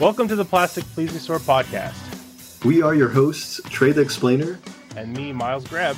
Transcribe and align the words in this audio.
Welcome 0.00 0.28
to 0.28 0.34
the 0.34 0.46
Plastic 0.46 0.84
Plesiosaur 0.84 1.40
podcast. 1.40 2.64
We 2.64 2.80
are 2.80 2.94
your 2.94 3.10
hosts, 3.10 3.60
Trey 3.68 3.92
the 3.92 4.00
Explainer, 4.00 4.58
and 4.96 5.14
me, 5.14 5.30
Miles 5.30 5.68
Greb. 5.68 5.94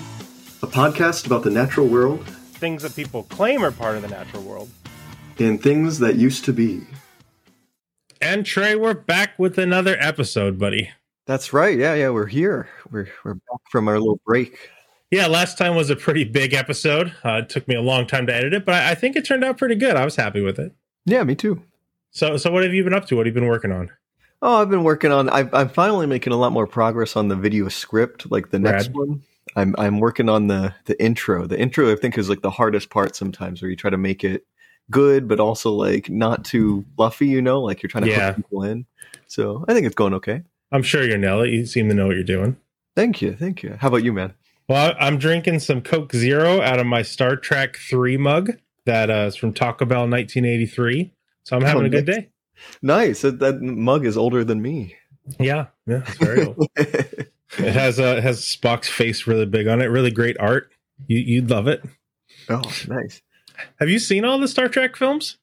A 0.61 0.67
podcast 0.67 1.25
about 1.25 1.45
the 1.45 1.51
natural 1.51 1.87
world, 1.87 2.27
things 2.27 2.83
that 2.83 2.97
people 2.97 3.23
claim 3.23 3.65
are 3.65 3.71
part 3.71 3.95
of 3.95 4.03
the 4.03 4.09
natural 4.09 4.43
world, 4.43 4.71
and 5.39 5.63
things 5.63 6.01
that 6.01 6.17
used 6.17 6.45
to 6.47 6.53
be. 6.53 6.83
And 8.21 8.45
Trey, 8.45 8.75
we're 8.75 8.95
back 8.95 9.39
with 9.39 9.57
another 9.57 9.97
episode, 10.01 10.59
buddy. 10.59 10.91
That's 11.27 11.53
right. 11.53 11.79
Yeah, 11.79 11.95
yeah, 11.95 12.11
we're 12.11 12.27
here. 12.27 12.69
We're 12.91 13.07
we're 13.25 13.35
back 13.35 13.61
from 13.71 13.87
our 13.87 14.01
little 14.01 14.21
break. 14.27 14.69
Yeah, 15.13 15.29
last 15.29 15.59
time 15.59 15.77
was 15.77 15.91
a 15.91 15.97
pretty 15.97 16.25
big 16.25 16.55
episode. 16.55 17.15
Uh, 17.25 17.43
it 17.45 17.49
took 17.49 17.69
me 17.69 17.77
a 17.77 17.81
long 17.83 18.09
time 18.09 18.27
to 18.27 18.35
edit 18.35 18.53
it, 18.53 18.65
but 18.65 18.75
I, 18.75 18.91
I 18.91 18.95
think 18.97 19.15
it 19.15 19.25
turned 19.25 19.45
out 19.45 19.59
pretty 19.59 19.77
good. 19.77 19.95
I 19.95 20.05
was 20.05 20.17
happy 20.17 20.41
with 20.41 20.59
it. 20.59 20.75
Yeah, 21.07 21.23
me 21.23 21.37
too. 21.37 21.63
So, 22.13 22.37
so 22.37 22.53
what 22.53 22.63
have 22.63 22.75
you 22.75 22.85
been 22.85 22.93
up 22.93 23.07
to? 23.07 23.17
What 23.17 23.27
have 23.27 23.35
you 23.35 23.41
been 23.41 23.49
working 23.49 23.73
on? 23.73 23.91
Oh, 24.45 24.61
I've 24.61 24.69
been 24.69 24.83
working 24.83 25.13
on. 25.13 25.31
i 25.31 25.49
am 25.53 25.69
finally 25.69 26.07
making 26.07 26.33
a 26.33 26.37
lot 26.37 26.51
more 26.51 26.67
progress 26.67 27.15
on 27.15 27.29
the 27.29 27.37
video 27.37 27.69
script, 27.69 28.29
like 28.31 28.51
the 28.51 28.59
next 28.59 28.91
one. 28.91 29.23
I'm 29.55 29.75
I'm 29.79 30.01
working 30.01 30.29
on 30.29 30.49
the 30.49 30.75
the 30.87 31.01
intro. 31.01 31.47
The 31.47 31.59
intro, 31.59 31.93
I 31.93 31.95
think, 31.95 32.19
is 32.19 32.29
like 32.29 32.43
the 32.43 32.51
hardest 32.51 32.91
part 32.91 33.15
sometimes, 33.15 33.63
where 33.63 33.71
you 33.71 33.77
try 33.77 33.91
to 33.91 33.97
make 33.97 34.25
it 34.25 34.45
good, 34.91 35.29
but 35.29 35.39
also 35.39 35.71
like 35.71 36.11
not 36.11 36.45
too 36.45 36.85
fluffy. 36.97 37.29
You 37.29 37.41
know, 37.41 37.61
like 37.61 37.83
you're 37.83 37.89
trying 37.89 38.05
to 38.05 38.11
yeah. 38.11 38.33
hook 38.33 38.37
people 38.37 38.65
in. 38.65 38.85
So 39.29 39.65
I 39.69 39.75
think 39.75 39.87
it's 39.87 39.95
going 39.95 40.15
okay. 40.15 40.43
I'm 40.73 40.83
sure 40.83 41.05
you're 41.05 41.45
it. 41.45 41.51
You 41.51 41.65
seem 41.65 41.89
to 41.89 41.95
know 41.95 42.09
what 42.09 42.17
you're 42.17 42.25
doing. 42.25 42.57
Thank 42.97 43.23
you, 43.23 43.35
thank 43.35 43.63
you. 43.63 43.77
How 43.79 43.89
about 43.89 44.03
you, 44.03 44.13
man? 44.13 44.35
Well, 44.69 44.95
I'm 44.99 45.19
drinking 45.19 45.61
some 45.61 45.83
Coke 45.83 46.13
Zero 46.13 46.61
out 46.61 46.81
of 46.81 46.87
my 46.87 47.03
Star 47.03 47.37
Trek 47.37 47.77
Three 47.77 48.17
mug 48.17 48.59
that 48.87 49.09
uh, 49.09 49.27
is 49.29 49.37
from 49.37 49.53
Taco 49.53 49.85
Bell 49.85 50.09
1983. 50.09 51.13
So 51.45 51.57
I'm 51.57 51.63
having 51.63 51.83
oh, 51.83 51.87
a 51.87 51.91
good 51.91 52.07
day. 52.07 52.32
Nice. 52.81 53.23
That, 53.23 53.39
that, 53.41 53.61
mug 53.61 54.07
is 54.07 54.17
older 54.17 54.45
than 54.45 54.63
me. 54.63 54.97
Yeah, 55.39 55.67
yeah, 55.87 56.03
it's 56.07 56.17
very 56.19 56.47
old. 56.47 56.69
it 56.77 57.29
has 57.59 58.01
uh, 58.01 58.21
has 58.21 58.41
Spock's 58.41 58.89
face 58.89 59.27
really 59.27 59.47
big 59.47 59.69
on 59.69 59.81
it. 59.81 59.87
Really 59.87 60.11
great 60.11 60.37
art. 60.39 60.73
You 61.07 61.19
you'd 61.19 61.51
love 61.51 61.69
it. 61.69 61.83
Oh, 62.49 62.63
nice. 62.89 63.23
Have 63.79 63.89
you 63.89 63.99
seen 63.99 64.25
all 64.25 64.39
the 64.39 64.49
Star 64.49 64.69
Trek 64.69 64.97
films? 64.97 65.39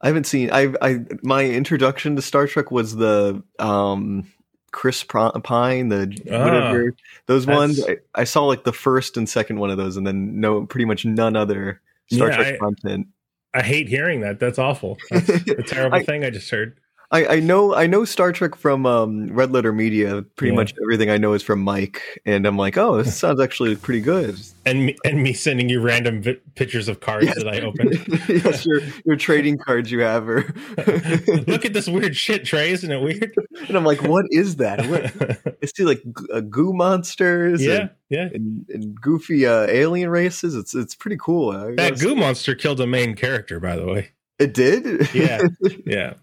I 0.00 0.08
haven't 0.08 0.26
seen. 0.26 0.50
I 0.52 0.74
I 0.82 1.00
my 1.22 1.44
introduction 1.44 2.16
to 2.16 2.22
Star 2.22 2.46
Trek 2.46 2.70
was 2.70 2.96
the 2.96 3.42
um 3.58 4.30
Chris 4.74 5.04
Pine, 5.04 5.88
the 5.88 6.18
ah, 6.30 6.44
whatever 6.44 6.94
those 7.26 7.46
ones. 7.46 7.82
I, 7.82 7.98
I, 8.14 8.24
saw 8.24 8.44
like 8.44 8.64
the 8.64 8.72
first 8.72 9.16
and 9.16 9.28
second 9.28 9.60
one 9.60 9.70
of 9.70 9.78
those, 9.78 9.96
and 9.96 10.04
then 10.04 10.40
no, 10.40 10.66
pretty 10.66 10.84
much 10.84 11.04
none 11.04 11.36
other 11.36 11.80
Star 12.10 12.28
yeah, 12.28 12.36
Trek 12.36 12.54
I, 12.54 12.58
content. 12.58 13.06
I 13.54 13.62
hate 13.62 13.88
hearing 13.88 14.20
that. 14.20 14.40
That's 14.40 14.58
awful. 14.58 14.98
That's 15.10 15.28
a 15.28 15.62
terrible 15.66 15.98
I, 15.98 16.02
thing 16.02 16.24
I 16.24 16.30
just 16.30 16.50
heard. 16.50 16.76
I, 17.10 17.36
I 17.36 17.40
know 17.40 17.74
I 17.74 17.86
know 17.86 18.04
Star 18.04 18.32
Trek 18.32 18.54
from 18.54 18.86
um, 18.86 19.28
Red 19.28 19.52
Letter 19.52 19.72
Media. 19.72 20.22
Pretty 20.36 20.52
yeah. 20.52 20.56
much 20.56 20.74
everything 20.82 21.10
I 21.10 21.18
know 21.18 21.34
is 21.34 21.42
from 21.42 21.60
Mike, 21.60 22.20
and 22.24 22.46
I'm 22.46 22.56
like, 22.56 22.76
oh, 22.76 23.02
this 23.02 23.16
sounds 23.18 23.40
actually 23.40 23.76
pretty 23.76 24.00
good. 24.00 24.40
And 24.66 24.86
me, 24.86 24.96
and 25.04 25.22
me 25.22 25.32
sending 25.34 25.68
you 25.68 25.80
random 25.80 26.22
vi- 26.22 26.40
pictures 26.54 26.88
of 26.88 27.00
cards 27.00 27.26
yes. 27.26 27.36
that 27.36 27.48
I 27.48 27.60
opened. 27.60 28.18
yes, 28.44 28.64
your 28.64 28.80
your 29.04 29.16
trading 29.16 29.58
cards 29.58 29.90
you 29.90 30.00
have. 30.00 30.28
Or 30.28 30.42
look 31.46 31.64
at 31.64 31.72
this 31.72 31.88
weird 31.88 32.16
shit, 32.16 32.44
Trey. 32.44 32.70
Isn't 32.70 32.90
it 32.90 33.00
weird? 33.00 33.34
And 33.68 33.76
I'm 33.76 33.84
like, 33.84 34.02
what 34.02 34.26
is 34.30 34.56
that? 34.56 34.86
What? 34.86 35.56
I 35.62 35.66
see 35.66 35.84
like 35.84 36.02
uh, 36.32 36.40
goo 36.40 36.72
monsters. 36.72 37.62
Yeah, 37.64 37.74
and, 37.74 37.90
yeah, 38.08 38.28
and, 38.32 38.66
and 38.70 39.00
goofy 39.00 39.46
uh, 39.46 39.66
alien 39.68 40.08
races. 40.08 40.54
It's 40.56 40.74
it's 40.74 40.94
pretty 40.94 41.18
cool. 41.20 41.52
that 41.76 42.00
goo 42.00 42.16
monster 42.16 42.54
killed 42.54 42.80
a 42.80 42.86
main 42.86 43.14
character, 43.14 43.60
by 43.60 43.76
the 43.76 43.86
way. 43.86 44.10
It 44.38 44.52
did. 44.52 45.14
yeah, 45.14 45.42
yeah. 45.86 46.14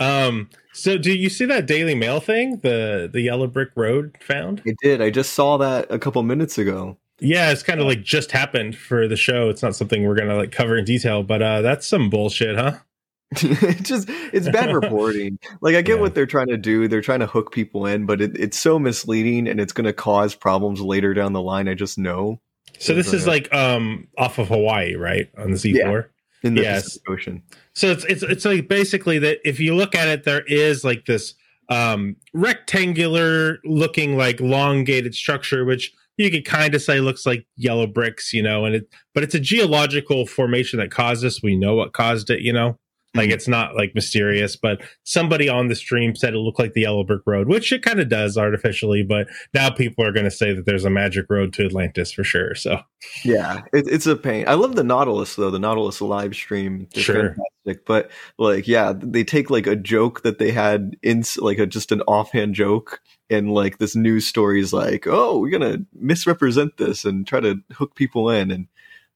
Um, 0.00 0.50
so 0.72 0.98
do 0.98 1.12
you 1.12 1.28
see 1.28 1.44
that 1.46 1.66
Daily 1.66 1.94
Mail 1.94 2.20
thing? 2.20 2.58
The 2.58 3.08
the 3.12 3.20
yellow 3.20 3.46
brick 3.46 3.70
road 3.76 4.16
found? 4.20 4.62
I 4.66 4.74
did. 4.82 5.00
I 5.00 5.10
just 5.10 5.32
saw 5.34 5.56
that 5.58 5.90
a 5.90 5.98
couple 5.98 6.22
minutes 6.22 6.58
ago. 6.58 6.96
Yeah, 7.20 7.52
it's 7.52 7.62
kind 7.62 7.80
of 7.80 7.86
like 7.86 8.02
just 8.02 8.32
happened 8.32 8.76
for 8.76 9.06
the 9.06 9.16
show. 9.16 9.48
It's 9.48 9.62
not 9.62 9.76
something 9.76 10.04
we're 10.04 10.16
gonna 10.16 10.36
like 10.36 10.52
cover 10.52 10.76
in 10.76 10.84
detail, 10.84 11.22
but 11.22 11.42
uh 11.42 11.62
that's 11.62 11.86
some 11.86 12.10
bullshit, 12.10 12.56
huh? 12.56 12.78
it's 13.36 13.88
just 13.88 14.08
it's 14.32 14.48
bad 14.48 14.74
reporting. 14.74 15.38
like 15.60 15.76
I 15.76 15.82
get 15.82 15.96
yeah. 15.96 16.00
what 16.00 16.14
they're 16.14 16.26
trying 16.26 16.48
to 16.48 16.56
do. 16.56 16.88
They're 16.88 17.00
trying 17.00 17.20
to 17.20 17.26
hook 17.26 17.52
people 17.52 17.86
in, 17.86 18.04
but 18.06 18.20
it, 18.20 18.36
it's 18.36 18.58
so 18.58 18.78
misleading 18.78 19.48
and 19.48 19.60
it's 19.60 19.72
going 19.72 19.86
to 19.86 19.92
cause 19.92 20.34
problems 20.34 20.80
later 20.80 21.14
down 21.14 21.32
the 21.32 21.42
line. 21.42 21.68
I 21.68 21.74
just 21.74 21.98
know. 21.98 22.40
So 22.78 22.94
this 22.94 23.12
is 23.12 23.26
like 23.26 23.52
um 23.54 24.08
off 24.18 24.38
of 24.38 24.48
Hawaii, 24.48 24.96
right? 24.96 25.30
On 25.38 25.52
the 25.52 25.56
seafloor. 25.56 26.02
Yeah 26.02 26.08
in 26.44 26.54
the 26.54 26.62
yes. 26.62 26.84
Pacific 26.84 27.10
Ocean. 27.10 27.42
So 27.74 27.90
it's 27.90 28.04
it's 28.04 28.22
it's 28.22 28.44
like 28.44 28.68
basically 28.68 29.18
that 29.20 29.38
if 29.44 29.58
you 29.58 29.74
look 29.74 29.94
at 29.94 30.08
it, 30.08 30.24
there 30.24 30.44
is 30.46 30.84
like 30.84 31.06
this 31.06 31.34
um 31.68 32.16
rectangular 32.32 33.58
looking 33.64 34.16
like 34.16 34.40
elongated 34.40 35.14
structure, 35.14 35.64
which 35.64 35.92
you 36.16 36.30
could 36.30 36.44
kind 36.44 36.74
of 36.74 36.82
say 36.82 37.00
looks 37.00 37.26
like 37.26 37.46
yellow 37.56 37.86
bricks, 37.86 38.32
you 38.32 38.42
know, 38.42 38.64
and 38.64 38.76
it 38.76 38.88
but 39.12 39.22
it's 39.24 39.34
a 39.34 39.40
geological 39.40 40.26
formation 40.26 40.78
that 40.78 40.90
caused 40.90 41.22
this. 41.22 41.42
We 41.42 41.56
know 41.56 41.74
what 41.74 41.92
caused 41.92 42.30
it, 42.30 42.40
you 42.40 42.52
know. 42.52 42.78
Like 43.14 43.26
mm-hmm. 43.26 43.34
it's 43.34 43.48
not 43.48 43.76
like 43.76 43.94
mysterious, 43.94 44.56
but 44.56 44.82
somebody 45.04 45.48
on 45.48 45.68
the 45.68 45.76
stream 45.76 46.16
said 46.16 46.34
it 46.34 46.38
looked 46.38 46.58
like 46.58 46.72
the 46.72 46.82
Yellow 46.82 47.04
Brick 47.04 47.22
Road, 47.26 47.48
which 47.48 47.72
it 47.72 47.82
kind 47.82 48.00
of 48.00 48.08
does 48.08 48.36
artificially. 48.36 49.04
But 49.04 49.28
now 49.52 49.70
people 49.70 50.04
are 50.04 50.12
going 50.12 50.24
to 50.24 50.30
say 50.30 50.52
that 50.52 50.66
there's 50.66 50.84
a 50.84 50.90
magic 50.90 51.26
road 51.30 51.52
to 51.54 51.64
Atlantis 51.64 52.10
for 52.10 52.24
sure. 52.24 52.54
So 52.56 52.80
yeah, 53.24 53.60
it, 53.72 53.86
it's 53.88 54.06
a 54.06 54.16
pain. 54.16 54.46
I 54.48 54.54
love 54.54 54.74
the 54.74 54.82
Nautilus 54.82 55.36
though. 55.36 55.50
The 55.50 55.60
Nautilus 55.60 56.00
live 56.00 56.34
stream, 56.34 56.88
is 56.92 57.04
sure. 57.04 57.36
fantastic. 57.64 57.86
But 57.86 58.10
like, 58.38 58.66
yeah, 58.66 58.92
they 58.96 59.22
take 59.22 59.48
like 59.48 59.68
a 59.68 59.76
joke 59.76 60.22
that 60.22 60.38
they 60.38 60.50
had 60.50 60.96
in 61.02 61.22
like 61.38 61.58
a 61.58 61.66
just 61.66 61.92
an 61.92 62.00
offhand 62.02 62.54
joke, 62.54 63.00
and 63.30 63.52
like 63.52 63.78
this 63.78 63.94
news 63.94 64.26
story 64.26 64.60
is 64.60 64.72
like, 64.72 65.06
oh, 65.06 65.38
we're 65.38 65.56
gonna 65.56 65.84
misrepresent 65.94 66.78
this 66.78 67.04
and 67.04 67.26
try 67.26 67.40
to 67.40 67.60
hook 67.72 67.94
people 67.94 68.28
in 68.28 68.50
and 68.50 68.66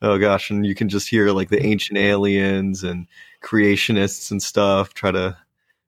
oh 0.03 0.19
gosh, 0.19 0.51
and 0.51 0.67
you 0.67 0.75
can 0.75 0.89
just 0.89 1.09
hear 1.09 1.31
like 1.31 1.49
the 1.49 1.65
ancient 1.65 1.99
aliens 1.99 2.85
and 2.85 3.07
creationists 3.43 4.31
and 4.31 4.43
stuff 4.43 4.95
try 4.95 5.11
to 5.11 5.37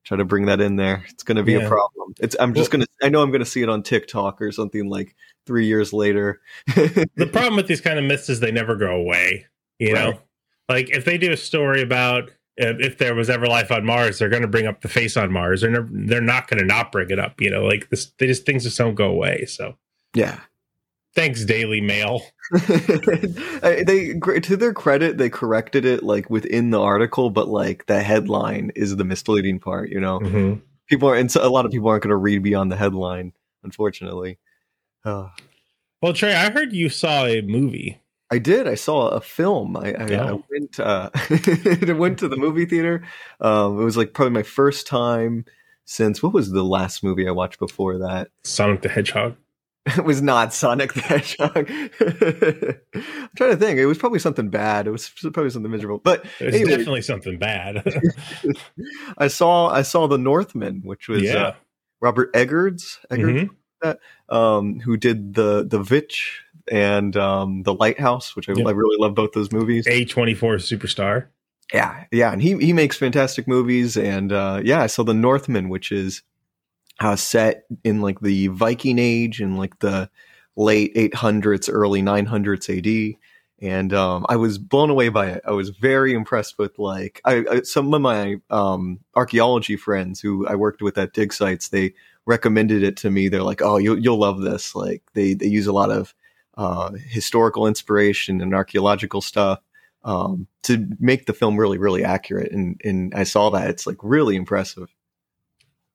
try 0.05 0.17
to 0.17 0.25
bring 0.25 0.47
that 0.47 0.61
in 0.61 0.77
there. 0.77 1.05
It's 1.09 1.23
going 1.23 1.37
to 1.37 1.43
be 1.43 1.53
yeah. 1.53 1.61
a 1.61 1.69
problem. 1.69 2.15
It's 2.21 2.37
I'm 2.41 2.55
just 2.55 2.73
well, 2.73 2.79
going 2.79 2.87
to 3.01 3.07
I 3.07 3.09
know 3.09 3.23
I'm 3.23 3.31
going 3.31 3.41
to 3.41 3.47
see 3.47 3.63
it 3.63 3.69
on 3.69 3.83
TikTok 3.83 4.41
or 4.41 4.53
something 4.53 4.89
like 4.89 5.15
3 5.47 5.67
years 5.67 5.93
later. 5.93 6.41
the 6.67 7.29
problem 7.33 7.57
with 7.57 7.67
these 7.67 7.81
kind 7.81 7.99
of 7.99 8.05
myths 8.05 8.29
is 8.29 8.41
they 8.41 8.53
never 8.53 8.77
go 8.77 8.95
away, 8.95 9.47
you 9.79 9.95
right. 9.95 10.15
know. 10.15 10.21
Like 10.69 10.91
if 10.91 11.05
they 11.05 11.19
do 11.19 11.33
a 11.33 11.37
story 11.37 11.83
about 11.83 12.31
uh, 12.61 12.77
if 12.79 12.99
there 12.99 13.15
was 13.15 13.31
ever 13.31 13.47
life 13.47 13.71
on 13.71 13.85
Mars, 13.85 14.19
they're 14.19 14.29
going 14.29 14.43
to 14.43 14.49
bring 14.49 14.67
up 14.67 14.83
the 14.83 14.89
face 14.89 15.17
on 15.17 15.33
Mars. 15.33 15.63
They're 15.63 15.71
never, 15.71 15.89
they're 15.91 16.21
not 16.21 16.49
going 16.49 16.61
to 16.61 16.67
not 16.67 16.93
bring 16.93 17.11
it 17.11 17.19
up, 17.19 17.41
you 17.41 17.51
know. 17.51 17.65
Like 17.65 17.89
this, 17.91 18.13
they 18.19 18.27
just 18.27 18.45
things 18.45 18.65
just 18.65 18.79
don't 18.79 18.95
go 18.95 19.09
away. 19.09 19.47
So 19.47 19.77
yeah, 20.15 20.41
Thanks, 21.15 21.45
Daily 21.45 21.81
Mail. 21.81 22.23
they 22.53 24.15
to 24.43 24.57
their 24.57 24.73
credit, 24.73 25.19
they 25.19 25.29
corrected 25.29 25.85
it 25.85 26.03
like 26.03 26.31
within 26.31 26.71
the 26.71 26.81
article, 26.81 27.31
but 27.31 27.49
like 27.49 27.87
the 27.87 28.03
headline 28.03 28.71
is 28.77 28.97
the 28.97 29.05
misleading 29.05 29.59
part. 29.59 29.91
You 29.91 30.01
know, 30.01 30.21
mm-hmm. 30.21 30.61
people 30.89 31.09
are, 31.09 31.17
and 31.17 31.31
so 31.31 31.47
a 31.47 31.51
lot 31.51 31.65
of 31.65 31.73
people 31.73 31.89
aren't 31.89 32.05
going 32.05 32.11
to 32.11 32.17
read 32.17 32.43
beyond 32.43 32.71
the 32.71 32.77
headline, 32.77 33.33
unfortunately. 33.65 34.39
Uh, 35.05 35.29
well, 36.01 36.13
Trey, 36.13 36.35
I 36.35 36.51
heard 36.51 36.73
you 36.73 36.89
saw 36.89 37.27
a 37.27 37.41
movie. 37.43 38.01
I 38.31 38.39
did. 38.39 38.69
I 38.69 38.77
saw 38.77 39.09
a 39.09 39.21
film. 39.21 39.77
I, 39.77 39.93
I, 39.93 40.15
oh. 40.15 40.27
I 40.29 40.43
went. 40.51 40.79
Uh, 40.79 41.11
I 41.15 41.93
went 41.93 42.21
to 42.21 42.29
the 42.29 42.37
movie 42.37 42.67
theater. 42.67 43.03
Um, 43.41 43.81
it 43.81 43.85
was 43.85 43.97
like 43.97 44.15
probably 44.15 44.33
my 44.33 44.45
first 44.45 44.87
time 44.87 45.45
since 45.85 46.23
what 46.23 46.33
was 46.33 46.53
the 46.53 46.63
last 46.63 47.03
movie 47.03 47.27
I 47.27 47.33
watched 47.33 47.59
before 47.59 47.99
that? 47.99 48.29
Sonic 48.45 48.83
the 48.83 48.89
Hedgehog. 48.89 49.37
It 49.87 50.05
was 50.05 50.21
not 50.21 50.53
Sonic 50.53 50.93
the 50.93 51.01
Hedgehog. 51.01 51.71
I'm 51.71 53.31
trying 53.37 53.51
to 53.51 53.57
think. 53.57 53.79
It 53.79 53.87
was 53.87 53.99
probably 53.99 54.19
something 54.19 54.51
bad. 54.51 54.87
It 54.87 54.91
was 54.91 55.09
probably 55.09 55.51
something 55.51 55.71
miserable. 55.71 55.99
But 55.99 56.25
it 56.39 56.47
was 56.47 56.55
anyway, 56.55 56.71
definitely 56.71 57.03
something 57.03 57.39
bad. 57.39 57.83
I 59.19 59.29
saw 59.29 59.69
I 59.69 59.83
saw 59.83 60.07
the 60.07 60.19
Northman, 60.19 60.83
which 60.85 61.09
was 61.09 61.23
yeah. 61.23 61.35
uh, 61.35 61.55
Robert 62.01 62.31
Eggers, 62.35 62.99
Eggers 63.11 63.43
mm-hmm. 63.43 63.55
that, 63.83 63.99
um, 64.29 64.81
who 64.81 64.97
did 64.97 65.35
the 65.35 65.67
the 65.67 65.83
Vitch 65.83 66.43
and 66.71 67.17
um, 67.17 67.63
the 67.63 67.75
Lighthouse, 67.75 68.37
which 68.37 68.49
I, 68.49 68.53
I 68.53 68.73
really 68.73 68.99
love 68.99 69.15
both 69.15 69.33
those 69.33 69.51
movies. 69.51 69.87
A 69.87 70.05
twenty 70.05 70.35
four 70.35 70.57
superstar. 70.57 71.29
Yeah, 71.73 72.05
yeah, 72.11 72.33
and 72.33 72.43
he 72.43 72.57
he 72.59 72.73
makes 72.75 72.99
fantastic 72.99 73.49
movies, 73.49 73.97
and 73.97 74.31
uh, 74.31 74.61
yeah, 74.63 74.83
I 74.83 74.89
saw 74.89 75.05
the 75.05 75.15
Northman, 75.15 75.69
which 75.71 75.91
is 75.91 76.23
uh, 77.01 77.17
set 77.17 77.65
in 77.83 78.01
like 78.01 78.21
the 78.21 78.49
Viking 78.49 78.99
Age 78.99 79.41
in 79.41 79.57
like 79.57 79.79
the 79.81 80.11
late 80.57 80.95
800s, 80.95 81.71
early 81.73 82.03
900s 82.03 82.69
AD. 83.15 83.17
And 83.63 83.93
um, 83.93 84.25
I 84.29 84.37
was 84.37 84.59
blown 84.59 84.91
away 84.91 85.11
by 85.11 85.27
it. 85.27 85.43
I 85.47 85.51
was 85.51 85.71
very 85.71 86.15
impressed 86.15 86.59
with 86.59 86.79
like 86.79 87.21
I, 87.25 87.45
I, 87.51 87.63
some 87.63 87.93
of 87.93 88.01
my 88.01 88.37
um, 88.49 89.01
archaeology 89.15 89.77
friends 89.77 90.21
who 90.21 90.47
I 90.47 90.55
worked 90.55 90.81
with 90.81 90.97
at 90.97 91.13
dig 91.13 91.33
sites. 91.33 91.69
They 91.69 91.93
recommended 92.25 92.83
it 92.83 92.97
to 92.99 93.11
me. 93.11 93.29
They're 93.29 93.43
like, 93.43 93.61
"Oh, 93.61 93.77
you'll 93.77 93.99
you'll 93.99 94.19
love 94.19 94.41
this." 94.41 94.75
Like 94.75 95.03
they 95.13 95.35
they 95.35 95.47
use 95.47 95.67
a 95.67 95.75
lot 95.75 95.91
of 95.91 96.15
uh, 96.57 96.93
historical 97.07 97.67
inspiration 97.67 98.41
and 98.41 98.55
archaeological 98.55 99.21
stuff 99.21 99.61
um, 100.05 100.47
to 100.63 100.87
make 100.99 101.27
the 101.27 101.35
film 101.35 101.59
really 101.59 101.77
really 101.77 102.03
accurate. 102.03 102.53
And 102.53 102.81
and 102.83 103.15
I 103.15 103.25
saw 103.25 103.51
that 103.51 103.69
it's 103.69 103.87
like 103.87 103.99
really 104.03 104.37
impressive. 104.37 104.89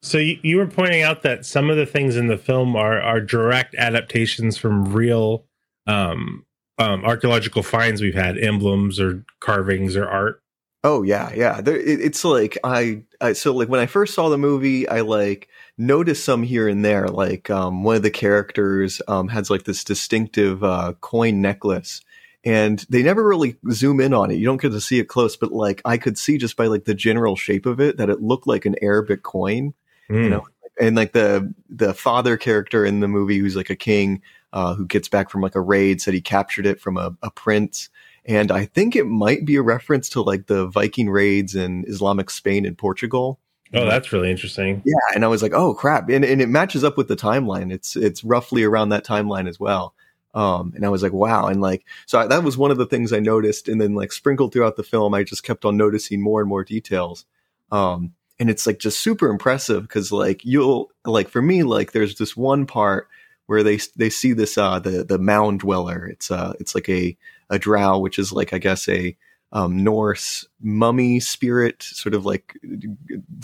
So 0.06 0.19
you, 0.19 0.38
you 0.44 0.57
were 0.57 0.68
pointing 0.68 1.02
out 1.02 1.24
that 1.24 1.48
some 1.48 1.72
of 1.72 1.78
the 1.78 1.86
things 1.88 2.16
in 2.16 2.28
the 2.28 2.38
film 2.38 2.75
are 2.75 3.02
are 3.02 3.19
direct 3.19 3.74
adaptations 3.74 4.56
from 4.56 4.94
real 4.94 5.46
um, 5.88 6.46
um, 6.78 7.04
archaeological 7.04 7.63
finds 7.63 8.04
we've 8.04 8.13
had, 8.13 8.38
emblems 8.38 9.00
or 9.00 9.25
carvings 9.40 9.96
or 9.96 10.07
art. 10.07 10.44
Oh 10.84 11.02
yeah, 11.02 11.34
yeah. 11.34 11.60
There, 11.60 11.75
it, 11.75 12.02
it's 12.02 12.24
like 12.24 12.56
I, 12.63 13.02
I 13.19 13.34
so 13.34 13.52
like 13.52 13.68
when 13.68 13.80
I 13.80 13.88
first 13.88 14.13
saw 14.13 14.30
the 14.30 14.38
movie, 14.38 14.88
I 14.88 15.02
like 15.02 15.50
noticed 15.75 16.24
some 16.24 16.44
here 16.44 16.68
and 16.68 16.86
there. 16.86 17.07
Like 17.07 17.50
um, 17.50 17.84
one 17.84 17.96
of 17.96 18.04
the 18.04 18.12
characters 18.12 19.02
um, 19.07 19.30
has 19.30 19.50
like 19.50 19.63
this 19.63 19.84
distinctive 19.84 20.63
uh, 20.63 20.94
coin 21.02 21.42
necklace, 21.42 22.02
and 22.44 22.86
they 22.90 23.02
never 23.02 23.28
really 23.28 23.57
zoom 23.72 24.00
in 24.00 24.13
on 24.13 24.30
it. 24.30 24.36
You 24.36 24.46
don't 24.46 24.62
get 24.62 24.72
to 24.72 24.81
see 24.81 25.00
it 25.00 25.10
close, 25.10 25.36
but 25.36 25.52
like 25.52 25.81
I 25.84 25.98
could 25.98 26.19
see 26.19 26.38
just 26.38 26.57
by 26.57 26.68
like 26.68 26.86
the 26.86 26.94
general 26.94 27.36
shape 27.36 27.66
of 27.66 27.80
it 27.80 27.98
that 27.98 28.12
it 28.12 28.22
looked 28.22 28.46
like 28.46 28.66
an 28.68 28.75
Arabic 28.84 29.24
coin. 29.24 29.74
Mm. 30.10 30.24
You 30.24 30.30
know, 30.30 30.46
and 30.80 30.96
like 30.96 31.13
the 31.13 31.54
the 31.69 31.94
father 31.94 32.38
character 32.38 32.86
in 32.86 33.00
the 33.00 33.07
movie 33.07 33.38
who's 33.38 33.56
like 33.56 33.69
a 33.69 33.75
king 33.75 34.22
uh, 34.54 34.74
who 34.74 34.86
gets 34.86 35.07
back 35.10 35.30
from 35.30 35.42
like 35.42 35.56
a 35.56 35.62
raid 35.62 36.02
said 36.02 36.13
he 36.13 36.22
captured 36.22 36.66
it 36.66 36.80
from 36.80 36.98
a, 36.98 37.16
a 37.22 37.31
prince. 37.31 37.90
And 38.25 38.52
i 38.52 38.66
think 38.66 38.96
it 38.96 39.06
might 39.06 39.46
be 39.46 39.56
a 39.56 39.62
reference 39.62 40.10
to 40.10 40.22
like 40.22 40.48
the 40.48 40.68
viking 40.68 41.10
raids 41.10 41.56
in 41.56 41.86
islamic 41.88 42.30
spain 42.30 42.66
and 42.66 42.78
portugal. 42.78 43.40
Oh, 43.74 43.86
that's 43.86 44.13
really 44.13 44.31
interesting. 44.31 44.81
yeah 44.86 44.94
and 45.13 45.24
i 45.24 45.28
was 45.28 45.44
like 45.44 45.54
oh 45.54 45.74
crap. 45.74 46.10
And, 46.10 46.25
and 46.25 46.42
it 46.42 46.50
matches 46.50 46.84
up 46.84 46.98
with 46.98 47.07
the 47.07 47.16
timeline. 47.16 47.72
It's 47.72 47.96
it's 47.96 48.24
roughly 48.24 48.63
around 48.63 48.90
that 48.90 49.06
timeline 49.06 49.48
as 49.48 49.60
well. 49.60 49.94
Um, 50.34 50.74
and 50.75 50.86
i 50.86 50.90
was 50.90 51.04
like 51.04 51.13
wow. 51.13 51.48
And 51.48 51.62
like 51.62 51.86
so 52.06 52.19
I, 52.19 52.28
that 52.28 52.44
was 52.44 52.57
one 52.57 52.72
of 52.72 52.78
the 52.78 52.86
things 52.86 53.13
i 53.13 53.19
noticed. 53.19 53.68
And 53.68 53.80
then 53.80 53.94
like 53.94 54.12
sprinkled 54.12 54.54
throughout 54.54 54.75
the 54.75 54.84
film 54.84 55.13
i 55.13 55.24
just 55.24 55.44
kept 55.44 55.66
on 55.66 55.78
noticing 55.78 56.22
more 56.22 56.42
and 56.42 56.50
more 56.50 56.63
details. 56.63 57.25
Um, 57.72 58.13
and 58.40 58.50
it's 58.50 58.68
like 58.68 58.80
just 58.80 59.00
super 59.00 59.30
impressive 59.30 59.84
because 59.84 60.12
like 60.12 60.44
you'll 60.44 60.92
like 61.06 61.30
for 61.30 61.42
me 61.42 61.64
like 61.64 61.92
there's 61.92 62.16
this 62.18 62.36
one 62.36 62.66
part 62.66 63.08
where 63.48 63.64
they 63.64 63.80
they 63.96 64.10
see 64.10 64.34
this 64.34 64.58
uh 64.58 64.80
the 64.80 65.04
the 65.04 65.18
mound 65.20 65.60
dweller 65.62 66.06
it's 66.08 66.32
uh 66.32 66.54
it's 66.60 66.76
like 66.76 66.90
a 66.90 67.16
a 67.50 67.58
draugr 67.60 68.02
which 68.02 68.18
is 68.20 68.32
like 68.34 68.54
i 68.54 68.58
guess 68.58 68.88
a 68.90 69.16
um 69.52 69.84
norse 69.84 70.46
mummy 70.62 71.20
spirit 71.20 71.82
sort 71.84 72.14
of 72.16 72.26
like 72.26 72.58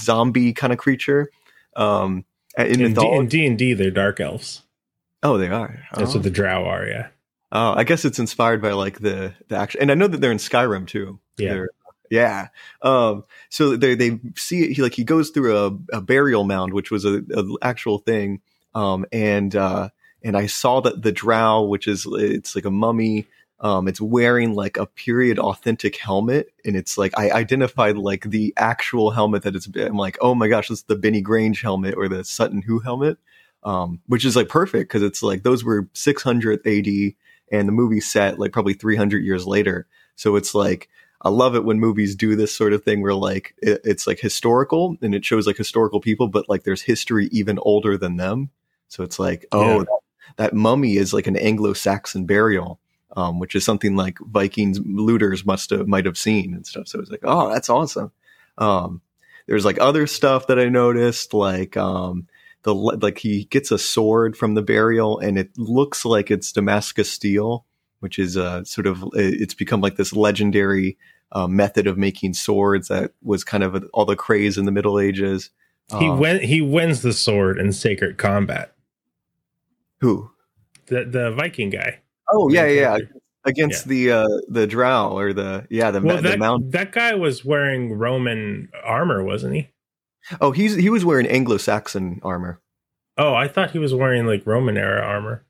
zombie 0.02 0.54
kind 0.54 0.74
of 0.74 0.80
creature 0.80 1.30
um 1.76 2.26
in 2.58 2.82
In 2.82 2.94
D- 2.94 3.12
in 3.14 3.28
d&d 3.28 3.74
they're 3.76 3.92
dark 3.92 4.20
elves. 4.20 4.64
oh 5.24 5.38
they 5.38 5.48
are 5.48 5.80
That's 5.96 6.12
oh. 6.12 6.16
what 6.16 6.24
the 6.24 6.30
Drow 6.30 6.66
are. 6.66 6.86
Yeah. 6.86 7.08
Oh, 7.54 7.74
I 7.76 7.84
guess 7.84 8.06
it's 8.06 8.20
inspired 8.20 8.62
by 8.62 8.72
like 8.72 9.00
the 9.00 9.34
the 9.50 9.56
action, 9.58 9.82
and 9.82 9.92
I 9.92 9.94
know 9.94 10.08
that 10.08 10.20
they're 10.22 10.32
in 10.32 10.38
Skyrim 10.38 10.88
too. 10.88 11.20
Yeah. 11.38 11.54
They're- 11.54 11.70
yeah. 12.12 12.50
Um, 12.82 13.24
so 13.50 13.78
they 13.78 13.96
they 13.96 14.20
see 14.36 14.66
it. 14.66 14.74
He 14.74 14.82
like 14.82 14.94
he 14.94 15.06
goes 15.06 15.30
through 15.30 15.58
a, 15.58 15.98
a 15.98 16.02
burial 16.02 16.44
mound, 16.44 16.74
which 16.74 16.92
was 16.92 17.06
a, 17.06 17.24
a 17.34 17.44
actual 17.62 18.00
thing. 18.00 18.42
Um, 18.76 19.06
and 19.14 19.56
uh, 19.56 19.90
and 20.22 20.36
I 20.36 20.48
saw 20.48 20.82
that 20.82 21.02
the 21.02 21.14
Draugr, 21.14 21.68
which 21.68 21.88
is 21.88 22.06
it's 22.12 22.54
like 22.54 22.66
a 22.66 22.72
mummy. 22.72 23.28
Um, 23.62 23.88
it's 23.88 24.02
wearing 24.02 24.56
like 24.56 24.78
a 24.78 24.88
period 24.88 25.40
authentic 25.40 25.96
helmet, 25.96 26.52
and 26.66 26.76
it's 26.76 26.98
like 26.98 27.18
I 27.18 27.32
identified 27.32 27.98
like 27.98 28.24
the 28.26 28.54
actual 28.58 29.12
helmet 29.12 29.44
that 29.44 29.56
it's. 29.56 29.70
I'm 29.74 29.96
like, 29.96 30.18
oh 30.20 30.36
my 30.36 30.50
gosh, 30.50 30.68
this 30.68 30.80
is 30.80 30.84
the 30.84 30.98
Benty 30.98 31.24
Grange 31.24 31.62
helmet 31.62 31.96
or 31.96 32.10
the 32.10 32.26
Sutton 32.26 32.62
Hoo 32.64 32.80
helmet, 32.80 33.20
um, 33.64 34.02
which 34.08 34.26
is 34.26 34.36
like 34.36 34.50
perfect 34.50 34.90
because 34.90 35.04
it's 35.04 35.24
like 35.24 35.44
those 35.44 35.64
were 35.64 35.88
600 35.94 36.68
AD, 36.68 37.14
and 37.54 37.68
the 37.70 37.74
movie 37.74 38.02
set 38.02 38.38
like 38.38 38.52
probably 38.52 38.74
300 38.74 39.24
years 39.24 39.48
later. 39.48 39.88
So 40.16 40.36
it's 40.36 40.54
like 40.54 40.90
I 41.24 41.30
love 41.30 41.56
it 41.56 41.64
when 41.64 41.80
movies 41.80 42.16
do 42.16 42.36
this 42.36 42.54
sort 42.56 42.74
of 42.74 42.84
thing 42.84 43.02
where 43.02 43.14
like 43.14 43.54
it, 43.62 43.82
it's 43.84 44.08
like 44.08 44.20
historical 44.20 44.98
and 45.02 45.14
it 45.14 45.24
shows 45.24 45.46
like 45.46 45.58
historical 45.58 46.00
people, 46.02 46.28
but 46.28 46.50
like 46.50 46.64
there's 46.64 46.82
history 46.82 47.28
even 47.32 47.60
older 47.62 47.98
than 47.98 48.18
them. 48.18 48.50
So 48.88 49.04
it's 49.04 49.20
like, 49.20 49.46
oh, 49.52 49.62
Yeah. 49.62 49.78
that, 49.80 50.00
that 50.38 50.54
mummy 50.54 50.98
is 50.98 51.14
like 51.14 51.28
an 51.28 51.38
Anglo-Saxon 51.38 52.26
burial, 52.26 52.80
um, 53.16 53.40
which 53.40 53.54
is 53.56 53.64
something 53.64 53.96
like 53.96 54.18
Vikings 54.20 54.80
looters 54.84 55.46
must 55.46 55.70
have 55.70 55.88
might 55.88 56.06
have 56.06 56.18
seen 56.18 56.54
and 56.54 56.66
stuff. 56.66 56.88
So 56.88 57.00
it's 57.00 57.12
like, 57.12 57.22
oh, 57.24 57.50
that's 57.54 57.70
awesome. 57.70 58.12
Um, 58.58 59.02
there's 59.48 59.66
like 59.66 59.80
other 59.80 60.08
stuff 60.08 60.48
that 60.48 60.60
I 60.60 60.70
noticed, 60.70 61.34
like 61.34 61.78
um, 61.78 62.28
the 62.64 62.74
like 62.74 63.18
he 63.18 63.46
gets 63.46 63.72
a 63.72 63.78
sword 63.78 64.38
from 64.38 64.54
the 64.56 64.62
burial 64.62 65.20
and 65.20 65.38
it 65.38 65.58
looks 65.58 66.06
like 66.06 66.32
it's 66.32 66.52
Damascus 66.52 67.12
steel, 67.12 67.66
which 68.02 68.20
is 68.20 68.36
uh, 68.38 68.64
sort 68.66 68.86
of 68.86 69.04
it's 69.14 69.54
become 69.56 69.82
like 69.82 69.96
this 69.96 70.14
legendary 70.14 70.98
uh, 71.32 71.48
method 71.48 71.88
of 71.88 71.98
making 71.98 72.34
swords 72.34 72.90
that 72.90 73.14
was 73.24 73.44
kind 73.44 73.64
of 73.64 73.84
all 73.94 74.06
the 74.06 74.16
craze 74.16 74.58
in 74.58 74.66
the 74.66 74.72
Middle 74.72 75.00
Ages. 75.00 75.50
He 75.98 76.10
win- 76.10 76.42
He 76.42 76.62
wins 76.62 77.02
the 77.02 77.14
sword 77.14 77.58
in 77.58 77.72
sacred 77.74 78.18
combat. 78.18 78.74
who? 80.00 80.30
The 80.88 81.06
the 81.06 81.32
Viking 81.32 81.70
guy. 81.70 82.00
Oh 82.32 82.50
yeah, 82.50 82.66
yeah, 82.66 82.98
yeah. 82.98 83.06
against 83.46 83.88
the 83.88 84.12
uh, 84.12 84.28
the 84.50 84.68
Draugr 84.68 85.12
or 85.12 85.34
the 85.34 85.66
yeah 85.70 85.92
the, 85.92 86.02
Well, 86.02 86.18
ma- 86.18 86.22
the 86.22 86.30
that, 86.30 86.40
mount. 86.40 86.72
that 86.72 86.92
guy 86.92 87.14
was 87.16 87.44
wearing 87.46 87.94
Roman 87.98 88.70
armor, 88.84 89.24
wasn't 89.24 89.56
he? 89.56 89.70
Oh, 90.40 90.52
he's 90.52 90.76
he 90.76 90.90
was 90.90 91.04
wearing 91.06 91.28
Anglo-Saxon 91.28 92.20
armor. 92.24 92.60
Oh, 93.18 93.34
I 93.34 93.48
thought 93.48 93.72
he 93.72 93.80
was 93.80 93.94
wearing 93.94 94.26
like 94.26 94.46
Roman 94.46 94.78
era 94.78 95.02
armor. 95.02 95.44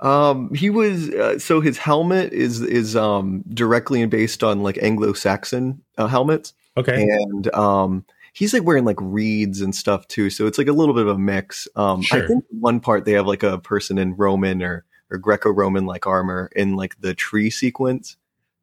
Um, 0.00 0.52
he 0.54 0.70
was 0.70 1.10
uh, 1.10 1.38
so 1.38 1.60
his 1.60 1.78
helmet 1.78 2.32
is 2.32 2.60
is 2.62 2.96
um 2.96 3.44
directly 3.52 4.04
based 4.06 4.42
on 4.42 4.62
like 4.62 4.78
Anglo-Saxon 4.82 5.82
uh, 5.98 6.06
helmets, 6.06 6.54
Okay. 6.76 7.02
and 7.02 7.52
um 7.54 8.04
he's 8.32 8.54
like 8.54 8.62
wearing 8.64 8.84
like 8.84 8.96
reeds 9.00 9.60
and 9.60 9.74
stuff 9.74 10.06
too. 10.08 10.30
So 10.30 10.46
it's 10.46 10.56
like 10.56 10.68
a 10.68 10.72
little 10.72 10.94
bit 10.94 11.06
of 11.06 11.16
a 11.16 11.18
mix. 11.18 11.68
Um, 11.76 12.02
I 12.12 12.20
think 12.22 12.44
one 12.50 12.80
part 12.80 13.04
they 13.04 13.12
have 13.12 13.26
like 13.26 13.42
a 13.42 13.58
person 13.58 13.98
in 13.98 14.16
Roman 14.16 14.62
or 14.62 14.84
or 15.10 15.18
Greco-Roman 15.18 15.86
like 15.86 16.06
armor 16.06 16.50
in 16.54 16.76
like 16.76 17.00
the 17.00 17.14
tree 17.14 17.50
sequence. 17.50 18.16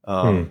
Um, 0.06 0.46
Hmm. 0.46 0.50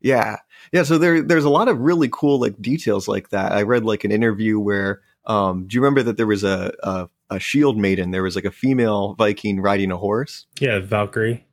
yeah, 0.00 0.36
yeah. 0.72 0.82
So 0.84 0.98
there 0.98 1.22
there's 1.22 1.44
a 1.46 1.50
lot 1.50 1.68
of 1.68 1.80
really 1.80 2.08
cool 2.12 2.38
like 2.38 2.60
details 2.60 3.08
like 3.08 3.30
that. 3.30 3.52
I 3.52 3.62
read 3.62 3.84
like 3.84 4.04
an 4.04 4.12
interview 4.12 4.60
where 4.60 5.00
um, 5.24 5.66
do 5.66 5.74
you 5.74 5.80
remember 5.80 6.02
that 6.04 6.16
there 6.16 6.26
was 6.26 6.44
a, 6.44 6.72
a 6.82 7.08
a 7.30 7.38
shield 7.38 7.76
maiden? 7.78 8.10
There 8.10 8.22
was 8.22 8.34
like 8.36 8.44
a 8.44 8.50
female 8.50 9.14
Viking 9.18 9.60
riding 9.60 9.90
a 9.90 9.96
horse. 9.96 10.46
Yeah, 10.60 10.78
Valkyrie. 10.80 11.44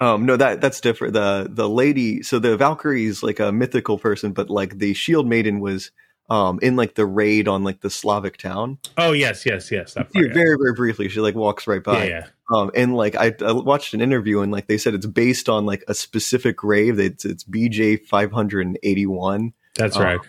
Um, 0.00 0.26
no, 0.26 0.36
that 0.36 0.60
that's 0.60 0.80
different. 0.80 1.14
The 1.14 1.46
the 1.50 1.68
lady, 1.68 2.22
so 2.22 2.38
the 2.38 2.56
Valkyrie 2.56 3.04
is 3.04 3.22
like 3.22 3.38
a 3.40 3.52
mythical 3.52 3.98
person, 3.98 4.32
but 4.32 4.50
like 4.50 4.78
the 4.78 4.94
Shield 4.94 5.26
Maiden 5.28 5.60
was 5.60 5.90
um 6.30 6.58
in 6.62 6.76
like 6.76 6.94
the 6.94 7.06
raid 7.06 7.46
on 7.46 7.62
like 7.62 7.80
the 7.82 7.90
Slavic 7.90 8.36
town. 8.36 8.78
Oh 8.98 9.12
yes, 9.12 9.46
yes, 9.46 9.70
yes. 9.70 9.94
That 9.94 10.12
part, 10.12 10.26
her 10.26 10.32
very 10.34 10.56
very 10.60 10.72
briefly. 10.74 11.08
She 11.08 11.20
like 11.20 11.34
walks 11.36 11.66
right 11.68 11.82
by. 11.84 12.04
yeah, 12.04 12.08
yeah. 12.08 12.26
Um, 12.56 12.70
and 12.74 12.96
like 12.96 13.14
I, 13.14 13.32
I 13.46 13.52
watched 13.52 13.94
an 13.94 14.00
interview 14.00 14.40
and 14.40 14.50
like 14.50 14.66
they 14.66 14.76
said 14.78 14.94
it's 14.94 15.06
based 15.06 15.48
on 15.48 15.66
like 15.66 15.84
a 15.88 15.94
specific 15.94 16.56
grave. 16.56 16.98
It's 16.98 17.24
it's 17.24 17.44
BJ 17.44 18.04
five 18.06 18.32
hundred 18.32 18.66
and 18.66 18.78
eighty 18.82 19.06
one. 19.06 19.52
That's 19.76 19.96
Oh. 19.96 20.02
right. 20.02 20.20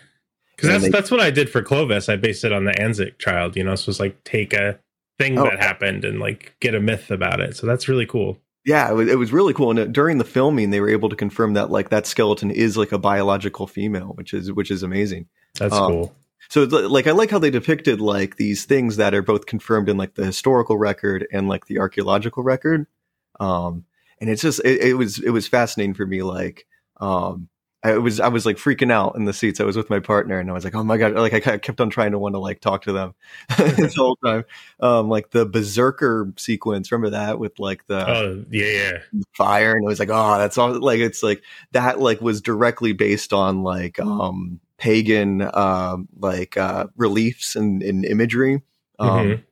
Because 0.56 0.68
that's 0.70 0.84
they- 0.84 0.90
that's 0.90 1.10
what 1.10 1.18
I 1.20 1.30
did 1.32 1.50
for 1.50 1.62
Clovis. 1.62 2.08
I 2.08 2.14
based 2.14 2.44
it 2.44 2.52
on 2.52 2.64
the 2.64 2.72
Anzick 2.74 3.18
child. 3.18 3.56
You 3.56 3.64
know, 3.64 3.74
so 3.74 3.90
it's 3.90 3.98
like 3.98 4.22
take 4.22 4.52
a 4.52 4.78
thing 5.18 5.38
Oh. 5.38 5.44
that 5.44 5.60
happened 5.60 6.04
and 6.04 6.18
like 6.20 6.56
get 6.60 6.74
a 6.74 6.80
myth 6.80 7.10
about 7.10 7.40
it. 7.40 7.56
So 7.56 7.66
that's 7.66 7.88
really 7.88 8.06
cool. 8.06 8.38
Yeah, 8.66 8.90
it 8.90 8.94
was, 8.94 9.08
it 9.08 9.18
was 9.18 9.32
really 9.32 9.52
cool. 9.52 9.70
And 9.70 9.78
uh, 9.78 9.84
during 9.84 10.16
the 10.18 10.24
filming, 10.24 10.70
they 10.70 10.80
were 10.80 10.88
able 10.88 11.10
to 11.10 11.16
confirm 11.16 11.52
that 11.54 11.70
like 11.70 11.90
that 11.90 12.06
skeleton 12.06 12.50
is 12.50 12.76
like 12.76 12.92
a 12.92 12.98
biological 12.98 13.66
female, 13.66 14.12
which 14.14 14.32
is 14.32 14.50
which 14.52 14.70
is 14.70 14.82
amazing. 14.82 15.28
That's 15.58 15.74
Um, 15.74 15.90
cool. 15.92 16.16
So 16.50 16.64
like 16.64 17.06
I 17.06 17.12
like 17.12 17.30
how 17.30 17.38
they 17.38 17.50
depicted 17.50 18.00
like 18.00 18.36
these 18.36 18.64
things 18.64 18.96
that 18.96 19.14
are 19.14 19.22
both 19.22 19.46
confirmed 19.46 19.88
in 19.88 19.96
like 19.96 20.14
the 20.14 20.24
historical 20.24 20.76
record 20.78 21.26
and 21.32 21.48
like 21.48 21.66
the 21.66 21.78
archaeological 21.78 22.42
record. 22.42 22.86
Um, 23.40 23.84
and 24.20 24.30
it's 24.30 24.42
just 24.42 24.60
it, 24.64 24.80
it 24.80 24.94
was 24.94 25.18
it 25.18 25.30
was 25.30 25.46
fascinating 25.48 25.94
for 25.94 26.06
me. 26.06 26.22
Like 26.22 26.66
um, 26.98 27.48
I 27.84 27.98
was 27.98 28.18
I 28.18 28.28
was 28.28 28.46
like 28.46 28.56
freaking 28.56 28.90
out 28.90 29.14
in 29.14 29.26
the 29.26 29.32
seats. 29.34 29.60
I 29.60 29.64
was 29.64 29.76
with 29.76 29.90
my 29.90 30.00
partner 30.00 30.38
and 30.38 30.48
I 30.48 30.54
was 30.54 30.64
like, 30.64 30.74
oh 30.74 30.82
my 30.82 30.96
god! 30.96 31.12
Like 31.14 31.34
I 31.34 31.58
kept 31.58 31.80
on 31.80 31.90
trying 31.90 32.12
to 32.12 32.18
want 32.18 32.34
to 32.34 32.38
like 32.38 32.60
talk 32.60 32.82
to 32.84 32.92
them 32.92 33.14
the 33.58 33.92
whole 33.96 34.16
time. 34.24 34.44
Um, 34.80 35.08
like 35.10 35.30
the 35.30 35.44
berserker 35.44 36.32
sequence. 36.38 36.90
Remember 36.90 37.10
that 37.10 37.38
with 37.38 37.58
like 37.58 37.86
the 37.86 38.08
oh 38.08 38.44
yeah, 38.50 38.66
yeah. 39.12 39.20
fire 39.36 39.72
and 39.76 39.84
it 39.84 39.86
was 39.86 40.00
like 40.00 40.08
oh 40.10 40.38
that's 40.38 40.56
all 40.56 40.72
like 40.80 41.00
it's 41.00 41.22
like 41.22 41.42
that 41.72 42.00
like 42.00 42.20
was 42.22 42.40
directly 42.40 42.94
based 42.94 43.32
on 43.34 43.62
like 43.62 44.00
um 44.00 44.60
pagan 44.78 45.42
um 45.54 46.08
like 46.18 46.56
uh 46.56 46.86
reliefs 46.96 47.54
and, 47.54 47.82
and 47.82 48.04
imagery 48.04 48.62
um 48.98 49.08
Mhm. 49.26 49.44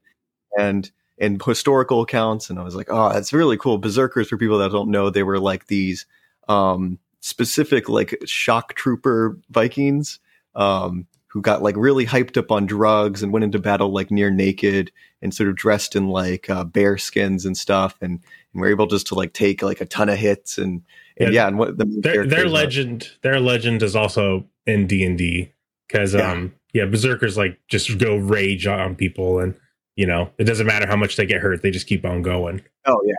and 0.59 0.91
and 1.19 1.41
historical 1.43 2.01
accounts 2.03 2.51
and 2.51 2.59
i 2.59 2.63
was 2.63 2.75
like 2.75 2.89
oh 2.91 3.13
that's 3.13 3.33
really 3.33 3.57
cool 3.57 3.79
berserkers 3.79 4.29
for 4.29 4.37
people 4.37 4.59
that 4.59 4.73
don't 4.73 4.91
know 4.91 5.11
they 5.11 5.23
were 5.23 5.39
like 5.39 5.69
these 5.69 6.07
um 6.49 6.99
specific 7.23 7.89
like 7.89 8.15
shock 8.27 8.75
trooper 8.75 9.39
vikings 9.51 10.19
um 10.55 11.07
who 11.29 11.41
got 11.41 11.63
like 11.63 11.77
really 11.79 12.05
hyped 12.05 12.37
up 12.37 12.51
on 12.53 12.67
drugs 12.67 13.23
and 13.23 13.33
went 13.33 13.43
into 13.45 13.59
battle 13.59 13.91
like 13.91 14.11
near 14.11 14.31
naked 14.31 14.93
and 15.23 15.33
sort 15.33 15.49
of 15.49 15.57
dressed 15.57 15.97
in 15.97 16.09
like 16.09 16.51
uh, 16.51 16.63
bear 16.65 16.99
skins 16.99 17.47
and 17.47 17.57
stuff 17.57 17.97
and 18.03 18.21
and 18.53 18.61
were 18.61 18.69
able 18.69 18.87
just 18.87 19.07
to 19.07 19.15
like 19.15 19.33
take 19.33 19.63
like 19.63 19.81
a 19.81 19.87
ton 19.87 20.11
of 20.11 20.19
hits 20.19 20.59
and 20.59 20.83
and 21.17 21.33
Yeah. 21.33 21.43
yeah, 21.43 21.49
and 21.49 21.59
what 21.59 21.79
the 21.79 21.85
Their 21.87 22.01
their 22.03 22.13
characters 22.25 22.45
are. 22.45 22.49
legend 22.49 23.09
their 23.23 23.41
legend 23.41 23.83
is 23.83 23.97
also 23.97 24.45
in 24.67 24.87
D 24.87 25.03
and 25.05 25.17
D 25.17 25.53
because 25.89 26.13
Yeah. 26.15 26.31
um 26.33 26.53
yeah 26.75 26.85
berserkers 26.87 27.39
like 27.39 27.59
just 27.69 27.97
go 27.99 28.17
rage 28.17 28.67
on 28.67 28.95
people 28.97 29.39
and 29.39 29.55
you 29.97 30.07
know 30.07 30.29
it 30.39 30.45
doesn't 30.45 30.67
matter 30.67 30.87
how 30.87 30.97
much 30.97 31.17
they 31.17 31.25
get 31.25 31.41
hurt 31.41 31.63
they 31.63 31.71
just 31.71 31.87
keep 31.87 32.05
on 32.05 32.21
going 32.21 32.61
Oh 32.85 33.01
yeah. 33.07 33.15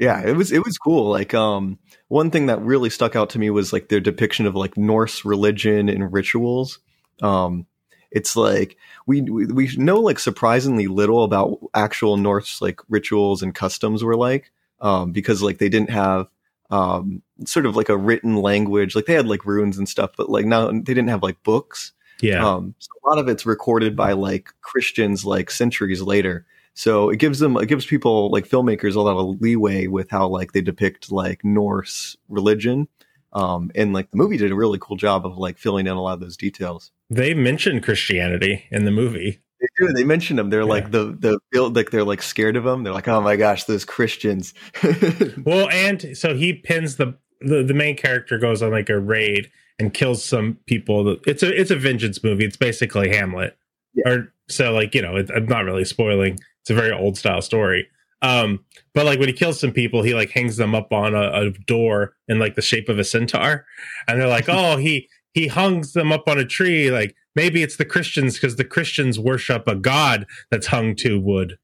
Yeah, 0.00 0.22
it 0.26 0.34
was 0.34 0.50
it 0.50 0.64
was 0.64 0.78
cool. 0.78 1.10
Like 1.10 1.34
um 1.34 1.78
one 2.08 2.30
thing 2.30 2.46
that 2.46 2.62
really 2.62 2.88
stuck 2.88 3.14
out 3.14 3.30
to 3.30 3.38
me 3.38 3.50
was 3.50 3.70
like 3.70 3.88
their 3.88 4.00
depiction 4.00 4.46
of 4.46 4.56
like 4.56 4.78
Norse 4.78 5.26
religion 5.26 5.90
and 5.90 6.10
rituals. 6.10 6.78
Um 7.22 7.66
it's 8.10 8.34
like 8.34 8.78
we 9.06 9.20
we, 9.20 9.70
know 9.76 10.00
like 10.00 10.18
surprisingly 10.18 10.86
little 10.86 11.22
about 11.22 11.58
actual 11.74 12.16
Norse 12.16 12.62
like 12.62 12.80
rituals 12.88 13.42
and 13.42 13.54
customs 13.54 14.02
were 14.02 14.16
like 14.16 14.50
um 14.80 15.12
because 15.12 15.42
like 15.42 15.58
they 15.58 15.68
didn't 15.68 15.90
have 15.90 16.28
um 16.70 17.22
sort 17.44 17.66
of 17.66 17.76
like 17.76 17.90
a 17.90 17.96
written 17.98 18.36
language. 18.36 18.96
Like 18.96 19.04
they 19.04 19.14
had 19.14 19.26
like 19.28 19.44
runes 19.44 19.76
and 19.76 19.86
stuff, 19.86 20.12
but 20.16 20.30
like 20.30 20.46
now 20.46 20.68
they 20.68 20.80
didn't 20.80 21.08
have 21.08 21.22
like 21.22 21.42
books. 21.42 21.92
yeah 22.22 22.42
Um, 22.46 22.74
so 22.78 22.88
a 23.04 23.08
lot 23.08 23.18
of 23.18 23.28
it's 23.28 23.44
recorded 23.44 23.96
by 23.96 24.12
like 24.12 24.48
Christians 24.62 25.26
like 25.26 25.50
centuries 25.50 26.00
later. 26.00 26.46
So 26.74 27.10
it 27.10 27.18
gives 27.18 27.38
them 27.40 27.56
it 27.56 27.66
gives 27.66 27.84
people 27.86 28.30
like 28.30 28.48
filmmakers 28.48 28.94
a 28.94 29.00
lot 29.00 29.16
of 29.16 29.40
leeway 29.40 29.86
with 29.86 30.10
how 30.10 30.28
like 30.28 30.52
they 30.52 30.60
depict 30.62 31.10
like 31.12 31.44
Norse 31.44 32.16
religion. 32.28 32.88
Um, 33.32 33.70
and 33.76 33.92
like 33.92 34.10
the 34.10 34.16
movie 34.16 34.36
did 34.36 34.50
a 34.50 34.56
really 34.56 34.78
cool 34.80 34.96
job 34.96 35.24
of 35.24 35.38
like 35.38 35.56
filling 35.58 35.86
in 35.86 35.92
a 35.92 36.02
lot 36.02 36.14
of 36.14 36.20
those 36.20 36.36
details. 36.36 36.90
they 37.10 37.32
mentioned 37.32 37.82
christianity 37.84 38.64
in 38.72 38.84
the 38.86 38.90
movie 38.90 39.40
They 39.60 39.66
do. 39.86 39.92
They 39.92 40.02
mention 40.04 40.36
them. 40.36 40.50
They're 40.50 40.60
Yeah. 40.62 40.66
like 40.66 40.90
the 40.90 41.16
the 41.18 41.38
build 41.52 41.76
like 41.76 41.90
they're 41.90 42.02
like 42.04 42.22
scared 42.22 42.56
of 42.56 42.64
them. 42.64 42.82
They're 42.82 42.92
like, 42.94 43.06
oh 43.08 43.20
my 43.20 43.36
gosh, 43.36 43.64
those 43.64 43.84
Christians. 43.84 44.52
well 45.44 45.68
and 45.70 46.16
so 46.16 46.34
he 46.34 46.54
pins 46.54 46.96
the 46.96 47.16
the, 47.40 47.62
the 47.62 47.74
main 47.74 47.96
character 47.96 48.38
goes 48.38 48.62
on 48.62 48.70
like 48.70 48.88
a 48.90 48.98
raid 48.98 49.50
and 49.78 49.94
kills 49.94 50.24
some 50.24 50.58
people 50.66 51.16
it's 51.26 51.42
a 51.42 51.58
it's 51.60 51.70
a 51.70 51.76
vengeance 51.76 52.22
movie 52.22 52.44
it's 52.44 52.56
basically 52.56 53.08
hamlet 53.08 53.56
Yeah. 53.94 54.08
or 54.10 54.32
so 54.48 54.72
like 54.72 54.94
you 54.94 55.00
know 55.02 55.16
it, 55.16 55.30
i'm 55.34 55.46
not 55.46 55.64
really 55.64 55.84
spoiling 55.86 56.38
it's 56.62 56.70
a 56.70 56.74
very 56.74 56.92
old 56.92 57.16
style 57.18 57.42
story. 57.42 57.88
Um 58.22 58.64
but 58.94 59.06
like 59.06 59.18
when 59.18 59.28
he 59.28 59.34
kills 59.34 59.58
some 59.60 59.72
people 59.72 60.02
he 60.02 60.14
like 60.14 60.30
hangs 60.30 60.56
them 60.56 60.74
up 60.74 60.92
on 60.92 61.14
a, 61.14 61.30
a 61.32 61.50
door 61.66 62.14
in 62.28 62.38
like 62.38 62.54
the 62.54 62.62
shape 62.62 62.88
of 62.88 62.98
a 62.98 63.04
centaur. 63.04 63.64
And 64.06 64.20
they're 64.20 64.28
like 64.28 64.48
oh 64.48 64.76
he 64.76 65.08
he 65.32 65.46
hungs 65.46 65.92
them 65.92 66.12
up 66.12 66.28
on 66.28 66.38
a 66.38 66.44
tree. 66.44 66.90
Like 66.90 67.14
maybe 67.34 67.62
it's 67.62 67.76
the 67.76 67.84
christians 67.84 68.34
because 68.34 68.56
the 68.56 68.64
christians 68.64 69.18
worship 69.18 69.66
a 69.68 69.74
god 69.74 70.26
that's 70.50 70.66
hung 70.66 70.94
to 70.96 71.18
wood. 71.20 71.58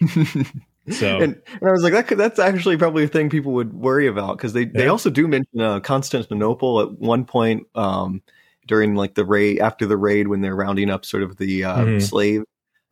So 0.90 1.18
and, 1.20 1.40
and 1.60 1.68
I 1.68 1.70
was 1.70 1.84
like, 1.84 1.92
that 1.92 2.08
could, 2.08 2.18
that's 2.18 2.40
actually 2.40 2.76
probably 2.76 3.04
a 3.04 3.08
thing 3.08 3.30
people 3.30 3.52
would 3.52 3.72
worry 3.72 4.08
about 4.08 4.36
because 4.36 4.52
they, 4.52 4.64
they 4.64 4.88
also 4.88 5.10
do 5.10 5.28
mention 5.28 5.60
uh, 5.60 5.78
Constantinople 5.78 6.80
at 6.80 6.98
one 6.98 7.24
point 7.24 7.68
um, 7.76 8.20
during 8.66 8.96
like 8.96 9.14
the 9.14 9.24
raid 9.24 9.60
after 9.60 9.86
the 9.86 9.96
raid 9.96 10.26
when 10.26 10.40
they're 10.40 10.56
rounding 10.56 10.90
up 10.90 11.04
sort 11.04 11.22
of 11.22 11.36
the 11.36 11.62
uh, 11.62 11.76
Mhm. 11.84 12.02
slave. 12.02 12.42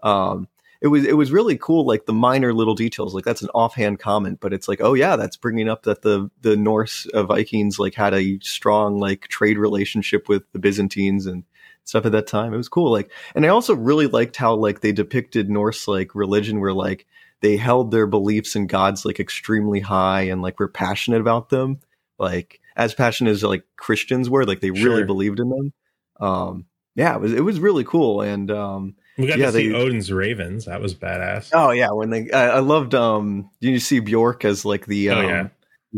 Um, 0.05 0.47
it 0.81 0.89
was 0.89 1.05
it 1.05 1.17
was 1.17 1.33
really 1.33 1.57
cool, 1.59 1.87
like 1.87 2.07
the 2.07 2.13
minor 2.13 2.53
little 2.55 2.75
details. 2.75 3.15
Like 3.15 3.25
that's 3.25 3.43
an 3.43 3.51
offhand 3.55 3.99
comment, 3.99 4.39
but 4.41 4.53
it's 4.53 4.69
like, 4.69 4.81
oh 4.81 4.95
yeah, 4.95 5.17
that's 5.17 5.37
bringing 5.37 5.69
up 5.69 5.83
that 5.85 6.03
the 6.03 6.31
the 6.41 6.57
Norse 6.57 7.07
uh, 7.07 7.25
Vikings 7.25 7.79
like 7.79 7.95
had 7.95 8.15
a 8.15 8.39
strong 8.41 8.99
like 8.99 9.29
trade 9.29 9.59
relationship 9.59 10.29
with 10.29 10.43
the 10.53 10.59
Byzantines 10.59 11.27
and 11.27 11.45
stuff 11.85 12.07
at 12.07 12.13
that 12.13 12.27
time. 12.27 12.55
It 12.55 12.59
was 12.59 12.69
cool. 12.69 12.91
Like, 12.91 13.11
and 13.35 13.45
I 13.45 13.49
also 13.49 13.75
really 13.75 14.07
liked 14.07 14.37
how 14.37 14.55
like 14.55 14.81
they 14.81 14.93
depicted 14.93 15.51
Norse 15.51 15.87
like 15.89 16.15
religion, 16.15 16.61
where 16.61 16.73
like 16.75 17.07
they 17.41 17.57
held 17.57 17.91
their 17.91 18.07
beliefs 18.07 18.55
in 18.57 18.67
gods 18.67 19.05
like 19.05 19.21
extremely 19.21 19.81
high 19.81 20.23
and 20.23 20.43
like 20.43 20.59
were 20.61 20.69
passionate 20.69 21.21
about 21.21 21.49
them 21.49 21.81
like 22.19 22.61
as 22.77 22.95
passionate 22.95 23.31
as 23.31 23.43
like 23.43 23.65
christians 23.77 24.29
were 24.29 24.45
like 24.45 24.61
they 24.61 24.71
really 24.71 24.99
Sure. 24.99 25.07
believed 25.07 25.41
in 25.41 25.49
them 25.49 25.73
um 26.21 26.67
yeah 26.95 27.15
it 27.15 27.21
was 27.21 27.33
it 27.33 27.41
was 27.41 27.59
really 27.59 27.85
cool 27.85 28.21
and 28.21 28.51
um 28.51 28.95
we 29.19 29.27
got 29.27 29.39
yeah, 29.39 29.47
to 29.47 29.53
see 29.53 29.69
they- 29.69 29.75
odin's 29.75 30.11
ravens. 30.13 30.65
That 30.67 30.81
was 30.81 30.95
badass. 30.95 31.51
Oh 31.53 31.71
yeah 31.71 31.91
when 31.91 32.11
they 32.11 32.31
i, 32.33 32.49
I 32.49 32.59
loved 32.61 32.95
um 32.95 33.51
you 33.61 33.79
see 33.79 34.01
bjork 34.01 34.45
as 34.45 34.65
like 34.65 34.87
the 34.87 35.11
Oh, 35.11 35.19
um, 35.19 35.25
yeah. 35.27 35.49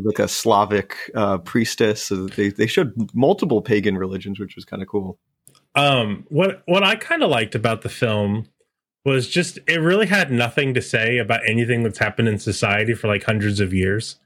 like 0.04 0.18
a 0.18 0.28
slavic 0.28 0.96
uh 1.14 1.38
priestess? 1.38 2.02
So 2.04 2.26
they 2.26 2.48
they 2.50 2.66
showed 2.66 2.92
multiple 3.14 3.62
pagan 3.62 3.96
religions 3.98 4.38
which 4.40 4.56
was 4.56 4.64
kind 4.64 4.82
of 4.82 4.88
cool. 4.88 5.18
Um 5.74 6.26
what 6.28 6.62
what 6.66 6.82
i 6.82 6.96
kind 6.96 7.22
of 7.22 7.30
liked 7.30 7.54
about 7.54 7.82
the 7.82 7.88
film 7.88 8.46
was 9.04 9.28
just 9.28 9.58
it 9.66 9.78
really 9.80 10.06
had 10.06 10.30
nothing 10.30 10.74
to 10.74 10.82
say 10.82 11.18
about 11.18 11.40
anything 11.48 11.82
that's 11.82 11.98
happened 11.98 12.28
in 12.28 12.38
society 12.38 12.94
for 12.94 13.08
like 13.08 13.24
hundreds 13.24 13.58
of 13.58 13.72
years. 13.74 14.16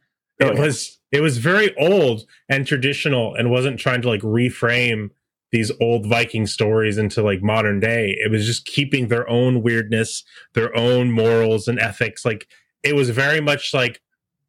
Oh, 0.43 0.49
it 0.49 0.55
yeah. 0.55 0.61
was 0.61 0.99
it 1.13 1.21
was 1.21 1.39
very 1.39 1.75
old 1.79 2.27
and 2.49 2.67
traditional 2.67 3.35
and 3.35 3.51
wasn't 3.51 3.79
trying 3.79 4.03
to 4.03 4.09
like 4.09 4.21
reframe 4.21 5.11
these 5.53 5.71
old 5.81 6.07
viking 6.07 6.47
stories 6.47 6.99
into 6.99 7.23
like 7.23 7.43
modern 7.43 7.81
day. 7.81 8.17
It 8.19 8.31
was 8.31 8.47
just 8.47 8.67
keeping 8.67 9.09
their 9.09 9.29
own 9.29 9.63
weirdness 9.63 10.25
their 10.55 10.77
own 10.77 11.13
morals 11.13 11.69
and 11.69 11.79
ethics. 11.79 12.25
Like 12.25 12.47
it 12.83 12.95
was 12.95 13.11
very 13.11 13.41
much 13.41 13.73
like 13.73 14.01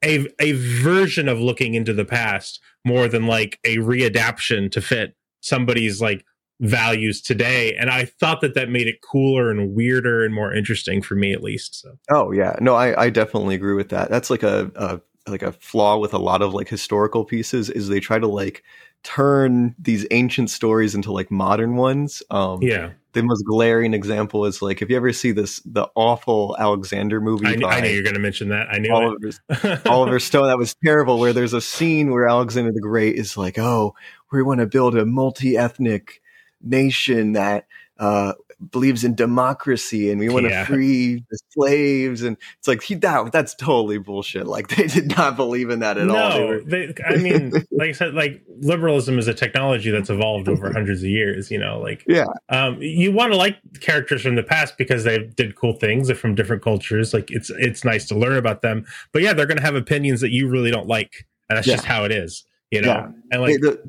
a 0.03 0.27
a 0.39 0.53
version 0.53 1.27
of 1.27 1.39
looking 1.39 1.73
into 1.73 1.93
the 1.93 2.05
past 2.05 2.59
more 2.85 3.07
than 3.07 3.27
like 3.27 3.59
a 3.63 3.77
readaptation 3.77 4.71
to 4.71 4.81
fit 4.81 5.15
somebody's 5.41 6.01
like 6.01 6.25
values 6.59 7.21
today. 7.21 7.75
And 7.75 7.89
i 7.89 8.05
thought 8.05 8.41
that 8.41 8.55
that 8.55 8.69
made 8.69 8.87
it 8.87 9.01
cooler 9.01 9.51
and 9.51 9.75
weirder 9.75 10.25
and 10.25 10.33
more 10.33 10.53
interesting 10.53 11.01
for 11.01 11.15
me 11.15 11.33
at 11.33 11.43
least 11.43 11.81
so. 11.81 11.97
Oh 12.09 12.31
yeah, 12.31 12.55
no, 12.59 12.75
I, 12.75 13.05
I 13.05 13.09
definitely 13.09 13.55
agree 13.55 13.75
with 13.75 13.89
that. 13.89 14.09
That's 14.09 14.29
like 14.29 14.43
a, 14.43 14.71
a 14.75 15.01
like 15.29 15.43
a 15.43 15.51
flaw 15.51 15.97
with 15.97 16.13
a 16.13 16.17
lot 16.17 16.41
of 16.41 16.53
like 16.53 16.69
historical 16.69 17.25
pieces 17.25 17.69
is 17.69 17.87
they 17.87 17.99
try 17.99 18.19
to 18.19 18.27
like 18.27 18.63
turn 19.03 19.75
these 19.79 20.05
ancient 20.11 20.49
stories 20.49 20.95
into 20.95 21.11
like 21.11 21.31
modern 21.31 21.75
ones. 21.75 22.21
Um, 22.29 22.61
yeah 22.61 22.91
The 23.13 23.23
most 23.23 23.43
glaring 23.43 23.93
example 23.93 24.45
is 24.45 24.61
like 24.61 24.81
if 24.81 24.89
you 24.89 24.97
ever 24.97 25.13
see 25.13 25.31
this 25.31 25.61
the 25.65 25.87
awful 25.95 26.55
Alexander 26.59 27.21
movie 27.21 27.47
I, 27.47 27.49
kn- 27.51 27.61
by 27.61 27.77
I 27.77 27.81
knew 27.81 27.89
you 27.89 27.97
were 27.97 28.03
going 28.03 28.15
to 28.15 28.19
mention 28.19 28.49
that 28.49 28.67
i 28.69 28.77
knew 28.77 28.91
Oliver, 28.93 29.27
it 29.49 29.85
Oliver 29.87 30.19
Stone 30.19 30.47
that 30.47 30.57
was 30.57 30.75
terrible. 30.83 31.19
Where 31.19 31.33
there's 31.33 31.53
a 31.53 31.61
scene 31.61 32.11
where 32.11 32.27
Alexander 32.27 32.71
the 32.71 32.81
Great 32.81 33.15
is 33.15 33.37
like, 33.37 33.57
"Oh, 33.57 33.95
we 34.31 34.43
want 34.43 34.59
to 34.59 34.67
build 34.67 34.95
a 34.97 35.05
multi-ethnic 35.05 36.21
nation 36.61 37.33
that 37.33 37.65
uh, 37.99 38.33
believes 38.71 39.03
in 39.03 39.13
democracy, 39.13 40.09
and 40.11 40.19
we 40.19 40.29
want 40.29 40.45
to 40.45 40.49
Yeah. 40.49 40.65
free 40.65 41.23
the 41.29 41.39
slaves." 41.51 42.23
And 42.23 42.37
it's 42.57 42.67
like 42.67 42.81
he 42.83 42.95
that 42.95 43.31
that's 43.31 43.53
totally 43.55 43.97
bullshit. 43.97 44.47
Like 44.47 44.69
they 44.69 44.87
did 44.87 45.15
not 45.17 45.35
believe 45.35 45.69
in 45.69 45.79
that 45.79 45.97
at 45.97 46.09
all. 46.09 46.15
They 46.31 46.39
no, 46.39 46.47
were, 46.47 46.61
they, 46.61 46.93
I 47.05 47.17
mean, 47.17 47.51
like 47.71 47.89
I 47.89 47.91
said, 47.91 48.13
like 48.13 48.41
liberalism 48.61 49.19
is 49.19 49.27
a 49.27 49.33
technology 49.33 49.91
that's 49.91 50.09
evolved 50.09 50.49
over 50.49 50.71
hundreds 50.73 51.01
of 51.03 51.09
years. 51.09 51.51
You 51.51 51.59
know, 51.59 51.79
like 51.79 52.03
Yeah. 52.07 52.25
um, 52.49 52.81
you 52.81 53.11
want 53.11 53.31
to 53.33 53.37
like 53.37 53.57
characters 53.79 54.21
from 54.23 54.35
the 54.35 54.43
past 54.43 54.77
because 54.77 55.03
they 55.03 55.19
did 55.19 55.55
cool 55.55 55.73
things. 55.73 56.07
They're 56.07 56.15
from 56.15 56.35
different 56.35 56.63
cultures. 56.63 57.13
Like 57.13 57.29
it's 57.31 57.49
it's 57.51 57.83
nice 57.85 58.07
to 58.07 58.15
learn 58.17 58.37
about 58.37 58.61
them. 58.61 58.85
But 59.11 59.21
yeah, 59.21 59.33
they're 59.33 59.45
going 59.47 59.57
to 59.57 59.63
have 59.63 59.75
opinions 59.75 60.21
that 60.21 60.31
you 60.31 60.47
really 60.49 60.71
don't 60.71 60.87
like, 60.87 61.27
and 61.49 61.57
that's 61.57 61.67
Yeah. 61.67 61.75
just 61.75 61.85
how 61.85 62.05
it 62.05 62.11
is. 62.11 62.43
You 62.71 62.81
know, 62.81 62.87
Yeah. 62.89 63.07
and 63.31 63.41
like 63.41 63.61
the 63.61 63.79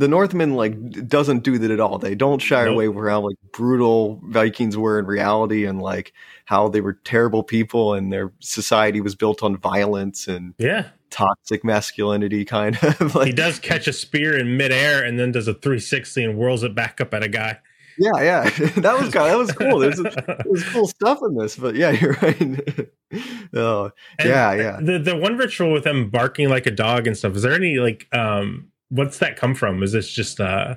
the 0.00 0.08
Northmen 0.08 0.54
like 0.54 1.08
doesn't 1.08 1.40
do 1.44 1.58
that 1.58 1.70
at 1.70 1.78
all. 1.78 1.98
They 1.98 2.14
don't 2.14 2.40
shy 2.40 2.64
Nope. 2.64 2.72
away 2.72 2.86
from 2.86 3.06
how 3.06 3.20
like 3.20 3.36
brutal 3.52 4.18
Vikings 4.24 4.74
were 4.78 4.98
in 4.98 5.04
reality, 5.04 5.66
and 5.66 5.80
like 5.82 6.14
how 6.46 6.68
they 6.68 6.80
were 6.80 6.94
terrible 7.04 7.42
people, 7.42 7.92
and 7.92 8.10
their 8.10 8.32
society 8.40 9.02
was 9.02 9.14
built 9.14 9.42
on 9.42 9.58
violence 9.58 10.26
and 10.26 10.54
yeah, 10.56 10.88
toxic 11.10 11.64
masculinity, 11.64 12.46
kind 12.46 12.78
of. 12.82 13.14
like 13.14 13.26
he 13.26 13.32
does 13.34 13.58
catch 13.58 13.86
a 13.86 13.92
spear 13.92 14.38
in 14.38 14.56
midair 14.56 15.04
and 15.04 15.18
then 15.18 15.32
does 15.32 15.46
a 15.48 15.52
360 15.52 16.24
and 16.24 16.34
whirls 16.38 16.64
it 16.64 16.74
back 16.74 17.02
up 17.02 17.12
at 17.12 17.22
a 17.22 17.28
guy. 17.28 17.58
Yeah, 17.98 18.22
yeah, 18.22 18.42
that 18.76 18.98
was 18.98 19.10
kind 19.10 19.30
that 19.30 19.36
was 19.36 19.52
cool. 19.52 19.80
There's 19.80 20.00
there's 20.46 20.64
cool 20.70 20.88
stuff 20.88 21.18
in 21.22 21.34
this, 21.36 21.56
but 21.56 21.74
yeah, 21.74 21.90
you're 21.90 22.14
right. 22.22 22.88
oh, 23.54 23.90
And 24.18 24.28
yeah, 24.30 24.52
yeah. 24.54 24.78
The 24.80 24.98
the 24.98 25.14
one 25.16 25.36
ritual 25.36 25.70
with 25.72 25.84
them 25.84 26.08
barking 26.08 26.48
like 26.48 26.64
a 26.64 26.70
dog 26.70 27.06
and 27.06 27.14
stuff. 27.14 27.36
Is 27.36 27.42
there 27.42 27.52
any 27.52 27.76
like 27.76 28.06
um 28.14 28.68
what's 28.90 29.18
that 29.18 29.36
come 29.36 29.54
from? 29.54 29.82
Is 29.82 29.92
this 29.92 30.10
just 30.10 30.40
uh 30.40 30.76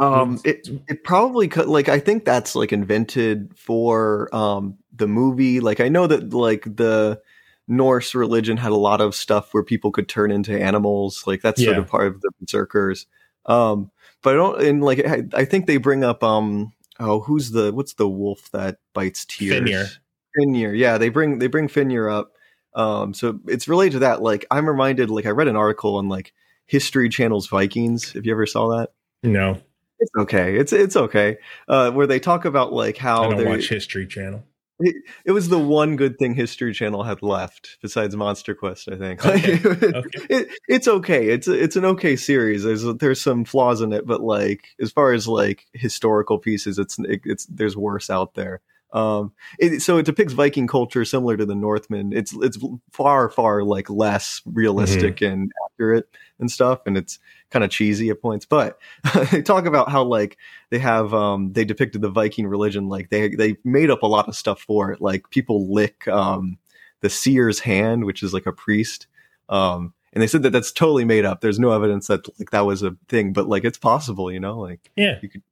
Um, 0.00 0.40
it 0.44 0.68
it 0.88 1.04
probably 1.04 1.48
could 1.48 1.66
like 1.66 1.88
I 1.88 2.00
think 2.00 2.24
that's 2.24 2.56
like 2.56 2.72
invented 2.72 3.56
for 3.56 4.34
um 4.34 4.78
the 4.92 5.06
movie. 5.06 5.60
Like 5.60 5.80
I 5.80 5.88
know 5.88 6.06
that 6.06 6.32
like 6.32 6.64
the 6.64 7.20
Norse 7.68 8.14
religion 8.14 8.56
had 8.56 8.72
a 8.72 8.76
lot 8.76 9.00
of 9.00 9.14
stuff 9.14 9.54
where 9.54 9.62
people 9.62 9.92
could 9.92 10.08
turn 10.08 10.30
into 10.30 10.58
animals. 10.60 11.24
Like 11.26 11.42
that's 11.42 11.62
sort 11.62 11.78
of 11.78 11.86
part 11.86 12.08
of 12.08 12.20
the 12.20 12.30
berserkers. 12.40 13.06
Um, 13.46 13.90
but 14.22 14.34
I 14.34 14.36
don't 14.36 14.62
and 14.62 14.82
like 14.82 15.06
I, 15.06 15.22
I 15.34 15.44
think 15.44 15.66
they 15.66 15.76
bring 15.76 16.04
up 16.04 16.24
um 16.24 16.72
oh 16.98 17.20
who's 17.20 17.50
the 17.50 17.72
what's 17.72 17.94
the 17.94 18.08
wolf 18.08 18.50
that 18.52 18.78
bites 18.94 19.24
Tyr's? 19.24 19.50
Fenrir. 19.50 19.88
Fenrir. 20.36 20.74
Yeah, 20.74 20.98
they 20.98 21.08
bring 21.08 21.38
they 21.38 21.46
bring 21.46 21.68
Fenrir 21.68 22.08
up. 22.08 22.32
Um, 22.74 23.12
so 23.12 23.38
it's 23.46 23.68
related 23.68 23.92
to 23.94 23.98
that. 24.00 24.22
Like 24.22 24.46
I'm 24.50 24.66
reminded. 24.66 25.10
Like 25.10 25.26
I 25.26 25.30
read 25.30 25.48
an 25.48 25.56
article 25.56 25.96
on 25.96 26.08
like 26.08 26.32
History 26.66 27.08
Channel's 27.08 27.46
Vikings. 27.48 28.14
If 28.14 28.24
you 28.26 28.32
ever 28.32 28.46
saw 28.46 28.68
that. 28.78 28.90
no? 29.22 29.58
It's 29.98 30.10
okay. 30.18 30.56
It's 30.56 30.72
it's 30.72 30.96
okay. 30.96 31.36
Uh, 31.68 31.92
where 31.92 32.08
they 32.08 32.18
talk 32.18 32.44
about 32.44 32.72
like 32.72 32.98
I 32.98 33.02
how 33.02 33.22
don't 33.28 33.36
they're 33.36 33.48
watch 33.48 33.68
History 33.68 34.04
Channel. 34.06 34.42
It, 34.80 34.96
it 35.24 35.30
was 35.30 35.48
the 35.48 35.60
one 35.60 35.94
good 35.94 36.18
thing 36.18 36.34
History 36.34 36.74
Channel 36.74 37.04
had 37.04 37.22
left 37.22 37.76
besides 37.82 38.16
Monster 38.16 38.56
Quest. 38.56 38.88
I 38.90 38.96
think 38.96 39.24
Okay. 39.24 39.58
Like, 39.58 39.82
Okay. 39.94 40.18
it, 40.28 40.48
it's 40.66 40.88
okay. 40.88 41.28
It's 41.28 41.46
it's 41.46 41.76
an 41.76 41.84
okay 41.84 42.16
series. 42.16 42.64
There's 42.64 42.82
there's 42.82 43.20
some 43.20 43.44
flaws 43.44 43.80
in 43.80 43.92
it, 43.92 44.04
but 44.04 44.22
like 44.22 44.64
as 44.80 44.90
far 44.90 45.12
as 45.12 45.28
like 45.28 45.66
historical 45.72 46.38
pieces, 46.40 46.80
it's 46.80 46.98
it, 46.98 47.20
it's 47.24 47.46
there's 47.46 47.76
worse 47.76 48.10
out 48.10 48.34
there. 48.34 48.60
Um, 48.92 49.32
it, 49.58 49.80
so 49.80 49.96
it 49.98 50.04
depicts 50.06 50.32
Viking 50.34 50.66
culture 50.66 51.04
similar 51.04 51.36
to 51.36 51.46
the 51.46 51.54
Northmen. 51.54 52.12
It's 52.12 52.32
it's 52.34 52.58
far 52.92 53.28
far 53.30 53.62
like 53.64 53.88
less 53.88 54.42
realistic 54.44 55.20
and 55.22 55.50
accurate 55.66 56.08
and 56.38 56.50
stuff, 56.50 56.80
and 56.86 56.96
it's 56.98 57.18
kind 57.50 57.64
of 57.64 57.70
cheesy 57.70 58.10
at 58.10 58.20
points. 58.20 58.44
But 58.44 58.78
they 59.30 59.40
talk 59.42 59.64
about 59.66 59.90
how 59.90 60.02
like 60.04 60.36
they 60.70 60.78
have 60.78 61.14
um 61.14 61.52
they 61.52 61.64
depicted 61.64 62.02
the 62.02 62.10
Viking 62.10 62.46
religion 62.46 62.88
like 62.88 63.08
they 63.10 63.28
they 63.34 63.56
made 63.64 63.90
up 63.90 64.02
a 64.02 64.06
lot 64.06 64.28
of 64.28 64.36
stuff 64.36 64.60
for 64.60 64.92
it. 64.92 65.00
Like 65.00 65.30
people 65.30 65.72
lick 65.72 66.06
um 66.08 66.58
the 67.00 67.10
seer's 67.10 67.60
hand, 67.60 68.04
which 68.04 68.22
is 68.22 68.32
like 68.34 68.46
a 68.46 68.52
priest. 68.52 69.06
Um, 69.48 69.92
and 70.12 70.20
they 70.22 70.26
said 70.26 70.42
that 70.42 70.50
that's 70.50 70.70
totally 70.70 71.06
made 71.06 71.24
up. 71.24 71.40
There's 71.40 71.58
no 71.58 71.72
evidence 71.72 72.06
that 72.08 72.26
like 72.38 72.50
that 72.50 72.66
was 72.66 72.82
a 72.82 72.94
thing, 73.08 73.32
but 73.32 73.48
like 73.48 73.64
it's 73.64 73.78
possible, 73.78 74.30
you 74.30 74.38
know, 74.40 74.58
like 74.60 74.90
Yeah. 74.96 75.18
you 75.22 75.28
could 75.30 75.42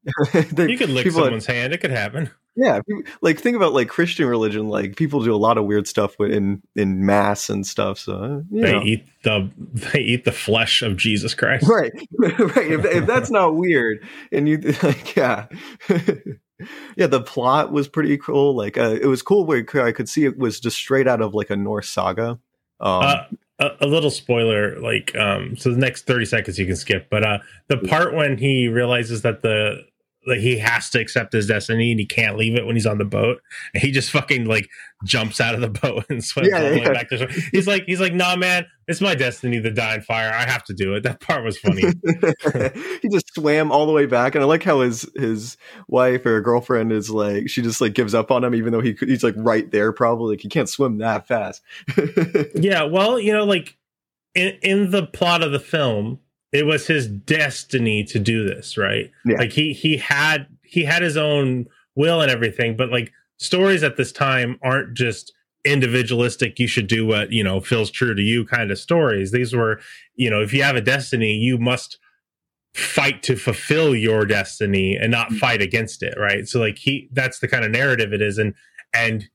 they- 0.57 0.69
You 0.71 0.77
could 0.79 0.91
lick 0.91 1.11
someone's 1.11 1.47
hand. 1.47 1.73
It 1.73 1.79
could 1.79 1.91
happen. 1.91 2.31
Yeah, 2.57 2.81
like 3.23 3.39
think 3.39 3.57
about 3.57 3.73
like 3.73 3.89
Christian 3.89 4.27
religion. 4.27 4.69
Like 4.69 4.97
people 4.97 5.23
do 5.23 5.35
a 5.35 5.37
lot 5.37 5.57
of 5.57 5.65
weird 5.65 5.87
stuff 5.87 6.19
with, 6.19 6.33
in 6.33 6.63
in 6.77 7.07
mass 7.07 7.49
and 7.49 7.67
stuff. 7.67 7.99
So 7.99 8.15
uh, 8.15 8.41
They 8.51 8.73
know. 8.73 8.83
eat 8.83 9.07
the 9.23 9.51
they 9.93 10.01
eat 10.01 10.25
the 10.25 10.33
flesh 10.33 10.83
of 10.83 10.97
Jesus 10.97 11.35
Christ. 11.35 11.67
right, 11.69 11.93
right. 12.19 12.71
If, 12.73 12.85
if 12.85 13.07
that's 13.07 13.31
not 13.31 13.55
weird, 13.57 14.05
and 14.33 14.49
you 14.49 14.59
like, 14.83 15.15
yeah, 15.17 15.47
yeah. 16.97 17.07
The 17.07 17.23
plot 17.23 17.73
was 17.73 17.89
pretty 17.89 18.17
cool. 18.19 18.55
Like 18.55 18.77
uh, 18.77 18.99
it 19.01 19.07
was 19.07 19.23
cool 19.23 19.45
where 19.47 19.65
I 19.85 19.93
could 19.93 20.09
see 20.09 20.25
it 20.25 20.39
was 20.39 20.61
just 20.61 20.77
straight 20.77 21.09
out 21.09 21.21
of 21.23 21.35
like 21.35 21.51
a 21.51 21.57
Norse 21.57 21.89
saga. 21.89 22.39
Um, 22.81 23.03
Uh, 23.03 23.25
a, 23.59 23.71
a 23.83 23.87
little 23.87 24.11
spoiler, 24.11 24.79
like 24.81 25.15
um, 25.17 25.55
so 25.57 25.71
the 25.71 25.77
next 25.79 26.07
thirty 26.07 26.25
seconds 26.25 26.59
you 26.59 26.65
can 26.67 26.77
skip, 26.77 27.09
but 27.11 27.23
uh, 27.25 27.39
the 27.69 27.77
part 27.77 28.15
when 28.15 28.39
he 28.39 28.69
realizes 28.69 29.21
that 29.23 29.43
the 29.43 29.85
like 30.31 30.41
he 30.41 30.59
has 30.59 30.89
to 30.91 31.01
accept 31.01 31.33
his 31.33 31.47
destiny 31.47 31.91
and 31.91 32.01
he 32.01 32.07
can't 32.07 32.37
leave 32.37 32.55
it 32.55 32.67
when 32.67 32.77
he's 32.77 32.87
on 32.87 32.99
the 32.99 33.05
boat, 33.05 33.41
and 33.75 33.83
he 33.83 33.91
just 33.91 34.11
fucking 34.11 34.47
like 34.47 34.69
jumps 35.05 35.41
out 35.41 35.55
of 35.55 35.61
the 35.61 35.69
boat 35.81 36.05
and 36.09 36.25
swims 36.25 36.49
Yeah, 36.51 36.63
all 36.63 36.71
the 36.71 36.81
way 36.81 36.93
back 36.93 37.09
to 37.11 37.19
shore. 37.19 37.29
He's 37.53 37.67
like, 37.67 37.85
he's 37.85 38.01
like, 38.01 38.15
nah, 38.15 38.37
man, 38.37 38.67
it's 38.87 39.01
my 39.01 39.15
destiny 39.15 39.61
to 39.61 39.71
die 39.71 39.97
in 39.97 40.03
fire. 40.03 40.33
I 40.33 40.51
have 40.51 40.65
to 40.65 40.75
do 40.75 40.95
it. 40.95 41.03
That 41.03 41.21
part 41.21 41.45
was 41.45 41.59
funny. 41.59 41.83
he 43.03 43.09
just 43.09 43.33
swam 43.35 43.71
all 43.71 43.87
the 43.87 43.93
way 43.93 44.07
back, 44.07 44.35
and 44.35 44.43
I 44.43 44.47
like 44.47 44.63
how 44.63 44.81
his 44.81 45.09
his 45.17 45.57
wife 45.89 46.25
or 46.27 46.41
girlfriend 46.41 46.93
is 46.93 47.11
like 47.11 47.49
she 47.49 47.63
just 47.63 47.81
like 47.81 47.95
gives 47.95 48.15
up 48.15 48.31
on 48.31 48.45
him, 48.45 48.55
even 48.55 48.73
though 48.73 48.81
he 48.81 48.97
he's 49.01 49.25
like 49.25 49.35
right 49.37 49.71
there, 49.71 49.93
probably 49.93 50.35
like 50.35 50.43
he 50.43 50.49
can't 50.49 50.69
swim 50.69 50.99
that 50.99 51.27
fast. 51.27 51.63
Yeah, 52.55 52.85
well, 52.85 53.19
you 53.19 53.33
know, 53.33 53.45
like 53.45 53.77
in 54.35 54.59
in 54.63 54.91
the 54.91 55.07
plot 55.07 55.43
of 55.43 55.53
the 55.53 55.61
film, 55.61 56.21
it 56.53 56.67
was 56.67 56.87
his 56.87 57.07
destiny 57.07 58.05
to 58.05 58.19
do 58.19 58.45
this, 58.45 58.77
right? 58.77 59.11
Yeah. 59.25 59.39
Like 59.39 59.53
he 59.53 59.73
he 59.73 59.97
had 59.97 60.47
he 60.63 60.85
had 60.85 61.03
his 61.03 61.17
own 61.17 61.67
will 61.95 62.21
and 62.21 62.31
everything, 62.31 62.77
but 62.77 62.91
like 62.91 63.13
stories 63.39 63.83
at 63.83 63.97
this 63.97 64.13
time 64.13 64.59
aren't 64.63 64.95
just 64.95 65.33
individualistic 65.65 66.59
you 66.59 66.67
should 66.67 66.87
do 66.87 67.07
what 67.07 67.33
you 67.33 67.45
know 67.45 67.61
feels 67.61 67.91
true 67.91 68.15
to 68.15 68.23
you 68.23 68.47
kind 68.47 68.71
of 68.71 68.79
stories 68.79 69.31
these 69.31 69.55
were 69.55 69.79
you 70.15 70.31
know 70.31 70.41
if 70.41 70.55
you 70.55 70.63
have 70.63 70.75
a 70.75 70.81
destiny 70.81 71.35
you 71.35 71.59
must 71.59 71.99
fight 72.75 73.23
to 73.23 73.37
fulfill 73.37 73.95
your 73.95 74.25
destiny 74.25 74.97
and 74.97 75.11
not 75.11 75.27
mm-hmm. 75.29 75.37
fight 75.37 75.61
against 75.61 76.03
it 76.03 76.15
right 76.19 76.49
so 76.49 76.59
like 76.59 76.79
he 76.79 77.11
that's 77.13 77.41
the 77.41 77.49
kind 77.49 77.63
of 77.63 77.71
narrative 77.71 78.15
it 78.15 78.23
is 78.23 78.39
and 78.39 78.55
and 78.95 79.29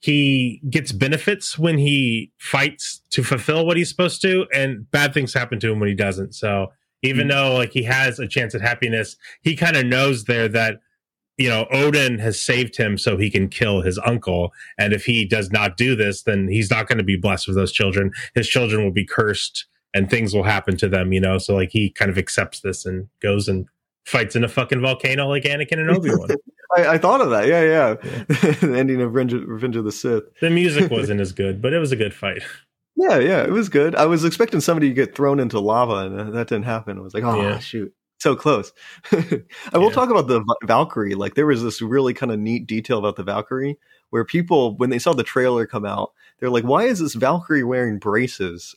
he 0.00 0.60
gets 0.70 0.92
benefits 0.92 1.58
when 1.58 1.78
he 1.78 2.32
fights 2.38 3.02
to 3.10 3.22
fulfill 3.24 3.66
what 3.66 3.76
he's 3.76 3.88
supposed 3.88 4.22
to 4.22 4.46
and 4.54 4.88
bad 4.90 5.12
things 5.12 5.34
happen 5.34 5.58
to 5.60 5.70
him 5.72 5.80
when 5.80 5.88
he 5.88 5.94
doesn't. 5.94 6.34
So 6.34 6.72
even 7.02 7.26
Mm. 7.26 7.30
though 7.30 7.54
like 7.54 7.72
he 7.72 7.82
has 7.84 8.18
a 8.18 8.26
chance 8.28 8.54
at 8.54 8.60
happiness 8.60 9.16
he 9.42 9.54
kind 9.56 9.76
of 9.76 9.86
knows 9.86 10.24
there 10.24 10.48
that 10.48 10.80
you 11.36 11.48
know 11.48 11.66
odin 11.70 12.18
has 12.18 12.40
saved 12.40 12.76
him 12.76 12.98
so 12.98 13.16
he 13.16 13.30
can 13.30 13.48
kill 13.48 13.82
his 13.82 13.98
uncle 14.04 14.52
and 14.78 14.92
if 14.92 15.04
he 15.04 15.24
does 15.24 15.50
not 15.52 15.76
do 15.76 15.94
this 15.94 16.22
then 16.22 16.48
he's 16.48 16.70
not 16.70 16.88
going 16.88 16.98
to 16.98 17.04
be 17.04 17.16
blessed 17.16 17.46
with 17.46 17.56
those 17.56 17.72
children. 17.72 18.10
His 18.34 18.48
children 18.48 18.82
will 18.84 18.92
be 18.92 19.04
cursed 19.06 19.66
and 19.94 20.10
things 20.10 20.34
will 20.34 20.42
happen 20.44 20.76
to 20.78 20.88
them 20.88 21.12
you 21.12 21.20
know? 21.20 21.38
So 21.38 21.54
like 21.54 21.70
he 21.70 21.90
kind 21.90 22.10
of 22.10 22.18
accepts 22.18 22.60
this 22.60 22.84
and 22.86 23.08
goes 23.20 23.48
and 23.48 23.66
fights 24.08 24.34
in 24.36 24.42
a 24.44 24.48
fucking 24.48 24.80
volcano 24.80 25.28
like 25.28 25.44
anakin 25.44 25.78
and 25.78 25.90
obi-wan 25.90 26.28
I, 26.76 26.86
I 26.94 26.98
thought 26.98 27.22
of 27.22 27.30
that. 27.30 27.46
Yeah, 27.48 27.62
yeah. 27.62 27.94
the 28.60 28.74
ending 28.78 29.00
of 29.00 29.14
Revenge, 29.14 29.32
Revenge 29.32 29.76
of 29.76 29.84
the 29.84 29.92
Sith. 29.92 30.24
the 30.40 30.50
music 30.50 30.90
wasn't 30.98 31.20
as 31.20 31.32
good 31.32 31.62
but 31.62 31.72
it 31.72 31.78
was 31.78 31.92
a 31.92 31.96
good 31.96 32.12
fight 32.14 32.42
Yeah, 32.96 33.18
yeah, 33.18 33.42
it 33.44 33.50
was 33.52 33.68
good. 33.68 33.94
I 33.94 34.06
was 34.06 34.24
expecting 34.24 34.60
somebody 34.60 34.88
to 34.88 34.94
get 34.94 35.14
thrown 35.14 35.38
into 35.40 35.60
lava, 35.60 36.06
and 36.06 36.34
that 36.34 36.48
didn't 36.48 36.64
happen. 36.64 36.98
I 36.98 37.00
was 37.00 37.14
like, 37.14 37.22
oh 37.22 37.40
Yeah. 37.40 37.58
shoot, 37.60 37.94
so 38.18 38.34
close. 38.34 38.72
I 39.12 39.78
will 39.78 39.84
Yeah. 39.84 39.90
talk 39.90 40.10
about 40.10 40.26
the 40.26 40.42
Valkyrie. 40.64 41.14
Like 41.14 41.34
there 41.34 41.46
was 41.46 41.62
this 41.62 41.80
really 41.80 42.12
kind 42.12 42.32
of 42.32 42.38
neat 42.40 42.66
detail 42.66 42.98
about 42.98 43.14
the 43.16 43.22
Valkyrie, 43.22 43.78
where 44.10 44.24
people, 44.24 44.76
when 44.78 44.90
they 44.90 44.98
saw 44.98 45.12
the 45.14 45.22
trailer 45.22 45.64
come 45.64 45.84
out, 45.84 46.12
they're 46.40 46.50
like, 46.50 46.64
"Why 46.64 46.84
is 46.84 46.98
this 46.98 47.14
Valkyrie 47.14 47.62
wearing 47.64 47.98
braces?" 48.00 48.74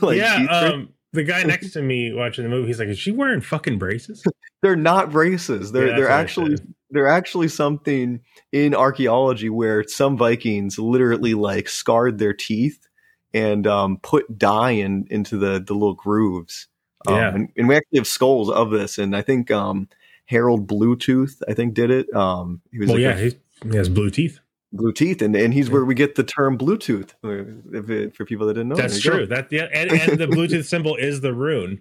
like, 0.00 0.18
yeah 0.18 0.46
um 0.50 0.90
the 1.14 1.24
guy 1.24 1.42
next 1.42 1.70
to 1.72 1.80
me 1.80 2.12
watching 2.12 2.44
the 2.44 2.50
movie 2.50 2.66
he's 2.66 2.78
like 2.78 2.88
is 2.88 2.98
she 2.98 3.10
wearing 3.10 3.40
fucking 3.40 3.78
braces 3.78 4.22
they're 4.64 4.76
not 4.76 5.10
braces. 5.10 5.72
They're 5.72 5.88
Yeah, 5.88 5.96
they're 5.96 6.08
actually 6.08 6.56
they're 6.88 7.06
actually 7.06 7.48
something 7.48 8.20
in 8.50 8.74
archaeology 8.74 9.50
where 9.50 9.84
some 9.86 10.16
Vikings 10.16 10.78
literally 10.78 11.34
like 11.34 11.68
scarred 11.68 12.16
their 12.18 12.32
teeth 12.32 12.88
and 13.34 13.66
um, 13.66 13.98
put 13.98 14.38
dye 14.38 14.70
in 14.70 15.06
into 15.10 15.36
the 15.36 15.62
the 15.64 15.74
little 15.74 15.92
grooves. 15.92 16.66
Um, 17.06 17.14
Yeah. 17.14 17.34
and, 17.34 17.48
and 17.58 17.68
we 17.68 17.76
actually 17.76 17.98
have 17.98 18.06
skulls 18.06 18.48
of 18.48 18.70
this, 18.70 18.96
and 18.96 19.14
I 19.14 19.20
think 19.20 19.50
um, 19.50 19.86
Harold 20.24 20.66
Bluetooth 20.66 21.42
I 21.46 21.52
think 21.52 21.74
did 21.74 21.90
it. 21.90 22.10
Um, 22.14 22.62
he 22.72 22.78
was 22.78 22.88
well 22.88 22.96
like 22.96 23.02
yeah 23.02 23.18
a 23.18 23.20
he, 23.20 23.36
he 23.70 23.76
has 23.76 23.90
blue 23.90 24.08
teeth 24.08 24.40
blue 24.74 24.92
teeth, 24.92 25.22
and 25.22 25.34
and 25.36 25.54
he's 25.54 25.68
Yeah. 25.68 25.72
where 25.74 25.84
we 25.84 25.94
get 25.94 26.14
the 26.16 26.24
term 26.24 26.58
Bluetooth. 26.58 27.10
Uh, 27.24 27.44
if 27.78 27.88
it, 27.88 28.14
for 28.16 28.24
people 28.26 28.46
that 28.48 28.54
didn't 28.54 28.68
know, 28.68 28.76
that's 28.76 29.00
true 29.00 29.26
go. 29.26 29.34
that 29.34 29.50
yeah 29.50 29.68
and, 29.72 29.90
and 29.92 30.18
the 30.18 30.26
bluetooth 30.26 30.64
symbol 30.66 30.96
is 30.96 31.20
the 31.22 31.32
rune 31.32 31.80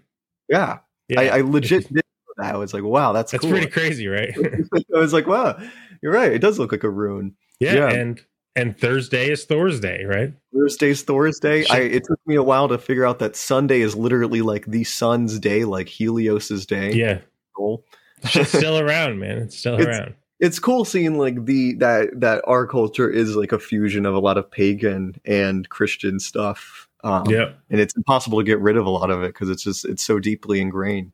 Yeah, 0.50 0.80
yeah 1.10 1.20
I, 1.22 1.38
I 1.38 1.42
legit 1.42 1.92
did 1.94 2.04
that. 2.38 2.56
I 2.56 2.58
was 2.58 2.74
like, 2.74 2.84
wow, 2.84 3.12
that's 3.12 3.32
that's 3.32 3.42
cool. 3.42 3.52
pretty 3.52 3.68
crazy 3.68 4.08
right 4.08 4.34
I 4.96 5.00
was 5.00 5.12
like, 5.14 5.28
wow, 5.28 5.60
you're 6.02 6.14
right. 6.14 6.32
It 6.32 6.40
does 6.40 6.58
look 6.60 6.72
like 6.72 6.84
a 6.84 6.90
rune. 6.90 7.36
yeah, 7.60 7.74
Yeah. 7.74 7.90
and 7.92 8.22
and 8.56 8.78
thursday 8.78 9.32
is 9.32 9.46
thor's 9.46 9.80
day 9.80 10.04
right 10.06 10.32
Thursday's 10.56 11.02
Thursday. 11.02 11.66
I, 11.72 11.80
it 11.80 12.04
took 12.06 12.20
me 12.28 12.36
a 12.36 12.44
while 12.44 12.68
to 12.70 12.78
figure 12.78 13.06
out 13.06 13.18
that 13.20 13.36
Sunday 13.36 13.82
is 13.82 13.96
literally 13.96 14.42
like 14.44 14.66
the 14.68 14.84
sun's 14.84 15.40
day, 15.40 15.66
like 15.66 15.90
Helios's 15.90 16.66
day. 16.68 16.94
yeah 16.94 17.20
Cool. 17.58 17.84
Shit's 18.26 18.50
still 18.60 18.78
around, 18.80 19.20
man. 19.20 19.40
It's 19.40 19.58
still 19.58 19.74
It's- 19.80 19.88
around. 19.88 20.14
It's 20.44 20.60
cool 20.60 20.84
seeing 20.84 21.18
like 21.18 21.46
the 21.46 21.76
that 21.76 22.20
that 22.20 22.44
our 22.46 22.68
culture 22.68 23.10
is 23.10 23.36
like 23.38 23.54
a 23.54 23.60
fusion 23.60 24.06
of 24.06 24.14
a 24.14 24.20
lot 24.20 24.38
of 24.38 24.52
pagan 24.52 25.16
and 25.24 25.68
Christian 25.70 26.20
stuff. 26.20 26.90
Um, 27.04 27.24
Yep. 27.28 27.58
and 27.70 27.80
it's 27.82 27.96
impossible 27.96 28.40
to 28.40 28.44
get 28.44 28.60
rid 28.60 28.78
of 28.78 28.86
a 28.86 28.90
lot 28.90 29.10
of 29.10 29.24
it 29.24 29.28
because 29.28 29.50
it's 29.50 29.64
just 29.64 29.86
it's 29.86 30.04
so 30.04 30.20
deeply 30.20 30.60
ingrained. 30.62 31.14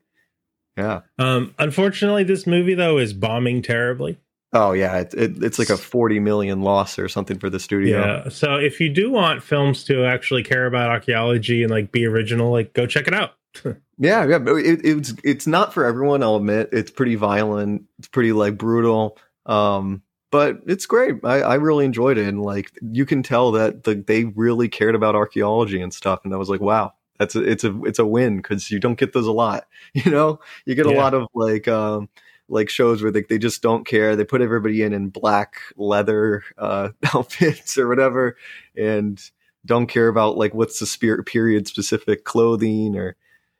Yeah. 0.78 1.02
Um, 1.18 1.54
unfortunately, 1.60 2.24
this 2.24 2.48
movie 2.48 2.74
though 2.74 2.98
is 2.98 3.13
bombing 3.13 3.62
terribly. 3.62 4.18
Oh 4.52 4.72
yeah. 4.72 4.98
It, 4.98 5.13
it, 5.13 5.44
it's 5.44 5.60
like 5.60 5.70
a 5.70 5.78
forty 5.78 6.20
million 6.20 6.62
loss 6.63 6.98
or 6.98 7.08
something 7.08 7.38
for 7.38 7.52
the 7.52 7.60
studio. 7.60 8.00
Yeah. 8.00 8.30
So 8.30 8.56
if 8.56 8.80
you 8.80 8.89
do 8.89 9.12
want 9.12 9.44
films 9.44 9.84
to 9.86 10.06
actually 10.06 10.42
care 10.44 10.65
about 10.65 10.89
archaeology 10.89 11.62
and 11.62 11.72
like 11.72 11.92
be 11.92 12.06
original, 12.06 12.52
like 12.52 12.74
go 12.74 12.88
check 12.88 13.08
it 13.08 13.13
out. 13.13 13.34
Yeah, 14.01 14.25
yeah, 14.25 14.38
it, 14.47 14.79
it's 14.85 15.13
it's 15.25 15.45
not 15.45 15.73
for 15.73 15.83
everyone. 15.83 16.23
I'll 16.23 16.38
admit 16.38 16.69
it's 16.71 16.89
pretty 16.91 17.15
violent. 17.15 17.83
It's 17.97 18.07
pretty 18.07 18.31
like 18.31 18.57
brutal. 18.57 19.17
Um, 19.45 20.03
but 20.31 20.59
it's 20.67 20.85
great. 20.85 21.15
I, 21.25 21.41
I 21.41 21.55
really 21.55 21.83
enjoyed 21.83 22.17
it, 22.17 22.25
and 22.27 22.41
like 22.41 22.71
you 22.81 23.05
can 23.05 23.23
tell 23.23 23.51
that 23.53 23.83
the, 23.83 23.95
they 23.95 24.23
really 24.23 24.69
cared 24.69 24.95
about 24.95 25.15
archaeology 25.15 25.81
and 25.81 25.93
stuff. 25.93 26.21
And 26.23 26.33
I 26.33 26.38
was 26.38 26.49
like, 26.49 26.62
wow, 26.62 26.93
that's 27.17 27.35
a, 27.35 27.41
it's 27.43 27.65
a 27.65 27.77
it's 27.83 27.99
a 27.99 28.05
win 28.05 28.38
because 28.38 28.71
you 28.71 28.79
don't 28.79 28.97
get 28.97 29.12
those 29.12 29.27
a 29.27 29.33
lot. 29.33 29.67
You 29.93 30.12
know, 30.12 30.39
you 30.65 30.75
get 30.75 30.85
a 30.85 30.91
Yeah. 30.91 30.93
lot 30.93 31.13
of 31.13 31.27
like 31.33 31.67
um 31.67 32.07
like 32.47 32.69
shows 32.69 33.01
where 33.03 33.12
they 33.12 33.23
they 33.23 33.38
just 33.38 33.62
don't 33.62 33.85
care. 33.85 34.15
They 34.15 34.23
put 34.23 34.41
everybody 34.41 34.81
in 34.81 34.93
in 34.93 35.09
black 35.09 35.57
leather 35.75 36.43
uh, 36.57 36.89
outfits 37.13 37.77
or 37.77 37.88
whatever, 37.89 38.38
and 38.77 39.21
don't 39.65 39.88
care 39.88 40.07
about 40.07 40.38
like 40.38 40.53
what's 40.53 40.79
the 40.79 40.85
spirit 40.85 41.25
period 41.25 41.67
specific 41.67 42.23
clothing 42.23 42.95
or 42.95 43.17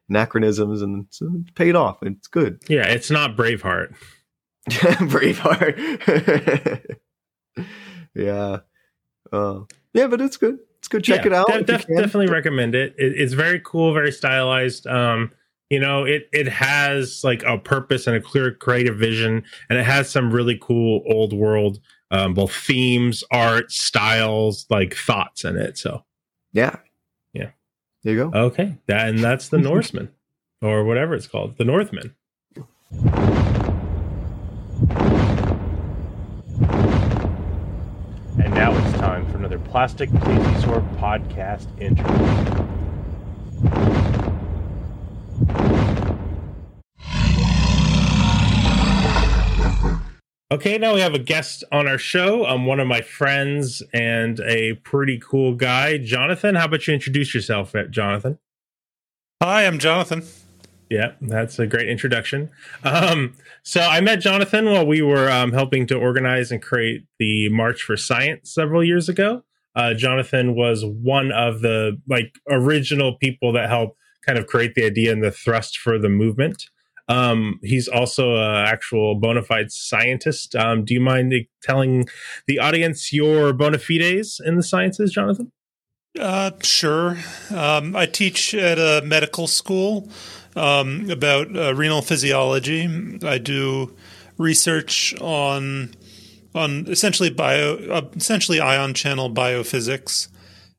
anachronisms 0.10 0.82
and 0.82 1.06
so 1.10 1.30
it's 1.41 1.52
paid 1.52 1.76
off 1.76 1.98
it's 2.02 2.28
good 2.28 2.60
Yeah, 2.69 2.88
it's 2.88 3.10
not 3.12 3.36
Braveheart. 3.38 3.93
braveheart 4.69 5.78
yeah 8.15 8.58
uh, 9.32 9.60
yeah 9.93 10.08
but 10.08 10.22
it's 10.22 10.38
good 10.38 10.58
it's 10.80 10.88
good 10.88 11.04
check 11.04 11.22
Yeah, 11.26 11.28
it 11.28 11.34
out 11.34 11.48
de- 11.48 11.60
if 11.60 11.65
def- 11.65 11.88
definitely 11.88 12.28
recommend 12.28 12.74
it. 12.76 12.95
it. 12.98 13.13
It's 13.19 13.34
very 13.34 13.60
cool, 13.60 13.93
very 13.93 14.12
stylized. 14.13 14.88
Um, 14.88 15.32
you 15.69 15.80
know 15.80 16.04
it 16.06 16.28
it 16.34 16.48
has 16.48 17.22
like 17.24 17.43
a 17.43 17.58
purpose 17.58 18.08
and 18.08 18.15
a 18.15 18.22
clear 18.22 18.52
creative 18.54 18.98
vision 18.98 19.43
and 19.69 19.78
it 19.78 19.86
has 19.86 20.10
some 20.10 20.32
really 20.32 20.58
cool 20.62 21.04
old 21.12 21.32
world 21.34 21.80
um, 22.12 22.34
both 22.34 22.52
themes 22.56 23.24
art 23.32 23.72
styles 23.72 24.65
like 24.72 24.95
thoughts 24.95 25.43
in 25.43 25.56
it 25.58 25.78
so 25.78 26.04
Yeah. 26.54 26.78
Yeah. 28.04 28.14
There 28.14 28.14
you 28.14 28.32
go. 28.32 28.40
okay 28.48 28.78
that, 28.88 29.10
and 29.10 29.20
that's 29.20 29.50
the 29.50 29.58
norseman 29.58 30.10
or 30.62 30.84
whatever 30.86 31.14
it's 31.16 31.28
called 31.28 31.58
the 31.58 31.66
northman 31.66 32.16
And 38.42 38.54
now 38.54 38.76
it's 38.76 38.98
time 38.98 39.30
for 39.30 39.38
another 39.38 39.60
Plastic 39.60 40.10
Plesiosaur 40.10 40.82
podcast 40.98 41.68
intro. 41.80 42.08
Okay, 50.52 50.80
now 50.80 50.96
we 50.96 51.02
have 51.02 51.14
a 51.14 51.20
guest 51.20 51.64
on 51.72 51.88
our 51.88 52.00
show. 52.00 52.44
Um, 52.48 52.66
one 52.66 52.80
of 52.80 52.88
my 52.88 53.02
friends 53.02 53.84
and 53.94 54.40
a 54.40 54.74
pretty 54.84 55.20
cool 55.20 55.54
guy, 55.54 56.00
Jonathan. 56.00 56.56
How 56.56 56.66
about 56.66 56.88
you 56.88 56.94
introduce 56.96 57.36
yourself, 57.36 57.76
uh, 57.76 57.84
Jonathan? 57.84 58.40
Hi, 59.44 59.68
I'm 59.68 59.78
Jonathan. 59.78 60.24
Yeah, 60.90 61.12
that's 61.22 61.60
a 61.60 61.68
great 61.68 61.88
introduction. 61.88 62.50
Um, 62.84 63.36
so 63.62 63.82
I 63.82 64.02
met 64.02 64.22
Jonathan 64.22 64.66
while 64.66 64.88
we 64.88 65.04
were 65.04 65.30
um, 65.30 65.52
helping 65.52 65.86
to 65.86 65.96
organize 65.96 66.52
and 66.52 66.60
create 66.60 67.06
the 67.20 67.50
March 67.50 67.84
for 67.84 67.96
Science 67.96 68.52
several 68.52 68.84
years 68.84 69.08
ago. 69.08 69.44
Uh, 69.76 69.94
Jonathan 69.94 70.56
was 70.56 70.84
one 70.84 71.32
of 71.32 71.62
the 71.62 72.02
like 72.10 72.34
original 72.50 73.18
people 73.18 73.54
that 73.54 73.70
helped 73.70 74.00
kind 74.26 74.40
of 74.40 74.48
create 74.48 74.74
the 74.74 74.86
idea 74.86 75.12
and 75.12 75.24
the 75.24 75.30
thrust 75.30 75.78
for 75.78 76.00
the 76.00 76.10
movement. 76.10 76.70
Um, 77.10 77.60
he's 77.63 77.88
also 77.88 78.36
an 78.36 78.67
actual 78.67 79.15
bona 79.15 79.41
fide 79.41 79.72
scientist. 79.72 80.56
Um, 80.56 80.86
do 80.86 80.93
you 80.93 81.02
mind 81.02 81.34
telling 81.62 82.08
the 82.48 82.60
audience 82.60 83.12
your 83.12 83.52
bona 83.52 83.80
fides 83.80 84.39
in 84.45 84.56
the 84.56 84.63
sciences, 84.63 85.12
Jonathan? 85.12 85.52
Uh, 86.17 86.52
sure. 86.62 87.17
Um, 87.54 87.95
I 87.95 88.06
teach 88.06 88.54
at 88.54 88.78
a 88.78 89.06
medical 89.06 89.48
school 89.48 90.10
um, 90.56 91.10
about 91.10 91.56
uh, 91.56 91.74
renal 91.76 92.02
physiology. 92.02 92.88
I 93.24 93.39
do 93.39 93.95
research 94.38 95.13
on 95.19 95.93
on 96.56 96.88
essentially 96.88 97.30
bio, 97.30 97.76
uh, 97.89 98.08
essentially 98.15 98.60
ion 98.60 98.93
channel 98.93 99.32
biophysics. 99.32 100.30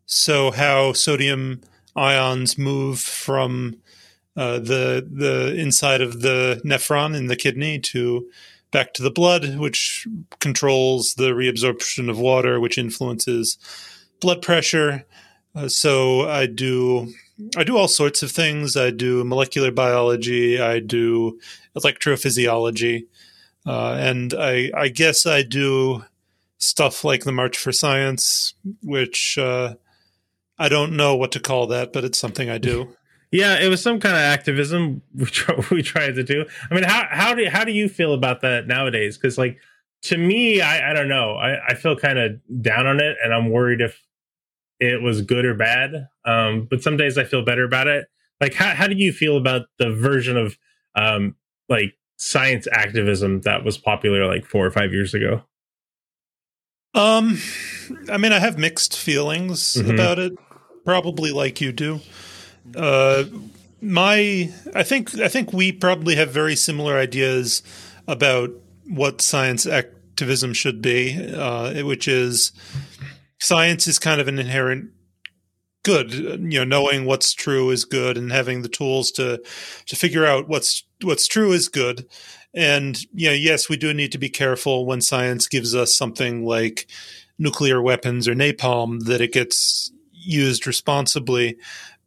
So 0.06 0.50
how 0.50 0.92
sodium 0.92 1.60
ions 1.94 2.58
move 2.58 2.98
from 2.98 3.76
uh, 4.36 4.58
the 4.58 5.06
the 5.10 5.54
inside 5.56 6.00
of 6.00 6.20
the 6.20 6.60
nephron 6.64 7.16
in 7.16 7.26
the 7.26 7.36
kidney 7.36 7.78
to 7.78 8.28
back 8.70 8.94
to 8.94 9.02
the 9.02 9.10
blood, 9.10 9.56
which 9.56 10.06
controls 10.38 11.14
the 11.14 11.30
reabsorption 11.30 12.08
of 12.08 12.18
water, 12.18 12.60
which 12.60 12.78
influences 12.78 13.58
blood 14.20 14.42
pressure. 14.42 15.04
Uh, 15.54 15.68
so 15.68 16.28
I 16.28 16.46
do 16.46 17.12
I 17.56 17.64
do 17.64 17.76
all 17.76 17.88
sorts 17.88 18.22
of 18.22 18.30
things. 18.30 18.76
I 18.76 18.90
do 18.90 19.24
molecular 19.24 19.72
biology. 19.72 20.60
I 20.60 20.78
do 20.78 21.40
electrophysiology, 21.76 23.06
uh, 23.66 23.94
and 23.98 24.32
I 24.34 24.70
I 24.76 24.88
guess 24.88 25.26
I 25.26 25.42
do 25.42 26.04
stuff 26.58 27.04
like 27.04 27.24
the 27.24 27.32
March 27.32 27.56
for 27.58 27.72
Science, 27.72 28.54
which 28.82 29.38
uh, 29.38 29.74
I 30.58 30.68
don't 30.68 30.96
know 30.96 31.16
what 31.16 31.32
to 31.32 31.40
call 31.40 31.66
that, 31.68 31.92
but 31.92 32.04
it's 32.04 32.18
something 32.18 32.48
I 32.48 32.58
do. 32.58 32.94
Yeah, 33.32 33.60
it 33.60 33.68
was 33.68 33.80
some 33.80 34.00
kind 34.00 34.14
of 34.16 34.20
activism 34.22 35.02
we 35.14 35.26
try, 35.26 35.54
we 35.70 35.82
tried 35.82 36.16
to 36.16 36.24
do. 36.24 36.44
I 36.70 36.74
mean, 36.74 36.84
how 36.84 37.06
how 37.10 37.34
do 37.34 37.46
how 37.48 37.64
do 37.64 37.72
you 37.72 37.88
feel 37.88 38.12
about 38.14 38.40
that 38.42 38.66
nowadays? 38.66 39.16
Because 39.16 39.38
like 39.38 39.58
to 40.02 40.16
me, 40.16 40.60
I 40.60 40.90
I 40.90 40.94
don't 40.94 41.08
know. 41.08 41.34
I 41.34 41.68
I 41.68 41.74
feel 41.74 41.94
kind 41.96 42.18
of 42.18 42.40
down 42.62 42.86
on 42.86 43.00
it, 43.00 43.16
and 43.22 43.32
I'm 43.32 43.50
worried 43.50 43.80
if 43.80 44.02
it 44.80 45.02
was 45.02 45.20
good 45.22 45.44
or 45.44 45.54
bad. 45.54 46.08
Um, 46.24 46.66
but 46.70 46.82
some 46.82 46.96
days 46.96 47.18
I 47.18 47.24
feel 47.24 47.44
better 47.44 47.64
about 47.64 47.86
it. 47.86 48.06
Like, 48.40 48.54
how 48.54 48.74
how 48.74 48.86
do 48.86 48.96
you 48.96 49.12
feel 49.12 49.36
about 49.36 49.66
the 49.78 49.90
version 49.92 50.36
of 50.36 50.56
um 50.96 51.36
like 51.68 51.94
science 52.16 52.66
activism 52.72 53.42
that 53.42 53.64
was 53.64 53.78
popular 53.78 54.26
like 54.26 54.44
four 54.44 54.66
or 54.66 54.70
five 54.70 54.92
years 54.92 55.14
ago? 55.14 55.42
Um, 56.94 57.38
I 58.10 58.16
mean, 58.18 58.32
I 58.32 58.40
have 58.40 58.58
mixed 58.58 58.98
feelings 58.98 59.74
Mhm. 59.74 59.94
about 59.94 60.18
it. 60.18 60.32
Probably 60.84 61.30
like 61.30 61.60
you 61.60 61.70
do. 61.72 62.00
Uh, 62.76 63.24
my, 63.80 64.52
I 64.74 64.82
think, 64.82 65.18
I 65.18 65.28
think 65.28 65.52
we 65.52 65.72
probably 65.72 66.16
have 66.16 66.30
very 66.30 66.56
similar 66.56 66.96
ideas 66.96 67.62
about 68.06 68.50
what 68.88 69.22
science 69.22 69.66
activism 69.66 70.52
should 70.52 70.82
be, 70.82 71.32
uh, 71.34 71.82
which 71.84 72.08
is 72.08 72.52
science 73.38 73.86
is 73.86 73.98
kind 73.98 74.20
of 74.20 74.28
an 74.28 74.38
inherent 74.38 74.90
good. 75.82 76.12
You 76.12 76.38
know, 76.38 76.64
knowing 76.64 77.04
what's 77.04 77.32
true 77.32 77.70
is 77.70 77.84
good, 77.84 78.16
and 78.18 78.32
having 78.32 78.62
the 78.62 78.68
tools 78.68 79.10
to 79.12 79.42
to 79.86 79.96
figure 79.96 80.26
out 80.26 80.48
what's 80.48 80.84
what's 81.02 81.26
true 81.26 81.52
is 81.52 81.68
good. 81.68 82.06
And 82.54 82.98
yeah, 83.14 83.32
yes, 83.32 83.68
we 83.68 83.76
do 83.76 83.94
need 83.94 84.12
to 84.12 84.18
be 84.18 84.28
careful 84.28 84.84
when 84.84 85.00
science 85.00 85.46
gives 85.46 85.74
us 85.74 85.96
something 85.96 86.44
like 86.44 86.88
nuclear 87.38 87.80
weapons 87.80 88.26
or 88.28 88.34
napalm 88.34 89.04
that 89.04 89.20
it 89.20 89.32
gets 89.32 89.92
used 90.12 90.66
responsibly. 90.66 91.56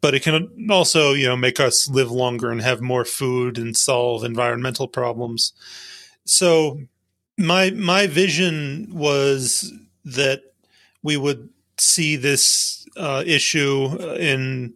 But 0.04 0.14
it 0.16 0.24
can 0.24 0.70
also, 0.70 1.14
you 1.14 1.28
know, 1.28 1.38
make 1.38 1.62
us 1.62 1.90
live 1.90 2.12
longer 2.12 2.52
and 2.52 2.62
have 2.62 2.82
more 2.82 3.06
food 3.06 3.58
and 3.58 3.78
solve 3.78 4.26
environmental 4.26 4.90
problems. 4.90 5.54
So 6.26 6.82
my 7.38 7.72
my 7.72 8.08
vision 8.08 8.90
was 8.92 9.74
that 10.06 10.42
we 11.04 11.16
would 11.18 11.50
see 11.80 12.18
this 12.18 12.86
uh, 12.98 13.24
issue 13.26 13.96
in 14.20 14.76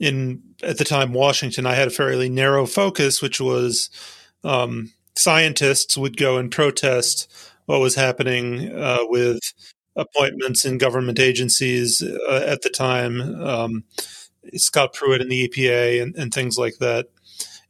in 0.00 0.42
at 0.62 0.78
the 0.78 0.84
time 0.86 1.12
Washington. 1.12 1.66
I 1.66 1.74
had 1.74 1.88
a 1.88 1.90
fairly 1.90 2.30
narrow 2.30 2.64
focus, 2.66 3.20
which 3.20 3.42
was 3.42 3.90
um, 4.42 4.92
scientists 5.16 5.98
would 5.98 6.16
go 6.16 6.38
and 6.38 6.50
protest 6.50 7.30
what 7.66 7.80
was 7.80 7.94
happening 7.94 8.72
uh, 8.74 9.00
with 9.02 9.40
appointments 9.96 10.64
in 10.64 10.78
government 10.78 11.20
agencies 11.20 12.02
uh, 12.02 12.44
at 12.46 12.62
the 12.62 12.70
time. 12.70 13.20
Um, 13.44 13.84
Scott 14.56 14.94
Pruitt 14.94 15.20
in 15.20 15.28
the 15.28 15.48
EPA 15.48 16.02
and, 16.02 16.16
and 16.16 16.32
things 16.32 16.58
like 16.58 16.78
that. 16.78 17.08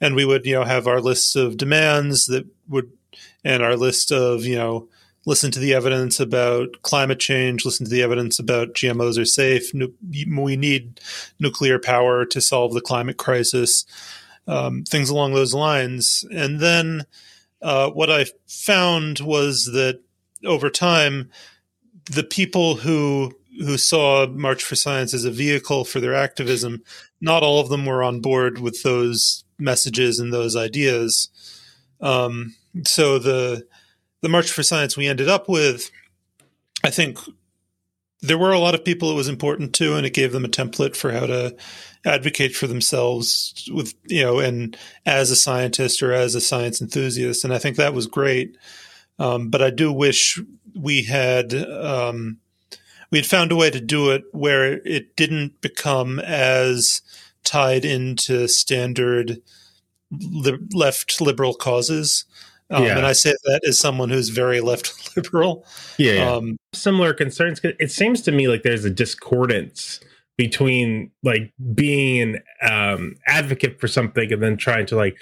And 0.00 0.14
we 0.14 0.24
would, 0.24 0.44
you 0.46 0.54
know, 0.54 0.64
have 0.64 0.86
our 0.86 1.00
list 1.00 1.36
of 1.36 1.56
demands 1.56 2.26
that 2.26 2.46
would, 2.68 2.92
and 3.44 3.62
our 3.62 3.76
list 3.76 4.10
of, 4.10 4.44
you 4.44 4.56
know, 4.56 4.88
listen 5.26 5.50
to 5.52 5.60
the 5.60 5.74
evidence 5.74 6.18
about 6.18 6.82
climate 6.82 7.20
change, 7.20 7.64
listen 7.64 7.86
to 7.86 7.90
the 7.90 8.02
evidence 8.02 8.38
about 8.38 8.74
GMOs 8.74 9.18
are 9.18 9.24
safe. 9.24 9.72
Nu- 9.72 9.94
we 10.10 10.56
need 10.56 11.00
nuclear 11.38 11.78
power 11.78 12.24
to 12.24 12.40
solve 12.40 12.74
the 12.74 12.80
climate 12.80 13.18
crisis, 13.18 13.84
um, 14.48 14.82
things 14.82 15.10
along 15.10 15.34
those 15.34 15.54
lines. 15.54 16.24
And 16.32 16.58
then 16.58 17.06
uh, 17.60 17.90
what 17.90 18.10
I 18.10 18.26
found 18.48 19.20
was 19.20 19.66
that 19.66 20.00
over 20.44 20.68
time, 20.68 21.30
the 22.10 22.24
people 22.24 22.76
who 22.76 23.32
who 23.58 23.76
saw 23.76 24.26
March 24.26 24.62
for 24.62 24.76
Science 24.76 25.12
as 25.14 25.24
a 25.24 25.30
vehicle 25.30 25.84
for 25.84 26.00
their 26.00 26.14
activism, 26.14 26.82
not 27.20 27.42
all 27.42 27.60
of 27.60 27.68
them 27.68 27.86
were 27.86 28.02
on 28.02 28.20
board 28.20 28.58
with 28.58 28.82
those 28.82 29.44
messages 29.58 30.18
and 30.18 30.32
those 30.32 30.56
ideas. 30.56 31.28
Um, 32.00 32.54
so 32.84 33.18
the 33.18 33.66
the 34.22 34.28
March 34.28 34.50
for 34.50 34.62
Science 34.62 34.96
we 34.96 35.06
ended 35.06 35.28
up 35.28 35.48
with, 35.48 35.90
I 36.84 36.90
think 36.90 37.18
there 38.20 38.38
were 38.38 38.52
a 38.52 38.58
lot 38.58 38.74
of 38.74 38.84
people 38.84 39.10
it 39.10 39.16
was 39.16 39.28
important 39.28 39.74
to, 39.74 39.96
and 39.96 40.06
it 40.06 40.14
gave 40.14 40.32
them 40.32 40.44
a 40.44 40.48
template 40.48 40.94
for 40.94 41.10
how 41.10 41.26
to 41.26 41.56
advocate 42.04 42.54
for 42.54 42.66
themselves 42.66 43.68
with 43.72 43.94
you 44.06 44.22
know, 44.22 44.38
and 44.38 44.76
as 45.04 45.30
a 45.30 45.36
scientist 45.36 46.02
or 46.02 46.12
as 46.12 46.34
a 46.34 46.40
science 46.40 46.80
enthusiast, 46.80 47.44
and 47.44 47.52
I 47.52 47.58
think 47.58 47.76
that 47.76 47.94
was 47.94 48.06
great. 48.06 48.56
Um, 49.18 49.50
but 49.50 49.62
I 49.62 49.70
do 49.70 49.92
wish 49.92 50.40
we 50.74 51.02
had 51.02 51.54
um, 51.54 52.38
we 53.12 53.18
had 53.18 53.26
found 53.26 53.52
a 53.52 53.56
way 53.56 53.70
to 53.70 53.80
do 53.80 54.10
it 54.10 54.24
where 54.32 54.80
it 54.86 55.14
didn't 55.14 55.60
become 55.60 56.18
as 56.18 57.00
tied 57.44 57.84
into 57.84 58.48
standard 58.48 59.40
li- 60.10 60.58
left 60.72 61.20
liberal 61.20 61.54
causes. 61.54 62.24
Um, 62.70 62.84
Yeah. 62.84 62.96
And 62.96 63.06
I 63.06 63.12
say 63.12 63.32
that 63.44 63.60
as 63.68 63.78
someone 63.78 64.08
who's 64.10 64.30
very 64.30 64.60
left 64.60 65.14
liberal. 65.16 65.64
Yeah, 65.98 66.12
yeah. 66.14 66.30
Um, 66.32 66.56
similar 66.72 67.12
concerns 67.14 67.60
'cause 67.60 67.72
it 67.78 67.90
seems 67.92 68.22
to 68.22 68.32
me 68.32 68.48
like 68.48 68.62
there's 68.62 68.84
a 68.84 68.90
discordance 68.90 70.00
between 70.38 71.10
like 71.22 71.52
being 71.74 72.40
an 72.62 72.72
um 72.72 73.14
advocate 73.26 73.78
for 73.78 73.86
something 73.88 74.32
and 74.32 74.42
then 74.42 74.56
trying 74.56 74.86
to 74.86 74.96
like 74.96 75.16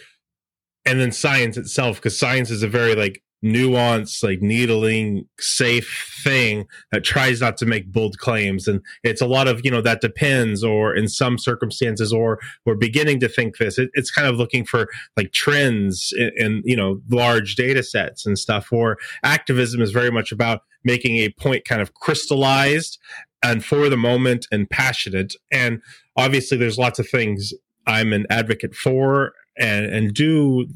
and 0.86 1.00
then 1.00 1.10
science 1.10 1.56
itself 1.56 1.96
because 1.96 2.16
science 2.16 2.50
is 2.50 2.62
a 2.62 2.68
very 2.68 2.94
like 2.94 3.20
nuanced, 3.44 4.22
like 4.22 4.42
needling, 4.42 5.26
safe 5.38 6.20
thing 6.22 6.66
that 6.92 7.04
tries 7.04 7.40
not 7.40 7.56
to 7.56 7.66
make 7.66 7.90
bold 7.90 8.18
claims. 8.18 8.68
And 8.68 8.82
it's 9.02 9.22
a 9.22 9.26
lot 9.26 9.48
of, 9.48 9.62
you 9.64 9.70
know, 9.70 9.80
that 9.80 10.00
depends, 10.00 10.62
or 10.62 10.94
in 10.94 11.08
some 11.08 11.38
circumstances, 11.38 12.12
or 12.12 12.38
we're 12.66 12.74
beginning 12.74 13.20
to 13.20 13.28
think 13.28 13.56
this. 13.56 13.78
It, 13.78 13.90
it's 13.94 14.10
kind 14.10 14.28
of 14.28 14.36
looking 14.36 14.64
for 14.64 14.88
like 15.16 15.32
trends 15.32 16.12
in, 16.16 16.30
in, 16.36 16.62
you 16.64 16.76
know, 16.76 17.00
large 17.08 17.54
data 17.54 17.82
sets 17.82 18.26
and 18.26 18.38
stuff. 18.38 18.72
Or 18.72 18.98
activism 19.22 19.80
is 19.80 19.90
very 19.90 20.10
much 20.10 20.32
about 20.32 20.62
making 20.84 21.16
a 21.16 21.30
point 21.30 21.64
kind 21.64 21.80
of 21.80 21.94
crystallized 21.94 22.98
and 23.42 23.64
for 23.64 23.88
the 23.88 23.96
moment 23.96 24.46
and 24.52 24.68
passionate. 24.68 25.34
And 25.50 25.80
obviously, 26.16 26.58
there's 26.58 26.78
lots 26.78 26.98
of 26.98 27.08
things 27.08 27.54
I'm 27.86 28.12
an 28.12 28.26
advocate 28.28 28.74
for 28.74 29.32
and, 29.58 29.86
and 29.86 30.12
do 30.12 30.66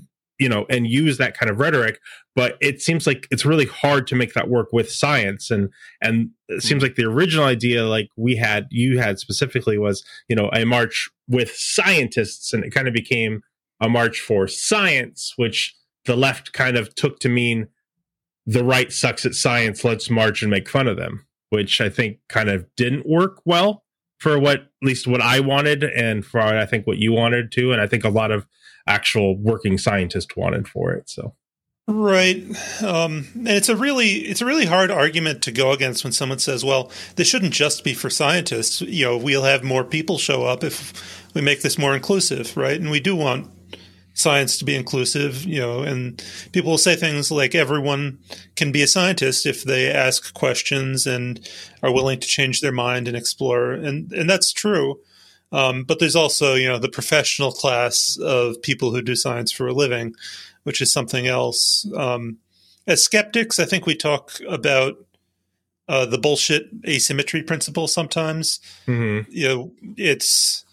you 0.44 0.48
know 0.48 0.66
and 0.68 0.86
use 0.86 1.18
that 1.18 1.36
kind 1.36 1.50
of 1.50 1.58
rhetoric 1.58 1.98
but 2.34 2.56
it 2.60 2.82
seems 2.82 3.06
like 3.06 3.28
it's 3.30 3.44
really 3.44 3.66
hard 3.66 4.06
to 4.08 4.16
make 4.16 4.34
that 4.34 4.48
work 4.48 4.72
with 4.72 4.90
science. 4.90 5.50
And 5.50 5.70
and 6.00 6.30
it 6.48 6.62
seems 6.62 6.80
mm. 6.80 6.86
like 6.86 6.96
the 6.96 7.04
original 7.04 7.44
idea 7.44 7.86
like 7.86 8.08
we 8.16 8.36
had 8.36 8.66
you 8.70 8.98
had 8.98 9.18
specifically 9.18 9.78
was 9.78 10.04
you 10.28 10.36
know 10.36 10.50
a 10.52 10.64
march 10.64 11.10
with 11.28 11.54
scientists 11.54 12.52
and 12.52 12.64
it 12.64 12.74
kind 12.74 12.88
of 12.88 12.94
became 12.94 13.42
a 13.80 13.88
march 13.88 14.20
for 14.20 14.46
science 14.46 15.32
which 15.36 15.74
the 16.04 16.16
left 16.16 16.52
kind 16.52 16.76
of 16.76 16.94
took 16.94 17.18
to 17.20 17.28
mean 17.28 17.68
the 18.46 18.64
right 18.64 18.92
sucks 18.92 19.24
at 19.24 19.34
science 19.34 19.84
let's 19.84 20.10
march 20.10 20.42
and 20.42 20.50
make 20.50 20.68
fun 20.68 20.86
of 20.86 20.96
them 20.96 21.26
which 21.48 21.80
i 21.80 21.88
think 21.88 22.18
kind 22.28 22.50
of 22.50 22.66
didn't 22.76 23.08
work 23.08 23.40
well 23.44 23.84
for 24.18 24.38
what 24.38 24.60
at 24.60 24.68
least 24.82 25.06
what 25.06 25.20
i 25.20 25.40
wanted 25.40 25.82
and 25.82 26.24
for 26.24 26.40
i 26.40 26.66
think 26.66 26.86
what 26.86 26.98
you 26.98 27.12
wanted 27.12 27.50
too. 27.50 27.72
And 27.72 27.80
i 27.80 27.86
think 27.86 28.04
a 28.04 28.10
lot 28.10 28.30
of 28.30 28.46
actual 28.86 29.36
working 29.36 29.78
scientist 29.78 30.36
wanted 30.36 30.68
for 30.68 30.92
it. 30.92 31.08
So 31.08 31.34
Right, 31.86 32.42
um, 32.82 33.26
and 33.34 33.48
it's 33.48 33.68
a 33.68 33.76
really 33.76 34.06
it's 34.06 34.40
a 34.40 34.46
really 34.46 34.64
hard 34.64 34.90
argument 34.90 35.42
to 35.42 35.52
go 35.52 35.70
against 35.72 36.02
when 36.02 36.14
someone 36.14 36.38
says, 36.38 36.64
"Well, 36.64 36.90
this 37.16 37.28
shouldn't 37.28 37.52
just 37.52 37.84
be 37.84 37.92
for 37.92 38.08
scientists." 38.08 38.80
You 38.80 39.04
know, 39.04 39.16
we'll 39.18 39.42
have 39.42 39.62
more 39.62 39.84
people 39.84 40.16
show 40.16 40.44
up 40.44 40.64
if 40.64 41.28
we 41.34 41.42
make 41.42 41.60
this 41.60 41.76
more 41.76 41.94
inclusive, 41.94 42.56
right? 42.56 42.80
And 42.80 42.90
we 42.90 43.00
do 43.00 43.14
want 43.14 43.50
science 44.14 44.56
to 44.58 44.64
be 44.64 44.74
inclusive, 44.74 45.44
you 45.44 45.60
know. 45.60 45.82
And 45.82 46.24
people 46.52 46.70
will 46.70 46.78
say 46.78 46.96
things 46.96 47.30
like, 47.30 47.54
"Everyone 47.54 48.18
can 48.56 48.72
be 48.72 48.80
a 48.80 48.86
scientist 48.86 49.44
if 49.44 49.62
they 49.62 49.90
ask 49.90 50.32
questions 50.32 51.06
and 51.06 51.46
are 51.82 51.92
willing 51.92 52.18
to 52.18 52.26
change 52.26 52.62
their 52.62 52.72
mind 52.72 53.08
and 53.08 53.16
explore," 53.16 53.72
and 53.72 54.10
and 54.10 54.30
that's 54.30 54.54
true. 54.54 55.00
Um, 55.54 55.84
but 55.84 56.00
there's 56.00 56.16
also, 56.16 56.54
you 56.54 56.66
know, 56.66 56.78
the 56.78 56.88
professional 56.88 57.52
class 57.52 58.18
of 58.20 58.60
people 58.60 58.90
who 58.90 59.00
do 59.00 59.14
science 59.14 59.52
for 59.52 59.68
a 59.68 59.72
living, 59.72 60.14
which 60.64 60.82
is 60.82 60.92
something 60.92 61.28
else. 61.28 61.86
Um, 61.96 62.38
as 62.88 63.04
skeptics, 63.04 63.60
I 63.60 63.64
think 63.64 63.86
we 63.86 63.94
talk 63.94 64.32
about 64.48 64.96
uh, 65.88 66.06
the 66.06 66.18
bullshit 66.18 66.70
asymmetry 66.88 67.42
principle 67.44 67.86
sometimes. 67.86 68.58
mm-hmm. 68.86 69.30
You 69.30 69.48
know, 69.48 69.72
it's 69.96 70.64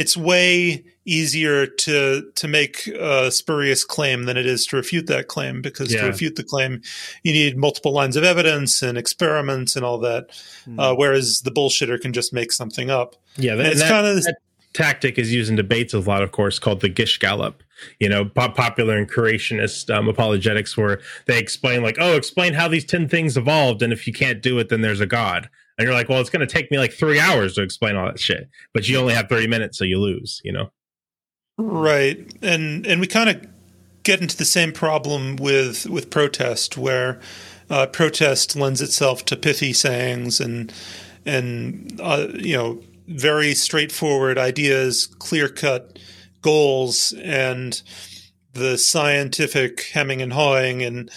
it's 0.00 0.16
way 0.16 0.84
easier 1.04 1.66
to 1.66 2.30
to 2.34 2.46
make 2.46 2.86
a 2.86 3.30
spurious 3.30 3.82
claim 3.84 4.24
than 4.26 4.36
it 4.36 4.46
is 4.46 4.66
to 4.66 4.76
refute 4.76 5.06
that 5.06 5.26
claim 5.26 5.60
because 5.62 5.92
Yeah. 5.92 6.02
to 6.02 6.06
refute 6.08 6.36
the 6.36 6.44
claim 6.44 6.82
you 7.24 7.32
need 7.32 7.56
multiple 7.56 7.92
lines 7.92 8.14
of 8.16 8.24
evidence 8.24 8.82
and 8.82 8.96
experiments 8.98 9.74
and 9.76 9.84
all 9.84 9.98
that 9.98 10.22
Hmm. 10.64 10.78
uh, 10.80 10.94
whereas 10.94 11.40
the 11.42 11.50
bullshitter 11.50 11.98
can 12.00 12.12
just 12.12 12.32
make 12.32 12.52
something 12.52 12.90
up 12.90 13.16
yeah, 13.36 13.52
and 13.52 13.60
that, 13.60 13.72
it's 13.72 13.82
kind 13.82 14.06
of 14.06 14.22
that 14.22 14.36
tactic 14.74 15.18
is 15.18 15.32
used 15.32 15.48
in 15.50 15.56
debates 15.56 15.94
a 15.94 15.98
lot, 15.98 16.22
of 16.22 16.30
course, 16.30 16.58
called 16.58 16.80
the 16.82 16.88
Gish 16.90 17.18
Gallop. 17.18 17.62
You 18.00 18.08
know, 18.08 18.24
pop- 18.26 18.56
popular 18.56 18.96
and 18.98 19.10
creationist 19.10 19.92
um, 19.94 20.08
apologetics, 20.08 20.76
where 20.76 21.00
they 21.26 21.38
explain 21.38 21.82
like, 21.82 21.96
"Oh, 22.00 22.16
explain 22.16 22.52
how 22.54 22.68
these 22.68 22.84
ten 22.84 23.08
things 23.08 23.36
evolved, 23.36 23.80
and 23.82 23.92
if 23.92 24.06
you 24.06 24.12
can't 24.12 24.42
do 24.42 24.58
it, 24.58 24.68
then 24.68 24.80
there's 24.82 25.00
a 25.00 25.06
god." 25.06 25.48
And 25.78 25.86
you're 25.86 25.94
like, 25.94 26.08
"Well, 26.08 26.20
it's 26.20 26.30
going 26.30 26.46
to 26.46 26.52
take 26.52 26.70
me 26.70 26.78
like 26.78 26.92
three 26.92 27.20
hours 27.20 27.54
to 27.54 27.62
explain 27.62 27.96
all 27.96 28.06
that 28.06 28.18
shit, 28.18 28.48
but 28.74 28.88
you 28.88 28.98
only 28.98 29.14
have 29.14 29.28
thirty 29.28 29.46
minutes, 29.46 29.78
so 29.78 29.84
you 29.84 30.00
lose." 30.00 30.40
You 30.44 30.52
know? 30.52 30.70
Right, 31.56 32.32
and 32.42 32.86
and 32.86 33.00
we 33.00 33.06
kind 33.06 33.30
of 33.30 33.46
get 34.02 34.20
into 34.20 34.36
the 34.36 34.44
same 34.44 34.72
problem 34.72 35.36
with 35.36 35.86
with 35.86 36.10
protest, 36.10 36.76
where 36.76 37.20
uh, 37.70 37.86
protest 37.86 38.56
lends 38.56 38.80
itself 38.80 39.24
to 39.26 39.36
pithy 39.36 39.72
sayings 39.72 40.40
and 40.40 40.72
and 41.24 42.00
uh, 42.02 42.28
you 42.34 42.56
know 42.56 42.82
very 43.06 43.54
straightforward 43.54 44.38
ideas, 44.38 45.06
clear 45.06 45.48
cut 45.48 45.98
goals, 46.42 47.12
and 47.22 47.82
the 48.52 48.76
scientific 48.76 49.82
hemming 49.92 50.20
and 50.20 50.32
hawing 50.32 50.82
and 50.82 51.10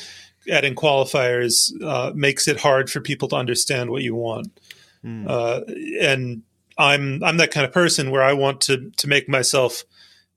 adding 0.50 0.76
qualifiers 0.76 1.72
uh, 1.84 2.12
makes 2.16 2.48
it 2.48 2.60
hard 2.60 2.90
for 2.90 3.02
people 3.02 3.28
to 3.30 3.36
understand 3.36 3.90
what 3.90 4.02
you 4.02 4.16
want. 4.16 4.60
Hmm. 5.02 5.26
Uh, 5.28 5.62
and 6.02 6.44
I'm 6.78 7.24
I'm 7.24 7.38
that 7.38 7.52
kind 7.52 7.66
of 7.66 7.72
person 7.72 8.12
where 8.12 8.24
I 8.24 8.34
want 8.34 8.62
to 8.62 8.92
to 8.98 9.08
make 9.08 9.30
myself 9.30 9.84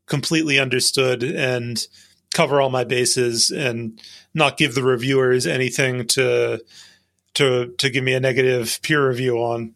completely 0.06 0.58
understood 0.58 1.22
and 1.22 1.86
cover 2.34 2.60
all 2.60 2.70
my 2.70 2.84
bases 2.84 3.50
and 3.50 4.00
not 4.34 4.56
give 4.56 4.74
the 4.74 4.82
reviewers 4.82 5.46
anything 5.46 6.06
to 6.08 6.60
to 7.34 7.74
to 7.78 7.90
give 7.90 8.04
me 8.04 8.14
a 8.14 8.20
negative 8.20 8.78
peer 8.82 9.08
review 9.08 9.38
on. 9.38 9.74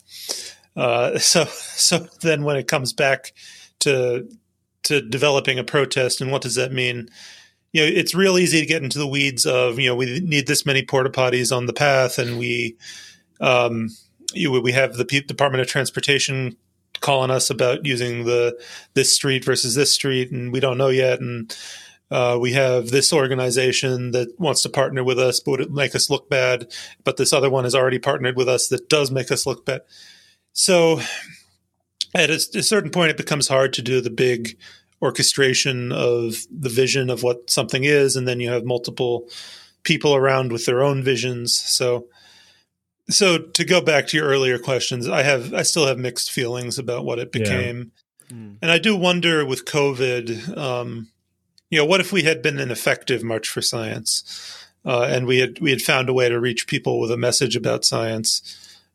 Uh, 0.77 1.19
so 1.19 1.45
so 1.45 2.07
then 2.21 2.45
when 2.45 2.57
it 2.57 2.69
comes 2.69 2.93
back 2.93 3.33
to 3.81 4.29
to 4.85 5.01
developing 5.03 5.59
a 5.59 5.65
protest 5.65 6.21
and 6.21 6.33
what 6.33 6.43
does 6.43 6.55
that 6.55 6.73
mean? 6.73 7.09
You 7.73 7.83
know, 7.83 7.93
it's 7.93 8.15
real 8.15 8.39
easy 8.39 8.61
to 8.61 8.67
get 8.67 8.83
into 8.83 8.99
the 8.99 9.07
weeds 9.07 9.45
of 9.45 9.79
you 9.79 9.89
know 9.89 9.97
we 9.97 10.21
need 10.21 10.47
this 10.47 10.65
many 10.65 10.83
porta 10.83 11.11
potties 11.11 11.55
on 11.55 11.67
the 11.67 11.73
path 11.73 12.19
and 12.19 12.39
we 12.39 12.77
um, 13.41 13.89
you, 14.33 14.61
we 14.61 14.73
have 14.73 14.95
the 14.95 15.05
P- 15.05 15.21
Department 15.21 15.61
of 15.61 15.69
Transportation 15.69 16.57
calling 17.01 17.31
us 17.31 17.51
about 17.51 17.87
using 17.87 18.25
the 18.25 18.59
this 18.95 19.13
street 19.13 19.45
versus 19.45 19.75
this 19.75 19.93
street, 19.93 20.31
and 20.31 20.53
we 20.53 20.61
don't 20.61 20.79
know 20.79 20.89
yet. 20.89 21.21
And 21.21 21.57
uh, 22.11 22.39
we 22.41 22.53
have 22.53 22.89
this 22.89 23.13
organization 23.13 24.13
that 24.13 24.29
wants 24.39 24.63
to 24.63 24.69
partner 24.69 25.05
with 25.05 25.19
us, 25.19 25.41
but 25.41 25.61
would 25.61 25.71
make 25.73 25.95
us 25.95 26.11
look 26.11 26.29
bad. 26.29 26.73
But 27.05 27.17
this 27.17 27.33
other 27.33 27.51
one 27.51 27.65
has 27.65 27.75
already 27.75 27.99
partnered 27.99 28.37
with 28.37 28.49
us 28.49 28.69
that 28.69 28.89
does 28.89 29.11
make 29.11 29.31
us 29.31 29.47
look 29.47 29.65
bad. 29.65 29.83
So 30.53 31.01
at 32.15 32.31
a, 32.31 32.35
a 32.35 32.63
certain 32.63 32.91
point, 32.91 33.11
it 33.11 33.17
becomes 33.17 33.49
hard 33.49 33.73
to 33.75 33.83
do 33.83 34.01
the 34.01 34.11
big 34.11 34.59
orchestration 35.01 35.93
of 35.93 36.47
the 36.51 36.69
vision 36.69 37.11
of 37.11 37.23
what 37.23 37.51
something 37.51 37.85
is, 37.85 38.17
and 38.17 38.27
then 38.27 38.41
you 38.41 38.51
have 38.51 38.65
multiple 38.65 39.29
people 39.85 40.15
around 40.15 40.53
with 40.53 40.67
their 40.67 40.83
own 40.83 41.03
visions. 41.03 41.55
So 41.55 42.07
so 43.11 43.39
to 43.39 43.65
go 43.65 43.81
back 43.81 44.07
to 44.09 44.17
your 44.19 44.27
earlier 44.27 44.59
questions, 44.59 45.09
I 45.09 45.23
have 45.23 45.55
I 45.55 45.63
still 45.63 45.87
have 45.87 45.99
mixed 45.99 46.31
feelings 46.31 46.79
about 46.79 47.05
what 47.05 47.19
it 47.19 47.31
Yeah. 47.35 47.41
became, 47.43 47.93
Hmm. 48.29 48.53
and 48.61 48.71
I 48.71 48.79
do 48.79 48.95
wonder 48.95 49.45
with 49.47 49.65
COVID, 49.65 50.57
um, 50.59 51.09
you 51.71 51.79
know, 51.79 51.87
what 51.87 52.01
if 52.01 52.13
we 52.13 52.25
had 52.25 52.43
been 52.43 52.59
an 52.59 52.71
effective 52.71 53.23
March 53.23 53.49
for 53.49 53.63
Science, 53.63 54.23
uh, 54.85 55.03
and 55.03 55.27
we 55.27 55.39
had 55.39 55.59
we 55.61 55.71
had 55.71 55.81
found 55.81 56.09
a 56.09 56.13
way 56.13 56.29
to 56.29 56.39
reach 56.41 56.67
people 56.67 57.01
with 57.01 57.11
a 57.11 57.17
message 57.17 57.57
about 57.57 57.85
science, 57.87 58.43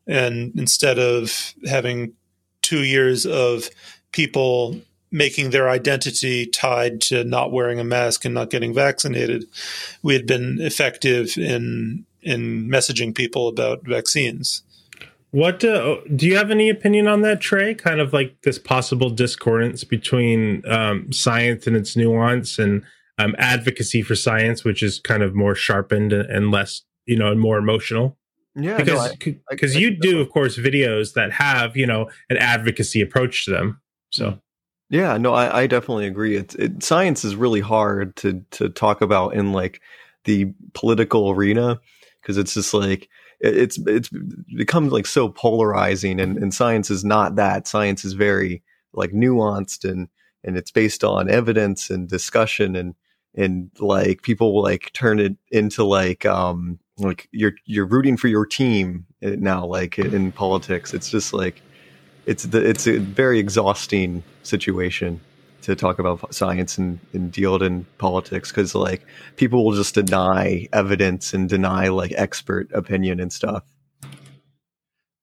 and 0.06 0.52
instead 0.56 0.98
of 0.98 1.54
having 1.66 2.12
two 2.62 2.84
years 2.84 3.26
of 3.26 3.68
people 4.12 4.80
making 5.14 5.50
their 5.50 5.68
identity 5.68 6.44
tied 6.44 7.00
to 7.00 7.22
not 7.22 7.52
wearing 7.52 7.78
a 7.78 7.84
mask 7.84 8.24
and 8.24 8.34
not 8.34 8.50
getting 8.50 8.74
vaccinated, 8.74 9.44
we 10.02 10.12
had 10.14 10.26
been 10.26 10.58
effective 10.60 11.38
in 11.38 12.04
in 12.20 12.68
messaging 12.68 13.14
people 13.14 13.48
about 13.48 13.86
vaccines. 13.86 14.62
What 15.30 15.64
uh, 15.64 15.96
do 16.14 16.26
you 16.26 16.36
have 16.36 16.50
any 16.50 16.68
opinion 16.70 17.06
on 17.06 17.22
that, 17.22 17.40
Trey? 17.40 17.74
Kind 17.74 18.00
of 18.00 18.12
like 18.12 18.40
this 18.42 18.58
possible 18.58 19.10
discordance 19.10 19.84
between 19.84 20.62
um, 20.68 21.12
science 21.12 21.66
and 21.66 21.76
its 21.76 21.96
nuance 21.96 22.58
and 22.58 22.82
um, 23.18 23.34
advocacy 23.38 24.02
for 24.02 24.14
science, 24.14 24.64
which 24.64 24.82
is 24.82 24.98
kind 25.00 25.22
of 25.22 25.34
more 25.34 25.54
sharpened 25.54 26.12
and, 26.12 26.28
and 26.30 26.50
less, 26.50 26.82
you 27.06 27.16
know, 27.16 27.30
and 27.30 27.40
more 27.40 27.58
emotional. 27.58 28.16
Yeah, 28.56 28.76
Because 28.76 29.00
I- 29.00 29.10
I- 29.30 29.36
because 29.50 29.76
I 29.76 29.80
you 29.80 29.88
think 29.90 30.02
do, 30.02 30.20
of 30.20 30.30
course, 30.30 30.56
videos 30.56 31.14
that 31.14 31.32
have 31.32 31.76
you 31.76 31.86
know 31.86 32.08
an 32.30 32.36
advocacy 32.36 33.00
approach 33.00 33.44
to 33.44 33.50
them. 33.50 33.80
So 34.10 34.38
Yeah, 34.94 35.16
no, 35.16 35.34
I, 35.34 35.62
I 35.62 35.66
definitely 35.66 36.06
agree. 36.06 36.36
It's 36.36 36.54
it, 36.54 36.84
science 36.84 37.24
is 37.24 37.34
really 37.34 37.60
hard 37.60 38.14
to 38.14 38.44
to 38.52 38.68
talk 38.68 39.00
about 39.00 39.34
in 39.34 39.52
like 39.52 39.80
the 40.22 40.54
political 40.72 41.30
arena 41.30 41.80
because 42.22 42.38
it's 42.38 42.54
just 42.54 42.72
like 42.72 43.08
it, 43.40 43.56
it's 43.56 43.76
it's 43.88 44.08
become 44.56 44.90
like 44.90 45.06
so 45.06 45.28
polarizing, 45.28 46.20
and, 46.20 46.38
and 46.38 46.54
science 46.54 46.92
is 46.92 47.04
not 47.04 47.34
that. 47.34 47.66
Science 47.66 48.04
is 48.04 48.12
very 48.12 48.62
like 48.92 49.10
nuanced 49.10 49.82
and 49.82 50.06
and 50.44 50.56
it's 50.56 50.70
based 50.70 51.02
on 51.02 51.28
evidence 51.28 51.90
and 51.90 52.08
discussion 52.08 52.76
and 52.76 52.94
and 53.34 53.72
like 53.80 54.22
people 54.22 54.62
like 54.62 54.92
turn 54.92 55.18
it 55.18 55.36
into 55.50 55.82
like 55.82 56.24
um 56.24 56.78
like 56.98 57.28
you're 57.32 57.54
you're 57.64 57.84
rooting 57.88 58.16
for 58.16 58.28
your 58.28 58.46
team 58.46 59.06
eh, 59.22 59.34
now 59.40 59.66
like 59.66 59.98
in 59.98 60.30
politics. 60.30 60.94
It's 60.94 61.10
just 61.10 61.32
like 61.32 61.62
it's 62.26 62.44
the 62.44 62.64
it's 62.64 62.86
a 62.86 62.98
very 62.98 63.38
exhausting 63.38 64.22
situation 64.42 65.20
to 65.62 65.74
talk 65.74 65.98
about 65.98 66.34
science 66.34 66.76
and, 66.76 66.98
and 67.14 67.32
deal 67.32 67.54
it 67.56 67.62
in 67.62 67.86
politics 67.96 68.50
because 68.50 68.74
like 68.74 69.06
people 69.36 69.64
will 69.64 69.72
just 69.72 69.94
deny 69.94 70.68
evidence 70.72 71.32
and 71.32 71.48
deny 71.48 71.88
like 71.88 72.12
expert 72.16 72.70
opinion 72.72 73.18
and 73.18 73.32
stuff. 73.32 73.64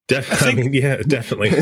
Definitely, 0.08 0.48
I, 0.48 0.54
mean, 0.64 0.74
yeah, 0.74 0.96
definitely. 0.96 1.50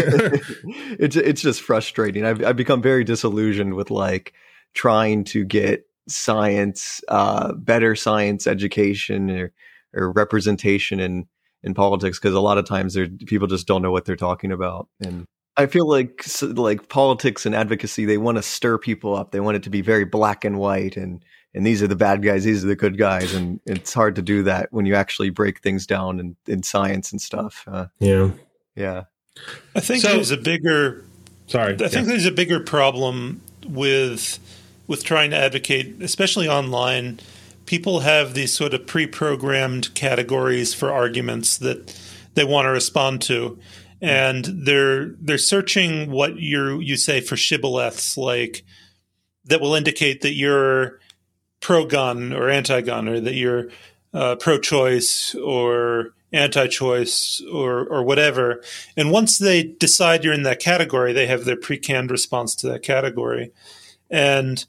it's 0.98 1.14
it's 1.14 1.42
just 1.42 1.61
frustrating. 1.61 2.24
I've 2.24 2.42
I've 2.44 2.57
become 2.57 2.81
very 2.81 3.05
disillusioned 3.05 3.74
with 3.74 3.90
like 3.90 4.33
trying 4.72 5.24
to 5.24 5.44
get 5.44 5.87
science, 6.09 7.03
uh, 7.09 7.53
better 7.53 7.94
science 7.94 8.46
education 8.46 9.31
or 9.31 9.53
or 9.94 10.11
representation 10.11 11.00
in 11.00 11.26
in 11.62 11.75
politics 11.75 12.18
because 12.18 12.35
a 12.35 12.40
lot 12.40 12.59
of 12.59 12.64
times 12.64 12.94
there 12.94 13.09
people 13.27 13.46
just 13.46 13.66
don't 13.66 13.83
know 13.83 13.90
what 13.90 14.05
they're 14.05 14.16
talking 14.16 14.53
about 14.53 14.88
and 15.01 15.27
I 15.57 15.66
feel 15.66 15.87
like 15.87 16.25
like 16.42 16.88
politics 16.88 17.44
and 17.44 17.55
advocacy 17.55 18.05
they 18.07 18.18
want 18.18 18.38
to 18.38 18.42
stir 18.42 18.79
people 18.79 19.14
up. 19.14 19.31
They 19.31 19.40
want 19.40 19.57
it 19.57 19.64
to 19.64 19.70
be 19.70 19.83
very 19.83 20.05
black 20.05 20.44
and 20.44 20.59
white 20.59 20.96
and 20.96 21.23
and 21.53 21.66
these 21.66 21.83
are 21.83 21.88
the 21.88 21.96
bad 21.96 22.23
guys, 22.23 22.44
these 22.44 22.64
are 22.64 22.68
the 22.68 22.77
good 22.77 22.96
guys, 22.96 23.35
and 23.35 23.61
it's 23.66 23.92
hard 23.92 24.14
to 24.16 24.23
do 24.23 24.44
that 24.44 24.68
when 24.70 24.87
you 24.87 24.94
actually 24.94 25.31
break 25.31 25.61
things 25.61 25.87
down 25.87 26.20
in, 26.20 26.37
in 26.46 26.62
science 26.62 27.11
and 27.11 27.20
stuff. 27.20 27.64
Uh, 27.66 27.87
yeah, 27.99 28.31
yeah. 28.77 29.05
I 29.75 29.81
think 29.81 30.03
so, 30.03 30.12
there's 30.12 30.31
a 30.31 30.37
bigger. 30.37 31.05
Sorry, 31.49 31.75
I 31.75 31.88
think 31.88 32.07
there's 32.07 32.27
a 32.27 32.31
bigger 32.31 32.61
problem 32.61 33.40
with 33.66 34.38
with 34.87 35.03
trying 35.03 35.31
to 35.31 35.37
advocate, 35.37 36.01
especially 36.01 36.49
online. 36.49 37.20
People 37.70 38.00
have 38.00 38.35
these 38.35 38.52
sort 38.52 38.74
of 38.74 38.85
pre-programmed 38.85 39.94
categories 39.94 40.74
for 40.74 40.90
arguments 40.90 41.56
that 41.59 41.96
they 42.35 42.42
want 42.42 42.66
to 42.66 42.70
respond 42.70 43.22
to. 43.22 43.61
And 44.00 44.44
they're 44.44 45.11
they're 45.20 45.38
searching 45.38 46.11
what 46.11 46.35
you 46.37 46.80
you 46.80 46.96
say 46.96 47.20
for 47.20 47.37
shibboleths 47.37 48.16
like 48.16 48.64
that 49.44 49.61
will 49.61 49.76
indicate 49.76 50.22
that 50.22 50.33
you're 50.33 50.98
pro-gun 51.61 52.33
or 52.33 52.50
anti-gun 52.50 53.06
or 53.06 53.20
that 53.20 53.35
you're 53.35 53.68
uh, 54.12 54.35
pro-choice 54.35 55.37
or 55.37 56.12
anti-choice 56.33 57.40
or 57.52 57.87
or 57.87 58.02
whatever. 58.02 58.64
And 58.96 59.12
once 59.12 59.38
they 59.38 59.62
decide 59.62 60.24
you're 60.24 60.35
in 60.35 60.42
that 60.42 60.59
category 60.59 61.12
they 61.12 61.28
have 61.28 61.44
their 61.44 61.54
pre-canned 61.56 62.11
response 62.11 62.56
to 62.56 62.66
that 62.66 62.83
category. 62.83 63.52
And 64.11 64.66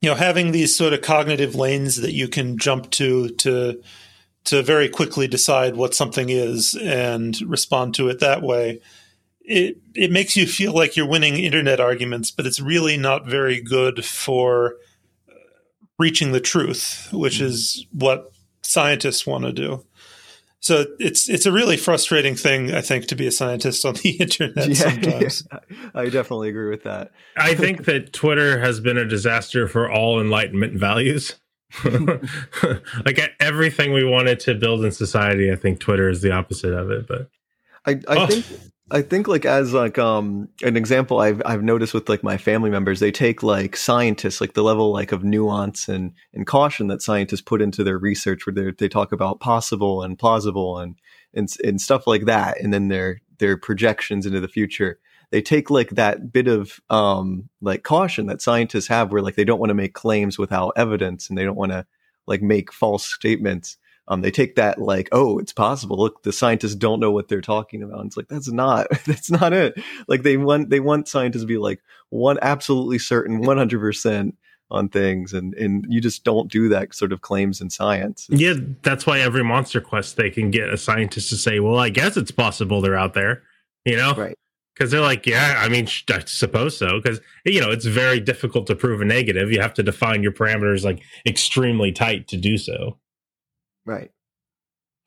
you 0.00 0.08
know 0.08 0.16
having 0.16 0.52
these 0.52 0.76
sort 0.76 0.92
of 0.92 1.02
cognitive 1.02 1.54
lanes 1.54 1.96
that 1.96 2.12
you 2.12 2.28
can 2.28 2.58
jump 2.58 2.90
to 2.90 3.28
to 3.30 3.82
to 4.44 4.62
very 4.62 4.88
quickly 4.88 5.28
decide 5.28 5.76
what 5.76 5.94
something 5.94 6.30
is 6.30 6.74
and 6.74 7.40
respond 7.42 7.94
to 7.94 8.08
it 8.08 8.20
that 8.20 8.42
way. 8.42 8.80
It 9.42 9.78
it 9.94 10.10
makes 10.10 10.36
you 10.36 10.46
feel 10.46 10.72
like 10.72 10.96
you're 10.96 11.08
winning 11.08 11.36
internet 11.36 11.80
arguments, 11.80 12.30
but 12.30 12.46
it's 12.46 12.60
really 12.60 12.96
not 12.96 13.26
very 13.26 13.60
good 13.60 14.04
for 14.04 14.76
uh, 15.28 15.34
reaching 15.98 16.32
the 16.32 16.40
truth, 16.40 17.08
which 17.12 17.36
mm-hmm. 17.36 17.46
is 17.46 17.86
what 17.92 18.32
scientists 18.62 19.26
want 19.26 19.44
to 19.44 19.52
do. 19.52 19.84
So 20.60 20.84
it's 20.98 21.28
it's 21.28 21.46
a 21.46 21.52
really 21.52 21.78
frustrating 21.78 22.36
thing, 22.36 22.72
I 22.72 22.82
think, 22.82 23.06
to 23.06 23.16
be 23.16 23.26
a 23.26 23.32
scientist 23.32 23.84
on 23.86 23.94
the 23.94 24.10
internet 24.20 24.68
yeah, 24.68 24.74
sometimes. 24.74 25.48
I 25.94 26.04
definitely 26.10 26.50
agree 26.50 26.68
with 26.68 26.82
that. 26.84 27.12
I 27.36 27.54
think 27.54 27.86
that 27.86 28.12
Twitter 28.12 28.60
has 28.60 28.78
been 28.78 28.98
a 28.98 29.06
disaster 29.06 29.66
for 29.66 29.90
all 29.90 30.20
enlightenment 30.20 30.78
values. 30.78 31.36
like 31.84 33.20
everything 33.38 33.92
we 33.92 34.04
wanted 34.04 34.40
to 34.40 34.54
build 34.54 34.84
in 34.84 34.90
society, 34.90 35.50
I 35.50 35.56
think 35.56 35.80
Twitter 35.80 36.08
is 36.10 36.20
the 36.20 36.32
opposite 36.32 36.74
of 36.74 36.90
it. 36.90 37.06
But 37.06 37.30
I, 37.86 37.92
I 38.08 38.22
oh. 38.22 38.26
think 38.26 38.69
I 38.92 39.02
think 39.02 39.28
like 39.28 39.44
as 39.44 39.72
like 39.72 39.98
um 39.98 40.48
an 40.62 40.76
example 40.76 41.20
I've 41.20 41.40
I've 41.44 41.62
noticed 41.62 41.94
with 41.94 42.08
like 42.08 42.24
my 42.24 42.36
family 42.36 42.70
members, 42.70 42.98
they 42.98 43.12
take 43.12 43.42
like 43.42 43.76
scientists, 43.76 44.40
like 44.40 44.54
the 44.54 44.62
level 44.62 44.92
like 44.92 45.12
of 45.12 45.22
nuance 45.22 45.88
and 45.88 46.12
and 46.34 46.46
caution 46.46 46.88
that 46.88 47.02
scientists 47.02 47.40
put 47.40 47.62
into 47.62 47.84
their 47.84 47.98
research 47.98 48.46
where 48.46 48.54
they 48.54 48.72
they 48.72 48.88
talk 48.88 49.12
about 49.12 49.38
possible 49.40 50.02
and 50.02 50.18
plausible 50.18 50.78
and 50.78 50.96
and 51.34 51.48
and 51.62 51.80
stuff 51.80 52.06
like 52.06 52.24
that, 52.24 52.60
and 52.60 52.72
then 52.74 52.88
their 52.88 53.20
their 53.38 53.56
projections 53.56 54.26
into 54.26 54.40
the 54.40 54.48
future. 54.48 54.98
They 55.30 55.42
take 55.42 55.70
like 55.70 55.90
that 55.90 56.32
bit 56.32 56.48
of 56.48 56.80
um 56.90 57.48
like 57.60 57.84
caution 57.84 58.26
that 58.26 58.42
scientists 58.42 58.88
have 58.88 59.12
where 59.12 59.22
like 59.22 59.36
they 59.36 59.44
don't 59.44 59.60
want 59.60 59.70
to 59.70 59.74
make 59.74 59.94
claims 59.94 60.36
without 60.36 60.72
evidence 60.76 61.28
and 61.28 61.38
they 61.38 61.44
don't 61.44 61.56
want 61.56 61.72
to 61.72 61.86
like 62.26 62.42
make 62.42 62.72
false 62.72 63.04
statements 63.04 63.76
um, 64.10 64.22
they 64.22 64.32
take 64.32 64.56
that 64.56 64.80
like, 64.80 65.08
oh, 65.12 65.38
it's 65.38 65.52
possible. 65.52 65.96
Look, 65.96 66.24
the 66.24 66.32
scientists 66.32 66.74
don't 66.74 66.98
know 66.98 67.12
what 67.12 67.28
they're 67.28 67.40
talking 67.40 67.80
about. 67.80 68.00
And 68.00 68.08
it's 68.08 68.16
like 68.16 68.26
that's 68.26 68.48
not 68.48 68.88
that's 69.06 69.30
not 69.30 69.52
it. 69.52 69.80
Like 70.08 70.24
they 70.24 70.36
want 70.36 70.68
they 70.68 70.80
want 70.80 71.08
scientists 71.08 71.42
to 71.42 71.46
be 71.46 71.58
like 71.58 71.80
one 72.10 72.36
absolutely 72.42 72.98
certain, 72.98 73.42
one 73.42 73.56
hundred 73.56 73.78
percent 73.78 74.36
on 74.68 74.88
things, 74.88 75.32
and 75.32 75.54
and 75.54 75.86
you 75.88 76.00
just 76.00 76.24
don't 76.24 76.50
do 76.50 76.68
that 76.70 76.92
sort 76.92 77.12
of 77.12 77.20
claims 77.20 77.60
in 77.60 77.70
science. 77.70 78.26
Yeah, 78.30 78.54
that's 78.82 79.06
why 79.06 79.20
every 79.20 79.44
monster 79.44 79.80
quest 79.80 80.16
they 80.16 80.28
can 80.28 80.50
get 80.50 80.70
a 80.70 80.76
scientist 80.76 81.28
to 81.30 81.36
say, 81.36 81.60
well, 81.60 81.78
I 81.78 81.88
guess 81.88 82.16
it's 82.16 82.32
possible 82.32 82.80
they're 82.80 82.98
out 82.98 83.14
there. 83.14 83.44
You 83.84 83.96
know, 83.96 84.14
right? 84.14 84.36
because 84.74 84.90
they're 84.90 85.00
like, 85.00 85.24
yeah, 85.24 85.54
I 85.58 85.68
mean, 85.68 85.86
I 86.12 86.24
suppose 86.26 86.76
so. 86.76 87.00
Because 87.00 87.20
you 87.44 87.60
know, 87.60 87.70
it's 87.70 87.86
very 87.86 88.18
difficult 88.18 88.66
to 88.66 88.74
prove 88.74 89.00
a 89.00 89.04
negative. 89.04 89.52
You 89.52 89.60
have 89.60 89.74
to 89.74 89.84
define 89.84 90.24
your 90.24 90.32
parameters 90.32 90.82
like 90.82 91.00
extremely 91.24 91.92
tight 91.92 92.26
to 92.28 92.36
do 92.36 92.58
so. 92.58 92.98
Right. 93.90 94.12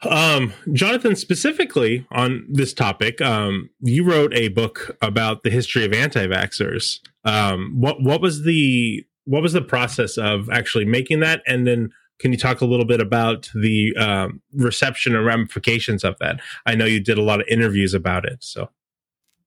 Um, 0.10 0.52
Jonathan, 0.74 1.16
specifically 1.16 2.06
on 2.12 2.46
this 2.50 2.74
topic, 2.74 3.22
um, 3.22 3.70
you 3.80 4.04
wrote 4.04 4.34
a 4.34 4.50
book 4.50 4.98
about 5.02 5.44
the 5.44 5.50
history 5.50 5.86
of 5.86 5.94
anti-vaxxers. 5.94 7.00
Um, 7.24 7.80
what 7.80 8.04
what 8.04 8.20
was 8.20 8.44
the 8.44 9.06
what 9.24 9.42
was 9.42 9.54
the 9.54 9.62
process 9.62 10.18
of 10.18 10.50
actually 10.50 10.84
making 10.84 11.22
that, 11.22 11.42
and 11.48 11.66
then 11.66 11.94
can 12.20 12.34
you 12.34 12.38
talk 12.38 12.60
a 12.60 12.66
little 12.66 12.86
bit 12.86 13.00
about 13.00 13.50
the 13.56 13.96
um, 13.96 14.42
reception 14.54 15.16
and 15.16 15.26
ramifications 15.26 16.04
of 16.04 16.20
that? 16.20 16.42
I 16.66 16.76
know 16.76 16.84
you 16.84 17.00
did 17.00 17.18
a 17.18 17.24
lot 17.24 17.40
of 17.40 17.48
interviews 17.48 17.94
about 17.94 18.26
it, 18.26 18.44
so. 18.44 18.70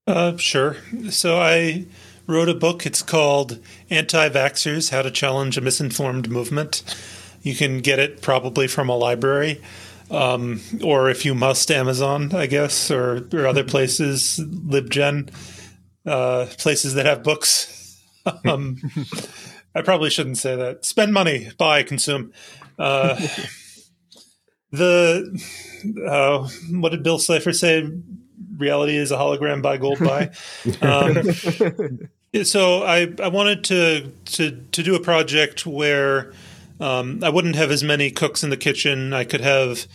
Uh, 0.07 0.38
sure. 0.38 0.79
So 1.11 1.38
I 1.38 1.85
wrote 2.27 2.49
a 2.49 2.55
book. 2.55 2.87
It's 2.87 3.03
called 3.03 3.59
Anti 3.90 4.31
Vaxxers 4.31 4.90
How 4.90 5.03
to 5.03 5.11
Challenge 5.11 5.59
a 5.59 5.61
Misinformed 5.61 6.31
Movement. 6.31 6.83
You 7.46 7.54
can 7.54 7.78
get 7.78 8.00
it 8.00 8.22
probably 8.22 8.66
from 8.66 8.88
a 8.88 8.96
library, 8.96 9.62
um, 10.11 10.61
or 10.82 11.09
if 11.11 11.24
you 11.24 11.32
must, 11.32 11.70
Amazon, 11.70 12.35
I 12.35 12.46
guess, 12.46 12.90
or, 12.90 13.28
or 13.32 13.46
other 13.46 13.62
places, 13.72 14.40
LibGen, 14.42 15.30
uh, 16.04 16.46
places 16.59 16.94
that 16.94 17.06
have 17.06 17.22
books. 17.22 18.02
um, 18.44 18.78
I 19.76 19.82
probably 19.82 20.11
shouldn't 20.11 20.38
say 20.38 20.56
that. 20.56 20.85
Spend 20.85 21.12
money, 21.12 21.48
buy, 21.56 21.85
consume. 21.85 22.32
Uh, 22.80 23.14
the 24.72 25.40
uh, 26.04 26.48
what 26.72 26.88
did 26.88 27.04
Bill 27.04 27.20
Cipher 27.20 27.52
say? 27.52 27.88
reality 28.56 28.96
is 28.96 29.12
a 29.12 29.16
hologram 29.16 29.62
buy 29.62 29.76
gold 29.76 30.00
bye. 30.00 30.30
Um, 30.82 32.42
so 32.44 32.82
I, 32.82 33.14
I 33.22 33.28
wanted 33.28 33.62
to, 33.64 34.12
to 34.24 34.50
to 34.50 34.82
do 34.82 34.96
a 34.96 35.00
project 35.00 35.64
where 35.64 36.32
um, 36.81 37.21
I 37.23 37.29
wouldn't 37.29 37.57
have 37.57 37.71
as 37.71 37.83
many 37.83 38.11
cooks 38.11 38.43
in 38.43 38.51
the 38.51 38.57
kitchen. 38.57 39.12
I 39.12 39.25
could 39.25 39.41
have 39.41 39.87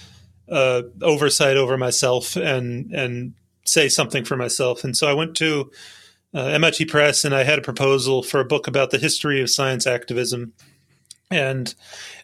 uh, 0.50 0.84
oversight 1.02 1.58
over 1.58 1.78
myself 1.78 2.36
and 2.36 2.91
and 2.91 3.34
say 3.65 3.89
something 3.89 4.26
for 4.26 4.36
myself. 4.36 4.84
And 4.84 4.98
so 4.98 5.08
I 5.08 5.13
went 5.13 5.36
to 5.38 5.72
uh, 6.34 6.46
MIT 6.46 6.86
Press 6.86 7.24
and 7.24 7.36
I 7.36 7.44
had 7.44 7.60
a 7.60 7.63
proposal 7.63 8.24
for 8.24 8.39
a 8.39 8.46
book 8.46 8.67
about 8.67 8.91
the 8.91 8.98
history 8.98 9.41
of 9.41 9.50
science 9.50 9.86
activism. 9.86 10.54
And 11.30 11.74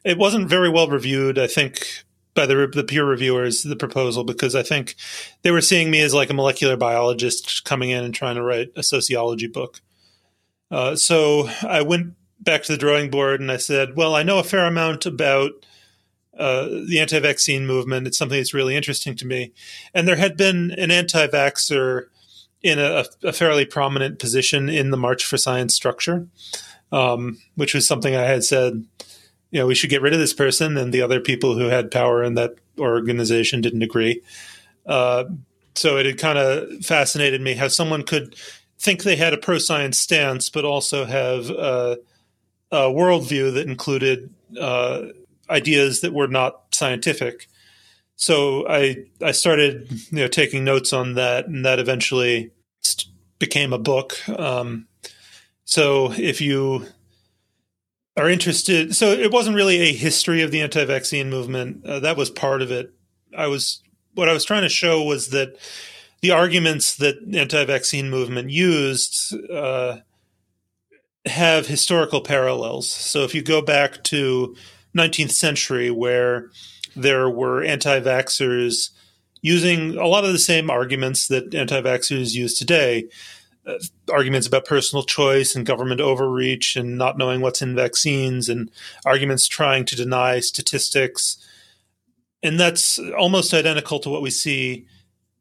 it 0.03 0.17
wasn't 0.17 0.49
very 0.49 0.69
well 0.69 0.87
reviewed. 0.87 1.37
I 1.37 1.47
think 1.47 2.03
by 2.33 2.45
the, 2.45 2.67
the 2.67 2.83
peer 2.83 3.05
reviewers 3.05 3.63
the 3.63 3.75
proposal 3.75 4.23
because 4.23 4.55
I 4.55 4.63
think 4.63 4.95
they 5.41 5.51
were 5.51 5.61
seeing 5.61 5.89
me 5.89 6.01
as 6.01 6.13
like 6.13 6.29
a 6.29 6.35
molecular 6.35 6.77
biologist 6.77 7.63
coming 7.65 7.89
in 7.89 8.03
and 8.03 8.13
trying 8.13 8.35
to 8.35 8.43
write 8.43 8.71
a 8.75 8.83
sociology 8.83 9.47
book. 9.47 9.81
Uh, 10.69 10.95
so 10.95 11.49
I 11.63 11.81
went 11.81 12.13
back 12.47 12.63
to 12.63 12.71
the 12.71 12.77
drawing 12.77 13.11
board 13.11 13.39
and 13.39 13.51
I 13.51 13.57
said, 13.57 13.95
well, 13.95 14.15
I 14.15 14.23
know 14.23 14.39
a 14.39 14.43
fair 14.43 14.65
amount 14.65 15.05
about 15.05 15.51
uh, 16.35 16.67
the 16.87 16.99
anti 16.99 17.19
vaccine 17.19 17.67
movement. 17.67 18.07
It's 18.07 18.17
something 18.17 18.39
that's 18.39 18.53
really 18.53 18.75
interesting 18.75 19.15
to 19.17 19.27
me. 19.27 19.53
And 19.93 20.07
there 20.07 20.15
had 20.15 20.37
been 20.37 20.71
an 20.71 20.89
anti 20.89 21.27
vaxxer 21.27 22.05
in 22.63 22.79
a, 22.79 23.05
a, 23.23 23.33
fairly 23.33 23.65
prominent 23.65 24.17
position 24.17 24.67
in 24.67 24.89
the 24.89 24.97
March 24.97 25.23
for 25.25 25.37
Science 25.37 25.75
structure, 25.75 26.27
um, 26.91 27.37
which 27.55 27.75
was 27.75 27.87
something 27.87 28.15
I 28.15 28.23
had 28.23 28.43
said 28.43 28.85
you 29.51 29.59
know, 29.59 29.67
we 29.67 29.75
should 29.75 29.89
get 29.89 30.01
rid 30.01 30.13
of 30.13 30.19
this 30.19 30.33
person, 30.33 30.77
and 30.77 30.93
the 30.93 31.01
other 31.01 31.19
people 31.19 31.57
who 31.57 31.67
had 31.67 31.91
power 31.91 32.23
in 32.23 32.33
that 32.35 32.55
organization 32.77 33.61
didn't 33.61 33.81
agree. 33.81 34.21
Uh, 34.85 35.25
so 35.75 35.97
it 35.97 36.05
had 36.05 36.17
kind 36.17 36.37
of 36.37 36.83
fascinated 36.85 37.41
me 37.41 37.53
how 37.53 37.67
someone 37.67 38.03
could 38.03 38.35
think 38.79 39.03
they 39.03 39.15
had 39.15 39.33
a 39.33 39.37
pro 39.37 39.57
science 39.57 39.99
stance, 39.99 40.49
but 40.49 40.65
also 40.65 41.05
have 41.05 41.49
a, 41.49 41.97
a 42.71 42.83
worldview 42.83 43.53
that 43.53 43.67
included 43.67 44.33
uh, 44.59 45.07
ideas 45.49 46.01
that 46.01 46.13
were 46.13 46.27
not 46.27 46.63
scientific. 46.71 47.47
So 48.15 48.67
I 48.67 49.05
I 49.21 49.31
started 49.31 49.91
you 50.11 50.19
know 50.19 50.27
taking 50.27 50.63
notes 50.63 50.91
on 50.93 51.13
that, 51.13 51.47
and 51.47 51.65
that 51.65 51.79
eventually 51.79 52.51
became 53.39 53.73
a 53.73 53.77
book. 53.77 54.17
Um, 54.29 54.87
so 55.65 56.11
if 56.13 56.41
you 56.41 56.87
are 58.15 58.29
interested, 58.29 58.95
so 58.95 59.11
it 59.11 59.31
wasn't 59.31 59.55
really 59.55 59.77
a 59.77 59.93
history 59.93 60.41
of 60.41 60.49
the 60.49 60.61
anti-vaccine 60.61 61.29
movement. 61.29 61.85
Uh, 61.85 61.99
that 61.99 62.17
was 62.17 62.31
part 62.31 62.61
of 62.61 62.71
it. 62.71 62.91
I 63.37 63.47
was 63.47 63.83
what 64.15 64.29
I 64.29 64.33
was 64.33 64.45
trying 64.45 64.63
to 64.63 64.69
show 64.69 65.03
was 65.03 65.29
that 65.29 65.55
the 66.21 66.31
arguments 66.31 66.95
that 66.97 67.17
anti-vaccine 67.31 68.09
movement 68.09 68.49
used 68.49 69.35
uh, 69.51 69.97
have 71.27 71.67
historical 71.67 72.21
parallels. 72.21 72.89
So 72.89 73.23
if 73.23 73.35
you 73.35 73.41
go 73.41 73.61
back 73.61 74.03
to 74.05 74.55
19th 74.95 75.31
century, 75.31 75.91
where 75.91 76.49
there 76.95 77.29
were 77.29 77.63
anti-vaxxers 77.63 78.89
using 79.41 79.97
a 79.97 80.07
lot 80.07 80.25
of 80.25 80.31
the 80.31 80.39
same 80.39 80.69
arguments 80.69 81.27
that 81.27 81.53
anti-vaxxers 81.53 82.33
use 82.33 82.57
today, 82.57 83.07
uh, 83.65 83.75
arguments 84.11 84.47
about 84.47 84.65
personal 84.65 85.03
choice 85.03 85.55
and 85.55 85.65
government 85.65 86.01
overreach 86.01 86.75
and 86.75 86.97
not 86.97 87.17
knowing 87.17 87.41
what's 87.41 87.61
in 87.61 87.75
vaccines, 87.75 88.49
and 88.49 88.71
arguments 89.05 89.47
trying 89.47 89.85
to 89.85 89.95
deny 89.95 90.39
statistics. 90.39 91.37
And 92.41 92.59
that's 92.59 92.99
almost 93.17 93.53
identical 93.53 93.99
to 93.99 94.09
what 94.09 94.21
we 94.21 94.29
see 94.29 94.87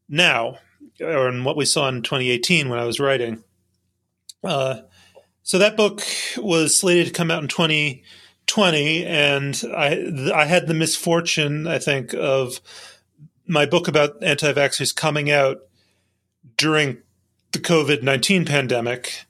now, 0.09 0.59
or 1.01 1.31
what 1.43 1.57
we 1.57 1.65
saw 1.65 1.89
in 1.89 2.03
2018 2.03 2.69
when 2.69 2.79
I 2.79 2.85
was 2.85 3.01
writing. 3.01 3.45
Uh, 4.43 4.81
so 5.47 5.59
that 5.59 5.77
book 5.77 6.03
was 6.39 6.77
slated 6.77 7.07
to 7.07 7.13
come 7.13 7.31
out 7.31 7.41
in 7.41 7.47
2020, 7.47 9.07
and 9.07 9.63
I 9.77 10.33
I 10.35 10.45
had 10.45 10.67
the 10.67 10.75
misfortune, 10.75 11.69
I 11.69 11.79
think, 11.79 12.15
of 12.15 12.61
my 13.47 13.65
book 13.65 13.87
about 13.87 14.21
anti-vaxxers 14.25 14.93
coming 14.93 15.31
out 15.31 15.59
during 16.57 16.99
the 17.53 17.61
COVID 17.61 18.03
nineteen 18.03 18.45
pandemic. 18.45 19.25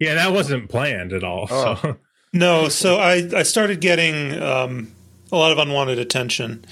Yeah, 0.00 0.14
that 0.14 0.32
wasn't 0.32 0.68
planned 0.68 1.12
at 1.12 1.22
all. 1.22 1.46
Oh. 1.48 1.78
So. 1.80 1.96
No, 2.36 2.68
so 2.68 2.96
I 2.96 3.30
I 3.32 3.44
started 3.44 3.80
getting 3.80 4.42
um, 4.42 4.90
a 5.30 5.36
lot 5.36 5.52
of 5.52 5.58
unwanted 5.58 6.00
attention. 6.00 6.64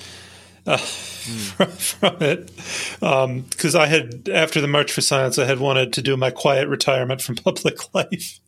Uh, 0.67 0.77
mm. 0.77 1.69
from, 2.01 2.17
it 2.21 2.51
because 2.99 3.75
um, 3.77 3.81
I 3.81 3.87
had 3.87 4.29
after 4.29 4.61
the 4.61 4.67
March 4.67 4.91
for 4.91 5.03
Science 5.03 5.39
I 5.39 5.45
had 5.45 5.61
wanted 5.61 5.93
to 5.93 6.03
do 6.03 6.17
my 6.17 6.33
quiet 6.33 6.67
retirement 6.67 7.23
from 7.23 7.37
public 7.37 7.95
life 7.95 8.41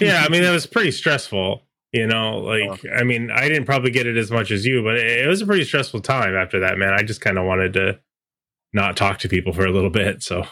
yeah, 0.00 0.24
I 0.24 0.28
mean 0.28 0.42
that 0.42 0.52
was 0.52 0.66
pretty 0.66 0.90
stressful. 0.90 1.62
You 1.92 2.06
know, 2.06 2.38
like 2.38 2.84
I 2.94 3.04
mean, 3.04 3.30
I 3.30 3.48
didn't 3.48 3.64
probably 3.64 3.90
get 3.90 4.06
it 4.06 4.16
as 4.16 4.30
much 4.30 4.50
as 4.50 4.66
you, 4.66 4.82
but 4.82 4.96
it, 4.96 5.24
it 5.24 5.28
was 5.28 5.40
a 5.40 5.46
pretty 5.46 5.64
stressful 5.64 6.00
time 6.00 6.34
after 6.34 6.60
that. 6.60 6.78
Man, 6.78 6.92
I 6.92 7.02
just 7.02 7.20
kind 7.20 7.38
of 7.38 7.46
wanted 7.46 7.72
to 7.74 7.98
not 8.72 8.96
talk 8.96 9.18
to 9.20 9.28
people 9.28 9.52
for 9.52 9.64
a 9.64 9.70
little 9.70 9.90
bit. 9.90 10.22
So, 10.22 10.44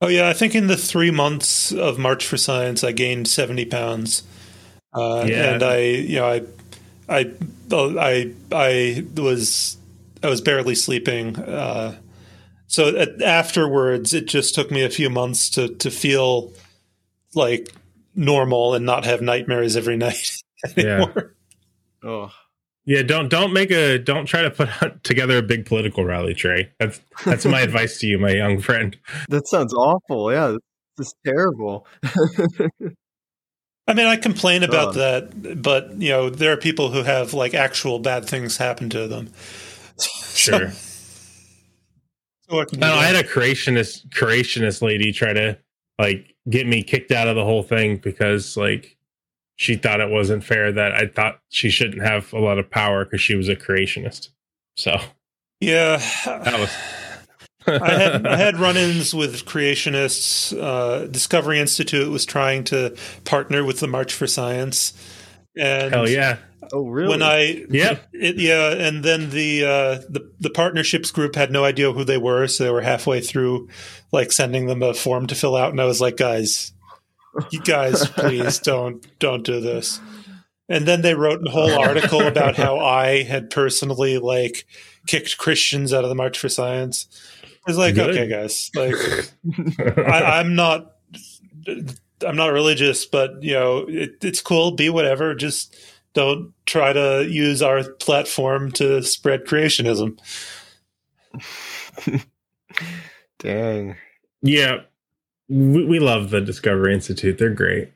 oh 0.00 0.08
yeah, 0.08 0.28
I 0.28 0.32
think 0.32 0.54
in 0.54 0.66
the 0.66 0.76
three 0.76 1.10
months 1.10 1.72
of 1.72 1.98
March 1.98 2.26
for 2.26 2.36
Science, 2.36 2.84
I 2.84 2.92
gained 2.92 3.26
seventy 3.26 3.64
pounds. 3.64 4.22
Uh, 4.94 5.26
yeah. 5.28 5.52
and 5.52 5.62
I, 5.62 5.78
you 5.80 6.16
know, 6.16 6.26
I, 6.26 6.42
I, 7.08 7.34
I, 7.70 8.34
I 8.50 9.06
was, 9.14 9.76
I 10.22 10.28
was 10.28 10.40
barely 10.40 10.74
sleeping. 10.74 11.36
Uh, 11.36 11.96
so 12.66 12.96
at, 12.96 13.20
afterwards, 13.20 14.14
it 14.14 14.26
just 14.26 14.54
took 14.54 14.70
me 14.70 14.82
a 14.82 14.90
few 14.90 15.10
months 15.10 15.50
to 15.50 15.68
to 15.68 15.90
feel 15.90 16.52
like 17.34 17.72
normal 18.16 18.74
and 18.74 18.84
not 18.84 19.04
have 19.04 19.20
nightmares 19.20 19.76
every 19.76 19.96
night 19.96 20.42
anymore. 20.76 21.34
Yeah. 22.02 22.08
Oh. 22.08 22.30
Yeah, 22.86 23.02
don't 23.02 23.28
don't 23.28 23.52
make 23.52 23.72
a 23.72 23.98
don't 23.98 24.26
try 24.26 24.42
to 24.42 24.50
put 24.50 24.68
together 25.04 25.38
a 25.38 25.42
big 25.42 25.66
political 25.66 26.04
rally, 26.04 26.34
Trey. 26.34 26.72
That's 26.78 27.00
that's 27.24 27.44
my 27.44 27.60
advice 27.62 27.98
to 27.98 28.06
you, 28.06 28.18
my 28.18 28.30
young 28.30 28.60
friend. 28.60 28.96
That 29.28 29.48
sounds 29.48 29.74
awful. 29.74 30.32
Yeah, 30.32 30.56
this 30.96 31.08
is 31.08 31.14
terrible. 31.26 31.86
I 33.88 33.94
mean, 33.94 34.06
I 34.06 34.16
complain 34.16 34.62
about 34.62 34.94
that, 34.94 35.62
but 35.62 36.00
you 36.00 36.10
know, 36.10 36.30
there 36.30 36.52
are 36.52 36.56
people 36.56 36.90
who 36.90 37.02
have 37.02 37.34
like 37.34 37.54
actual 37.54 37.98
bad 37.98 38.24
things 38.24 38.56
happen 38.56 38.88
to 38.90 39.08
them. 39.08 39.32
Sure. 39.98 40.70
so 42.48 42.64
no, 42.74 42.94
I 42.94 43.04
had 43.04 43.16
a 43.16 43.24
creationist 43.24 44.08
creationist 44.10 44.80
lady 44.80 45.10
try 45.10 45.32
to 45.32 45.58
like 45.98 46.34
get 46.48 46.66
me 46.66 46.82
kicked 46.82 47.10
out 47.10 47.28
of 47.28 47.36
the 47.36 47.44
whole 47.44 47.62
thing 47.62 47.96
because 47.96 48.56
like 48.56 48.96
she 49.56 49.76
thought 49.76 50.00
it 50.00 50.10
wasn't 50.10 50.44
fair 50.44 50.70
that 50.72 50.92
I 50.92 51.06
thought 51.06 51.40
she 51.48 51.70
shouldn't 51.70 52.02
have 52.02 52.32
a 52.32 52.38
lot 52.38 52.58
of 52.58 52.70
power 52.70 53.04
because 53.04 53.20
she 53.20 53.34
was 53.34 53.48
a 53.48 53.56
creationist. 53.56 54.28
So 54.76 54.98
yeah, 55.60 55.96
that 56.24 56.58
was. 56.58 56.70
I 57.68 57.98
had 57.98 58.26
I 58.26 58.36
had 58.36 58.58
run-ins 58.58 59.12
with 59.12 59.44
creationists. 59.44 60.56
Uh, 60.56 61.06
Discovery 61.06 61.58
Institute 61.58 62.12
was 62.12 62.24
trying 62.24 62.62
to 62.64 62.96
partner 63.24 63.64
with 63.64 63.80
the 63.80 63.88
March 63.88 64.12
for 64.14 64.28
Science, 64.28 64.92
and 65.56 65.92
hell 65.92 66.08
yeah, 66.08 66.36
Oh, 66.72 66.86
really? 66.88 67.08
When 67.08 67.22
I 67.22 67.64
yeah 67.70 67.98
it, 68.12 68.36
yeah, 68.36 68.72
and 68.72 69.04
then 69.04 69.30
the 69.30 69.64
uh, 69.64 69.94
the 70.08 70.30
the 70.40 70.50
partnerships 70.50 71.10
group 71.10 71.34
had 71.34 71.50
no 71.50 71.64
idea 71.64 71.92
who 71.92 72.04
they 72.04 72.18
were, 72.18 72.46
so 72.46 72.64
they 72.64 72.70
were 72.70 72.80
halfway 72.80 73.20
through 73.20 73.68
like 74.16 74.32
sending 74.32 74.66
them 74.66 74.82
a 74.82 74.94
form 74.94 75.26
to 75.28 75.34
fill 75.34 75.54
out, 75.54 75.70
and 75.70 75.80
I 75.80 75.84
was 75.84 76.00
like, 76.00 76.16
guys, 76.16 76.72
you 77.50 77.60
guys, 77.60 78.08
please 78.16 78.58
don't 78.58 79.06
don't 79.18 79.44
do 79.44 79.60
this. 79.60 80.00
And 80.68 80.86
then 80.86 81.02
they 81.02 81.14
wrote 81.14 81.46
a 81.46 81.50
whole 81.50 81.78
article 81.78 82.22
about 82.26 82.56
how 82.56 82.78
I 82.80 83.22
had 83.22 83.50
personally 83.50 84.18
like 84.18 84.66
kicked 85.06 85.38
Christians 85.38 85.92
out 85.92 86.02
of 86.02 86.08
the 86.08 86.16
March 86.16 86.38
for 86.38 86.48
Science. 86.48 87.06
I 87.44 87.70
was 87.70 87.78
like, 87.78 87.94
Good. 87.94 88.10
okay, 88.10 88.28
guys, 88.28 88.70
like 88.74 88.94
I, 89.98 90.40
I'm 90.40 90.56
not. 90.56 90.92
I'm 92.26 92.36
not 92.36 92.52
religious, 92.52 93.04
but 93.04 93.42
you 93.42 93.52
know, 93.52 93.84
it, 93.88 94.16
it's 94.22 94.40
cool. 94.40 94.70
Be 94.70 94.88
whatever. 94.88 95.34
Just 95.34 95.76
don't 96.14 96.54
try 96.64 96.94
to 96.94 97.28
use 97.28 97.60
our 97.60 97.84
platform 97.84 98.72
to 98.72 99.02
spread 99.02 99.44
creationism. 99.44 100.18
Dang. 103.38 103.96
Yeah. 104.46 104.82
We, 105.48 105.84
we 105.84 105.98
love 105.98 106.30
the 106.30 106.40
Discovery 106.40 106.94
Institute. 106.94 107.38
They're 107.38 107.50
great. 107.50 107.92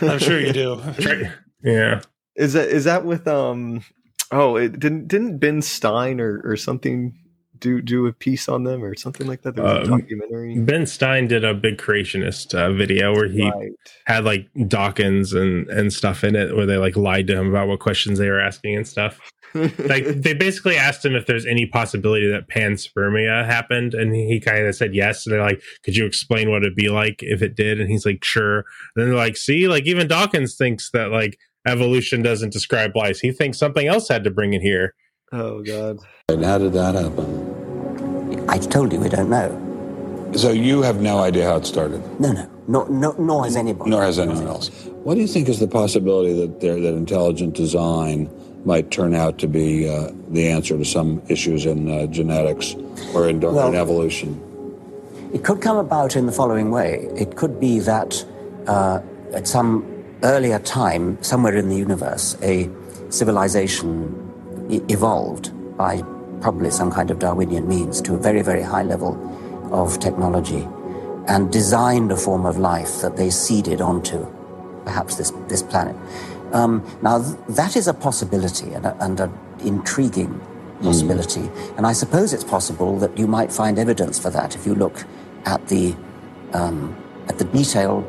I'm 0.00 0.18
sure 0.18 0.40
you 0.40 0.52
do. 0.52 0.80
yeah. 1.62 2.00
Is 2.36 2.54
that 2.54 2.68
is 2.68 2.84
that 2.84 3.04
with 3.04 3.28
um 3.28 3.84
oh 4.32 4.56
it 4.56 4.78
didn't 4.78 5.08
didn't 5.08 5.38
Ben 5.38 5.62
Stein 5.62 6.20
or, 6.20 6.40
or 6.44 6.56
something 6.56 7.14
do 7.58 7.80
do 7.80 8.06
a 8.06 8.12
piece 8.12 8.48
on 8.48 8.64
them 8.64 8.82
or 8.82 8.94
something 8.94 9.26
like 9.26 9.42
that? 9.42 9.54
There 9.54 9.64
was 9.64 9.88
a 9.88 9.92
um, 9.92 10.00
documentary. 10.00 10.58
Ben 10.58 10.86
Stein 10.86 11.28
did 11.28 11.44
a 11.44 11.54
big 11.54 11.78
creationist 11.78 12.54
uh, 12.54 12.72
video 12.72 13.12
where 13.12 13.28
he 13.28 13.48
right. 13.48 13.72
had 14.06 14.24
like 14.24 14.48
Dawkins 14.68 15.32
and 15.32 15.68
and 15.68 15.92
stuff 15.92 16.24
in 16.24 16.36
it, 16.36 16.56
where 16.56 16.66
they 16.66 16.76
like 16.76 16.96
lied 16.96 17.26
to 17.28 17.38
him 17.38 17.48
about 17.48 17.68
what 17.68 17.80
questions 17.80 18.18
they 18.18 18.28
were 18.28 18.40
asking 18.40 18.76
and 18.76 18.86
stuff. 18.86 19.20
Like 19.54 20.04
they 20.04 20.34
basically 20.34 20.76
asked 20.76 21.04
him 21.04 21.14
if 21.14 21.26
there's 21.26 21.46
any 21.46 21.66
possibility 21.66 22.28
that 22.30 22.48
panspermia 22.48 23.46
happened, 23.46 23.94
and 23.94 24.14
he 24.14 24.40
kind 24.40 24.66
of 24.66 24.74
said 24.74 24.94
yes. 24.94 25.24
And 25.24 25.32
they're 25.32 25.42
like, 25.42 25.62
"Could 25.84 25.96
you 25.96 26.06
explain 26.06 26.50
what 26.50 26.62
it'd 26.62 26.74
be 26.74 26.88
like 26.88 27.22
if 27.22 27.42
it 27.42 27.54
did?" 27.54 27.80
And 27.80 27.90
he's 27.90 28.04
like, 28.04 28.24
"Sure." 28.24 28.58
And 28.58 28.64
then 28.96 29.08
they're 29.08 29.16
like, 29.16 29.36
"See, 29.36 29.68
like 29.68 29.86
even 29.86 30.08
Dawkins 30.08 30.56
thinks 30.56 30.90
that 30.90 31.10
like 31.10 31.38
evolution 31.66 32.22
doesn't 32.22 32.52
describe 32.52 32.96
life. 32.96 33.20
He 33.20 33.32
thinks 33.32 33.58
something 33.58 33.86
else 33.86 34.08
had 34.08 34.24
to 34.24 34.30
bring 34.30 34.54
it 34.54 34.62
here." 34.62 34.94
Oh 35.32 35.62
God! 35.62 35.98
And 36.28 36.44
how 36.44 36.58
did 36.58 36.72
that 36.72 36.94
happen? 36.94 38.46
I 38.48 38.58
told 38.58 38.92
you 38.92 39.00
we 39.00 39.08
don't 39.08 39.30
know. 39.30 39.60
So 40.36 40.50
you 40.50 40.82
have 40.82 41.00
no 41.00 41.18
idea 41.20 41.46
how 41.46 41.56
it 41.56 41.66
started? 41.66 42.02
No, 42.20 42.32
no, 42.32 42.48
no, 42.66 42.84
no 42.86 43.14
nor 43.18 43.44
has 43.44 43.54
anybody. 43.54 43.90
Nor 43.90 44.02
has 44.02 44.18
anyone 44.18 44.46
else. 44.46 44.68
What 45.04 45.14
do 45.14 45.20
you 45.20 45.28
think 45.28 45.48
is 45.48 45.60
the 45.60 45.68
possibility 45.68 46.32
that 46.32 46.60
there, 46.60 46.80
that 46.80 46.94
intelligent 46.94 47.54
design 47.54 48.28
might 48.64 48.90
turn 48.90 49.14
out 49.14 49.38
to 49.38 49.46
be 49.46 49.88
uh, 49.88 50.10
the 50.28 50.48
answer 50.48 50.76
to 50.76 50.84
some 50.84 51.22
issues 51.28 51.66
in 51.66 51.90
uh, 51.90 52.06
genetics 52.06 52.74
or 53.14 53.28
in, 53.28 53.40
well, 53.40 53.68
in, 53.68 53.74
evolution? 53.74 54.40
It 55.32 55.44
could 55.44 55.60
come 55.60 55.76
about 55.76 56.16
in 56.16 56.26
the 56.26 56.32
following 56.32 56.70
way. 56.70 57.08
It 57.16 57.36
could 57.36 57.60
be 57.60 57.80
that 57.80 58.24
uh, 58.66 59.00
at 59.32 59.46
some 59.46 59.84
earlier 60.22 60.58
time, 60.60 61.22
somewhere 61.22 61.56
in 61.56 61.68
the 61.68 61.76
universe, 61.76 62.36
a 62.42 62.70
civilization 63.10 64.20
evolved 64.88 65.52
by 65.76 66.02
probably 66.40 66.70
some 66.70 66.90
kind 66.90 67.10
of 67.10 67.18
Darwinian 67.18 67.68
means 67.68 68.00
to 68.02 68.14
a 68.14 68.18
very, 68.18 68.42
very 68.42 68.62
high 68.62 68.82
level 68.82 69.12
of 69.72 69.98
technology 69.98 70.66
and 71.26 71.50
designed 71.50 72.12
a 72.12 72.16
form 72.16 72.46
of 72.46 72.58
life 72.58 73.00
that 73.00 73.16
they 73.16 73.30
seeded 73.30 73.80
onto 73.80 74.26
perhaps 74.84 75.16
this, 75.16 75.32
this 75.48 75.62
planet. 75.62 75.96
Um, 76.54 76.82
now, 77.02 77.18
that 77.50 77.76
is 77.76 77.86
a 77.88 77.94
possibility 77.94 78.72
and, 78.72 78.86
a, 78.86 78.96
and 79.04 79.20
an 79.20 79.32
intriguing 79.60 80.40
possibility. 80.82 81.40
Mm. 81.40 81.76
And 81.76 81.86
I 81.86 81.92
suppose 81.92 82.32
it's 82.32 82.44
possible 82.44 82.98
that 82.98 83.18
you 83.18 83.26
might 83.26 83.52
find 83.52 83.78
evidence 83.78 84.18
for 84.18 84.30
that 84.30 84.54
if 84.54 84.64
you 84.64 84.74
look 84.74 85.04
at 85.44 85.66
the, 85.68 85.94
um, 86.54 86.96
at 87.28 87.38
the 87.38 87.44
detail, 87.44 88.06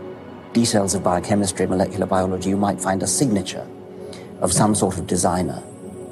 details 0.53 0.95
of 0.95 1.03
biochemistry, 1.03 1.67
molecular 1.67 2.05
biology. 2.05 2.49
You 2.49 2.57
might 2.57 2.79
find 2.79 3.03
a 3.03 3.07
signature 3.07 3.67
of 4.39 4.53
some 4.53 4.73
sort 4.73 4.97
of 4.97 5.07
designer 5.07 5.61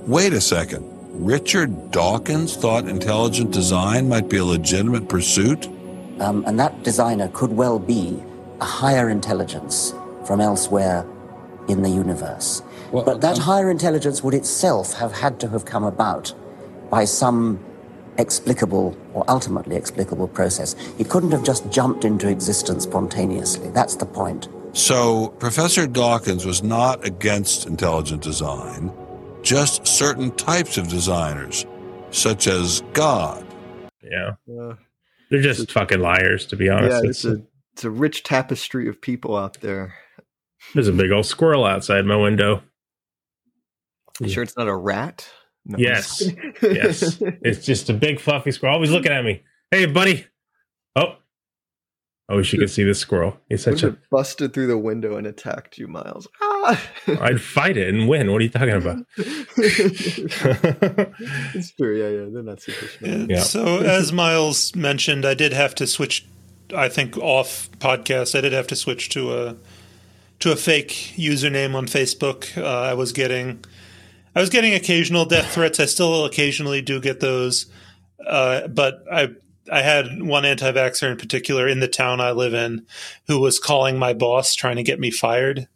Wait 0.07 0.33
a 0.33 0.41
second. 0.41 0.83
Richard 1.25 1.91
Dawkins 1.91 2.57
thought 2.57 2.89
intelligent 2.89 3.51
design 3.51 4.09
might 4.09 4.27
be 4.27 4.35
a 4.35 4.43
legitimate 4.43 5.07
pursuit? 5.07 5.69
Um, 6.19 6.43
and 6.45 6.59
that 6.59 6.83
designer 6.83 7.29
could 7.33 7.53
well 7.53 7.79
be 7.79 8.21
a 8.59 8.65
higher 8.65 9.09
intelligence 9.09 9.93
from 10.25 10.41
elsewhere 10.41 11.05
in 11.67 11.81
the 11.81 11.89
universe. 11.89 12.61
Well, 12.91 13.03
but 13.03 13.21
that 13.21 13.37
um, 13.37 13.43
higher 13.43 13.69
intelligence 13.71 14.23
would 14.23 14.33
itself 14.33 14.93
have 14.93 15.11
had 15.13 15.39
to 15.41 15.49
have 15.49 15.65
come 15.65 15.83
about 15.83 16.33
by 16.89 17.05
some 17.05 17.63
explicable 18.17 18.95
or 19.13 19.23
ultimately 19.27 19.75
explicable 19.75 20.27
process. 20.27 20.75
It 20.99 21.09
couldn't 21.09 21.31
have 21.31 21.43
just 21.43 21.69
jumped 21.71 22.05
into 22.05 22.27
existence 22.27 22.83
spontaneously. 22.83 23.69
That's 23.69 23.95
the 23.95 24.05
point. 24.05 24.47
So 24.73 25.29
Professor 25.39 25.87
Dawkins 25.87 26.45
was 26.45 26.63
not 26.63 27.05
against 27.05 27.65
intelligent 27.65 28.21
design, 28.21 28.91
just 29.41 29.87
certain 29.87 30.31
types 30.31 30.77
of 30.77 30.87
designers, 30.87 31.65
such 32.11 32.47
as 32.47 32.81
God. 32.93 33.45
Yeah. 34.03 34.31
Uh, 34.51 34.75
They're 35.29 35.41
just 35.41 35.71
fucking 35.71 35.99
liars, 35.99 36.45
to 36.47 36.55
be 36.55 36.69
honest. 36.69 36.91
yeah, 36.91 37.09
It's- 37.09 37.09
it's 37.09 37.25
a 37.25 37.41
it's 37.73 37.83
a 37.83 37.89
rich 37.89 38.21
tapestry 38.21 38.87
of 38.87 39.01
people 39.01 39.35
out 39.35 39.57
there. 39.61 39.95
There's 40.73 40.87
a 40.87 40.93
big 40.93 41.11
old 41.11 41.25
squirrel 41.25 41.65
outside 41.65 42.05
my 42.05 42.15
window. 42.15 42.63
You 44.19 44.29
sure 44.29 44.43
it's 44.43 44.57
not 44.57 44.67
a 44.67 44.75
rat? 44.75 45.27
No, 45.65 45.77
Yes. 45.79 46.21
I'm 46.21 46.35
just 46.35 46.59
kidding. 46.59 46.75
Yes. 46.75 47.21
It's 47.41 47.65
just 47.65 47.89
a 47.89 47.93
big 47.93 48.19
fluffy 48.19 48.51
squirrel 48.51 48.75
always 48.75 48.91
looking 48.91 49.11
at 49.11 49.23
me. 49.23 49.43
Hey, 49.71 49.85
buddy. 49.85 50.25
Oh. 50.95 51.15
I 52.29 52.35
wish 52.35 52.53
you 52.53 52.59
could 52.59 52.69
see 52.69 52.83
this 52.83 52.99
squirrel. 52.99 53.37
He's 53.49 53.63
such 53.63 53.83
a. 53.83 53.97
busted 54.09 54.53
through 54.53 54.67
the 54.67 54.77
window 54.77 55.17
and 55.17 55.27
attacked 55.27 55.77
you, 55.77 55.87
Miles? 55.87 56.27
Ah! 56.41 56.81
I'd 57.21 57.41
fight 57.41 57.75
it 57.75 57.93
and 57.93 58.07
win. 58.07 58.31
What 58.31 58.39
are 58.39 58.43
you 58.45 58.49
talking 58.49 58.69
about? 58.69 58.97
it's 59.17 60.41
true. 61.71 61.97
Yeah, 61.97 62.23
yeah. 62.23 62.29
They're 62.31 62.43
not 62.43 62.61
super 62.61 62.87
smart. 62.87 63.29
Yeah. 63.29 63.41
So, 63.41 63.79
as 63.79 64.13
Miles 64.13 64.73
mentioned, 64.75 65.25
I 65.25 65.33
did 65.33 65.51
have 65.53 65.75
to 65.75 65.87
switch. 65.87 66.25
I 66.75 66.87
think 66.89 67.17
off 67.17 67.69
podcast, 67.79 68.37
I 68.37 68.41
did 68.41 68.53
have 68.53 68.67
to 68.67 68.75
switch 68.75 69.09
to 69.09 69.35
a 69.37 69.55
to 70.43 70.51
a 70.51 70.57
fake 70.57 71.13
username 71.15 71.73
on 71.73 71.85
Facebook. 71.87 72.57
Uh, 72.57 72.67
I 72.67 72.95
was 72.95 73.13
getting, 73.13 73.63
I 74.35 74.41
was 74.41 74.49
getting 74.49 74.73
occasional 74.73 75.23
death 75.23 75.53
threats. 75.53 75.79
I 75.79 75.85
still 75.85 76.25
occasionally 76.25 76.81
do 76.81 76.99
get 76.99 77.21
those, 77.21 77.67
uh, 78.27 78.67
but 78.67 79.05
I 79.09 79.29
I 79.71 79.81
had 79.81 80.21
one 80.21 80.43
anti-vaxxer 80.43 81.09
in 81.09 81.17
particular 81.17 81.65
in 81.69 81.79
the 81.79 81.87
town 81.87 82.19
I 82.19 82.31
live 82.31 82.53
in 82.53 82.85
who 83.27 83.39
was 83.39 83.57
calling 83.57 83.97
my 83.97 84.13
boss 84.13 84.53
trying 84.53 84.75
to 84.75 84.83
get 84.83 84.99
me 84.99 85.11
fired 85.11 85.69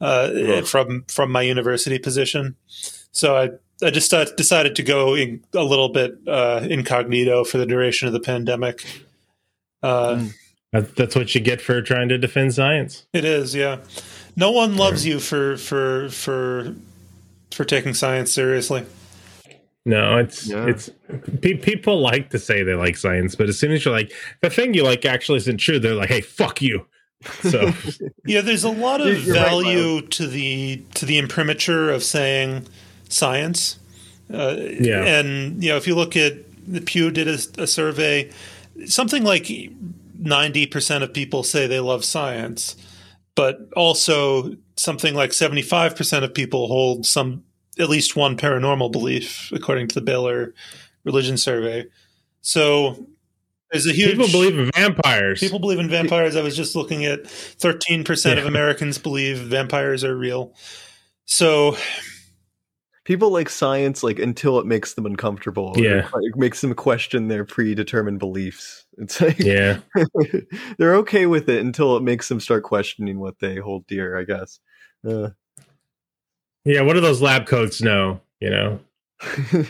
uh, 0.00 0.62
from 0.62 1.04
from 1.06 1.30
my 1.30 1.42
university 1.42 2.00
position. 2.00 2.56
So 3.12 3.36
I 3.36 3.50
I 3.86 3.90
just 3.90 4.12
uh, 4.12 4.24
decided 4.36 4.74
to 4.76 4.82
go 4.82 5.14
in, 5.14 5.44
a 5.54 5.62
little 5.62 5.90
bit 5.90 6.14
uh, 6.26 6.66
incognito 6.68 7.44
for 7.44 7.58
the 7.58 7.66
duration 7.66 8.08
of 8.08 8.12
the 8.12 8.20
pandemic. 8.20 8.84
Uh, 9.80 10.16
That, 10.16 10.41
that's 10.72 11.14
what 11.14 11.34
you 11.34 11.40
get 11.40 11.60
for 11.60 11.80
trying 11.82 12.08
to 12.08 12.18
defend 12.18 12.54
science. 12.54 13.06
It 13.12 13.24
is, 13.24 13.54
yeah. 13.54 13.78
No 14.36 14.50
one 14.50 14.76
loves 14.76 15.06
you 15.06 15.20
for 15.20 15.56
for 15.58 16.08
for 16.08 16.74
for 17.52 17.64
taking 17.64 17.92
science 17.94 18.32
seriously. 18.32 18.84
No, 19.84 20.16
it's 20.18 20.46
Yeah. 20.46 20.66
it's 20.66 20.90
pe- 21.42 21.54
people 21.54 22.00
like 22.00 22.30
to 22.30 22.38
say 22.38 22.62
they 22.62 22.74
like 22.74 22.96
science, 22.96 23.34
but 23.34 23.48
as 23.48 23.58
soon 23.58 23.72
as 23.72 23.84
you're 23.84 23.92
like 23.94 24.12
the 24.40 24.48
thing 24.50 24.74
you 24.74 24.82
like 24.84 25.04
actually 25.04 25.38
isn't 25.38 25.58
true, 25.58 25.78
they're 25.78 25.94
like, 25.94 26.08
"Hey, 26.08 26.20
fuck 26.22 26.62
you." 26.62 26.86
So 27.42 27.72
Yeah, 28.26 28.40
there's 28.40 28.64
a 28.64 28.70
lot 28.70 29.00
of 29.00 29.08
You're- 29.08 29.20
you're 29.22 29.34
right, 29.36 29.48
value 29.48 30.00
to 30.02 30.26
the 30.26 30.82
to 30.94 31.04
the 31.04 31.18
imprimatur 31.18 31.90
of 31.90 32.02
saying 32.02 32.66
science. 33.10 33.78
Uh, 34.32 34.56
Yeah. 34.80 35.04
and 35.04 35.62
you 35.62 35.68
know, 35.70 35.76
if 35.76 35.86
you 35.86 35.94
look 35.94 36.16
at 36.16 36.34
the 36.66 36.80
Pew 36.80 37.10
did 37.10 37.28
a, 37.28 37.38
a 37.62 37.66
survey, 37.66 38.30
something 38.86 39.24
like 39.24 39.50
ninety 40.22 40.66
percent 40.66 41.04
of 41.04 41.12
people 41.12 41.42
say 41.42 41.66
they 41.66 41.80
love 41.80 42.04
science, 42.04 42.76
but 43.34 43.58
also 43.76 44.54
something 44.76 45.14
like 45.14 45.32
seventy 45.32 45.62
five 45.62 45.96
percent 45.96 46.24
of 46.24 46.34
people 46.34 46.68
hold 46.68 47.06
some 47.06 47.44
at 47.78 47.88
least 47.88 48.16
one 48.16 48.36
paranormal 48.36 48.92
belief, 48.92 49.50
according 49.52 49.88
to 49.88 49.94
the 49.94 50.00
Baylor 50.00 50.54
Religion 51.04 51.36
Survey. 51.36 51.86
So 52.42 53.06
there's 53.72 53.86
a 53.86 53.92
huge 53.92 54.10
people 54.10 54.28
believe 54.28 54.58
in 54.58 54.70
vampires. 54.70 55.40
People 55.40 55.58
believe 55.58 55.78
in 55.78 55.88
vampires. 55.88 56.36
I 56.36 56.42
was 56.42 56.54
just 56.54 56.76
looking 56.76 57.06
at 57.06 57.24
13% 57.24 58.38
of 58.38 58.44
Americans 58.44 58.98
believe 58.98 59.38
vampires 59.38 60.04
are 60.04 60.14
real. 60.14 60.54
So, 61.24 61.76
People 63.04 63.30
like 63.30 63.48
science 63.48 64.02
like 64.04 64.18
until 64.20 64.58
it 64.60 64.66
makes 64.66 64.94
them 64.94 65.06
uncomfortable. 65.06 65.72
or 65.76 65.82
Yeah. 65.82 66.08
it 66.14 66.36
makes 66.36 66.60
them 66.60 66.72
question 66.74 67.26
their 67.28 67.44
predetermined 67.44 68.18
beliefs. 68.20 68.84
It's 68.98 69.20
like 69.20 69.38
yeah, 69.40 69.78
they're 70.78 70.94
okay 70.96 71.26
with 71.26 71.48
it 71.48 71.60
until 71.60 71.96
it 71.96 72.02
makes 72.02 72.28
them 72.28 72.38
start 72.40 72.62
questioning 72.62 73.18
what 73.18 73.38
they 73.40 73.56
hold 73.56 73.86
dear. 73.88 74.16
I 74.18 74.24
guess. 74.24 74.60
Uh, 75.06 75.30
yeah. 76.64 76.82
What 76.82 76.92
do 76.94 77.00
those 77.00 77.20
lab 77.22 77.46
coats 77.46 77.82
know? 77.82 78.20
You 78.40 78.50
know, 78.50 78.80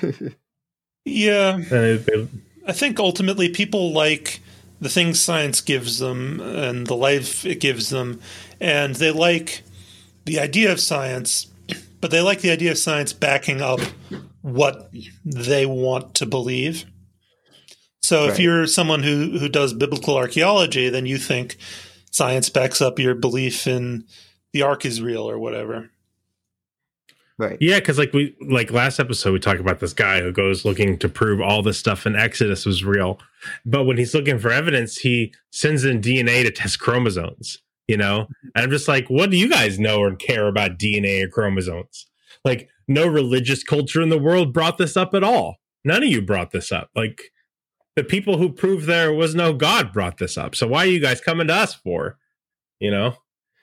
yeah, 1.04 1.54
And 1.54 1.64
they- 1.64 1.96
they- 1.96 2.28
I 2.66 2.72
think 2.72 3.00
ultimately 3.00 3.48
people 3.48 3.92
like 3.92 4.40
the 4.80 4.88
things 4.88 5.20
science 5.20 5.60
gives 5.60 5.98
them 5.98 6.40
and 6.40 6.86
the 6.86 6.94
life 6.96 7.44
it 7.44 7.60
gives 7.60 7.90
them. 7.90 8.20
And 8.60 8.94
they 8.96 9.10
like 9.10 9.62
the 10.24 10.38
idea 10.38 10.70
of 10.72 10.78
science, 10.80 11.48
but 12.02 12.10
they 12.10 12.20
like 12.20 12.40
the 12.40 12.50
idea 12.50 12.72
of 12.72 12.78
science 12.78 13.12
backing 13.12 13.62
up 13.62 13.80
what 14.42 14.92
they 15.24 15.64
want 15.64 16.14
to 16.16 16.26
believe. 16.26 16.84
So 18.00 18.26
if 18.26 18.40
you're 18.40 18.66
someone 18.66 19.04
who, 19.04 19.38
who 19.38 19.48
does 19.48 19.72
biblical 19.72 20.16
archaeology, 20.16 20.88
then 20.88 21.06
you 21.06 21.16
think 21.16 21.56
science 22.10 22.50
backs 22.50 22.82
up 22.82 22.98
your 22.98 23.14
belief 23.14 23.68
in 23.68 24.04
the 24.52 24.62
ark 24.62 24.84
is 24.84 25.00
real 25.00 25.30
or 25.30 25.38
whatever. 25.38 25.90
right. 27.38 27.56
yeah, 27.60 27.78
because 27.78 27.98
like 27.98 28.12
we 28.12 28.36
like 28.40 28.72
last 28.72 28.98
episode 28.98 29.32
we 29.32 29.38
talked 29.38 29.60
about 29.60 29.78
this 29.78 29.94
guy 29.94 30.20
who 30.20 30.32
goes 30.32 30.64
looking 30.64 30.98
to 30.98 31.08
prove 31.08 31.40
all 31.40 31.62
this 31.62 31.78
stuff 31.78 32.04
in 32.04 32.16
Exodus 32.16 32.66
was 32.66 32.84
real, 32.84 33.20
but 33.64 33.84
when 33.84 33.96
he's 33.96 34.12
looking 34.12 34.40
for 34.40 34.50
evidence, 34.50 34.96
he 34.96 35.32
sends 35.52 35.84
in 35.84 36.00
DNA 36.00 36.42
to 36.42 36.50
test 36.50 36.80
chromosomes. 36.80 37.58
You 37.92 37.98
know, 37.98 38.26
and 38.54 38.64
I'm 38.64 38.70
just 38.70 38.88
like, 38.88 39.08
what 39.08 39.30
do 39.30 39.36
you 39.36 39.50
guys 39.50 39.78
know 39.78 40.00
or 40.00 40.16
care 40.16 40.46
about 40.46 40.78
DNA 40.78 41.22
or 41.22 41.28
chromosomes? 41.28 42.06
Like, 42.42 42.70
no 42.88 43.06
religious 43.06 43.62
culture 43.62 44.00
in 44.00 44.08
the 44.08 44.18
world 44.18 44.54
brought 44.54 44.78
this 44.78 44.96
up 44.96 45.12
at 45.12 45.22
all. 45.22 45.56
None 45.84 46.02
of 46.02 46.08
you 46.08 46.22
brought 46.22 46.52
this 46.52 46.72
up. 46.72 46.88
Like, 46.96 47.20
the 47.94 48.02
people 48.02 48.38
who 48.38 48.50
proved 48.50 48.86
there 48.86 49.12
was 49.12 49.34
no 49.34 49.52
God 49.52 49.92
brought 49.92 50.16
this 50.16 50.38
up. 50.38 50.54
So 50.54 50.66
why 50.66 50.84
are 50.84 50.90
you 50.90 51.00
guys 51.00 51.20
coming 51.20 51.48
to 51.48 51.54
us 51.54 51.74
for? 51.74 52.16
You 52.80 52.90
know, 52.90 53.16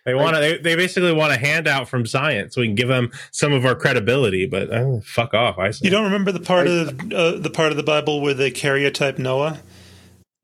they 0.05 0.13
want 0.13 0.35
to. 0.35 0.41
They, 0.41 0.57
they 0.59 0.75
basically 0.75 1.11
want 1.11 1.33
a 1.33 1.37
handout 1.37 1.89
from 1.89 2.05
science 2.05 2.53
so 2.53 2.61
we 2.61 2.67
can 2.67 2.75
give 2.75 2.87
them 2.87 3.09
some 3.31 3.51
of 3.51 3.65
our 3.65 3.73
credibility. 3.73 4.45
But 4.45 4.71
uh, 4.71 4.99
fuck 5.03 5.33
off, 5.33 5.57
I 5.57 5.71
say. 5.71 5.85
You 5.85 5.89
don't 5.89 6.03
remember 6.03 6.31
the 6.31 6.39
part 6.39 6.67
of 6.67 6.89
uh, 7.11 7.31
the 7.31 7.49
part 7.49 7.71
of 7.71 7.77
the 7.77 7.83
Bible 7.83 8.21
where 8.21 8.35
they 8.35 8.51
karyotype 8.51 9.17
Noah? 9.17 9.59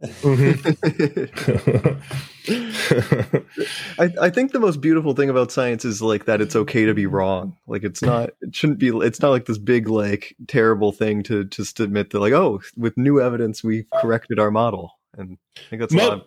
Mm-hmm. 0.03 1.99
I, 4.01 4.13
I 4.21 4.29
think 4.29 4.51
the 4.51 4.59
most 4.59 4.81
beautiful 4.81 5.13
thing 5.13 5.29
about 5.29 5.51
science 5.51 5.85
is 5.85 6.01
like 6.01 6.25
that 6.25 6.41
it's 6.41 6.55
okay 6.55 6.85
to 6.85 6.93
be 6.93 7.05
wrong. 7.05 7.57
Like 7.67 7.83
it's 7.83 8.01
not 8.01 8.31
it 8.41 8.55
shouldn't 8.55 8.79
be 8.79 8.89
it's 8.89 9.21
not 9.21 9.29
like 9.31 9.45
this 9.45 9.57
big 9.57 9.87
like 9.87 10.35
terrible 10.47 10.91
thing 10.91 11.23
to 11.23 11.45
just 11.45 11.79
admit 11.79 12.09
that 12.11 12.19
like 12.19 12.33
oh 12.33 12.61
with 12.77 12.97
new 12.97 13.21
evidence 13.21 13.63
we've 13.63 13.87
corrected 14.01 14.39
our 14.39 14.51
model 14.51 14.91
and 15.17 15.37
I 15.57 15.61
think 15.69 15.79
that's 15.81 15.93
lot 15.93 16.13
of- 16.13 16.23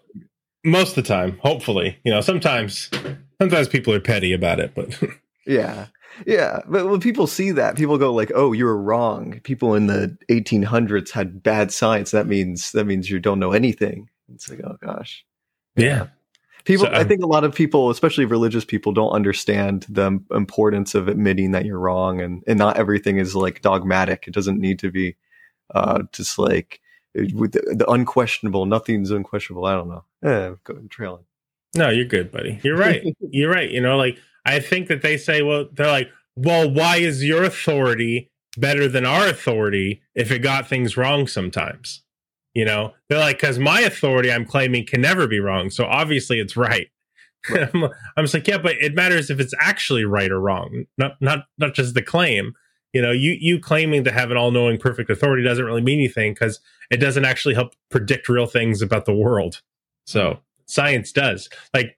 Most 0.65 0.97
of 0.97 1.05
the 1.05 1.09
time, 1.09 1.39
hopefully, 1.43 1.99
you 2.05 2.11
know. 2.13 2.21
Sometimes, 2.21 2.91
sometimes 3.41 3.69
people 3.69 3.95
are 3.95 4.01
petty 4.01 4.33
about 4.33 4.59
it, 4.61 4.73
but 4.75 4.99
yeah 5.47 5.87
yeah 6.27 6.61
but 6.67 6.89
when 6.89 7.01
people 7.01 7.27
see 7.27 7.51
that 7.51 7.77
people 7.77 7.99
go 7.99 8.13
like 8.13 8.33
oh 8.35 8.53
you 8.53 8.65
were 8.65 8.81
wrong 8.81 9.41
people 9.45 9.75
in 9.75 9.87
the 9.87 10.17
1800s 10.31 11.11
had 11.11 11.43
bad 11.43 11.73
science 11.73 12.11
that 12.11 12.27
means 12.27 12.73
that 12.73 12.85
means 12.85 13.11
you 13.11 13.19
don't 13.19 13.39
know 13.39 13.53
anything 13.53 14.09
it's 14.35 14.49
like 14.51 14.61
oh 14.65 14.77
gosh 14.83 15.25
yeah, 15.77 16.09
People, 16.69 16.85
So, 16.85 16.93
I 16.93 17.01
um, 17.01 17.09
think 17.09 17.23
a 17.23 17.27
lot 17.27 17.45
of 17.45 17.55
people, 17.55 17.89
especially 17.89 18.27
religious 18.27 18.63
people, 18.63 18.93
don't 18.93 19.13
understand 19.13 19.87
the 19.89 20.21
importance 20.33 20.95
of 20.95 21.09
admitting 21.09 21.53
that 21.53 21.65
you're 21.65 21.79
wrong, 21.79 22.21
and 22.21 22.45
and 22.47 22.59
not 22.59 22.77
everything 22.77 23.17
is 23.17 23.35
like 23.35 23.63
dogmatic. 23.63 24.25
It 24.27 24.35
doesn't 24.35 24.61
need 24.61 24.79
to 24.81 24.91
be 24.91 25.17
uh, 25.75 26.03
just 26.13 26.39
like 26.39 26.81
with 27.33 27.53
the, 27.53 27.75
the 27.75 27.91
unquestionable. 27.91 28.67
Nothing's 28.67 29.11
unquestionable. 29.11 29.65
I 29.65 29.73
don't 29.73 29.89
know. 29.89 30.05
Eh, 30.23 30.55
go 30.65 30.75
trailing. 30.91 31.25
No, 31.75 31.89
you're 31.89 32.05
good, 32.05 32.31
buddy. 32.31 32.61
You're 32.63 32.77
right. 32.77 33.03
you're 33.31 33.51
right. 33.51 33.71
You 33.71 33.81
know, 33.81 33.97
like 33.97 34.19
I 34.49 34.61
think 34.61 34.89
that 34.89 35.03
they 35.03 35.17
say, 35.17 35.43
well, 35.43 35.69
they're 35.73 35.87
like, 35.87 36.11
well, 36.37 36.71
why 36.71 36.97
is 36.97 37.25
your 37.25 37.45
authority 37.45 38.31
better 38.57 38.89
than 38.89 39.05
our 39.05 39.29
authority 39.29 40.03
if 40.15 40.31
it 40.31 40.41
got 40.41 40.69
things 40.69 40.97
wrong 40.97 41.27
sometimes? 41.27 42.03
You 42.55 42.65
know, 42.65 42.95
they're 43.09 43.19
like, 43.19 43.41
because 43.41 43.59
my 43.59 43.81
authority 43.81 44.33
I'm 44.33 44.45
claiming 44.45 44.87
can 44.87 45.01
never 45.01 45.27
be 45.27 45.39
wrong. 45.39 45.71
So 45.71 45.85
obviously 45.85 46.41
it's 46.41 46.57
right. 46.57 46.89
I'm, 47.49 47.85
I'm 48.17 48.25
just 48.25 48.35
like, 48.35 48.49
yeah, 48.49 48.59
but 48.59 48.77
it 48.81 48.95
matters 48.95 49.31
if 49.31 49.39
it's 49.39 49.55
actually 49.61 50.05
right 50.05 50.31
or 50.31 50.41
wrong, 50.41 50.87
not 50.97 51.13
not 51.21 51.45
not 51.59 51.75
just 51.75 51.95
the 51.95 52.03
claim. 52.03 52.55
You 52.93 53.03
know, 53.03 53.13
you 53.13 53.37
you 53.39 53.61
claiming 53.61 54.03
to 54.05 54.13
have 54.13 54.31
an 54.31 54.37
all 54.37 54.51
knowing 54.51 54.79
perfect 54.79 55.11
authority 55.11 55.45
doesn't 55.45 55.65
really 55.65 55.83
mean 55.83 55.99
anything 55.99 56.33
because 56.33 56.59
it 56.91 56.97
doesn't 56.97 57.25
actually 57.25 57.55
help 57.55 57.75
predict 57.91 58.29
real 58.29 58.47
things 58.47 58.83
about 58.83 59.05
the 59.05 59.15
world. 59.15 59.61
So 60.07 60.41
science 60.67 61.13
does. 61.13 61.49
Like 61.75 61.97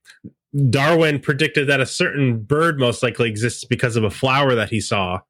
Darwin 0.69 1.21
predicted 1.21 1.69
that 1.69 1.81
a 1.81 1.87
certain 1.87 2.41
bird 2.41 2.79
most 2.79 3.03
likely 3.03 3.29
exists 3.29 3.65
because 3.65 3.97
of 3.97 4.05
a 4.05 4.11
flower 4.11 4.55
that 4.55 4.71
he 4.71 4.81
saw. 4.81 5.21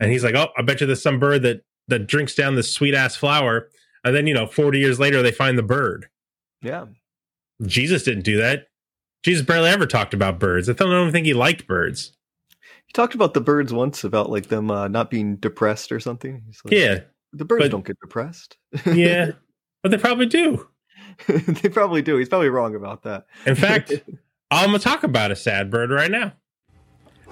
And 0.00 0.10
he's 0.10 0.24
like, 0.24 0.34
Oh, 0.34 0.48
I 0.56 0.62
bet 0.62 0.80
you 0.80 0.86
there's 0.86 1.02
some 1.02 1.18
bird 1.20 1.42
that 1.42 1.62
that 1.88 2.06
drinks 2.06 2.34
down 2.34 2.54
this 2.54 2.72
sweet 2.72 2.94
ass 2.94 3.16
flower. 3.16 3.68
And 4.04 4.16
then, 4.16 4.26
you 4.26 4.34
know, 4.34 4.46
40 4.46 4.78
years 4.78 4.98
later 4.98 5.22
they 5.22 5.30
find 5.32 5.58
the 5.58 5.62
bird. 5.62 6.08
Yeah. 6.62 6.86
Jesus 7.64 8.02
didn't 8.02 8.24
do 8.24 8.38
that. 8.38 8.66
Jesus 9.22 9.44
barely 9.44 9.68
ever 9.68 9.86
talked 9.86 10.14
about 10.14 10.40
birds. 10.40 10.68
I 10.68 10.72
don't 10.72 10.90
even 11.00 11.12
think 11.12 11.26
he 11.26 11.34
liked 11.34 11.66
birds. 11.66 12.12
He 12.86 12.92
talked 12.92 13.14
about 13.14 13.34
the 13.34 13.40
birds 13.40 13.72
once 13.72 14.02
about 14.04 14.30
like 14.30 14.48
them 14.48 14.70
uh, 14.70 14.88
not 14.88 15.10
being 15.10 15.36
depressed 15.36 15.92
or 15.92 16.00
something. 16.00 16.42
He's 16.46 16.60
like, 16.64 16.74
Yeah. 16.74 17.00
The 17.32 17.44
birds 17.44 17.64
but- 17.64 17.70
don't 17.70 17.84
get 17.84 17.98
depressed. 18.00 18.56
Yeah. 18.86 19.32
but 19.82 19.90
they 19.90 19.98
probably 19.98 20.26
do. 20.26 20.68
they 21.28 21.68
probably 21.68 22.02
do. 22.02 22.16
He's 22.16 22.28
probably 22.28 22.48
wrong 22.48 22.74
about 22.74 23.02
that. 23.02 23.26
In 23.46 23.54
fact, 23.54 23.92
I'm 24.52 24.68
going 24.68 24.78
to 24.78 24.84
talk 24.84 25.02
about 25.02 25.30
a 25.30 25.36
sad 25.36 25.70
bird 25.70 25.90
right 25.90 26.10
now. 26.10 26.34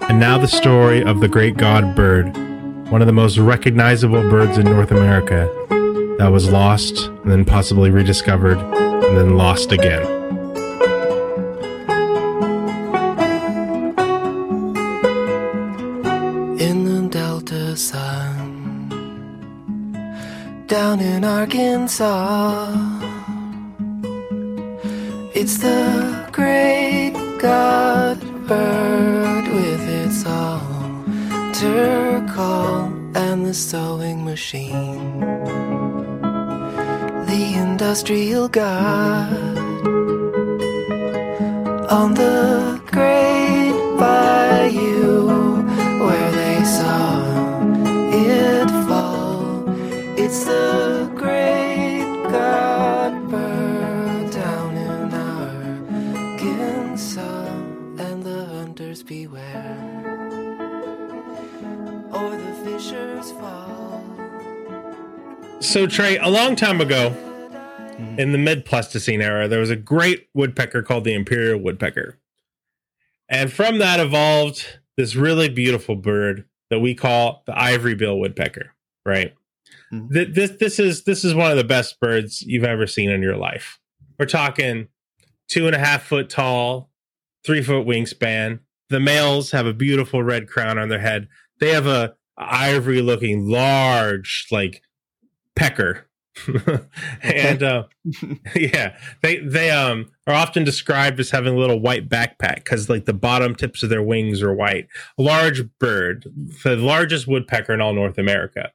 And 0.01 0.19
now 0.19 0.39
the 0.39 0.47
story 0.47 1.03
of 1.03 1.19
the 1.19 1.27
great 1.27 1.55
god 1.55 1.95
bird, 1.95 2.35
one 2.89 2.99
of 3.01 3.05
the 3.05 3.13
most 3.13 3.37
recognizable 3.37 4.27
birds 4.27 4.57
in 4.57 4.65
North 4.65 4.89
America 4.89 5.47
that 6.17 6.29
was 6.31 6.49
lost 6.49 7.05
and 7.05 7.31
then 7.31 7.45
possibly 7.45 7.91
rediscovered 7.91 8.57
and 8.57 9.15
then 9.15 9.37
lost 9.37 9.71
again. 9.71 10.01
in 16.59 16.85
the 16.85 17.07
Delta 17.09 17.77
Sun, 17.77 18.89
down 20.65 20.99
in 20.99 21.23
Arkansas. 21.23 23.00
It's 25.43 25.57
the 25.57 26.29
great 26.31 27.13
god 27.39 28.19
bird 28.47 29.47
with 29.47 29.89
its 29.89 30.23
altar 30.23 32.23
call 32.29 32.93
and 33.15 33.43
the 33.43 33.53
sewing 33.55 34.23
machine. 34.23 35.19
The 37.25 37.53
industrial 37.55 38.49
god 38.49 39.57
on 41.89 42.13
the 42.13 42.79
great 42.85 43.73
bayou 43.97 45.25
where 46.05 46.31
they 46.33 46.63
saw 46.63 47.17
it 48.13 48.69
fall. 48.87 49.65
It's 50.23 50.43
the 50.43 50.90
So, 65.71 65.87
Trey, 65.87 66.17
a 66.17 66.27
long 66.27 66.57
time 66.57 66.81
ago 66.81 67.15
in 68.17 68.33
the 68.33 68.37
mid 68.37 68.65
Pleistocene 68.65 69.21
era, 69.21 69.47
there 69.47 69.61
was 69.61 69.69
a 69.69 69.77
great 69.77 70.27
woodpecker 70.33 70.83
called 70.83 71.05
the 71.05 71.13
imperial 71.13 71.61
woodpecker. 71.61 72.19
And 73.29 73.53
from 73.53 73.77
that 73.77 73.97
evolved 74.01 74.81
this 74.97 75.15
really 75.15 75.47
beautiful 75.47 75.95
bird 75.95 76.43
that 76.71 76.81
we 76.81 76.93
call 76.93 77.43
the 77.45 77.57
ivory 77.57 77.95
bill 77.95 78.19
woodpecker, 78.19 78.73
right? 79.05 79.33
Mhm. 79.93 80.33
This, 80.33 80.51
this 80.59 80.77
is 80.77 81.05
this 81.05 81.23
is 81.23 81.33
one 81.33 81.51
of 81.51 81.57
the 81.57 81.63
best 81.63 82.01
birds 82.01 82.41
you've 82.41 82.65
ever 82.65 82.85
seen 82.85 83.09
in 83.09 83.21
your 83.21 83.37
life. 83.37 83.79
We're 84.19 84.25
talking 84.25 84.89
two 85.47 85.67
and 85.67 85.75
a 85.75 85.79
half 85.79 86.03
foot 86.03 86.29
tall, 86.29 86.91
three 87.45 87.63
foot 87.63 87.87
wingspan. 87.87 88.59
The 88.89 88.99
males 88.99 89.51
have 89.51 89.67
a 89.67 89.73
beautiful 89.73 90.21
red 90.21 90.49
crown 90.49 90.77
on 90.77 90.89
their 90.89 90.99
head. 90.99 91.29
They 91.61 91.69
have 91.71 91.87
a 91.87 92.15
ivory 92.37 93.01
looking 93.01 93.47
large, 93.47 94.47
like 94.51 94.81
pecker. 95.55 96.07
and 97.21 97.61
uh, 97.61 97.83
yeah, 98.55 98.95
they 99.21 99.39
they 99.39 99.69
um 99.69 100.09
are 100.27 100.33
often 100.33 100.63
described 100.63 101.19
as 101.19 101.31
having 101.31 101.53
a 101.53 101.57
little 101.57 101.79
white 101.79 102.07
backpack 102.07 102.55
because 102.55 102.89
like 102.89 103.05
the 103.05 103.13
bottom 103.13 103.53
tips 103.53 103.83
of 103.83 103.89
their 103.89 104.03
wings 104.03 104.41
are 104.41 104.53
white. 104.53 104.87
A 105.17 105.21
large 105.21 105.63
bird, 105.79 106.31
the 106.63 106.77
largest 106.77 107.27
woodpecker 107.27 107.73
in 107.73 107.81
all 107.81 107.93
North 107.93 108.17
America. 108.17 108.71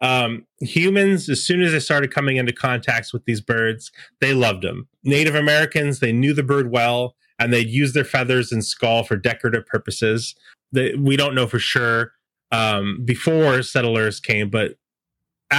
Um, 0.00 0.46
humans, 0.60 1.28
as 1.28 1.42
soon 1.42 1.62
as 1.62 1.72
they 1.72 1.80
started 1.80 2.12
coming 2.12 2.36
into 2.36 2.52
contacts 2.52 3.12
with 3.12 3.24
these 3.24 3.40
birds, 3.40 3.90
they 4.20 4.34
loved 4.34 4.62
them. 4.62 4.88
Native 5.02 5.34
Americans, 5.34 6.00
they 6.00 6.12
knew 6.12 6.34
the 6.34 6.42
bird 6.42 6.70
well, 6.70 7.16
and 7.38 7.52
they'd 7.52 7.68
use 7.68 7.92
their 7.92 8.04
feathers 8.04 8.52
and 8.52 8.64
skull 8.64 9.02
for 9.02 9.16
decorative 9.16 9.66
purposes. 9.66 10.34
They, 10.72 10.94
we 10.94 11.16
don't 11.16 11.34
know 11.34 11.46
for 11.46 11.58
sure 11.58 12.12
um, 12.52 13.00
before 13.04 13.62
settlers 13.62 14.20
came, 14.20 14.50
but 14.50 14.76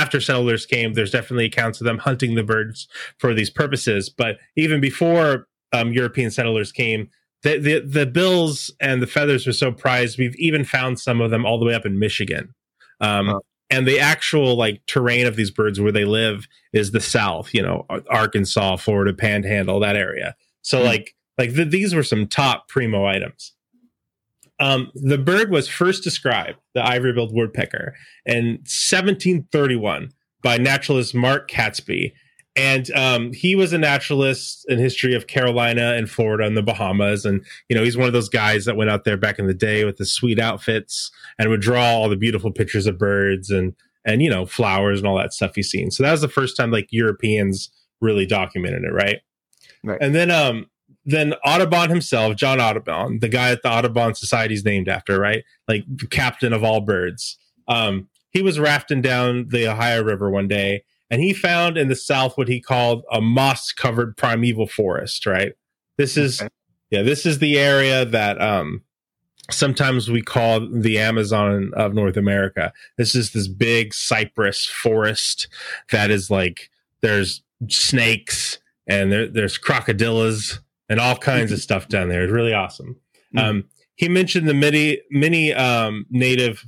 after 0.02 0.20
settlers 0.22 0.66
came, 0.66 0.94
there's 0.94 1.12
definitely 1.12 1.46
accounts 1.46 1.82
of 1.82 1.86
them 1.86 2.00
hunting 2.00 2.36
the 2.36 2.44
birds 2.44 2.88
for 3.18 3.34
these 3.34 3.50
purposes. 3.50 4.10
But 4.10 4.38
even 4.56 4.80
before 4.82 5.48
um, 5.74 5.94
European 5.94 6.30
settlers 6.32 6.72
came, 6.72 7.10
the, 7.44 7.58
the 7.58 7.80
the 8.00 8.06
bills 8.06 8.72
and 8.80 9.02
the 9.02 9.08
feathers 9.08 9.46
were 9.48 9.54
so 9.54 9.72
prized. 9.72 10.18
We've 10.18 10.36
even 10.38 10.64
found 10.66 11.00
some 11.00 11.22
of 11.22 11.32
them 11.32 11.46
all 11.46 11.60
the 11.60 11.66
way 11.66 11.76
up 11.76 11.86
in 11.86 12.00
Michigan. 12.00 12.54
Um. 13.02 13.40
And 13.72 13.88
the 13.88 14.00
actual 14.00 14.56
like 14.56 14.86
terrain 14.86 15.26
of 15.26 15.36
these 15.36 15.50
birds 15.50 15.80
where 15.82 15.92
they 15.92 16.06
live 16.06 16.48
is 16.72 16.92
the 16.92 17.02
South, 17.02 17.52
you 17.52 17.64
know, 17.64 17.84
Arkansas, 18.12 18.76
Florida, 18.78 19.12
Panhandle, 19.12 19.80
that 19.80 19.96
area. 19.96 20.36
So 20.62 20.78
Hmm. 20.80 20.86
like 20.86 21.16
like 21.40 21.56
th- 21.56 21.72
these 21.72 21.96
were 21.96 22.04
some 22.04 22.28
top 22.28 22.68
primo 22.70 23.06
items. 23.08 23.54
Um, 24.60 24.92
the 24.96 25.18
bird 25.18 25.52
was 25.52 25.68
first 25.68 26.04
described, 26.04 26.58
the 26.74 26.86
ivory-billed 26.86 27.34
woodpecker, 27.34 27.94
in 28.26 28.60
1731 28.64 30.12
by 30.42 30.58
naturalist 30.58 31.14
Mark 31.14 31.50
Catesby. 31.50 32.14
And 32.56 32.90
um, 32.92 33.34
he 33.34 33.56
was 33.56 33.74
a 33.74 33.78
naturalist 33.78 34.66
in 34.70 34.80
history 34.80 35.14
of 35.14 35.28
Carolina 35.28 35.94
and 35.94 36.10
Florida 36.10 36.46
and 36.46 36.56
the 36.56 36.64
Bahamas. 36.64 37.26
And, 37.26 37.46
you 37.68 37.76
know, 37.76 37.84
he's 37.84 37.98
one 37.98 38.08
of 38.08 38.14
those 38.14 38.30
guys 38.30 38.64
that 38.64 38.78
went 38.78 38.90
out 38.90 39.04
there 39.04 39.18
back 39.18 39.40
in 39.40 39.48
the 39.48 39.54
day 39.54 39.84
with 39.84 39.98
the 39.98 40.06
sweet 40.06 40.40
outfits 40.40 41.12
and 41.38 41.50
would 41.50 41.60
draw 41.60 41.84
all 41.84 42.08
the 42.08 42.16
beautiful 42.16 42.52
pictures 42.52 42.88
of 42.88 42.98
birds 42.98 43.50
and, 43.50 43.74
and, 44.06 44.22
you 44.22 44.30
know, 44.30 44.46
flowers 44.46 45.00
and 45.00 45.08
all 45.08 45.18
that 45.18 45.34
stuff 45.34 45.56
he's 45.56 45.70
seen. 45.70 45.92
So 45.92 46.04
that 46.04 46.12
was 46.12 46.22
the 46.22 46.30
first 46.30 46.56
time 46.56 46.72
like 46.72 46.88
Europeans 46.92 47.70
really 48.00 48.26
documented 48.26 48.84
it, 48.86 48.94
right? 48.94 49.20
Right. 49.84 49.98
And 50.00 50.16
then, 50.16 50.32
um, 50.32 50.68
then 51.06 51.34
Audubon 51.46 51.90
himself, 51.90 52.36
John 52.36 52.60
Audubon, 52.60 53.20
the 53.20 53.30
guy 53.30 53.50
that 53.50 53.62
the 53.62 53.70
Audubon 53.70 54.16
Society 54.16 54.56
is 54.56 54.66
named 54.66 54.90
after, 54.90 55.20
right? 55.20 55.44
Like 55.68 55.84
the 55.88 56.08
captain 56.08 56.52
of 56.52 56.64
all 56.64 56.82
birds. 56.82 57.38
Um, 57.68 58.10
he 58.32 58.42
was 58.42 58.60
rafting 58.60 59.02
down 59.02 59.48
the 59.50 59.68
Ohio 59.68 60.04
River 60.04 60.30
one 60.30 60.48
day 60.48 60.84
and 61.10 61.22
he 61.22 61.34
found 61.34 61.78
in 61.78 61.88
the 61.88 61.96
south 61.96 62.38
what 62.38 62.48
he 62.48 62.60
called 62.60 63.04
a 63.12 63.22
moss 63.22 63.72
covered 63.72 64.18
primeval 64.18 64.68
forest, 64.68 65.26
right? 65.26 65.54
This 65.98 66.18
is 66.18 66.42
Okay. 66.42 66.50
yeah, 66.90 67.04
this 67.04 67.26
is 67.26 67.40
the 67.40 67.58
area 67.58 68.06
that 68.06 68.42
um 68.42 68.82
sometimes 69.52 70.10
we 70.10 70.22
call 70.22 70.68
the 70.68 70.98
Amazon 70.98 71.72
of 71.76 71.94
North 71.94 72.18
America. 72.18 72.74
This 72.98 73.14
is 73.16 73.32
this 73.32 73.48
big 73.48 73.94
cypress 73.94 74.66
forest 74.66 75.48
that 75.92 76.10
is 76.10 76.32
like 76.32 76.70
there's 77.02 77.44
snakes 77.70 78.58
and 78.88 79.12
there, 79.12 79.28
there's 79.28 79.58
crocodillas 79.58 80.60
and 80.90 81.00
all 81.00 81.16
kinds 81.16 81.52
of 81.52 81.60
stuff 81.60 81.88
down 81.88 82.10
there. 82.10 82.24
It's 82.24 82.32
really 82.32 82.54
awesome. 82.54 82.96
Mm. 83.36 83.40
Um, 83.42 83.64
he 83.96 84.10
mentioned 84.10 84.48
the 84.48 84.54
many 84.54 85.02
many 85.12 85.54
um, 85.54 86.06
native 86.10 86.64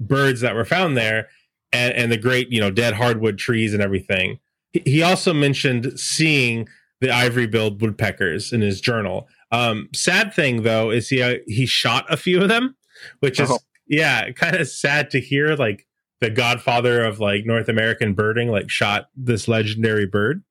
birds 0.00 0.40
that 0.40 0.54
were 0.54 0.64
found 0.64 0.96
there 0.96 1.28
and, 1.72 1.94
and 1.94 2.12
the 2.12 2.16
great 2.18 2.50
you 2.50 2.60
know 2.60 2.70
dead 2.70 2.94
hardwood 2.94 3.38
trees 3.38 3.72
and 3.72 3.82
everything. 3.82 4.38
He, 4.72 4.82
he 4.84 5.02
also 5.02 5.32
mentioned 5.32 5.98
seeing 5.98 6.68
the 7.00 7.10
ivory-billed 7.10 7.80
woodpeckers 7.80 8.52
in 8.52 8.60
his 8.60 8.80
journal. 8.80 9.28
Um, 9.50 9.88
sad 9.94 10.32
thing 10.32 10.62
though 10.62 10.90
is 10.90 11.08
he 11.08 11.22
uh, 11.22 11.36
he 11.46 11.66
shot 11.66 12.06
a 12.08 12.16
few 12.16 12.42
of 12.42 12.48
them, 12.48 12.76
which 13.20 13.38
is 13.40 13.50
Oh. 13.50 13.58
yeah 13.86 14.30
kind 14.32 14.56
of 14.56 14.68
sad 14.68 15.10
to 15.10 15.20
hear. 15.20 15.54
Like 15.56 15.86
the 16.20 16.30
godfather 16.30 17.02
of 17.04 17.20
like 17.20 17.44
North 17.44 17.68
American 17.68 18.14
birding 18.14 18.48
like 18.48 18.70
shot 18.70 19.08
this 19.16 19.48
legendary 19.48 20.06
bird. 20.06 20.42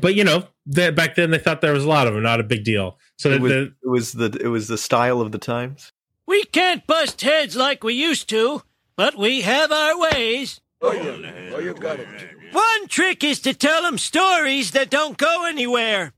But 0.00 0.14
you 0.14 0.24
know, 0.24 0.46
that 0.66 0.94
back 0.94 1.14
then 1.14 1.30
they 1.30 1.38
thought 1.38 1.60
there 1.60 1.72
was 1.72 1.84
a 1.84 1.88
lot 1.88 2.06
of 2.06 2.14
them, 2.14 2.22
not 2.22 2.40
a 2.40 2.44
big 2.44 2.64
deal. 2.64 2.98
So 3.16 3.30
It 3.30 3.40
was, 3.40 3.52
the, 3.52 3.62
it 3.82 3.88
was 3.88 4.12
the 4.12 4.38
it 4.40 4.48
was 4.48 4.68
the 4.68 4.78
style 4.78 5.20
of 5.20 5.32
the 5.32 5.38
times. 5.38 5.92
We 6.26 6.44
can't 6.44 6.86
bust 6.86 7.20
heads 7.20 7.54
like 7.54 7.84
we 7.84 7.94
used 7.94 8.28
to, 8.30 8.62
but 8.96 9.16
we 9.16 9.42
have 9.42 9.70
our 9.70 9.98
ways. 9.98 10.60
Oh, 10.80 10.92
yeah. 10.92 11.52
oh 11.54 11.58
you 11.58 11.74
got 11.74 12.00
it. 12.00 12.08
One 12.52 12.88
trick 12.88 13.24
is 13.24 13.40
to 13.40 13.54
tell 13.54 13.82
them 13.82 13.98
stories 13.98 14.70
that 14.72 14.90
don't 14.90 15.18
go 15.18 15.46
anywhere. 15.46 16.12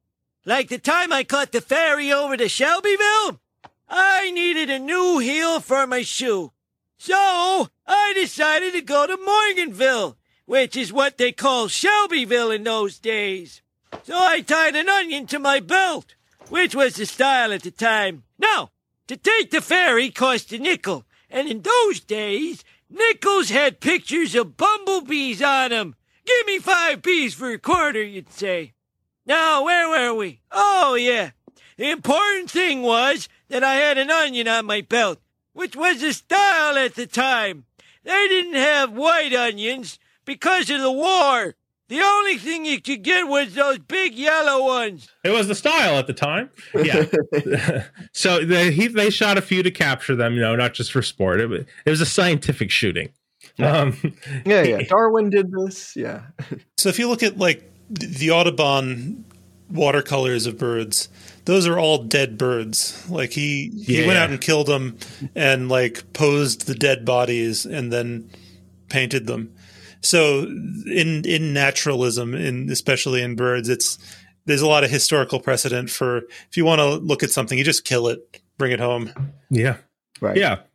Like 0.44 0.68
the 0.68 0.78
time 0.78 1.12
I 1.12 1.24
caught 1.24 1.52
the 1.52 1.60
ferry 1.60 2.12
over 2.12 2.36
to 2.36 2.48
Shelbyville. 2.48 3.40
I 3.88 4.30
needed 4.30 4.70
a 4.70 4.78
new 4.78 5.18
heel 5.18 5.60
for 5.60 5.86
my 5.86 6.02
shoe. 6.02 6.52
So 6.98 7.68
I 7.86 8.12
decided 8.14 8.72
to 8.74 8.80
go 8.80 9.06
to 9.06 9.16
Morganville, 9.16 10.16
which 10.44 10.76
is 10.76 10.92
what 10.92 11.18
they 11.18 11.32
call 11.32 11.68
Shelbyville 11.68 12.50
in 12.50 12.64
those 12.64 12.98
days. 12.98 13.62
So 14.05 14.14
I 14.16 14.41
tied 14.41 14.76
an 14.76 14.89
onion 14.89 15.26
to 15.26 15.39
my 15.39 15.61
belt, 15.61 16.14
which 16.49 16.74
was 16.74 16.95
the 16.95 17.07
style 17.07 17.53
at 17.53 17.62
the 17.62 17.70
time. 17.70 18.24
Now, 18.39 18.70
to 19.09 19.16
take 19.16 19.51
the 19.51 19.61
ferry 19.61 20.11
cost 20.11 20.53
a 20.53 20.59
nickel, 20.59 21.05
and 21.30 21.49
in 21.49 21.62
those 21.62 22.01
days, 22.01 22.64
nickels 22.89 23.51
had 23.51 23.80
pictures 23.80 24.34
of 24.34 24.57
bumblebees 24.57 25.43
on 25.43 25.72
'em. 25.72 25.97
Give 26.24 26.47
me 26.47 26.59
five 26.59 27.03
bees 27.03 27.34
for 27.34 27.51
a 27.51 27.59
quarter, 27.59 28.03
you'd 28.03 28.32
say. 28.32 28.74
Now, 29.24 29.64
where 29.64 29.89
were 29.89 30.14
we? 30.14 30.41
Oh, 30.51 30.95
yeah. 30.95 31.30
The 31.76 31.91
important 31.91 32.51
thing 32.51 32.82
was 32.82 33.28
that 33.49 33.62
I 33.62 33.74
had 33.74 33.99
an 33.99 34.11
onion 34.11 34.49
on 34.49 34.66
my 34.66 34.80
belt, 34.80 35.20
which 35.53 35.76
was 35.76 36.01
the 36.01 36.12
style 36.12 36.78
at 36.78 36.95
the 36.95 37.07
time. 37.07 37.64
They 38.03 38.28
didn't 38.28 38.55
have 38.55 38.93
white 38.93 39.32
onions 39.32 39.99
because 40.24 40.70
of 40.70 40.80
the 40.80 40.93
war. 40.93 41.55
The 41.89 42.01
only 42.01 42.37
thing 42.37 42.64
you 42.64 42.80
could 42.80 43.03
get 43.05 43.28
was 43.28 43.55
those 43.55 43.78
big 43.78 44.14
yellow 44.14 44.64
ones. 44.64 45.09
It 45.24 45.30
was 45.30 45.47
the 45.47 45.55
style 45.55 45.97
at 45.99 46.07
the 46.09 46.12
time. 46.12 46.51
Yeah. 46.74 47.07
so 48.12 48.45
they 48.45 48.72
he, 48.72 48.89
they 48.89 49.11
shot 49.11 49.39
a 49.39 49.41
few 49.43 49.62
to 49.62 49.70
capture 49.70 50.16
them, 50.16 50.34
you 50.34 50.41
know, 50.41 50.57
not 50.57 50.74
just 50.74 50.91
for 50.93 51.01
sport. 51.03 51.41
It, 51.41 51.47
was- 51.49 51.64
it 51.84 51.91
was 51.91 52.01
a 52.01 52.07
scientific 52.07 52.70
shooting. 52.70 53.11
Um, 53.61 53.97
Yeah, 54.45 54.62
yeah. 54.62 54.82
Darwin 54.82 55.30
did 55.30 55.51
this. 55.53 55.95
Yeah. 55.97 56.22
So 56.78 56.89
if 56.89 56.99
you 56.99 57.09
look 57.09 57.22
at 57.22 57.39
like 57.39 57.70
the 57.89 58.30
Audubon 58.32 59.24
watercolors 59.70 60.47
of 60.47 60.59
birds, 60.59 61.09
those 61.45 61.66
are 61.66 61.78
all 61.78 61.99
dead 62.05 62.37
birds. 62.39 63.09
Like 63.09 63.30
he 63.30 63.70
he 63.84 64.01
Yeah, 64.01 64.07
went 64.07 64.18
out 64.18 64.30
and 64.30 64.41
killed 64.41 64.66
them 64.66 64.99
and 65.34 65.68
like 65.68 66.12
posed 66.12 66.66
the 66.66 66.74
dead 66.74 67.05
bodies 67.05 67.64
and 67.64 67.93
then 67.93 68.30
painted 68.89 69.26
them. 69.26 69.53
So 70.07 70.42
in 70.42 71.24
in 71.24 71.52
naturalism, 71.52 72.34
in 72.34 72.70
especially 72.70 73.22
in 73.22 73.36
birds, 73.36 73.68
it's 73.68 73.98
there's 74.46 74.62
a 74.62 74.66
lot 74.66 74.84
of 74.84 74.90
historical 74.90 75.40
precedent 75.40 75.90
for 75.90 76.18
if 76.48 76.57
you 76.57 76.64
want 76.64 76.78
to 76.80 76.94
look 76.96 77.22
at 77.22 77.30
something, 77.30 77.59
you 77.59 77.64
just 77.64 77.84
kill 77.84 78.09
it, 78.09 78.40
bring 78.59 78.72
it 78.72 78.80
home. 78.80 79.12
yeah. 79.50 79.76
Right. 80.20 80.36
Yeah. 80.36 80.61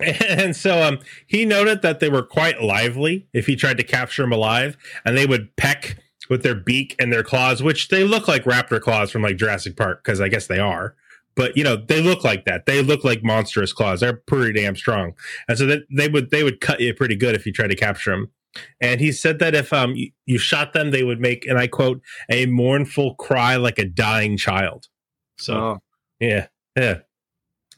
And 0.00 0.56
so 0.56 0.82
um, 0.82 0.98
he 1.24 1.44
noted 1.44 1.82
that 1.82 2.00
they 2.00 2.08
were 2.08 2.24
quite 2.24 2.60
lively 2.60 3.28
if 3.32 3.46
he 3.46 3.54
tried 3.54 3.76
to 3.76 3.84
capture 3.84 4.22
them 4.22 4.32
alive, 4.32 4.76
and 5.04 5.16
they 5.16 5.24
would 5.24 5.54
peck 5.54 5.98
with 6.28 6.42
their 6.42 6.56
beak 6.56 6.96
and 6.98 7.12
their 7.12 7.22
claws, 7.22 7.62
which 7.62 7.88
they 7.88 8.02
look 8.02 8.26
like 8.26 8.42
raptor 8.42 8.80
claws 8.80 9.12
from 9.12 9.22
like 9.22 9.36
Jurassic 9.36 9.76
Park, 9.76 10.02
because 10.02 10.20
I 10.20 10.28
guess 10.28 10.48
they 10.48 10.58
are. 10.58 10.96
But 11.36 11.56
you 11.56 11.62
know, 11.62 11.76
they 11.76 12.00
look 12.00 12.24
like 12.24 12.44
that. 12.44 12.66
They 12.66 12.82
look 12.82 13.04
like 13.04 13.22
monstrous 13.22 13.72
claws. 13.72 14.00
They're 14.00 14.16
pretty 14.16 14.60
damn 14.60 14.74
strong, 14.74 15.14
and 15.48 15.56
so 15.56 15.66
that 15.66 15.82
they 15.90 16.08
would 16.08 16.30
they 16.30 16.42
would 16.42 16.60
cut 16.60 16.80
you 16.80 16.92
pretty 16.94 17.16
good 17.16 17.34
if 17.34 17.46
you 17.46 17.52
tried 17.52 17.70
to 17.70 17.76
capture 17.76 18.10
them. 18.10 18.30
And 18.80 19.00
he 19.00 19.12
said 19.12 19.38
that 19.40 19.54
if 19.54 19.72
um 19.72 19.94
you, 19.94 20.10
you 20.26 20.38
shot 20.38 20.72
them, 20.72 20.90
they 20.90 21.02
would 21.02 21.20
make, 21.20 21.46
and 21.46 21.58
I 21.58 21.66
quote, 21.66 22.00
a 22.30 22.46
mournful 22.46 23.14
cry 23.16 23.56
like 23.56 23.78
a 23.78 23.84
dying 23.84 24.36
child. 24.36 24.86
So 25.38 25.54
Oh. 25.54 25.78
yeah, 26.20 26.46
yeah. 26.76 26.98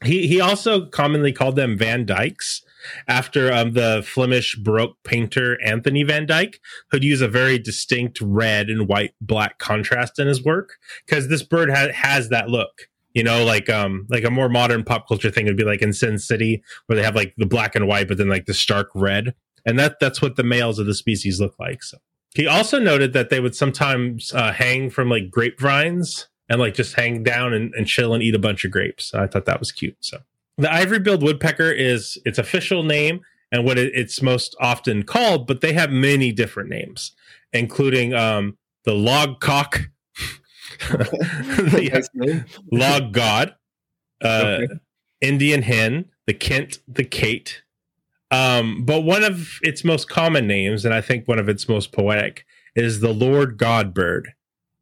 He 0.03 0.27
he 0.27 0.39
also 0.39 0.85
commonly 0.85 1.31
called 1.31 1.55
them 1.55 1.75
Van 1.75 2.05
Dykes 2.05 2.61
after 3.07 3.51
um, 3.51 3.73
the 3.73 4.03
Flemish 4.05 4.55
Baroque 4.55 4.95
painter 5.03 5.57
Anthony 5.65 6.03
Van 6.03 6.27
Dyck, 6.27 6.59
who'd 6.91 7.03
use 7.03 7.19
a 7.21 7.27
very 7.27 7.57
distinct 7.57 8.21
red 8.21 8.69
and 8.69 8.87
white 8.87 9.15
black 9.21 9.57
contrast 9.57 10.19
in 10.19 10.27
his 10.27 10.43
work 10.43 10.75
because 11.07 11.29
this 11.29 11.41
bird 11.41 11.71
ha- 11.71 11.91
has 11.93 12.29
that 12.29 12.47
look. 12.49 12.87
You 13.15 13.23
know, 13.23 13.43
like 13.43 13.67
um 13.71 14.05
like 14.09 14.23
a 14.23 14.29
more 14.29 14.49
modern 14.49 14.83
pop 14.83 15.07
culture 15.07 15.31
thing 15.31 15.47
would 15.47 15.57
be 15.57 15.63
like 15.63 15.81
in 15.81 15.93
Sin 15.93 16.19
City 16.19 16.61
where 16.85 16.95
they 16.95 17.01
have 17.03 17.15
like 17.15 17.33
the 17.37 17.47
black 17.47 17.73
and 17.75 17.87
white, 17.87 18.07
but 18.07 18.19
then 18.19 18.29
like 18.29 18.45
the 18.45 18.53
stark 18.53 18.89
red, 18.93 19.33
and 19.67 19.77
that 19.77 19.99
that's 19.99 20.21
what 20.21 20.37
the 20.37 20.43
males 20.43 20.79
of 20.79 20.87
the 20.87 20.95
species 20.95 21.39
look 21.39 21.59
like. 21.59 21.83
So 21.83 21.97
he 22.33 22.47
also 22.47 22.79
noted 22.79 23.13
that 23.13 23.29
they 23.29 23.39
would 23.39 23.55
sometimes 23.55 24.33
uh, 24.33 24.53
hang 24.53 24.89
from 24.89 25.09
like 25.09 25.29
grapevines 25.29 26.29
and 26.49 26.59
like 26.59 26.73
just 26.73 26.95
hang 26.95 27.21
down 27.21 27.53
and, 27.53 27.73
and 27.75 27.85
chill 27.85 28.13
and 28.13 28.23
eat 28.23 28.33
a 28.33 28.39
bunch 28.39 28.63
of 28.63 28.71
grapes. 28.71 29.13
I 29.13 29.27
thought 29.27 29.45
that 29.45 29.59
was 29.59 29.71
cute. 29.71 29.97
So 29.99 30.19
the 30.57 30.71
ivory-billed 30.71 31.21
woodpecker 31.21 31.69
is 31.69 32.17
its 32.25 32.39
official 32.39 32.83
name 32.83 33.21
and 33.51 33.65
what 33.65 33.77
it, 33.77 33.91
it's 33.93 34.21
most 34.21 34.55
often 34.59 35.03
called, 35.03 35.45
but 35.47 35.61
they 35.61 35.73
have 35.73 35.91
many 35.91 36.31
different 36.31 36.69
names, 36.69 37.11
including 37.53 38.13
um, 38.13 38.57
the 38.85 38.91
logcock, 38.91 39.87
the 40.89 42.45
log 42.71 43.13
god, 43.13 43.55
uh, 44.23 44.59
Okay. 44.61 44.73
Indian 45.19 45.63
hen, 45.63 46.05
the 46.27 46.33
Kent, 46.33 46.79
the 46.87 47.03
Kate. 47.03 47.63
Um, 48.31 48.83
but 48.83 49.01
one 49.01 49.23
of 49.23 49.59
its 49.63 49.83
most 49.83 50.09
common 50.09 50.47
names, 50.47 50.83
and 50.83 50.93
I 50.93 51.01
think 51.01 51.27
one 51.27 51.39
of 51.39 51.47
its 51.47 51.69
most 51.69 51.91
poetic, 51.91 52.45
is 52.75 52.99
the 52.99 53.13
Lord 53.13 53.57
God 53.57 53.93
bird, 53.93 54.33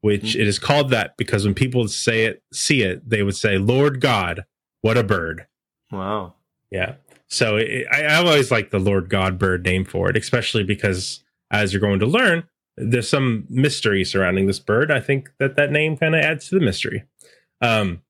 which 0.01 0.35
it 0.35 0.47
is 0.47 0.59
called 0.59 0.89
that 0.89 1.15
because 1.17 1.45
when 1.45 1.53
people 1.53 1.87
say 1.87 2.25
it, 2.25 2.43
see 2.53 2.81
it, 2.81 3.07
they 3.07 3.23
would 3.23 3.35
say, 3.35 3.57
"Lord 3.57 4.01
God, 4.01 4.45
what 4.81 4.97
a 4.97 5.03
bird!" 5.03 5.45
Wow. 5.91 6.33
Yeah. 6.71 6.95
So 7.27 7.57
it, 7.57 7.85
I, 7.91 8.03
I 8.03 8.15
always 8.15 8.51
like 8.51 8.71
the 8.71 8.79
Lord 8.79 9.09
God 9.09 9.37
bird 9.37 9.63
name 9.63 9.85
for 9.85 10.09
it, 10.09 10.17
especially 10.17 10.63
because 10.63 11.23
as 11.51 11.71
you're 11.71 11.81
going 11.81 11.99
to 11.99 12.05
learn, 12.05 12.43
there's 12.77 13.09
some 13.09 13.45
mystery 13.49 14.03
surrounding 14.03 14.47
this 14.47 14.59
bird. 14.59 14.91
I 14.91 14.99
think 14.99 15.29
that 15.39 15.55
that 15.55 15.71
name 15.71 15.97
kind 15.97 16.15
of 16.15 16.21
adds 16.21 16.49
to 16.49 16.55
the 16.55 16.65
mystery. 16.65 17.03
Um, 17.61 18.01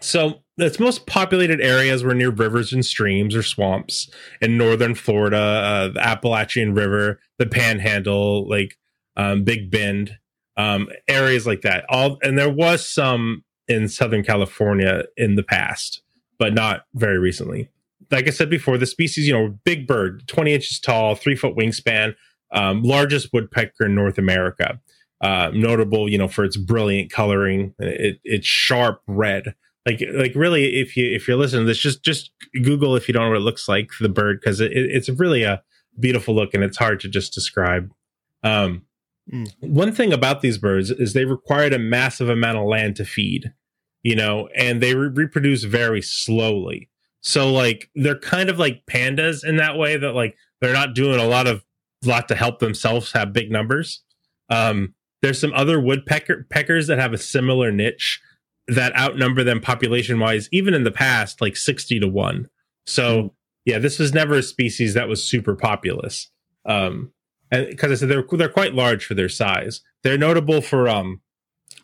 so 0.00 0.42
its 0.58 0.80
most 0.80 1.06
populated 1.06 1.60
areas 1.60 2.02
were 2.02 2.14
near 2.14 2.30
rivers 2.30 2.72
and 2.72 2.84
streams 2.84 3.34
or 3.34 3.42
swamps 3.42 4.10
in 4.40 4.58
northern 4.58 4.94
Florida, 4.94 5.36
uh, 5.36 5.88
the 5.88 6.04
Appalachian 6.04 6.74
River, 6.74 7.20
the 7.38 7.46
Panhandle, 7.46 8.48
like 8.48 8.76
um, 9.16 9.44
Big 9.44 9.70
Bend, 9.70 10.18
um, 10.56 10.88
areas 11.06 11.46
like 11.46 11.62
that. 11.62 11.84
All 11.88 12.18
and 12.22 12.36
there 12.36 12.50
was 12.50 12.86
some 12.86 13.44
in 13.68 13.88
Southern 13.88 14.24
California 14.24 15.04
in 15.16 15.36
the 15.36 15.42
past, 15.42 16.02
but 16.38 16.54
not 16.54 16.86
very 16.94 17.18
recently. 17.18 17.70
Like 18.10 18.26
I 18.26 18.30
said 18.30 18.50
before, 18.50 18.78
the 18.78 18.86
species, 18.86 19.26
you 19.28 19.34
know, 19.34 19.58
big 19.64 19.86
bird, 19.86 20.26
20 20.26 20.54
inches 20.54 20.80
tall, 20.80 21.14
three 21.14 21.36
foot 21.36 21.56
wingspan, 21.56 22.14
um, 22.52 22.82
largest 22.82 23.32
woodpecker 23.32 23.86
in 23.86 23.94
North 23.94 24.18
America. 24.18 24.80
Uh, 25.20 25.50
notable, 25.52 26.08
you 26.08 26.16
know, 26.16 26.28
for 26.28 26.44
its 26.44 26.56
brilliant 26.56 27.10
coloring, 27.10 27.74
it, 27.80 28.20
it's 28.22 28.46
sharp 28.46 29.02
red. 29.08 29.54
Like, 29.88 30.02
like 30.12 30.34
really, 30.34 30.80
if 30.80 30.96
you 30.96 31.06
if 31.14 31.26
you're 31.26 31.36
listening 31.36 31.62
to 31.62 31.66
this, 31.66 31.78
just 31.78 32.02
just 32.04 32.30
Google 32.62 32.96
if 32.96 33.08
you 33.08 33.14
don't 33.14 33.24
know 33.24 33.30
what 33.30 33.38
it 33.38 33.40
looks 33.40 33.68
like 33.68 33.90
the 34.00 34.08
bird 34.08 34.40
because 34.40 34.60
it, 34.60 34.72
it's 34.72 35.08
really 35.08 35.42
a 35.44 35.62
beautiful 35.98 36.34
look 36.34 36.54
and 36.54 36.62
it's 36.62 36.76
hard 36.76 37.00
to 37.00 37.08
just 37.08 37.32
describe. 37.32 37.92
Um, 38.42 38.82
Mm. 39.32 39.52
One 39.60 39.92
thing 39.92 40.12
about 40.12 40.40
these 40.40 40.58
birds 40.58 40.90
is 40.90 41.12
they 41.12 41.24
required 41.24 41.74
a 41.74 41.78
massive 41.78 42.28
amount 42.28 42.58
of 42.58 42.64
land 42.64 42.96
to 42.96 43.04
feed, 43.04 43.52
you 44.02 44.16
know, 44.16 44.48
and 44.56 44.82
they 44.82 44.94
re- 44.94 45.08
reproduce 45.08 45.64
very 45.64 46.02
slowly. 46.02 46.88
So 47.20 47.52
like 47.52 47.90
they're 47.94 48.18
kind 48.18 48.48
of 48.48 48.58
like 48.58 48.86
pandas 48.86 49.46
in 49.46 49.56
that 49.56 49.76
way 49.76 49.96
that 49.96 50.14
like 50.14 50.36
they're 50.60 50.72
not 50.72 50.94
doing 50.94 51.20
a 51.20 51.26
lot 51.26 51.46
of 51.46 51.64
lot 52.04 52.28
to 52.28 52.34
help 52.34 52.60
themselves 52.60 53.12
have 53.12 53.32
big 53.32 53.50
numbers. 53.50 54.02
Um, 54.48 54.94
there's 55.20 55.40
some 55.40 55.52
other 55.52 55.80
woodpecker 55.80 56.46
peckers 56.48 56.86
that 56.86 56.98
have 56.98 57.12
a 57.12 57.18
similar 57.18 57.72
niche 57.72 58.20
that 58.68 58.96
outnumber 58.96 59.42
them 59.42 59.60
population 59.60 60.20
wise, 60.20 60.48
even 60.52 60.74
in 60.74 60.84
the 60.84 60.90
past, 60.90 61.40
like 61.40 61.56
60 61.56 62.00
to 62.00 62.08
1. 62.08 62.48
So, 62.86 63.34
yeah, 63.64 63.78
this 63.78 63.98
was 63.98 64.12
never 64.12 64.34
a 64.36 64.42
species 64.42 64.94
that 64.94 65.08
was 65.08 65.24
super 65.24 65.54
populous. 65.54 66.30
Um, 66.64 67.12
and 67.50 67.66
because 67.66 67.90
I 67.90 67.94
said 67.94 68.08
they're 68.08 68.24
they're 68.30 68.48
quite 68.48 68.74
large 68.74 69.04
for 69.04 69.14
their 69.14 69.28
size. 69.28 69.80
They're 70.02 70.18
notable 70.18 70.60
for 70.60 70.88
um 70.88 71.22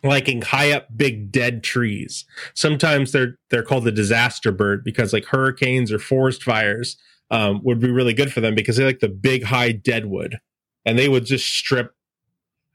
liking 0.03 0.41
high 0.41 0.71
up 0.71 0.87
big 0.95 1.31
dead 1.31 1.63
trees. 1.63 2.25
Sometimes 2.53 3.11
they're 3.11 3.37
they're 3.49 3.63
called 3.63 3.83
the 3.83 3.91
disaster 3.91 4.51
bird 4.51 4.83
because 4.83 5.13
like 5.13 5.25
hurricanes 5.25 5.91
or 5.91 5.99
forest 5.99 6.43
fires 6.43 6.97
um, 7.31 7.61
would 7.63 7.79
be 7.79 7.89
really 7.89 8.13
good 8.13 8.31
for 8.31 8.41
them 8.41 8.55
because 8.55 8.77
they 8.77 8.85
like 8.85 8.99
the 8.99 9.09
big 9.09 9.43
high 9.43 9.71
dead 9.71 10.05
wood, 10.05 10.39
and 10.85 10.97
they 10.97 11.09
would 11.09 11.25
just 11.25 11.47
strip 11.47 11.93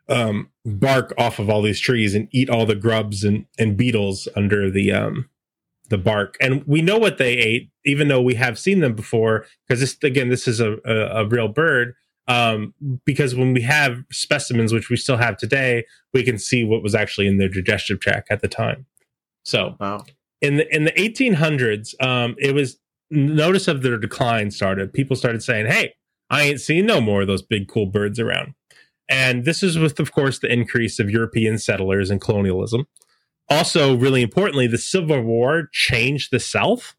um, 0.08 0.50
bark 0.64 1.14
off 1.16 1.38
of 1.38 1.48
all 1.48 1.62
these 1.62 1.80
trees 1.80 2.14
and 2.14 2.28
eat 2.32 2.50
all 2.50 2.66
the 2.66 2.74
grubs 2.74 3.24
and, 3.24 3.46
and 3.58 3.76
beetles 3.76 4.28
under 4.36 4.70
the 4.70 4.92
um, 4.92 5.28
the 5.88 5.98
bark. 5.98 6.36
And 6.40 6.64
we 6.66 6.82
know 6.82 6.98
what 6.98 7.18
they 7.18 7.32
ate, 7.34 7.70
even 7.84 8.08
though 8.08 8.22
we 8.22 8.34
have 8.34 8.58
seen 8.58 8.80
them 8.80 8.94
before, 8.94 9.46
because 9.66 9.80
this 9.80 9.96
again, 10.02 10.28
this 10.28 10.46
is 10.46 10.60
a, 10.60 10.76
a, 10.84 11.22
a 11.22 11.26
real 11.26 11.48
bird. 11.48 11.94
Um, 12.28 12.74
because 13.04 13.34
when 13.34 13.54
we 13.54 13.62
have 13.62 14.04
specimens, 14.12 14.72
which 14.72 14.88
we 14.88 14.96
still 14.96 15.16
have 15.16 15.36
today, 15.36 15.84
we 16.14 16.22
can 16.22 16.38
see 16.38 16.62
what 16.62 16.80
was 16.82 16.94
actually 16.94 17.26
in 17.26 17.38
their 17.38 17.48
digestive 17.48 17.98
tract 17.98 18.30
at 18.30 18.40
the 18.40 18.46
time. 18.46 18.86
So 19.44 19.74
Wow. 19.80 20.04
in 20.40 20.56
the 20.56 20.74
in 20.74 20.84
the 20.84 20.92
1800s, 20.92 22.00
um, 22.04 22.36
it 22.38 22.54
was 22.54 22.78
notice 23.10 23.66
of 23.66 23.82
their 23.82 23.98
decline 23.98 24.52
started. 24.52 24.92
People 24.92 25.16
started 25.16 25.42
saying, 25.42 25.66
"Hey, 25.66 25.94
I 26.28 26.42
ain't 26.42 26.60
seen 26.60 26.86
no 26.86 27.00
more 27.00 27.22
of 27.22 27.26
those 27.26 27.42
big 27.42 27.66
cool 27.66 27.86
birds 27.86 28.20
around." 28.20 28.54
And 29.10 29.44
this 29.44 29.62
is 29.62 29.76
with, 29.76 30.00
of 30.00 30.12
course, 30.12 30.38
the 30.38 30.50
increase 30.50 30.98
of 30.98 31.10
European 31.10 31.58
settlers 31.58 32.08
and 32.10 32.20
colonialism. 32.20 32.86
Also, 33.48 33.96
really 33.96 34.22
importantly, 34.22 34.68
the 34.68 34.78
Civil 34.78 35.20
War 35.22 35.68
changed 35.72 36.30
the 36.30 36.40
South 36.40 36.94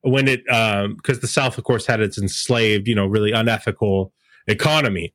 when 0.00 0.26
it 0.26 0.42
because 0.46 1.20
the 1.20 1.28
South, 1.28 1.58
of 1.58 1.64
course, 1.64 1.84
had 1.86 2.00
its 2.00 2.16
enslaved, 2.18 2.88
you 2.88 2.94
know, 2.94 3.06
really 3.06 3.32
unethical 3.32 4.12
economy. 4.46 5.12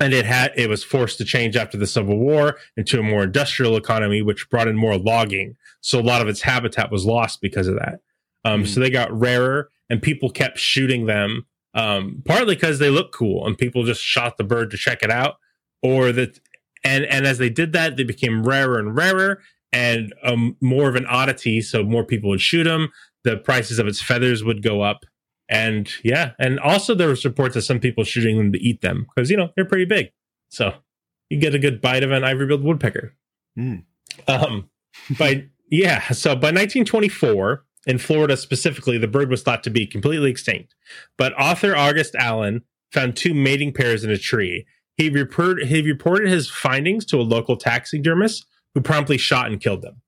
And 0.00 0.14
it 0.14 0.24
had 0.24 0.52
it 0.56 0.68
was 0.68 0.84
forced 0.84 1.18
to 1.18 1.24
change 1.24 1.56
after 1.56 1.76
the 1.76 1.86
Civil 1.86 2.18
War 2.18 2.56
into 2.76 2.98
a 2.98 3.02
more 3.02 3.24
industrial 3.24 3.76
economy, 3.76 4.22
which 4.22 4.48
brought 4.50 4.68
in 4.68 4.76
more 4.76 4.96
logging. 4.96 5.56
So 5.80 5.98
a 5.98 6.02
lot 6.02 6.22
of 6.22 6.28
its 6.28 6.42
habitat 6.42 6.90
was 6.90 7.04
lost 7.04 7.40
because 7.40 7.66
of 7.66 7.74
that. 7.76 8.00
Um, 8.44 8.64
Mm. 8.64 8.68
So 8.68 8.80
they 8.80 8.90
got 8.90 9.12
rarer, 9.18 9.70
and 9.90 10.02
people 10.02 10.30
kept 10.30 10.58
shooting 10.58 11.06
them, 11.06 11.46
um, 11.74 12.22
partly 12.24 12.54
because 12.54 12.78
they 12.78 12.90
look 12.90 13.12
cool, 13.12 13.46
and 13.46 13.58
people 13.58 13.84
just 13.84 14.02
shot 14.02 14.38
the 14.38 14.44
bird 14.44 14.70
to 14.70 14.76
check 14.76 15.02
it 15.02 15.10
out, 15.10 15.36
or 15.84 16.10
that, 16.10 16.40
and 16.82 17.04
and 17.04 17.26
as 17.26 17.38
they 17.38 17.50
did 17.50 17.72
that, 17.74 17.96
they 17.96 18.02
became 18.02 18.42
rarer 18.42 18.78
and 18.80 18.96
rarer, 18.96 19.40
and 19.72 20.12
um, 20.24 20.56
more 20.60 20.88
of 20.88 20.96
an 20.96 21.06
oddity. 21.06 21.60
So 21.60 21.84
more 21.84 22.04
people 22.04 22.30
would 22.30 22.40
shoot 22.40 22.64
them. 22.64 22.88
The 23.22 23.36
prices 23.36 23.78
of 23.78 23.86
its 23.86 24.02
feathers 24.02 24.42
would 24.42 24.62
go 24.62 24.82
up, 24.82 25.04
and 25.48 25.88
yeah, 26.02 26.32
and 26.40 26.58
also 26.58 26.94
there 26.94 27.08
was 27.08 27.24
reports 27.24 27.54
of 27.54 27.62
some 27.62 27.78
people 27.78 28.02
shooting 28.02 28.36
them 28.38 28.52
to 28.52 28.58
eat 28.58 28.80
them 28.80 29.06
because 29.14 29.30
you 29.30 29.36
know 29.36 29.50
they're 29.54 29.64
pretty 29.64 29.84
big, 29.84 30.10
so 30.48 30.74
you 31.30 31.38
get 31.38 31.54
a 31.54 31.58
good 31.58 31.80
bite 31.80 32.02
of 32.02 32.10
an 32.10 32.24
ivory-billed 32.24 32.64
woodpecker. 32.64 33.14
Mm. 33.58 33.84
Um, 34.26 34.70
by 35.18 35.46
yeah, 35.70 36.08
so 36.10 36.30
by 36.30 36.48
1924 36.48 37.64
in 37.86 37.98
Florida 37.98 38.36
specifically, 38.36 38.98
the 38.98 39.08
bird 39.08 39.30
was 39.30 39.42
thought 39.42 39.62
to 39.64 39.70
be 39.70 39.86
completely 39.86 40.30
extinct. 40.30 40.74
But 41.18 41.38
author 41.38 41.76
August 41.76 42.14
Allen 42.14 42.62
found 42.92 43.16
two 43.16 43.34
mating 43.34 43.72
pairs 43.72 44.04
in 44.04 44.10
a 44.10 44.16
tree. 44.18 44.66
He 44.96 45.08
reported 45.10 45.66
he 45.66 45.82
reported 45.82 46.28
his 46.28 46.48
findings 46.48 47.04
to 47.06 47.16
a 47.18 47.22
local 47.22 47.56
taxidermist, 47.56 48.46
who 48.74 48.80
promptly 48.80 49.18
shot 49.18 49.46
and 49.50 49.60
killed 49.60 49.82
them. 49.82 50.00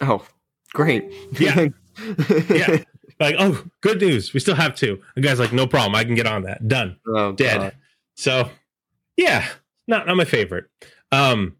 Oh, 0.00 0.26
great. 0.72 1.04
Yeah. 1.38 1.68
Yeah. 2.50 2.82
Like, 3.20 3.36
oh, 3.38 3.64
good 3.80 4.00
news, 4.00 4.34
we 4.34 4.40
still 4.40 4.56
have 4.56 4.74
two. 4.74 5.00
The 5.14 5.20
guy's 5.20 5.38
like, 5.38 5.52
no 5.52 5.68
problem, 5.68 5.94
I 5.94 6.02
can 6.02 6.16
get 6.16 6.26
on 6.26 6.42
that. 6.42 6.66
Done 6.66 6.96
Oh, 7.06 7.30
dead. 7.30 7.56
God. 7.60 7.76
So, 8.16 8.50
yeah, 9.16 9.46
not 9.86 10.04
not 10.08 10.16
my 10.16 10.24
favorite. 10.24 10.64
Um, 11.12 11.54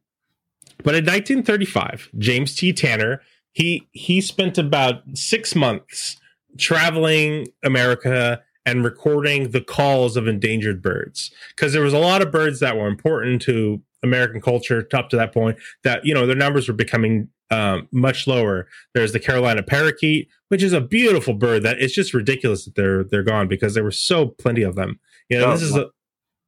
but 0.82 0.96
in 0.96 1.04
1935, 1.04 2.08
James 2.18 2.56
T. 2.56 2.72
Tanner 2.72 3.22
he 3.52 3.86
he 3.92 4.20
spent 4.20 4.58
about 4.58 5.02
six 5.14 5.54
months 5.54 6.16
traveling 6.58 7.46
America 7.62 8.42
and 8.66 8.84
recording 8.84 9.50
the 9.50 9.60
calls 9.60 10.16
of 10.16 10.26
endangered 10.26 10.82
birds 10.82 11.30
because 11.54 11.72
there 11.72 11.82
was 11.82 11.92
a 11.92 11.98
lot 11.98 12.22
of 12.22 12.30
birds 12.30 12.60
that 12.60 12.76
were 12.76 12.86
important 12.86 13.42
to 13.42 13.82
American 14.02 14.40
culture 14.40 14.86
up 14.94 15.10
to 15.10 15.16
that 15.16 15.32
point 15.32 15.58
that 15.82 16.04
you 16.04 16.14
know 16.14 16.26
their 16.26 16.36
numbers 16.36 16.68
were 16.68 16.74
becoming 16.74 17.28
um, 17.50 17.88
much 17.92 18.26
lower. 18.26 18.68
There's 18.94 19.12
the 19.12 19.20
Carolina 19.20 19.62
parakeet, 19.62 20.28
which 20.48 20.62
is 20.62 20.72
a 20.72 20.80
beautiful 20.80 21.34
bird 21.34 21.62
that 21.62 21.80
it's 21.80 21.94
just 21.94 22.14
ridiculous 22.14 22.64
that 22.64 22.74
they're 22.74 23.04
they're 23.04 23.22
gone 23.22 23.48
because 23.48 23.74
there 23.74 23.84
were 23.84 23.90
so 23.90 24.26
plenty 24.26 24.62
of 24.62 24.74
them. 24.76 24.98
You 25.28 25.38
know, 25.38 25.46
Oh, 25.46 25.52
this 25.52 25.62
is 25.62 25.76
a 25.76 25.90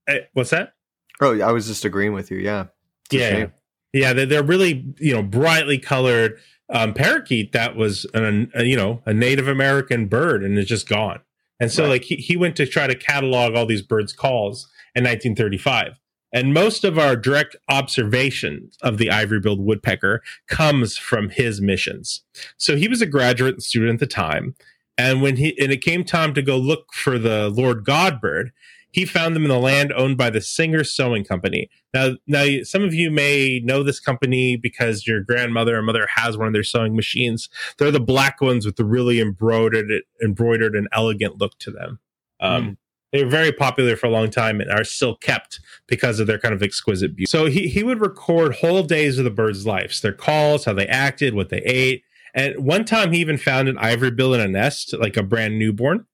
eh, 0.06 0.20
what's 0.32 0.50
that? 0.50 0.74
Oh, 1.20 1.40
I 1.40 1.52
was 1.52 1.66
just 1.66 1.84
agreeing 1.84 2.12
with 2.12 2.30
you. 2.30 2.38
Yeah. 2.38 2.66
It's 3.10 3.14
yeah, 3.14 3.46
yeah, 3.92 4.12
they're, 4.12 4.26
they're 4.26 4.42
really 4.42 4.94
you 4.98 5.14
know 5.14 5.22
brightly 5.22 5.78
colored 5.78 6.38
um, 6.68 6.92
parakeet 6.92 7.52
that 7.52 7.76
was 7.76 8.04
an 8.14 8.50
a, 8.54 8.64
you 8.64 8.76
know 8.76 9.02
a 9.06 9.14
Native 9.14 9.48
American 9.48 10.06
bird 10.06 10.42
and 10.42 10.58
it's 10.58 10.68
just 10.68 10.88
gone. 10.88 11.20
And 11.58 11.70
so 11.72 11.84
Right. 11.84 11.90
like 11.90 12.04
he, 12.04 12.16
he 12.16 12.36
went 12.36 12.56
to 12.56 12.66
try 12.66 12.86
to 12.86 12.94
catalog 12.94 13.54
all 13.54 13.66
these 13.66 13.82
birds' 13.82 14.12
calls 14.12 14.68
in 14.94 15.04
1935. 15.04 15.98
And 16.32 16.52
most 16.52 16.84
of 16.84 16.98
our 16.98 17.16
direct 17.16 17.56
observations 17.68 18.76
of 18.82 18.98
the 18.98 19.10
ivory-billed 19.10 19.60
woodpecker 19.64 20.22
comes 20.48 20.98
from 20.98 21.30
his 21.30 21.60
missions. 21.60 22.22
So 22.58 22.76
he 22.76 22.88
was 22.88 23.00
a 23.00 23.06
graduate 23.06 23.62
student 23.62 23.94
at 23.94 24.00
the 24.00 24.06
time, 24.06 24.54
and 24.98 25.22
when 25.22 25.36
he 25.36 25.58
and 25.60 25.72
it 25.72 25.82
came 25.82 26.04
time 26.04 26.34
to 26.34 26.42
go 26.42 26.56
look 26.56 26.92
for 26.92 27.18
the 27.18 27.48
Lord 27.48 27.84
God 27.84 28.20
bird, 28.20 28.52
he 28.96 29.04
found 29.04 29.36
them 29.36 29.42
in 29.42 29.50
the 29.50 29.58
land 29.58 29.92
owned 29.92 30.16
by 30.16 30.30
the 30.30 30.40
Singer 30.40 30.82
Sewing 30.82 31.22
Company. 31.22 31.68
Now, 31.92 32.12
now 32.26 32.46
some 32.62 32.82
of 32.82 32.94
you 32.94 33.10
may 33.10 33.60
know 33.62 33.82
this 33.82 34.00
company 34.00 34.56
because 34.56 35.06
your 35.06 35.20
grandmother 35.20 35.76
or 35.76 35.82
mother 35.82 36.06
has 36.14 36.38
one 36.38 36.46
of 36.46 36.54
their 36.54 36.62
sewing 36.62 36.96
machines. 36.96 37.50
They're 37.76 37.90
the 37.90 38.00
black 38.00 38.40
ones 38.40 38.64
with 38.64 38.76
the 38.76 38.86
really 38.86 39.20
embroidered, 39.20 39.90
embroidered 40.24 40.74
and 40.74 40.88
elegant 40.92 41.38
look 41.38 41.58
to 41.58 41.70
them. 41.70 42.00
Um, 42.40 42.78
They 43.12 43.22
were 43.22 43.30
very 43.30 43.52
popular 43.52 43.96
for 43.96 44.06
a 44.06 44.10
long 44.10 44.30
time 44.30 44.62
and 44.62 44.70
are 44.70 44.82
still 44.82 45.16
kept 45.16 45.60
because 45.86 46.18
of 46.18 46.26
their 46.26 46.38
kind 46.38 46.54
of 46.54 46.62
exquisite 46.62 47.14
beauty. 47.14 47.28
So 47.28 47.44
he, 47.44 47.68
he 47.68 47.82
would 47.82 48.00
record 48.00 48.54
whole 48.54 48.82
days 48.82 49.18
of 49.18 49.24
the 49.24 49.30
birds' 49.30 49.66
lives, 49.66 50.00
their 50.00 50.14
calls, 50.14 50.64
how 50.64 50.72
they 50.72 50.86
acted, 50.86 51.34
what 51.34 51.50
they 51.50 51.60
ate. 51.66 52.02
And 52.34 52.64
one 52.64 52.86
time 52.86 53.12
he 53.12 53.20
even 53.20 53.36
found 53.36 53.68
an 53.68 53.76
ivory 53.76 54.10
bill 54.10 54.32
in 54.32 54.40
a 54.40 54.48
nest, 54.48 54.94
like 54.98 55.18
a 55.18 55.22
brand 55.22 55.58
newborn, 55.58 56.06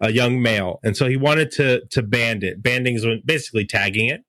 a 0.00 0.12
young 0.12 0.40
male. 0.40 0.80
And 0.82 0.96
so 0.96 1.08
he 1.08 1.16
wanted 1.16 1.50
to 1.52 1.84
to 1.86 2.02
band 2.02 2.44
it. 2.44 2.62
Banding 2.62 2.94
is 2.94 3.06
basically 3.24 3.64
tagging 3.66 4.08
it. 4.08 4.22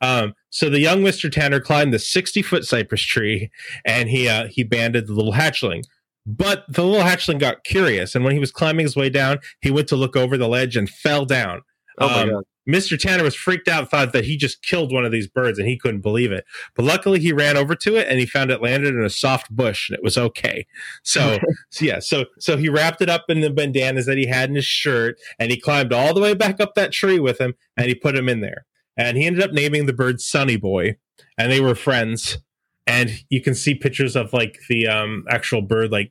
Um, 0.00 0.34
so 0.50 0.68
the 0.68 0.80
young 0.80 1.02
Mr. 1.02 1.30
Tanner 1.30 1.60
climbed 1.60 1.94
the 1.94 1.98
60 1.98 2.42
foot 2.42 2.64
cypress 2.64 3.00
tree 3.02 3.50
and 3.84 4.08
he 4.08 4.28
uh, 4.28 4.48
he 4.48 4.64
banded 4.64 5.06
the 5.06 5.14
little 5.14 5.32
hatchling. 5.32 5.84
But 6.24 6.64
the 6.68 6.84
little 6.84 7.04
hatchling 7.04 7.40
got 7.40 7.64
curious, 7.64 8.14
and 8.14 8.24
when 8.24 8.32
he 8.34 8.38
was 8.38 8.52
climbing 8.52 8.84
his 8.84 8.94
way 8.94 9.10
down, 9.10 9.40
he 9.60 9.72
went 9.72 9.88
to 9.88 9.96
look 9.96 10.14
over 10.16 10.36
the 10.38 10.46
ledge 10.46 10.76
and 10.76 10.88
fell 10.88 11.24
down. 11.24 11.62
Oh 11.98 12.08
my 12.08 12.22
Um, 12.22 12.30
god. 12.30 12.44
Mr. 12.68 12.98
Tanner 12.98 13.24
was 13.24 13.34
freaked 13.34 13.68
out, 13.68 13.90
thought 13.90 14.12
that 14.12 14.24
he 14.24 14.36
just 14.36 14.62
killed 14.62 14.92
one 14.92 15.04
of 15.04 15.12
these 15.12 15.26
birds, 15.26 15.58
and 15.58 15.68
he 15.68 15.76
couldn't 15.76 16.00
believe 16.00 16.30
it. 16.30 16.44
But 16.74 16.84
luckily, 16.84 17.18
he 17.18 17.32
ran 17.32 17.56
over 17.56 17.74
to 17.74 17.96
it 17.96 18.08
and 18.08 18.20
he 18.20 18.26
found 18.26 18.50
it 18.50 18.62
landed 18.62 18.94
in 18.94 19.04
a 19.04 19.10
soft 19.10 19.54
bush, 19.54 19.88
and 19.88 19.96
it 19.96 20.02
was 20.02 20.16
okay. 20.16 20.66
So, 21.02 21.38
so 21.70 21.84
yeah, 21.84 21.98
so 21.98 22.26
so 22.38 22.56
he 22.56 22.68
wrapped 22.68 23.00
it 23.00 23.10
up 23.10 23.24
in 23.28 23.40
the 23.40 23.50
bandanas 23.50 24.06
that 24.06 24.18
he 24.18 24.26
had 24.26 24.48
in 24.48 24.56
his 24.56 24.66
shirt, 24.66 25.18
and 25.38 25.50
he 25.50 25.58
climbed 25.58 25.92
all 25.92 26.14
the 26.14 26.20
way 26.20 26.34
back 26.34 26.60
up 26.60 26.74
that 26.74 26.92
tree 26.92 27.18
with 27.18 27.40
him, 27.40 27.54
and 27.76 27.86
he 27.86 27.94
put 27.94 28.16
him 28.16 28.28
in 28.28 28.40
there. 28.40 28.66
And 28.96 29.16
he 29.16 29.26
ended 29.26 29.42
up 29.42 29.52
naming 29.52 29.86
the 29.86 29.92
bird 29.92 30.20
Sonny 30.20 30.56
Boy, 30.56 30.96
and 31.38 31.50
they 31.50 31.60
were 31.60 31.74
friends. 31.74 32.38
And 32.86 33.10
you 33.30 33.40
can 33.40 33.54
see 33.54 33.74
pictures 33.76 34.16
of 34.16 34.32
like 34.32 34.58
the 34.68 34.88
um, 34.88 35.24
actual 35.30 35.62
bird 35.62 35.92
like 35.92 36.10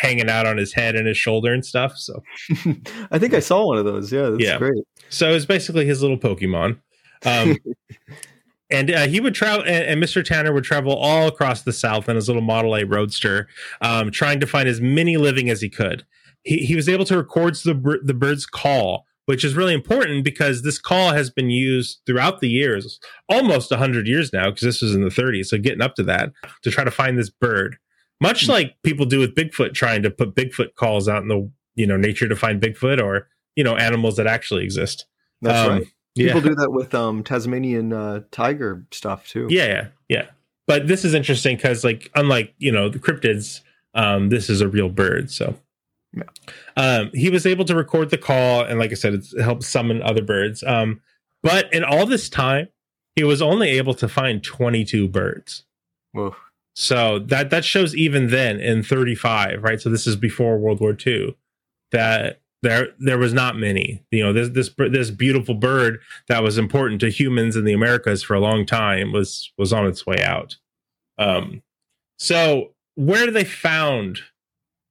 hanging 0.00 0.28
out 0.28 0.46
on 0.46 0.56
his 0.56 0.72
head 0.72 0.96
and 0.96 1.06
his 1.06 1.16
shoulder 1.16 1.52
and 1.52 1.64
stuff. 1.64 1.96
So 1.96 2.22
I 3.12 3.18
think 3.20 3.34
I 3.34 3.38
saw 3.40 3.66
one 3.66 3.78
of 3.78 3.84
those. 3.84 4.10
Yeah, 4.12 4.30
that's 4.30 4.42
Yeah. 4.42 4.58
great. 4.58 4.82
so 5.10 5.30
it's 5.32 5.46
basically 5.46 5.86
his 5.86 6.02
little 6.02 6.18
Pokemon. 6.18 6.78
Um, 7.24 7.56
and 8.70 8.90
uh, 8.90 9.06
he 9.06 9.20
would 9.20 9.34
travel, 9.34 9.64
and, 9.64 9.84
and 9.84 10.02
Mr. 10.02 10.24
Tanner 10.24 10.52
would 10.52 10.64
travel 10.64 10.92
all 10.94 11.28
across 11.28 11.62
the 11.62 11.72
South 11.72 12.08
in 12.08 12.16
his 12.16 12.28
little 12.28 12.42
Model 12.42 12.76
A 12.76 12.84
Roadster, 12.84 13.48
um, 13.80 14.10
trying 14.10 14.40
to 14.40 14.46
find 14.46 14.68
as 14.68 14.80
many 14.80 15.16
living 15.16 15.48
as 15.48 15.60
he 15.60 15.68
could. 15.70 16.04
He, 16.44 16.58
he 16.58 16.76
was 16.76 16.88
able 16.88 17.04
to 17.06 17.16
record 17.16 17.54
the 17.56 18.00
the 18.02 18.14
bird's 18.14 18.44
call, 18.46 19.06
which 19.28 19.44
is 19.44 19.54
really 19.54 19.74
important 19.74 20.24
because 20.24 20.62
this 20.62 20.78
call 20.78 21.12
has 21.12 21.28
been 21.28 21.50
used 21.50 22.00
throughout 22.06 22.40
the 22.40 22.48
years, 22.48 22.98
almost 23.28 23.70
hundred 23.70 24.06
years 24.06 24.32
now, 24.32 24.48
because 24.48 24.62
this 24.62 24.80
was 24.80 24.94
in 24.94 25.02
the 25.02 25.10
30s. 25.10 25.48
So 25.48 25.58
getting 25.58 25.82
up 25.82 25.94
to 25.96 26.02
that 26.04 26.32
to 26.62 26.70
try 26.70 26.82
to 26.82 26.90
find 26.90 27.18
this 27.18 27.28
bird, 27.28 27.76
much 28.22 28.48
like 28.48 28.76
people 28.82 29.04
do 29.04 29.18
with 29.18 29.34
Bigfoot, 29.34 29.74
trying 29.74 30.02
to 30.02 30.10
put 30.10 30.34
Bigfoot 30.34 30.76
calls 30.76 31.10
out 31.10 31.20
in 31.20 31.28
the 31.28 31.50
you 31.74 31.86
know 31.86 31.98
nature 31.98 32.26
to 32.26 32.34
find 32.34 32.58
Bigfoot 32.58 33.02
or 33.02 33.28
you 33.54 33.62
know 33.62 33.76
animals 33.76 34.16
that 34.16 34.26
actually 34.26 34.64
exist. 34.64 35.04
That's 35.42 35.68
Um, 35.68 35.72
right. 35.74 35.86
People 36.16 36.40
do 36.40 36.54
that 36.54 36.72
with 36.72 36.94
um, 36.94 37.22
Tasmanian 37.22 37.92
uh, 37.92 38.22
tiger 38.30 38.86
stuff 38.92 39.28
too. 39.28 39.46
Yeah, 39.50 39.66
yeah, 39.66 39.86
yeah. 40.08 40.26
But 40.66 40.88
this 40.88 41.04
is 41.04 41.12
interesting 41.12 41.56
because, 41.56 41.84
like, 41.84 42.10
unlike 42.14 42.54
you 42.56 42.72
know 42.72 42.88
the 42.88 42.98
cryptids, 42.98 43.60
um, 43.92 44.30
this 44.30 44.48
is 44.48 44.62
a 44.62 44.68
real 44.68 44.88
bird. 44.88 45.30
So, 45.30 45.54
Yeah. 46.12 46.22
um, 46.76 47.10
he 47.12 47.30
was 47.30 47.44
able 47.44 47.64
to 47.66 47.74
record 47.76 48.10
the 48.10 48.18
call, 48.18 48.62
and 48.62 48.78
like 48.78 48.90
I 48.92 48.94
said, 48.94 49.14
it 49.14 49.26
helped 49.40 49.62
summon 49.62 50.02
other 50.02 50.22
birds. 50.22 50.62
Um, 50.62 51.00
but 51.42 51.72
in 51.72 51.84
all 51.84 52.06
this 52.06 52.28
time, 52.28 52.68
he 53.14 53.24
was 53.24 53.42
only 53.42 53.68
able 53.70 53.94
to 53.94 54.08
find 54.08 54.42
twenty-two 54.42 55.08
birds. 55.08 55.64
Whoa. 56.12 56.34
So 56.74 57.18
that 57.18 57.50
that 57.50 57.64
shows 57.64 57.96
even 57.96 58.28
then 58.28 58.60
in 58.60 58.84
35, 58.84 59.64
right? 59.64 59.80
So 59.80 59.90
this 59.90 60.06
is 60.06 60.14
before 60.14 60.58
World 60.58 60.80
War 60.80 60.96
II. 61.04 61.36
That 61.90 62.40
there 62.62 62.88
there 63.00 63.18
was 63.18 63.32
not 63.32 63.56
many. 63.56 64.04
You 64.10 64.24
know, 64.24 64.32
this 64.32 64.48
this 64.50 64.70
this 64.90 65.10
beautiful 65.10 65.54
bird 65.54 65.98
that 66.28 66.42
was 66.42 66.56
important 66.56 67.00
to 67.00 67.10
humans 67.10 67.56
in 67.56 67.64
the 67.64 67.72
Americas 67.72 68.22
for 68.22 68.34
a 68.34 68.40
long 68.40 68.64
time 68.64 69.12
was 69.12 69.52
was 69.58 69.72
on 69.72 69.86
its 69.86 70.06
way 70.06 70.22
out. 70.22 70.56
Um, 71.18 71.62
so 72.18 72.74
where 72.94 73.30
they 73.30 73.44
found 73.44 74.20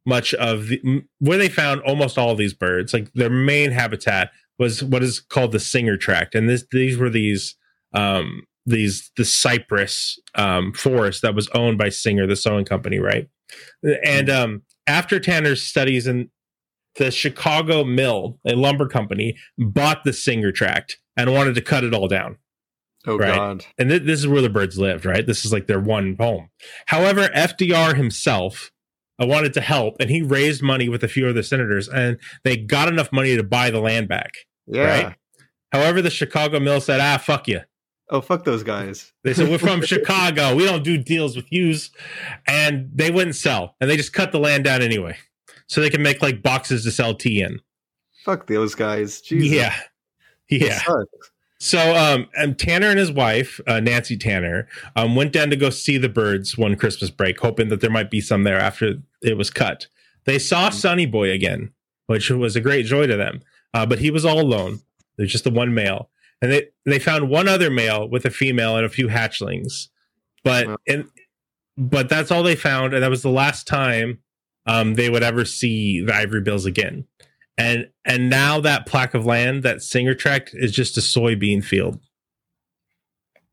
much 0.08 0.34
of 0.36 0.68
the 0.70 1.04
where 1.20 1.38
they 1.38 1.50
found 1.50 1.82
almost 1.82 2.18
all 2.18 2.34
these 2.36 2.54
birds, 2.54 2.94
like 2.94 3.12
their 3.14 3.30
main 3.30 3.72
habitat 3.72 4.32
was 4.58 4.84
what 4.84 5.04
is 5.04 5.20
called 5.20 5.52
the 5.52 5.60
Singer 5.60 5.98
Tract, 5.98 6.34
and 6.34 6.50
this 6.50 6.66
these 6.72 6.98
were 6.98 7.10
these 7.10 7.56
um 7.94 8.44
these 8.66 9.12
the 9.18 9.26
cypress 9.26 10.20
um 10.36 10.74
forest 10.74 11.22
that 11.22 11.36
was 11.36 11.48
owned 11.50 11.78
by 11.78 11.90
Singer, 11.90 12.26
the 12.26 12.36
sewing 12.36 12.66
company, 12.66 13.00
right? 13.00 13.28
And 14.06 14.30
um 14.30 14.64
after 14.88 15.20
Tanner's 15.20 15.62
studies 15.62 16.08
in 16.08 16.30
the 16.96 17.12
Chicago 17.12 17.84
Mill, 17.84 18.40
a 18.46 18.56
lumber 18.56 18.88
company, 18.88 19.38
bought 19.58 20.04
the 20.04 20.14
Singer 20.14 20.52
Tract 20.52 20.98
and 21.16 21.32
wanted 21.34 21.54
to 21.56 21.62
cut 21.62 21.84
it 21.84 21.94
all 21.94 22.08
down 22.08 22.38
Oh 23.06 23.18
Right. 23.18 23.36
god. 23.36 23.66
and 23.78 23.90
th- 23.90 24.04
this 24.04 24.20
is 24.20 24.28
where 24.28 24.42
the 24.42 24.50
birds 24.50 24.80
lived, 24.80 25.06
right? 25.06 25.26
This 25.26 25.46
is 25.46 25.54
like 25.54 25.68
their 25.68 25.80
one 25.80 26.16
home. 26.20 26.50
However, 26.88 27.30
FDR 27.36 27.96
himself 27.96 28.72
uh, 29.22 29.26
wanted 29.26 29.54
to 29.54 29.62
help, 29.62 29.96
and 30.00 30.10
he 30.10 30.22
raised 30.22 30.62
money 30.62 30.90
with 30.90 31.04
a 31.04 31.08
few 31.08 31.28
other 31.28 31.44
senators, 31.44 31.88
and 31.88 32.18
they 32.44 32.58
got 32.58 32.88
enough 32.88 33.12
money 33.12 33.36
to 33.36 33.44
buy 33.44 33.70
the 33.70 33.80
land 33.80 34.08
back. 34.08 34.32
Yeah. 34.66 35.04
Right. 35.04 35.16
However, 35.72 36.02
the 36.02 36.10
Chicago 36.10 36.60
Mill 36.60 36.82
said, 36.82 37.00
"Ah, 37.00 37.18
fuck 37.18 37.48
you. 37.48 37.62
Oh 38.10 38.22
fuck 38.22 38.46
those 38.46 38.64
guys. 38.64 39.12
They 39.24 39.34
said, 39.34 39.50
We're 39.50 39.58
from 39.58 39.82
Chicago. 39.86 40.56
We 40.56 40.66
don't 40.66 40.84
do 40.84 40.98
deals 40.98 41.36
with 41.36 41.52
yous. 41.52 41.92
And 42.48 42.90
they 42.94 43.12
wouldn't 43.12 43.36
sell. 43.36 43.76
And 43.82 43.90
they 43.90 43.98
just 43.98 44.14
cut 44.14 44.32
the 44.32 44.40
land 44.40 44.64
down 44.64 44.82
anyway. 44.82 45.18
So 45.68 45.82
they 45.82 45.90
can 45.90 46.02
make 46.02 46.22
like 46.22 46.42
boxes 46.42 46.84
to 46.86 46.92
sell 46.92 47.14
tea 47.14 47.42
in. 47.42 47.60
Fuck 48.24 48.48
those 48.48 48.76
guys. 48.76 49.22
Jesus. 49.22 49.52
Yeah. 49.52 49.76
Yeah. 50.50 50.80
So 51.60 51.96
um 51.96 52.28
and 52.38 52.58
Tanner 52.58 52.88
and 52.88 53.00
his 53.00 53.12
wife, 53.12 53.60
uh, 53.68 53.80
Nancy 53.80 54.18
Tanner, 54.18 54.68
um, 54.96 55.16
went 55.16 55.34
down 55.34 55.50
to 55.50 55.56
go 55.56 55.70
see 55.70 55.98
the 55.98 56.10
birds 56.10 56.58
one 56.58 56.76
Christmas 56.76 57.10
break, 57.10 57.40
hoping 57.40 57.70
that 57.70 57.82
there 57.82 57.90
might 57.90 58.12
be 58.12 58.22
some 58.22 58.44
there 58.44 58.60
after 58.60 58.96
it 59.22 59.38
was 59.38 59.50
cut. 59.50 59.88
They 60.26 60.40
saw 60.40 60.70
Sonny 60.70 61.06
Boy 61.06 61.32
again, 61.32 61.72
which 62.08 62.30
was 62.30 62.56
a 62.56 62.62
great 62.62 62.86
joy 62.86 63.08
to 63.08 63.16
them. 63.18 63.42
Uh, 63.74 63.86
but 63.86 64.00
he 64.00 64.12
was 64.12 64.26
all 64.26 64.40
alone. 64.40 64.82
There's 65.18 65.32
just 65.32 65.44
the 65.44 65.50
one 65.52 65.74
male. 65.74 66.10
And 66.42 66.52
they, 66.52 66.68
they 66.86 67.00
found 67.00 67.30
one 67.30 67.48
other 67.48 67.72
male 67.72 68.08
with 68.08 68.26
a 68.26 68.30
female 68.30 68.76
and 68.78 68.86
a 68.86 68.90
few 68.90 69.08
hatchlings. 69.08 69.88
But 70.44 70.68
Wow. 70.68 70.78
and 70.88 71.06
but 71.78 72.10
that's 72.10 72.32
all 72.32 72.44
they 72.44 72.56
found, 72.56 72.94
and 72.94 73.04
that 73.04 73.10
was 73.10 73.22
the 73.22 73.30
last 73.30 73.68
time 73.68 74.20
um, 74.66 74.96
they 74.96 75.10
would 75.10 75.24
ever 75.24 75.46
see 75.46 76.02
the 76.02 76.14
Ivory 76.16 76.42
Bills 76.42 76.66
again. 76.66 77.06
And 77.58 77.90
and 78.06 78.30
now 78.30 78.60
that 78.62 78.86
plaque 78.86 79.14
of 79.14 79.26
land, 79.26 79.64
that 79.64 79.82
Singer 79.82 80.14
Tract, 80.14 80.52
is 80.54 80.72
just 80.72 80.98
a 80.98 81.02
soybean 81.02 81.64
field. 81.64 82.00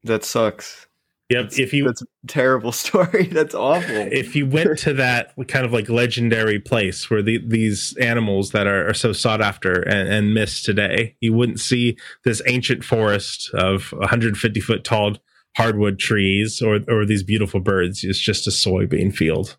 That 0.02 0.24
sucks. 0.24 0.86
Yep. 1.30 1.42
That's- 1.44 1.58
if 1.58 1.72
you 1.72 1.84
That's 1.84 2.02
a 2.02 2.06
terrible 2.26 2.72
story. 2.84 3.26
That's 3.26 3.54
awful. 3.54 3.96
if 3.96 4.36
you 4.36 4.46
went 4.46 4.78
to 4.80 4.92
that 4.94 5.32
kind 5.48 5.64
of 5.64 5.72
like 5.72 5.88
legendary 5.88 6.60
place 6.60 7.08
where 7.08 7.22
the, 7.22 7.38
these 7.46 7.96
animals 7.96 8.50
that 8.50 8.66
are, 8.66 8.90
are 8.90 8.94
so 8.94 9.12
sought 9.14 9.40
after 9.40 9.80
and, 9.80 10.08
and 10.08 10.34
missed 10.34 10.64
today, 10.66 11.16
you 11.20 11.32
wouldn't 11.32 11.60
see 11.60 11.96
this 12.24 12.42
ancient 12.46 12.84
forest 12.84 13.50
of 13.54 13.92
150 13.92 14.60
foot 14.60 14.84
tall 14.84 15.16
hardwood 15.56 15.98
trees 15.98 16.60
or 16.60 16.80
or 16.88 17.06
these 17.06 17.22
beautiful 17.22 17.60
birds. 17.60 18.04
It's 18.04 18.18
just 18.18 18.46
a 18.46 18.50
soybean 18.50 19.14
field. 19.14 19.56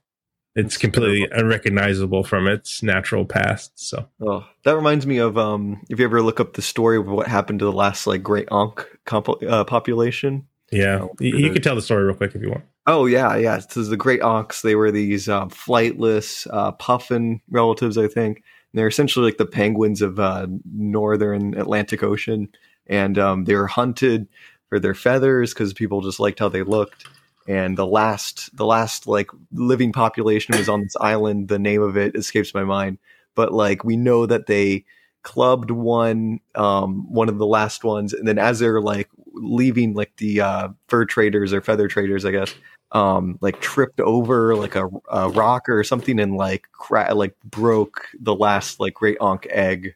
It's 0.56 0.78
completely 0.78 1.28
unrecognizable 1.32 2.24
from 2.24 2.48
its 2.48 2.82
natural 2.82 3.26
past. 3.26 3.72
So 3.76 4.08
Oh, 4.22 4.46
that 4.64 4.76
reminds 4.76 5.06
me 5.06 5.18
of 5.18 5.38
um. 5.38 5.82
If 5.90 6.00
you 6.00 6.06
ever 6.06 6.22
look 6.22 6.40
up 6.40 6.54
the 6.54 6.62
story 6.62 6.98
of 6.98 7.08
what 7.08 7.28
happened 7.28 7.60
to 7.60 7.66
the 7.66 7.72
last 7.74 8.08
like 8.08 8.24
great 8.24 8.48
Ankh 8.52 8.86
compo- 9.06 9.40
uh, 9.46 9.66
population. 9.66 10.48
yeah, 10.72 11.00
Oh, 11.02 11.16
you, 11.20 11.36
you 11.38 11.52
could 11.52 11.64
tell 11.64 11.76
the 11.76 11.82
story 11.82 12.06
real 12.06 12.16
quick 12.16 12.36
if 12.36 12.42
you 12.42 12.50
want. 12.50 12.64
Oh 12.88 13.06
yeah, 13.06 13.36
yeah. 13.36 13.60
So 13.60 13.84
the 13.84 13.98
great 13.98 14.22
Ankhs, 14.22 14.62
they 14.62 14.76
were 14.76 14.92
these 14.92 15.28
uh, 15.28 15.48
flightless 15.48 16.48
uh, 16.54 16.72
puffin 16.74 17.42
relatives, 17.50 17.98
I 17.98 18.08
think. 18.08 18.38
And 18.38 18.80
they're 18.80 18.88
essentially 18.88 19.26
like 19.26 19.38
the 19.38 19.46
penguins 19.46 20.02
of 20.02 20.20
uh, 20.20 20.48
northern 20.74 21.56
Atlantic 21.58 22.04
Ocean, 22.04 22.48
and 22.88 23.18
um, 23.18 23.44
they 23.46 23.56
were 23.56 23.68
hunted 23.68 24.28
for 24.70 24.80
their 24.80 24.94
feathers 24.94 25.54
because 25.54 25.74
people 25.74 26.02
just 26.02 26.20
liked 26.20 26.40
how 26.40 26.50
they 26.50 26.64
looked. 26.64 27.08
And 27.48 27.78
the 27.78 27.86
last, 27.86 28.56
the 28.56 28.66
last 28.66 29.08
like 29.08 29.30
living 29.52 29.92
population 29.92 30.58
was 30.58 30.68
on 30.68 30.82
this 30.82 30.96
island. 31.00 31.48
The 31.48 31.60
name 31.60 31.82
of 31.82 31.96
it 31.96 32.16
escapes 32.16 32.54
my 32.54 32.64
mind, 32.64 32.98
but 33.36 33.54
like 33.54 33.84
we 33.84 33.96
know 33.98 34.26
that 34.26 34.48
they 34.48 34.86
clubbed 35.22 35.72
one, 35.72 36.40
um, 36.56 37.12
one 37.12 37.30
of 37.30 37.38
the 37.38 37.46
last 37.46 37.84
ones, 37.84 38.14
and 38.14 38.28
then 38.28 38.40
as 38.40 38.60
they're 38.60 38.82
like 38.82 39.10
leaving, 39.34 39.94
like 39.94 40.16
the 40.18 40.42
uh, 40.42 40.70
fur 40.88 41.06
traders 41.06 41.54
or 41.54 41.62
feather 41.62 41.88
traders, 41.88 42.26
I 42.26 42.32
guess, 42.32 42.54
um, 42.92 43.38
like 43.42 43.60
tripped 43.60 44.00
over 44.00 44.56
like 44.56 44.76
a, 44.76 44.90
a 45.12 45.30
rock 45.30 45.68
or 45.68 45.84
something 45.84 46.20
and 46.20 46.38
like 46.38 46.68
cra- 46.72 47.14
like 47.14 47.36
broke 47.44 48.08
the 48.20 48.36
last 48.36 48.80
like 48.80 48.94
great 48.94 49.20
onk 49.20 49.48
egg. 49.50 49.96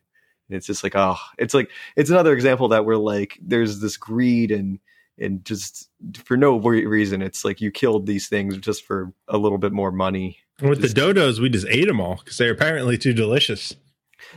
And 0.49 0.57
it's 0.57 0.65
just 0.67 0.83
like, 0.83 0.95
oh, 0.95 1.15
it's 1.37 1.53
like 1.53 1.69
it's 1.95 2.09
another 2.09 2.33
example 2.33 2.67
that 2.69 2.85
where 2.85 2.97
like 2.97 3.37
there's 3.41 3.79
this 3.79 3.97
greed 3.97 4.51
and 4.51 4.79
and 5.19 5.43
just 5.45 5.89
for 6.25 6.37
no 6.37 6.57
reason, 6.57 7.21
it's 7.21 7.43
like 7.45 7.61
you 7.61 7.71
killed 7.71 8.05
these 8.05 8.27
things 8.27 8.57
just 8.57 8.83
for 8.85 9.11
a 9.27 9.37
little 9.37 9.57
bit 9.57 9.71
more 9.73 9.91
money. 9.91 10.37
With 10.61 10.81
Just- 10.81 10.95
the 10.95 11.01
dodos, 11.01 11.39
we 11.39 11.49
just 11.49 11.67
ate 11.69 11.87
them 11.87 12.01
all 12.01 12.15
because 12.17 12.37
they're 12.37 12.51
apparently 12.51 12.97
too 12.97 13.13
delicious. 13.13 13.75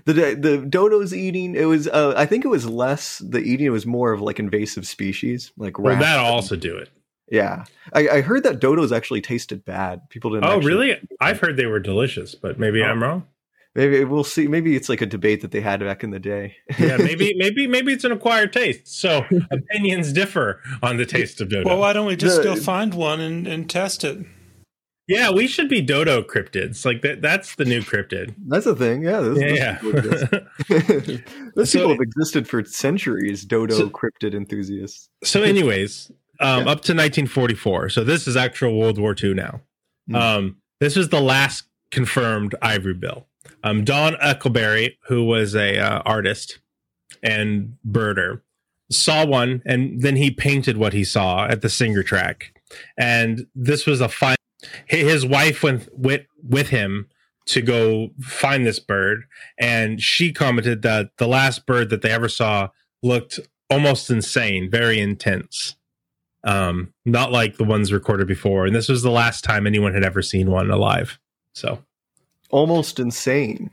The 0.04 0.12
the 0.12 0.58
dodos 0.68 1.12
eating 1.12 1.56
it 1.56 1.64
was 1.64 1.88
uh, 1.88 2.14
I 2.16 2.24
think 2.26 2.44
it 2.44 2.48
was 2.48 2.66
less 2.68 3.18
the 3.18 3.40
eating 3.40 3.66
it 3.66 3.70
was 3.70 3.84
more 3.84 4.12
of 4.12 4.20
like 4.20 4.38
invasive 4.38 4.86
species 4.86 5.50
like 5.56 5.76
Well, 5.78 5.96
that'll 5.98 6.24
also 6.24 6.54
do 6.54 6.76
it. 6.76 6.88
yeah 7.28 7.64
I, 7.92 8.08
I 8.08 8.20
heard 8.20 8.44
that 8.44 8.60
dodos 8.60 8.94
actually 8.96 9.20
tasted 9.22 9.64
bad 9.64 10.08
people 10.08 10.30
didn't 10.30 10.44
Oh, 10.44 10.60
really? 10.60 10.96
I've 11.20 11.40
heard 11.40 11.56
they 11.56 11.66
were 11.66 11.80
delicious, 11.80 12.36
but 12.36 12.60
maybe 12.60 12.80
Oh. 12.80 12.86
I'm 12.86 13.02
wrong. 13.02 13.26
Maybe 13.74 14.04
we'll 14.04 14.24
see 14.24 14.46
maybe 14.48 14.76
it's 14.76 14.88
like 14.88 15.00
a 15.00 15.06
debate 15.06 15.40
that 15.40 15.50
they 15.50 15.60
had 15.60 15.80
back 15.80 16.04
in 16.04 16.10
the 16.10 16.18
day 16.20 16.56
yeah, 16.78 16.96
maybe, 16.98 17.32
maybe, 17.38 17.66
maybe 17.66 17.92
it's 17.92 18.04
an 18.04 18.12
acquired 18.12 18.52
taste. 18.52 18.86
So 19.00 19.24
opinions 19.50 20.12
differ 20.12 20.60
on 20.82 20.96
the 20.98 21.06
taste 21.06 21.40
of 21.40 21.48
dodo. 21.48 21.68
Well, 21.68 21.78
why 21.78 21.92
don't 21.92 22.06
we 22.06 22.16
just 22.16 22.38
The- 22.38 22.42
go 22.44 22.56
find 22.56 22.94
one 22.94 23.20
and, 23.20 23.46
and 23.46 23.68
test 23.70 24.04
it? 24.04 24.18
yeah, 25.08 25.30
we 25.30 25.46
should 25.48 25.68
be 25.68 25.82
dodo 25.82 26.22
cryptids. 26.22 26.84
Like 26.86 27.02
that. 27.02 27.20
That's 27.20 27.56
the 27.56 27.64
new 27.64 27.80
cryptid. 27.82 28.34
that's 28.48 28.66
a 28.66 28.74
thing 28.76 29.02
yeah 29.02 29.20
those, 29.20 29.38
those 29.38 29.58
Yeah. 29.58 29.78
people 29.78 29.98
exist. 29.98 30.32
those 31.56 31.70
So- 31.70 31.78
people 31.78 31.90
have 31.90 32.00
existed 32.00 32.48
for 32.48 32.64
centuries 32.64 33.44
dodo 33.44 33.74
So- 33.74 33.90
cryptid 33.90 34.34
enthusiasts 34.34 35.08
so, 35.24 35.42
anyways, 35.42 36.10
um, 36.40 36.64
Yeah. 36.66 36.72
up 36.72 36.80
to 36.82 36.92
1944. 36.94 37.88
So 37.90 38.02
this 38.04 38.26
is 38.26 38.36
actual 38.36 38.76
World 38.78 38.98
War 38.98 39.14
II 39.20 39.34
now. 39.34 39.60
Hmm. 40.08 40.14
Um, 40.16 40.56
this 40.80 40.96
is 40.96 41.10
the 41.10 41.20
last 41.20 41.64
confirmed 41.92 42.54
ivory 42.60 42.94
bill. 42.94 43.28
Um, 43.64 43.84
Don 43.84 44.14
Eckelberry, 44.14 44.96
who 45.06 45.24
was 45.24 45.54
a 45.54 45.78
uh, 45.78 46.02
artist 46.04 46.60
and 47.22 47.76
birder, 47.86 48.42
saw 48.90 49.24
one, 49.24 49.62
and 49.64 50.02
then 50.02 50.16
he 50.16 50.30
painted 50.30 50.76
what 50.76 50.92
he 50.92 51.04
saw 51.04 51.46
at 51.46 51.62
the 51.62 51.68
Singer 51.68 52.02
Tract. 52.02 52.58
And 52.96 53.46
this 53.54 53.86
was 53.86 54.00
a 54.00 54.08
fine. 54.08 54.36
His 54.86 55.26
wife 55.26 55.62
went 55.62 55.88
with 55.92 56.26
with 56.42 56.68
him 56.68 57.08
to 57.46 57.60
go 57.60 58.10
find 58.20 58.64
this 58.66 58.78
bird, 58.78 59.24
and 59.58 60.00
she 60.00 60.32
commented 60.32 60.82
that 60.82 61.10
the 61.18 61.26
last 61.26 61.66
bird 61.66 61.90
that 61.90 62.02
they 62.02 62.10
ever 62.10 62.28
saw 62.28 62.68
looked 63.02 63.40
almost 63.70 64.10
insane, 64.10 64.70
very 64.70 65.00
intense. 65.00 65.76
Um, 66.44 66.92
not 67.04 67.30
like 67.30 67.56
the 67.56 67.64
ones 67.64 67.92
recorded 67.92 68.26
before. 68.26 68.66
And 68.66 68.74
this 68.74 68.88
was 68.88 69.02
the 69.02 69.10
last 69.10 69.44
time 69.44 69.66
anyone 69.66 69.94
had 69.94 70.04
ever 70.04 70.22
seen 70.22 70.50
one 70.50 70.70
alive. 70.70 71.18
So 71.54 71.84
almost 72.52 72.98
insane 73.00 73.70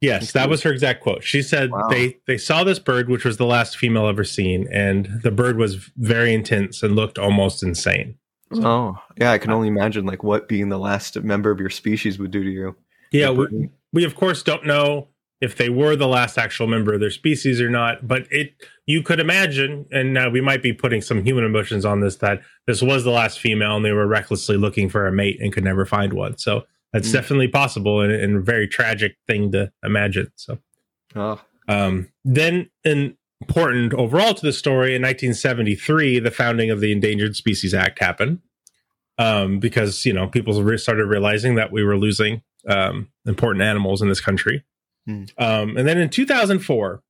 yes, 0.00 0.32
that 0.32 0.50
was 0.50 0.62
her 0.62 0.70
exact 0.70 1.02
quote. 1.02 1.24
She 1.24 1.40
said 1.42 1.70
Wow. 1.70 1.88
they 1.88 2.18
they 2.26 2.36
saw 2.36 2.62
this 2.62 2.78
bird, 2.78 3.08
which 3.08 3.24
was 3.24 3.38
the 3.38 3.46
last 3.46 3.78
female 3.78 4.06
ever 4.06 4.22
seen, 4.24 4.68
and 4.70 5.08
the 5.22 5.30
bird 5.30 5.56
was 5.56 5.76
very 5.96 6.34
intense 6.34 6.82
and 6.82 6.94
looked 6.94 7.18
almost 7.18 7.62
insane. 7.62 8.16
oh 8.62 8.96
yeah 9.16 9.32
i 9.32 9.38
can 9.38 9.50
only 9.50 9.66
imagine 9.66 10.04
like 10.04 10.22
what 10.22 10.46
being 10.46 10.68
the 10.68 10.78
last 10.78 11.16
member 11.24 11.50
of 11.50 11.58
your 11.58 11.70
species 11.70 12.18
would 12.20 12.30
do 12.30 12.44
to 12.44 12.50
you 12.50 12.76
Yeah, 13.10 13.30
we, 13.30 13.70
we 13.92 14.04
of 14.04 14.14
course 14.14 14.42
don't 14.44 14.64
know 14.66 15.08
if 15.40 15.56
they 15.56 15.68
were 15.70 15.96
the 15.96 16.06
last 16.06 16.38
actual 16.38 16.66
member 16.66 16.92
of 16.94 17.00
their 17.00 17.10
species 17.10 17.60
or 17.60 17.68
not, 17.70 18.06
but 18.06 18.26
it 18.30 18.54
you 18.86 19.02
could 19.02 19.18
imagine, 19.20 19.86
and 19.90 20.12
now 20.14 20.28
we 20.28 20.40
might 20.42 20.62
be 20.62 20.72
putting 20.72 21.00
some 21.00 21.24
human 21.24 21.44
emotions 21.44 21.84
on 21.86 22.00
this 22.00 22.16
that 22.16 22.42
this 22.66 22.80
was 22.82 23.02
the 23.04 23.10
last 23.10 23.40
female 23.40 23.74
and 23.76 23.84
they 23.84 23.92
were 23.92 24.06
recklessly 24.06 24.56
looking 24.58 24.88
for 24.90 25.06
a 25.06 25.12
mate 25.12 25.38
and 25.40 25.52
could 25.52 25.64
never 25.64 25.84
find 25.86 26.12
one. 26.12 26.36
So 26.38 26.64
that's 26.94 27.08
Mm. 27.10 27.12
definitely 27.12 27.48
possible 27.48 28.00
and, 28.00 28.10
and 28.12 28.36
a 28.36 28.40
very 28.40 28.66
tragic 28.66 29.16
thing 29.26 29.52
to 29.52 29.70
imagine. 29.84 30.28
So 30.36 30.58
oh 31.14 31.40
um, 31.68 32.08
then 32.24 32.70
important 33.40 33.92
overall 33.94 34.32
to 34.34 34.40
the 34.46 34.52
story 34.52 34.94
in 34.94 35.02
1973 35.02 36.18
the 36.20 36.30
founding 36.30 36.70
of 36.70 36.80
the 36.80 36.92
endangered 36.92 37.36
species 37.36 37.74
act 37.74 37.98
happened 37.98 38.38
um, 39.18 39.58
because 39.58 40.06
you 40.06 40.12
know 40.12 40.26
people 40.28 40.62
re- 40.62 40.78
started 40.78 41.04
realizing 41.06 41.54
that 41.56 41.70
we 41.72 41.82
were 41.84 41.96
losing 41.98 42.40
um, 42.68 43.08
important 43.26 43.62
animals 43.62 44.00
in 44.00 44.08
this 44.08 44.20
country 44.20 44.64
Hmm. 45.06 45.24
um, 45.36 45.76
and 45.76 45.86
then 45.86 45.98
in 45.98 46.08
2004 46.08 47.02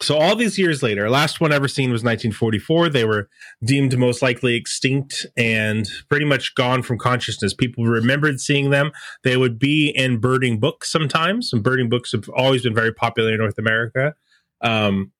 so 0.00 0.16
all 0.16 0.36
these 0.36 0.58
years 0.58 0.82
later 0.82 1.10
last 1.10 1.40
one 1.40 1.52
ever 1.52 1.68
seen 1.68 1.90
was 1.90 2.04
1944 2.04 2.88
they 2.88 3.04
were 3.04 3.28
deemed 3.64 3.96
most 3.98 4.22
likely 4.22 4.54
extinct 4.54 5.26
and 5.36 5.88
pretty 6.08 6.24
much 6.24 6.54
gone 6.54 6.82
from 6.82 6.98
consciousness 6.98 7.52
people 7.54 7.84
remembered 7.84 8.40
seeing 8.40 8.70
them 8.70 8.90
they 9.24 9.36
would 9.36 9.58
be 9.58 9.88
in 9.90 10.18
birding 10.18 10.58
books 10.60 10.90
sometimes 10.90 11.52
and 11.52 11.62
birding 11.62 11.88
books 11.88 12.12
have 12.12 12.28
always 12.30 12.62
been 12.62 12.74
very 12.74 12.92
popular 12.92 13.32
in 13.32 13.38
north 13.38 13.58
america 13.58 14.14
um, 14.60 15.12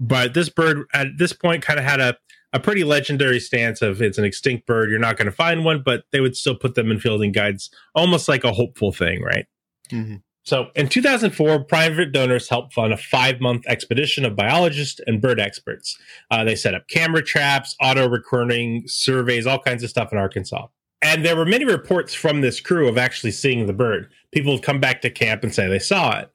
but 0.00 0.34
this 0.34 0.48
bird 0.48 0.86
at 0.92 1.06
this 1.18 1.32
point 1.32 1.62
kind 1.62 1.78
of 1.78 1.84
had 1.84 2.00
a, 2.00 2.16
a 2.52 2.60
pretty 2.60 2.84
legendary 2.84 3.40
stance 3.40 3.82
of 3.82 4.02
it's 4.02 4.18
an 4.18 4.24
extinct 4.24 4.66
bird. 4.66 4.90
You're 4.90 4.98
not 4.98 5.16
going 5.16 5.26
to 5.26 5.32
find 5.32 5.64
one, 5.64 5.82
but 5.84 6.04
they 6.12 6.20
would 6.20 6.36
still 6.36 6.54
put 6.54 6.74
them 6.74 6.90
in 6.90 7.00
fielding 7.00 7.32
guides, 7.32 7.70
almost 7.94 8.28
like 8.28 8.44
a 8.44 8.52
hopeful 8.52 8.92
thing, 8.92 9.22
right? 9.22 9.46
Mhm. 9.90 10.22
So 10.44 10.68
in 10.76 10.88
2004, 10.88 11.64
private 11.64 12.12
donors 12.12 12.48
helped 12.48 12.74
fund 12.74 12.92
a 12.92 12.98
five 12.98 13.40
month 13.40 13.66
expedition 13.66 14.24
of 14.26 14.36
biologists 14.36 15.00
and 15.06 15.20
bird 15.20 15.40
experts. 15.40 15.98
Uh, 16.30 16.44
they 16.44 16.54
set 16.54 16.74
up 16.74 16.86
camera 16.88 17.22
traps, 17.22 17.74
auto 17.80 18.08
recording, 18.08 18.84
surveys, 18.86 19.46
all 19.46 19.58
kinds 19.58 19.82
of 19.82 19.90
stuff 19.90 20.12
in 20.12 20.18
Arkansas. 20.18 20.66
And 21.00 21.24
there 21.24 21.36
were 21.36 21.46
many 21.46 21.64
reports 21.64 22.14
from 22.14 22.42
this 22.42 22.60
crew 22.60 22.88
of 22.88 22.98
actually 22.98 23.30
seeing 23.30 23.66
the 23.66 23.72
bird. 23.72 24.10
People 24.32 24.52
would 24.52 24.62
come 24.62 24.80
back 24.80 25.00
to 25.02 25.10
camp 25.10 25.42
and 25.42 25.54
say 25.54 25.66
they 25.66 25.78
saw 25.78 26.18
it. 26.18 26.30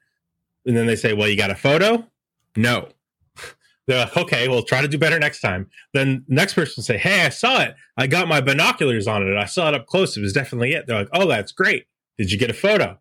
And 0.66 0.76
then 0.76 0.88
they 0.88 0.96
say, 0.96 1.14
Well, 1.14 1.28
you 1.28 1.38
got 1.38 1.52
a 1.52 1.56
photo? 1.56 2.06
No. 2.58 2.90
They're 3.88 4.06
like, 4.06 4.18
okay, 4.18 4.48
we'll 4.48 4.64
try 4.64 4.82
to 4.82 4.88
do 4.88 4.98
better 4.98 5.20
next 5.20 5.42
time. 5.42 5.70
Then 5.94 6.26
the 6.28 6.36
next 6.36 6.54
person 6.54 6.84
say, 6.84 6.98
hey, 6.98 7.26
I 7.26 7.30
saw 7.30 7.62
it. 7.62 7.76
I 7.98 8.06
got 8.06 8.28
my 8.28 8.42
binoculars 8.42 9.08
on 9.08 9.28
it. 9.28 9.36
I 9.36 9.46
saw 9.46 9.70
it 9.70 9.74
up 9.74 9.88
close. 9.88 10.16
It 10.16 10.22
was 10.22 10.34
definitely 10.34 10.74
it. 10.74 10.86
They're 10.86 11.00
like, 11.00 11.10
oh, 11.14 11.28
that's 11.28 11.52
great. 11.52 11.88
Did 12.18 12.32
you 12.32 12.38
get 12.38 12.52
a 12.52 12.54
photo? 12.54 13.00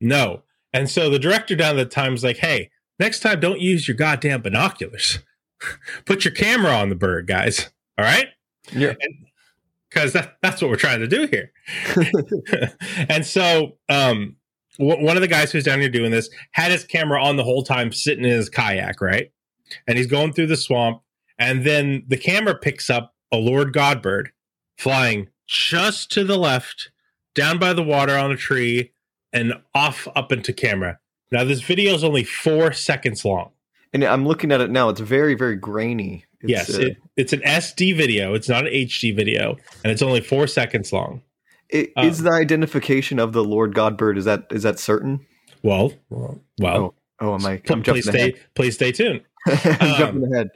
No. 0.00 0.42
And 0.72 0.90
so 0.90 1.08
the 1.08 1.18
director 1.18 1.56
down 1.56 1.78
at 1.78 1.88
the 1.88 1.94
time 1.94 2.12
was 2.12 2.24
like, 2.24 2.38
hey, 2.38 2.70
next 2.98 3.20
time 3.20 3.40
don't 3.40 3.60
use 3.60 3.88
your 3.88 3.96
goddamn 3.96 4.42
binoculars. 4.42 5.20
Put 6.04 6.24
your 6.24 6.34
camera 6.34 6.72
on 6.72 6.88
the 6.88 6.94
bird, 6.94 7.26
guys. 7.26 7.70
All 7.98 8.04
right? 8.04 8.28
Yeah. 8.72 8.94
Because 9.88 10.12
that, 10.12 10.36
that's 10.42 10.60
what 10.60 10.70
we're 10.70 10.76
trying 10.76 11.00
to 11.00 11.08
do 11.08 11.26
here. 11.26 11.52
and 13.08 13.24
so 13.24 13.78
um, 13.88 14.36
w- 14.78 15.02
one 15.02 15.16
of 15.16 15.22
the 15.22 15.28
guys 15.28 15.52
who's 15.52 15.64
down 15.64 15.80
here 15.80 15.88
doing 15.88 16.10
this 16.10 16.28
had 16.52 16.72
his 16.72 16.84
camera 16.84 17.22
on 17.22 17.36
the 17.36 17.44
whole 17.44 17.62
time 17.62 17.92
sitting 17.92 18.24
in 18.24 18.30
his 18.30 18.50
kayak, 18.50 19.00
right? 19.00 19.30
And 19.86 19.96
he's 19.96 20.06
going 20.06 20.32
through 20.32 20.48
the 20.48 20.56
swamp. 20.56 21.02
And 21.38 21.64
then 21.64 22.04
the 22.06 22.16
camera 22.16 22.54
picks 22.54 22.90
up 22.90 23.14
a 23.32 23.36
Lord 23.36 23.72
Godbird 23.72 24.28
flying 24.76 25.28
just 25.46 26.10
to 26.12 26.24
the 26.24 26.36
left, 26.38 26.90
down 27.34 27.58
by 27.58 27.72
the 27.72 27.82
water 27.82 28.16
on 28.16 28.32
a 28.32 28.36
tree, 28.36 28.92
and 29.36 29.54
off 29.74 30.08
up 30.16 30.32
into 30.32 30.52
camera. 30.52 30.98
Now, 31.30 31.44
this 31.44 31.60
video 31.60 31.94
is 31.94 32.04
only 32.04 32.24
four 32.24 32.72
seconds 32.72 33.24
long. 33.24 33.50
And 33.92 34.02
I'm 34.04 34.26
looking 34.26 34.52
at 34.52 34.60
it 34.60 34.70
now. 34.70 34.88
It's 34.88 35.00
very, 35.00 35.34
very 35.34 35.56
grainy. 35.56 36.24
It's, 36.40 36.50
yes, 36.50 36.74
uh, 36.78 36.82
it, 36.82 36.96
it's 37.16 37.32
an 37.32 37.40
SD 37.40 37.96
video. 37.96 38.34
It's 38.34 38.48
not 38.48 38.66
an 38.66 38.72
HD 38.72 39.14
video, 39.14 39.56
and 39.84 39.90
it's 39.92 40.02
only 40.02 40.20
four 40.20 40.46
seconds 40.46 40.92
long. 40.92 41.22
i- 41.72 41.88
um, 41.96 42.06
is 42.06 42.22
the 42.22 42.30
identification 42.30 43.18
of 43.18 43.32
the 43.32 43.42
Lord 43.44 43.74
Godbird 43.74 44.18
is 44.18 44.24
that 44.26 44.46
is 44.50 44.62
that 44.64 44.78
certain? 44.78 45.26
Well, 45.62 45.92
well, 46.10 46.40
well 46.58 46.94
Oh, 47.20 47.34
am 47.34 47.46
I? 47.46 47.52
I'm 47.70 47.82
please 47.82 47.84
jumping 47.84 48.02
stay, 48.02 48.18
ahead. 48.32 48.34
please 48.54 48.74
stay 48.74 48.92
tuned. 48.92 49.22
I'm 49.46 49.90
um, 49.92 49.98
jumping 49.98 50.32
ahead. 50.34 50.48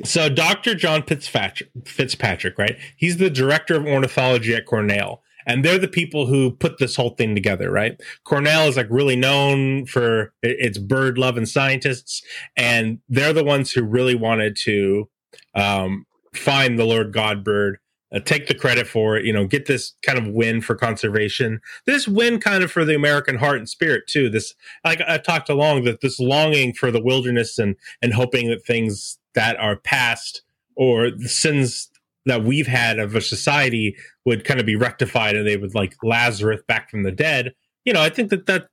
So, 0.06 0.28
Dr. 0.30 0.74
John 0.74 1.02
Fitzpatrick, 1.02 1.68
Fitzpatrick, 1.84 2.56
right? 2.58 2.78
He's 2.96 3.18
the 3.18 3.28
director 3.30 3.74
of 3.76 3.84
ornithology 3.86 4.54
at 4.54 4.64
Cornell, 4.64 5.22
and 5.46 5.64
they're 5.64 5.78
the 5.78 5.88
people 5.88 6.26
who 6.26 6.50
put 6.50 6.78
this 6.78 6.96
whole 6.96 7.10
thing 7.10 7.34
together, 7.34 7.70
right? 7.70 8.00
Cornell 8.24 8.68
is 8.68 8.76
like 8.76 8.88
really 8.90 9.16
known 9.16 9.86
for 9.86 10.32
its 10.42 10.78
bird 10.78 11.18
loving 11.18 11.46
scientists, 11.46 12.22
and 12.56 12.98
they're 13.08 13.32
the 13.32 13.44
ones 13.44 13.72
who 13.72 13.82
really 13.82 14.14
wanted 14.14 14.56
to 14.64 15.08
um, 15.54 16.06
find 16.34 16.78
the 16.78 16.84
Lord 16.84 17.12
Godbird, 17.12 17.74
uh, 18.12 18.20
take 18.20 18.48
the 18.48 18.54
credit 18.54 18.86
for 18.86 19.16
it, 19.16 19.24
you 19.24 19.32
know, 19.32 19.46
get 19.46 19.66
this 19.66 19.94
kind 20.04 20.18
of 20.18 20.26
win 20.26 20.60
for 20.60 20.74
conservation. 20.74 21.60
This 21.86 22.08
win 22.08 22.40
kind 22.40 22.64
of 22.64 22.72
for 22.72 22.84
the 22.84 22.94
American 22.94 23.36
heart 23.36 23.58
and 23.58 23.68
spirit 23.68 24.04
too. 24.08 24.28
This, 24.28 24.54
like 24.84 25.00
I 25.06 25.18
talked 25.18 25.48
along, 25.48 25.84
that 25.84 26.00
this 26.00 26.18
longing 26.18 26.72
for 26.72 26.90
the 26.90 27.02
wilderness 27.02 27.58
and 27.58 27.76
and 28.02 28.14
hoping 28.14 28.48
that 28.48 28.64
things 28.64 29.18
that 29.34 29.56
are 29.58 29.76
past 29.76 30.42
or 30.76 31.10
the 31.10 31.28
sins 31.28 31.89
that 32.26 32.44
we've 32.44 32.66
had 32.66 32.98
of 32.98 33.14
a 33.14 33.20
society 33.20 33.96
would 34.26 34.44
kind 34.44 34.60
of 34.60 34.66
be 34.66 34.76
rectified 34.76 35.36
and 35.36 35.46
they 35.46 35.56
would 35.56 35.74
like 35.74 35.94
Lazarus 36.02 36.60
back 36.68 36.90
from 36.90 37.02
the 37.02 37.12
dead. 37.12 37.52
You 37.84 37.92
know, 37.92 38.02
I 38.02 38.10
think 38.10 38.30
that 38.30 38.46
that 38.46 38.66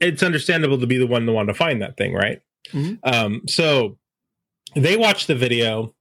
it's 0.00 0.22
understandable 0.22 0.78
to 0.78 0.86
be 0.86 0.96
the 0.98 1.06
one 1.06 1.26
to 1.26 1.32
want 1.32 1.48
to 1.48 1.54
find 1.54 1.80
that 1.82 1.96
thing, 1.96 2.14
right? 2.14 2.40
Mhm. 2.72 2.98
Um, 3.04 3.42
so 3.46 3.98
they 4.74 4.96
watched 4.96 5.26
the 5.26 5.34
video 5.34 5.94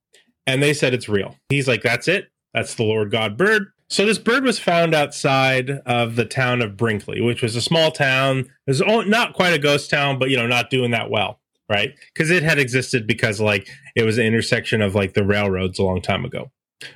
and 0.47 0.63
they 0.63 0.73
said 0.73 0.93
it's 0.93 1.09
real. 1.09 1.35
He's 1.49 1.67
like, 1.67 1.81
that's 1.81 2.07
it. 2.07 2.29
That's 2.53 2.75
the 2.75 2.83
Lord 2.83 3.11
God 3.11 3.37
bird. 3.37 3.67
So 3.89 4.05
this 4.05 4.19
bird 4.19 4.43
was 4.43 4.59
found 4.59 4.93
outside 4.93 5.69
of 5.85 6.15
the 6.15 6.25
town 6.25 6.61
of 6.61 6.77
Brinkley, 6.77 7.21
which 7.21 7.41
was 7.41 7.55
a 7.55 7.61
small 7.61 7.91
town. 7.91 8.39
It 8.39 8.47
was 8.67 8.81
not 9.07 9.33
quite 9.33 9.53
a 9.53 9.59
ghost 9.59 9.89
town, 9.89 10.19
but 10.19 10.29
you 10.29 10.37
know, 10.37 10.47
not 10.47 10.69
doing 10.69 10.91
that 10.91 11.09
well, 11.09 11.39
right? 11.69 11.93
Because 12.13 12.29
it 12.29 12.43
had 12.43 12.59
existed 12.59 13.07
because 13.07 13.41
like 13.41 13.67
it 13.95 14.03
was 14.03 14.17
an 14.17 14.25
intersection 14.25 14.81
of 14.81 14.93
like 14.95 15.13
the 15.13 15.25
railroads 15.25 15.79
a 15.79 15.83
long 15.83 16.01
time 16.01 16.23
ago. 16.23 16.51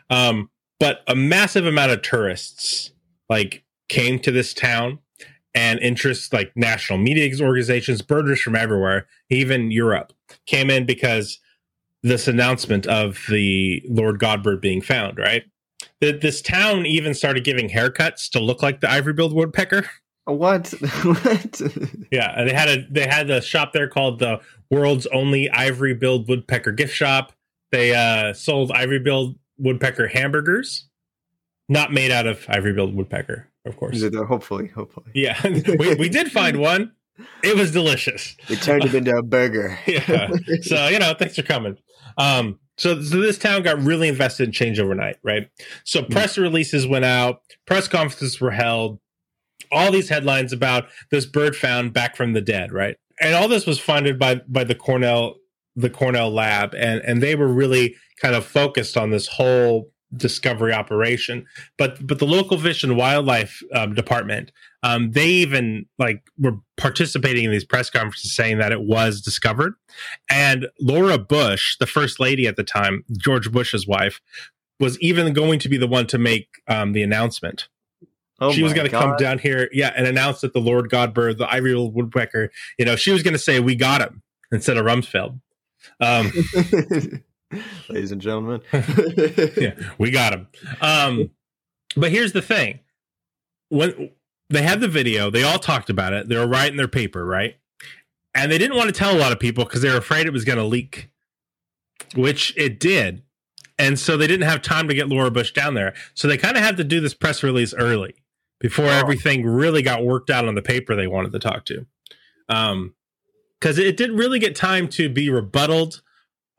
Um, 0.10 0.50
but 0.80 1.02
a 1.08 1.16
massive 1.16 1.66
amount 1.66 1.92
of 1.92 2.02
tourists 2.02 2.92
like 3.30 3.64
came 3.90 4.20
to 4.20 4.32
this 4.32 4.54
town 4.54 5.00
and 5.56 5.80
interests 5.80 6.34
like 6.34 6.52
national 6.56 7.00
media 7.00 7.32
organizations, 7.42 8.02
birders 8.02 8.42
from 8.42 8.56
everywhere, 8.56 9.08
even 9.30 9.72
Europe, 9.72 10.14
came 10.46 10.70
in 10.70 10.86
because 10.86 11.40
this 12.02 12.28
announcement 12.28 12.86
of 12.88 13.24
the 13.30 13.82
Lord 13.88 14.20
Godbird 14.20 14.62
being 14.62 14.82
found, 14.82 15.18
right? 15.18 15.44
That 16.02 16.22
this 16.22 16.42
town 16.42 16.86
even 16.86 17.14
started 17.14 17.44
giving 17.44 17.70
haircuts 17.70 18.30
to 18.32 18.40
look 18.40 18.62
like 18.62 18.82
the 18.82 18.90
ivory-billed 18.90 19.34
woodpecker. 19.34 19.86
what? 20.26 20.68
what? 21.04 21.62
Yeah, 22.12 22.34
and 22.36 22.50
they 22.50 22.54
had 22.54 22.70
a 22.70 22.88
they 22.90 23.08
had 23.08 23.30
a 23.30 23.42
shop 23.42 23.74
there 23.74 23.88
called 23.88 24.20
the 24.20 24.42
world's 24.70 25.06
only 25.08 25.50
ivory-billed 25.50 26.28
woodpecker 26.28 26.72
gift 26.72 26.94
shop. 26.94 27.34
They 27.72 27.94
uh, 27.94 28.34
sold 28.34 28.72
ivory-billed 28.72 29.38
woodpecker 29.64 30.07
hamburgers, 30.07 30.88
not 31.70 31.91
made 31.91 32.11
out 32.11 32.28
of 32.28 32.45
ivory-billed 32.49 32.95
woodpecker, 32.95 33.49
of 33.66 33.78
course. 33.78 34.01
It 34.01 34.11
there? 34.11 34.26
Hopefully, 34.26 34.68
hopefully. 34.68 35.07
Yeah, 35.14 35.39
we, 35.80 35.95
we 35.95 36.09
did 36.09 36.32
find 36.32 36.57
one. 36.59 36.91
It 37.43 37.55
was 37.55 37.72
delicious. 37.72 38.36
They 38.47 38.55
turned 38.55 38.86
it 38.86 38.95
into 38.95 39.16
a 39.16 39.24
burger. 39.24 39.78
Yeah. 39.88 40.32
So, 40.61 40.88
you 40.88 40.97
know, 40.97 41.14
thanks 41.14 41.36
for 41.36 41.43
coming. 41.43 41.78
Um, 42.18 42.59
so, 42.78 43.01
so 43.03 43.22
this 43.22 43.38
town 43.38 43.61
got 43.61 43.80
really 43.82 44.07
invested 44.07 44.45
in 44.45 44.51
change 44.51 44.80
overnight, 44.80 45.18
right? 45.24 45.47
So 45.84 46.03
press 46.03 46.39
releases 46.39 46.88
went 46.88 47.05
out, 47.05 47.41
press 47.68 47.88
conferences 47.88 48.41
were 48.41 48.51
held, 48.51 48.99
all 49.72 49.91
these 49.91 50.09
headlines 50.09 50.53
about 50.53 50.86
this 51.11 51.26
bird 51.26 51.55
found 51.55 51.93
back 51.93 52.16
from 52.16 52.34
the 52.34 52.41
dead, 52.41 52.72
right? 52.72 52.97
And 53.22 53.36
all 53.36 53.47
this 53.47 53.68
was 53.68 53.80
funded 53.80 54.18
by 54.18 54.41
by 54.47 54.64
the 54.64 54.76
Cornell 54.76 55.36
the 55.76 55.90
Cornell 55.90 56.32
lab 56.32 56.74
and 56.76 57.02
and 57.02 57.22
they 57.22 57.36
were 57.36 57.48
really 57.48 57.96
kind 58.22 58.36
of 58.36 58.46
focused 58.46 58.98
on 58.98 59.10
this 59.10 59.28
whole 59.28 59.92
discovery 60.16 60.74
operation. 60.74 61.46
But 61.78 62.06
but 62.06 62.20
the 62.20 62.28
local 62.28 62.58
fish 62.58 62.84
and 62.84 62.96
wildlife 62.96 63.62
um, 63.74 63.94
department 63.94 64.52
um, 64.84 65.12
they 65.12 65.28
even 65.28 65.86
like 65.98 66.30
were 66.38 66.58
participating 66.76 67.46
in 67.46 67.52
these 67.52 67.64
press 67.64 67.90
conferences 67.90 68.36
saying 68.36 68.58
that 68.58 68.72
it 68.72 68.82
was 68.82 69.22
discovered. 69.22 69.76
And 70.30 70.68
laura 70.80 71.18
bush 71.18 71.78
the 71.80 71.88
first 71.88 72.20
lady 72.20 72.48
at 72.48 72.56
the 72.56 72.64
time 72.64 73.04
george 73.18 73.52
bush's 73.52 73.88
wife 73.88 74.22
was 74.80 75.00
even 75.00 75.34
going 75.34 75.60
to 75.60 75.70
be 75.70 75.78
the 75.78 75.88
one 75.88 76.08
to 76.08 76.18
make 76.18 76.48
um, 76.68 76.92
the 76.92 77.04
announcement. 77.04 77.70
Oh 78.42 78.52
she 78.52 78.64
was 78.64 78.74
going 78.74 78.90
to 78.90 78.92
come 78.92 79.16
down 79.18 79.40
here 79.40 79.70
yeah 79.72 79.94
and 79.96 80.06
announce 80.06 80.42
that 80.42 80.54
the 80.54 80.60
lord 80.60 80.90
godbird 80.90 81.38
the 81.38 81.52
ivory 81.52 81.76
woodpecker 81.76 82.52
you 82.78 82.86
know 82.86 82.96
she 82.96 83.12
was 83.12 83.24
going 83.24 83.34
to 83.34 83.40
say 83.40 83.60
we 83.60 83.76
got 83.76 84.02
him 84.02 84.22
instead 84.52 84.76
of 84.76 84.86
rumsfeld 84.86 85.40
um, 86.00 86.32
Ladies 87.90 88.12
and 88.12 88.22
gentlemen. 88.22 88.62
yeah, 89.58 89.76
we 89.98 90.10
got 90.12 90.34
him. 90.34 90.48
Um, 90.82 91.30
but 91.96 92.12
here's 92.12 92.34
the 92.34 92.42
thing: 92.42 92.80
when 93.70 94.10
they 94.50 94.64
had 94.64 94.82
the 94.82 94.88
video, 94.88 95.30
they 95.30 95.44
all 95.44 95.60
talked 95.60 95.90
about 95.90 96.14
it. 96.14 96.28
They 96.30 96.36
were 96.38 96.48
writing 96.48 96.78
their 96.78 96.88
paper, 96.88 97.26
right? 97.26 97.56
And 98.36 98.52
they 98.52 98.58
didn't 98.58 98.76
want 98.78 98.88
to 98.88 98.94
tell 98.98 99.16
a 99.16 99.20
lot 99.20 99.32
of 99.32 99.40
people 99.40 99.64
because 99.66 99.82
they 99.84 99.90
were 99.92 99.98
afraid 99.98 100.26
it 100.26 100.34
was 100.34 100.46
going 100.46 100.58
to 100.58 100.64
leak, 100.66 101.10
which 102.16 102.52
it 102.58 102.80
did. 102.80 103.22
And 103.78 104.00
so 104.00 104.18
they 104.18 104.26
didn't 104.28 104.48
have 104.48 104.62
time 104.64 104.88
to 104.88 104.94
get 104.96 105.08
Laura 105.10 105.30
Bush 105.30 105.52
down 105.52 105.74
there. 105.76 105.94
So 106.16 106.28
they 106.28 106.38
kind 106.38 106.58
of 106.58 106.64
had 106.64 106.78
to 106.78 106.84
do 106.84 107.00
this 107.00 107.14
press 107.14 107.44
release 107.44 107.74
early 107.76 108.16
before 108.60 108.86
Oh. 108.86 108.90
everything 108.90 109.46
really 109.46 109.82
got 109.84 110.04
worked 110.04 110.30
out 110.32 110.48
on 110.48 110.56
the 110.56 110.62
paper 110.64 110.96
they 110.96 111.08
wanted 111.08 111.32
to 111.34 111.40
talk 111.40 111.66
to. 111.66 111.86
Um, 112.50 112.96
because 113.64 113.78
it 113.78 113.95
didn't 113.95 114.18
really 114.18 114.39
get 114.39 114.57
time 114.57 114.89
to 114.89 115.07
be 115.07 115.30
rebutted 115.30 115.95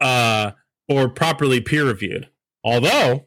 uh, 0.00 0.52
or 0.88 1.06
properly 1.06 1.60
peer 1.60 1.84
reviewed. 1.84 2.30
Although 2.64 3.26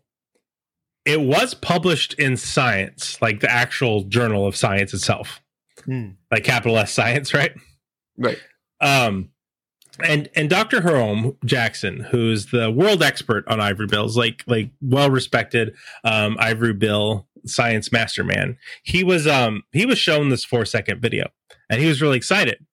it 1.06 1.22
was 1.22 1.54
published 1.54 2.16
in 2.16 2.38
Science, 2.38 3.22
like 3.22 3.40
the 3.40 3.52
actual 3.52 4.06
journal 4.06 4.48
of 4.48 4.56
science 4.56 4.96
itself, 4.96 5.42
Hmm. 5.86 6.10
like 6.32 6.44
capital 6.44 6.76
S 6.80 6.92
Science, 6.92 7.36
right? 7.36 7.52
Right. 8.18 8.40
Um, 8.82 9.30
and 10.04 10.28
and 10.36 10.50
Dr. 10.50 10.82
Jerome 10.82 11.38
Jackson, 11.46 12.00
who's 12.00 12.48
the 12.48 12.72
world 12.72 13.04
expert 13.04 13.48
on 13.48 13.62
ivory 13.62 13.86
bills, 13.86 14.18
like 14.18 14.44
like 14.48 14.72
well 14.82 15.12
respected 15.12 15.76
um, 16.04 16.36
ivory 16.40 16.74
bill 16.74 17.28
science 17.46 17.92
masterman, 17.92 18.58
he 18.82 19.04
was 19.04 19.28
um 19.28 19.64
he 19.72 19.86
was 19.86 20.00
shown 20.00 20.30
this 20.30 20.44
four 20.44 20.66
second 20.66 21.00
video, 21.00 21.30
and 21.70 21.80
he 21.80 21.88
was 21.88 22.02
really 22.02 22.18
excited. 22.18 22.66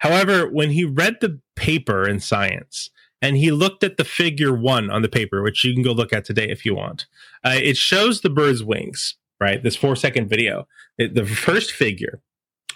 However, 0.00 0.48
when 0.50 0.70
he 0.70 0.84
read 0.84 1.18
the 1.20 1.40
paper 1.56 2.08
in 2.08 2.20
Science 2.20 2.90
and 3.22 3.36
he 3.36 3.50
looked 3.50 3.84
at 3.84 3.96
the 3.96 4.04
figure 4.04 4.54
one 4.54 4.90
on 4.90 5.02
the 5.02 5.08
paper, 5.08 5.42
which 5.42 5.64
you 5.64 5.72
can 5.74 5.82
go 5.82 5.92
look 5.92 6.12
at 6.12 6.24
today 6.24 6.48
if 6.48 6.64
you 6.66 6.74
want, 6.74 7.06
uh, 7.44 7.54
it 7.54 7.76
shows 7.76 8.20
the 8.20 8.30
bird's 8.30 8.64
wings. 8.64 9.16
Right, 9.38 9.62
this 9.62 9.76
four 9.76 9.96
second 9.96 10.28
video, 10.28 10.68
it, 10.98 11.14
the 11.14 11.24
first 11.24 11.72
figure, 11.72 12.20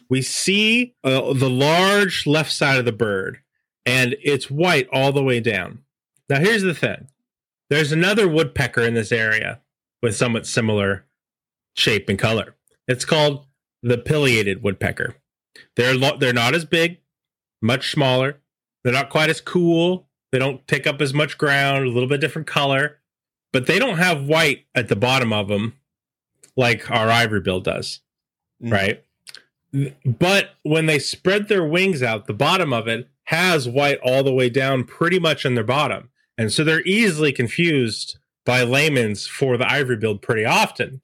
we 0.09 0.23
see 0.23 0.95
uh, 1.05 1.35
the 1.35 1.51
large 1.51 2.27
left 2.27 2.53
side 2.53 2.79
of 2.79 2.87
the 2.87 2.93
bird 2.93 3.41
and 3.87 4.17
it's 4.23 4.51
white 4.51 4.89
all 4.93 5.13
the 5.13 5.23
way 5.23 5.41
down. 5.41 5.81
Now, 6.29 6.41
here's 6.41 6.63
the 6.63 6.75
thing 6.75 7.09
there's 7.71 7.93
another 7.93 8.29
woodpecker 8.29 8.83
in 8.83 8.95
this 8.95 9.13
area 9.13 9.61
with 10.03 10.17
somewhat 10.17 10.47
similar 10.47 11.07
shape 11.75 12.09
and 12.09 12.19
color. 12.19 12.55
It's 12.87 13.05
called 13.05 13.47
the 13.83 13.99
pileated 13.99 14.63
woodpecker. 14.63 15.17
They're, 15.77 15.95
lo- 15.95 16.17
they're 16.19 16.33
not 16.33 16.55
as 16.55 16.65
big, 16.65 16.99
much 17.63 17.91
smaller. 17.91 18.41
They're 18.83 18.93
not 18.93 19.11
quite 19.11 19.31
as 19.31 19.41
cool. 19.41 20.09
They 20.33 20.39
don't 20.39 20.67
take 20.67 20.87
up 20.87 21.01
as 21.01 21.15
much 21.15 21.39
ground, 21.39 21.87
a 21.87 21.91
little 21.91 22.09
bit 22.09 22.21
different 22.21 22.47
color, 22.49 22.99
but 23.53 23.67
they 23.67 23.79
don't 23.79 23.99
have 23.99 24.25
white 24.27 24.67
at 24.75 24.89
the 24.89 24.97
bottom 24.97 25.33
of 25.33 25.49
them 25.49 25.75
like 26.57 26.91
our 26.91 27.09
ivory 27.11 27.41
bill 27.41 27.61
does, 27.61 28.01
Mm. 28.63 28.73
right? 28.73 29.05
But 30.05 30.51
when 30.63 30.87
they 30.87 30.99
spread 30.99 31.49
their 31.49 31.65
wings 31.67 32.03
out, 32.03 32.27
the 32.27 32.33
bottom 32.35 32.73
of 32.73 32.87
it 32.87 33.09
has 33.25 33.69
white 33.69 33.99
all 34.03 34.23
the 34.23 34.33
way 34.33 34.49
down 34.49 34.85
pretty 34.85 35.19
much 35.19 35.45
on 35.45 35.55
their 35.55 35.65
bottom. 35.65 36.11
And 36.39 36.53
so 36.53 36.63
they're 36.63 36.83
easily 36.83 37.33
confused 37.33 38.19
by 38.45 38.63
layman's 38.63 39.27
for 39.27 39.57
the 39.57 39.71
ivory 39.71 39.97
bill 39.97 40.19
pretty 40.19 40.45
often. 40.45 41.01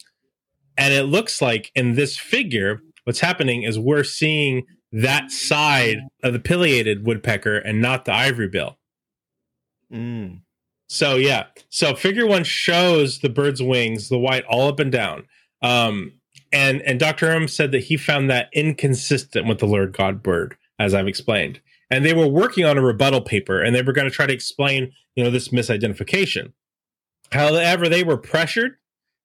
And 0.76 0.92
it 0.94 1.04
looks 1.04 1.40
like 1.42 1.72
in 1.74 1.94
this 1.94 2.16
figure, 2.16 2.80
what's 3.04 3.20
happening 3.20 3.62
is 3.62 3.78
we're 3.78 4.04
seeing 4.04 4.66
that 4.92 5.30
side 5.30 5.98
of 6.22 6.32
the 6.32 6.40
pileated 6.40 7.06
woodpecker 7.06 7.56
and 7.56 7.80
not 7.80 8.04
the 8.04 8.12
ivory 8.12 8.48
bill. 8.48 8.78
Mm. 9.92 10.40
So 10.88 11.16
yeah, 11.16 11.46
so 11.68 11.94
figure 11.94 12.26
one 12.26 12.44
shows 12.44 13.20
the 13.20 13.28
bird's 13.28 13.62
wings, 13.62 14.08
the 14.08 14.18
white 14.18 14.44
all 14.44 14.68
up 14.68 14.80
and 14.80 14.90
down. 14.90 15.24
Um, 15.62 16.14
and 16.52 16.82
and 16.82 16.98
Dr. 16.98 17.30
Herm 17.30 17.46
said 17.48 17.70
that 17.72 17.84
he 17.84 17.96
found 17.96 18.28
that 18.28 18.48
inconsistent 18.52 19.46
with 19.46 19.58
the 19.58 19.66
Lord 19.66 19.92
God 19.92 20.22
bird, 20.22 20.56
as 20.78 20.94
I've 20.94 21.06
explained. 21.06 21.60
And 21.90 22.04
they 22.04 22.12
were 22.12 22.26
working 22.26 22.64
on 22.64 22.78
a 22.78 22.82
rebuttal 22.82 23.20
paper, 23.20 23.60
and 23.60 23.74
they 23.74 23.82
were 23.82 23.92
going 23.92 24.08
to 24.08 24.14
try 24.14 24.26
to 24.26 24.32
explain, 24.32 24.92
you 25.14 25.24
know, 25.24 25.30
this 25.30 25.48
misidentification. 25.48 26.52
However, 27.32 27.88
they 27.88 28.02
were 28.02 28.16
pressured 28.16 28.76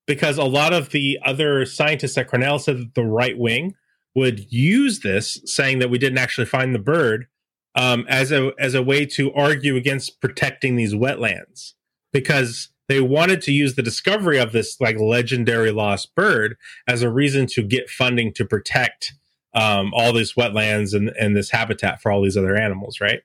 because 0.05 0.37
a 0.37 0.43
lot 0.43 0.73
of 0.73 0.89
the 0.89 1.17
other 1.25 1.65
scientists 1.65 2.17
at 2.17 2.27
Cornell 2.27 2.59
said 2.59 2.77
that 2.77 2.95
the 2.95 3.03
right 3.03 3.37
wing 3.37 3.75
would 4.15 4.51
use 4.51 5.01
this, 5.01 5.41
saying 5.45 5.79
that 5.79 5.89
we 5.89 5.97
didn't 5.97 6.17
actually 6.17 6.45
find 6.45 6.73
the 6.73 6.79
bird, 6.79 7.27
um, 7.75 8.05
as 8.07 8.31
a 8.31 8.51
as 8.57 8.73
a 8.73 8.81
way 8.81 9.05
to 9.05 9.33
argue 9.33 9.75
against 9.75 10.21
protecting 10.21 10.75
these 10.75 10.93
wetlands 10.93 11.73
because 12.13 12.69
they 12.87 13.01
wanted 13.01 13.41
to 13.41 13.51
use 13.51 13.75
the 13.75 13.83
discovery 13.83 14.37
of 14.37 14.51
this 14.51 14.79
like 14.79 14.97
legendary 14.99 15.71
lost 15.71 16.15
bird 16.15 16.55
as 16.87 17.01
a 17.01 17.09
reason 17.09 17.47
to 17.47 17.63
get 17.63 17.89
funding 17.89 18.31
to 18.33 18.45
protect 18.45 19.13
um, 19.53 19.91
all 19.93 20.13
these 20.13 20.33
wetlands 20.33 20.93
and, 20.93 21.09
and 21.19 21.35
this 21.35 21.49
habitat 21.49 22.01
for 22.01 22.11
all 22.11 22.21
these 22.21 22.37
other 22.37 22.55
animals, 22.55 23.01
right? 23.01 23.21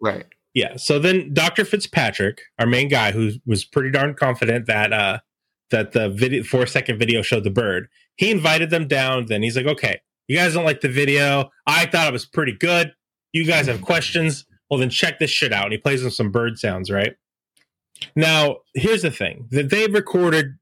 Right. 0.00 0.26
Yeah. 0.52 0.76
So 0.76 0.98
then 0.98 1.32
Dr. 1.32 1.64
Fitzpatrick, 1.64 2.42
our 2.58 2.66
main 2.66 2.88
guy, 2.88 3.12
who 3.12 3.32
was 3.46 3.64
pretty 3.64 3.90
darn 3.90 4.14
confident 4.14 4.66
that 4.66 4.92
uh 4.92 5.18
that 5.70 5.92
the 5.92 6.10
video 6.10 6.42
four 6.42 6.66
second 6.66 6.98
video 6.98 7.22
showed 7.22 7.44
the 7.44 7.50
bird, 7.50 7.88
he 8.16 8.30
invited 8.30 8.70
them 8.70 8.86
down. 8.86 9.26
Then 9.26 9.42
he's 9.42 9.56
like, 9.56 9.66
okay, 9.66 10.00
you 10.28 10.36
guys 10.36 10.54
don't 10.54 10.64
like 10.64 10.80
the 10.80 10.88
video. 10.88 11.50
I 11.66 11.86
thought 11.86 12.08
it 12.08 12.12
was 12.12 12.26
pretty 12.26 12.52
good. 12.52 12.94
You 13.32 13.44
guys 13.44 13.66
have 13.66 13.82
questions. 13.82 14.46
Well, 14.70 14.80
then 14.80 14.90
check 14.90 15.18
this 15.18 15.30
shit 15.30 15.52
out. 15.52 15.64
And 15.64 15.72
he 15.72 15.78
plays 15.78 16.02
them 16.02 16.10
some 16.10 16.30
bird 16.30 16.58
sounds, 16.58 16.90
right? 16.90 17.16
Now, 18.16 18.58
here's 18.74 19.02
the 19.02 19.10
thing 19.10 19.46
that 19.50 19.70
they've 19.70 19.92
recorded 19.92 20.58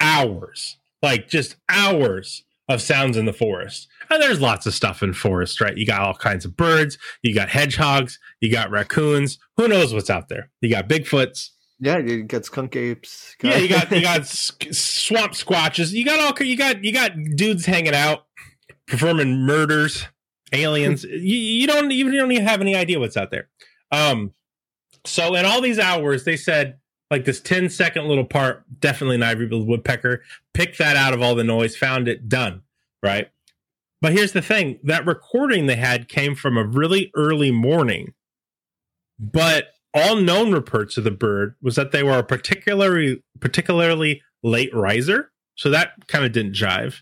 hours, 0.00 0.78
like 1.02 1.28
just 1.28 1.56
hours 1.68 2.44
of 2.68 2.82
sounds 2.82 3.16
in 3.16 3.26
the 3.26 3.32
forest. 3.32 3.88
And 4.10 4.22
there's 4.22 4.40
lots 4.40 4.66
of 4.66 4.74
stuff 4.74 5.02
in 5.02 5.12
forest, 5.12 5.60
right? 5.60 5.76
You 5.76 5.86
got 5.86 6.00
all 6.00 6.14
kinds 6.14 6.44
of 6.44 6.56
birds, 6.56 6.98
you 7.22 7.34
got 7.34 7.48
hedgehogs, 7.48 8.18
you 8.40 8.50
got 8.50 8.70
raccoons. 8.70 9.38
Who 9.56 9.68
knows 9.68 9.94
what's 9.94 10.10
out 10.10 10.28
there? 10.28 10.50
You 10.60 10.70
got 10.70 10.88
Bigfoots. 10.88 11.50
Yeah, 11.78 11.98
you 11.98 12.22
got 12.22 12.44
skunk 12.44 12.74
apes. 12.74 13.36
Yeah, 13.42 13.58
you 13.58 13.68
got 13.68 13.90
you 13.90 14.02
got 14.02 14.26
swamp 14.26 15.32
squatches. 15.32 15.92
You 15.92 16.04
got 16.04 16.20
all 16.20 16.46
you 16.46 16.56
got 16.56 16.82
you 16.82 16.92
got 16.92 17.12
dudes 17.36 17.66
hanging 17.66 17.94
out 17.94 18.26
performing 18.86 19.42
murders, 19.42 20.06
aliens. 20.52 21.04
you, 21.04 21.36
you 21.36 21.66
don't 21.66 21.90
you 21.90 22.10
don't 22.10 22.32
even 22.32 22.46
have 22.46 22.60
any 22.60 22.74
idea 22.74 22.98
what's 22.98 23.16
out 23.16 23.30
there. 23.30 23.48
Um, 23.92 24.32
so 25.04 25.34
in 25.34 25.44
all 25.44 25.60
these 25.60 25.78
hours, 25.78 26.24
they 26.24 26.36
said 26.36 26.78
like 27.10 27.24
this 27.24 27.40
10 27.40 27.70
second 27.70 28.06
little 28.08 28.24
part, 28.24 28.64
definitely 28.80 29.16
an 29.16 29.22
ivory-billed 29.22 29.68
woodpecker. 29.68 30.22
Pick 30.54 30.76
that 30.78 30.96
out 30.96 31.14
of 31.14 31.22
all 31.22 31.34
the 31.34 31.44
noise, 31.44 31.76
found 31.76 32.08
it, 32.08 32.28
done. 32.28 32.62
Right. 33.02 33.30
But 34.00 34.12
here's 34.12 34.32
the 34.32 34.42
thing: 34.42 34.78
that 34.84 35.06
recording 35.06 35.66
they 35.66 35.76
had 35.76 36.08
came 36.08 36.34
from 36.34 36.56
a 36.56 36.64
really 36.64 37.10
early 37.14 37.50
morning, 37.50 38.14
but 39.18 39.68
all 39.94 40.16
known 40.16 40.52
reports 40.52 40.98
of 40.98 41.04
the 41.04 41.10
bird 41.10 41.54
was 41.62 41.76
that 41.76 41.92
they 41.92 42.02
were 42.02 42.18
a 42.18 42.24
particularly 42.24 43.22
particularly 43.40 44.22
late 44.42 44.74
riser. 44.74 45.30
So 45.54 45.70
that 45.70 45.92
kind 46.08 46.24
of 46.24 46.32
didn't 46.32 46.52
jive. 46.52 47.00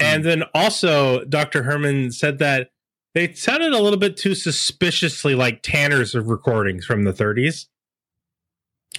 And 0.00 0.24
then 0.24 0.44
also, 0.54 1.24
Dr. 1.24 1.62
Herman 1.62 2.12
said 2.12 2.38
that 2.38 2.70
they 3.14 3.32
sounded 3.34 3.72
a 3.72 3.82
little 3.82 3.98
bit 3.98 4.16
too 4.16 4.34
suspiciously 4.34 5.34
like 5.34 5.62
Tanner's 5.62 6.14
of 6.14 6.28
recordings 6.28 6.84
from 6.84 7.04
the 7.04 7.12
30s. 7.12 7.66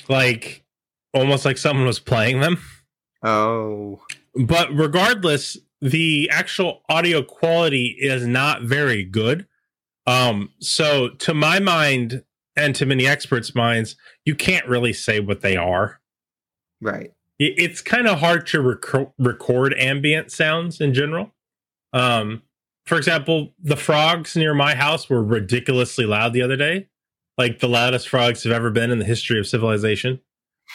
Like 0.10 0.64
almost 1.14 1.45
like 1.45 1.57
someone 1.57 1.86
was 1.86 1.99
playing 1.99 2.40
them. 2.41 2.60
Oh. 3.23 4.02
But 4.36 4.73
regardless, 4.73 5.57
the 5.82 6.30
actual 6.32 6.82
audio 6.90 7.23
quality 7.23 7.95
is 7.99 8.26
not 8.26 8.64
very 8.64 9.03
good. 9.03 9.48
Um, 10.07 10.52
so 10.60 11.10
to 11.10 11.34
my 11.34 11.60
mind 11.60 12.23
and 12.56 12.76
to 12.76 12.86
many 12.86 13.07
experts' 13.07 13.56
minds, 13.56 13.95
you 14.26 14.36
can't 14.36 14.68
really 14.68 14.94
say 14.94 15.19
what 15.19 15.41
they 15.41 15.56
are. 15.56 15.99
Right. 16.82 17.11
It- 17.42 17.56
It's 17.58 17.82
kind 17.82 18.08
of 18.08 18.20
hard 18.20 18.46
to 18.48 18.62
rec- 18.62 19.12
record 19.18 19.74
ambient 19.78 20.32
sounds 20.32 20.80
in 20.80 20.94
general. 20.94 21.34
Um, 21.94 22.44
for 22.86 22.98
example, 22.98 23.54
the 23.62 23.76
frogs 23.78 24.36
near 24.36 24.54
my 24.54 24.76
house 24.76 25.10
were 25.10 25.24
ridiculously 25.24 26.06
loud 26.06 26.34
the 26.34 26.42
other 26.42 26.56
day, 26.56 26.88
like 27.38 27.60
the 27.60 27.68
loudest 27.70 28.08
frogs 28.10 28.44
have 28.44 28.52
ever 28.54 28.70
been 28.70 28.92
in 28.92 29.00
the 29.00 29.06
history 29.06 29.40
of 29.40 29.48
civilization. 29.48 30.20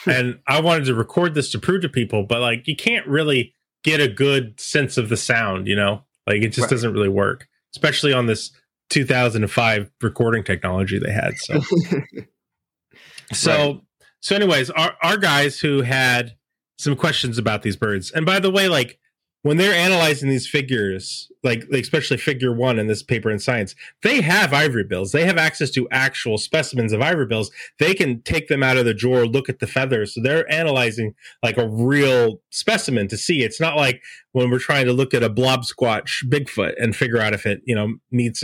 and 0.05 0.39
I 0.45 0.61
wanted 0.61 0.85
to 0.85 0.93
record 0.93 1.33
this 1.33 1.49
to 1.53 1.59
prove 1.59 1.81
to 1.81 1.89
people, 1.89 2.21
but 2.23 2.39
like 2.39 2.67
you 2.67 2.75
can't 2.75 3.07
really 3.07 3.53
get 3.83 3.99
a 3.99 4.07
good 4.07 4.59
sense 4.59 4.95
of 4.97 5.09
the 5.09 5.17
sound, 5.17 5.67
you 5.67 5.75
know? 5.75 6.03
Like 6.27 6.43
it 6.43 6.49
just 6.49 6.59
Right. 6.65 6.69
doesn't 6.69 6.93
really 6.93 7.09
work, 7.09 7.47
especially 7.75 8.13
on 8.13 8.27
this 8.27 8.51
2005 8.91 9.89
recording 10.01 10.43
technology 10.43 10.99
they 10.99 11.11
had. 11.11 11.33
So 11.37 11.61
so 13.33 13.51
Right. 13.73 13.81
so 14.21 14.35
anyways, 14.35 14.69
our 14.71 14.95
our 15.01 15.17
guys 15.17 15.59
who 15.59 15.81
had 15.81 16.36
some 16.77 16.95
questions 16.95 17.37
about 17.37 17.61
these 17.61 17.75
birds. 17.75 18.11
And 18.11 18.25
by 18.25 18.39
the 18.39 18.51
way, 18.51 18.67
like 18.67 18.99
when 19.43 19.57
they're 19.57 19.73
analyzing 19.73 20.29
these 20.29 20.47
figures, 20.47 21.31
like 21.43 21.63
like 21.71 21.83
especially 21.83 22.17
figure 22.17 22.53
one 22.53 22.79
in 22.79 22.87
this 22.87 23.01
paper 23.03 23.29
in 23.29 23.39
science, 23.39 23.75
they 24.03 24.21
have 24.21 24.53
ivory 24.53 24.83
bills. 24.83 25.11
They 25.11 25.25
have 25.25 25.37
access 25.37 25.71
to 25.71 25.87
actual 25.89 26.37
specimens 26.37 26.91
of 26.91 27.01
ivory 27.01 27.27
bills. 27.27 27.51
They 27.79 27.93
can 27.93 28.21
take 28.23 28.47
them 28.47 28.63
out 28.63 28.77
of 28.77 28.85
the 28.85 28.93
drawer, 28.93 29.25
look 29.25 29.47
at 29.47 29.59
the 29.59 29.67
feathers. 29.67 30.13
So 30.13 30.21
they're 30.21 30.51
analyzing 30.51 31.13
like 31.43 31.57
a 31.57 31.67
real 31.67 32.41
specimen 32.49 33.07
to 33.07 33.17
see. 33.17 33.43
It's 33.43 33.61
not 33.61 33.77
like 33.77 34.01
when 34.33 34.49
we're 34.49 34.59
trying 34.59 34.85
to 34.85 34.93
look 34.93 35.13
at 35.13 35.23
a 35.23 35.29
blob 35.29 35.63
squatch 35.63 36.25
Bigfoot 36.25 36.73
and 36.77 36.95
figure 36.95 37.19
out 37.19 37.33
if 37.33 37.45
it, 37.45 37.61
you 37.65 37.75
know, 37.75 37.95
meets 38.11 38.43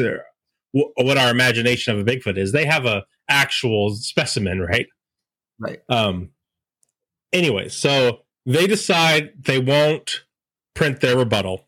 what 0.71 1.17
our 1.17 1.29
imagination 1.29 1.93
of 1.93 1.99
a 1.99 2.09
Bigfoot 2.09 2.37
is. 2.37 2.51
They 2.51 2.65
have 2.65 2.85
a 2.85 3.05
actual 3.29 3.95
specimen, 3.95 4.61
right? 4.61 4.87
Right. 5.59 5.79
Um. 5.89 6.29
Anyway, 7.31 7.67
so 7.67 8.22
they 8.45 8.67
decide 8.67 9.31
they 9.45 9.59
won't 9.59 10.23
print 10.75 11.01
their 11.01 11.17
rebuttal, 11.17 11.67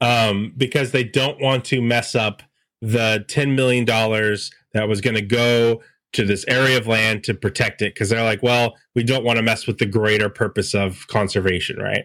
um, 0.00 0.52
because 0.56 0.92
they 0.92 1.04
don't 1.04 1.40
want 1.40 1.64
to 1.66 1.80
mess 1.80 2.14
up 2.14 2.42
the 2.80 3.24
ten 3.28 3.54
million 3.54 3.84
dollars 3.84 4.50
that 4.72 4.88
was 4.88 5.00
going 5.00 5.16
to 5.16 5.22
go 5.22 5.82
to 6.12 6.24
this 6.24 6.44
area 6.48 6.78
of 6.78 6.86
land 6.86 7.24
to 7.24 7.34
protect 7.34 7.82
it. 7.82 7.94
Because 7.94 8.08
they're 8.08 8.24
like, 8.24 8.42
well, 8.42 8.76
we 8.94 9.02
don't 9.02 9.24
want 9.24 9.36
to 9.38 9.42
mess 9.42 9.66
with 9.66 9.78
the 9.78 9.86
greater 9.86 10.28
purpose 10.28 10.74
of 10.74 11.06
conservation, 11.08 11.78
right? 11.78 12.04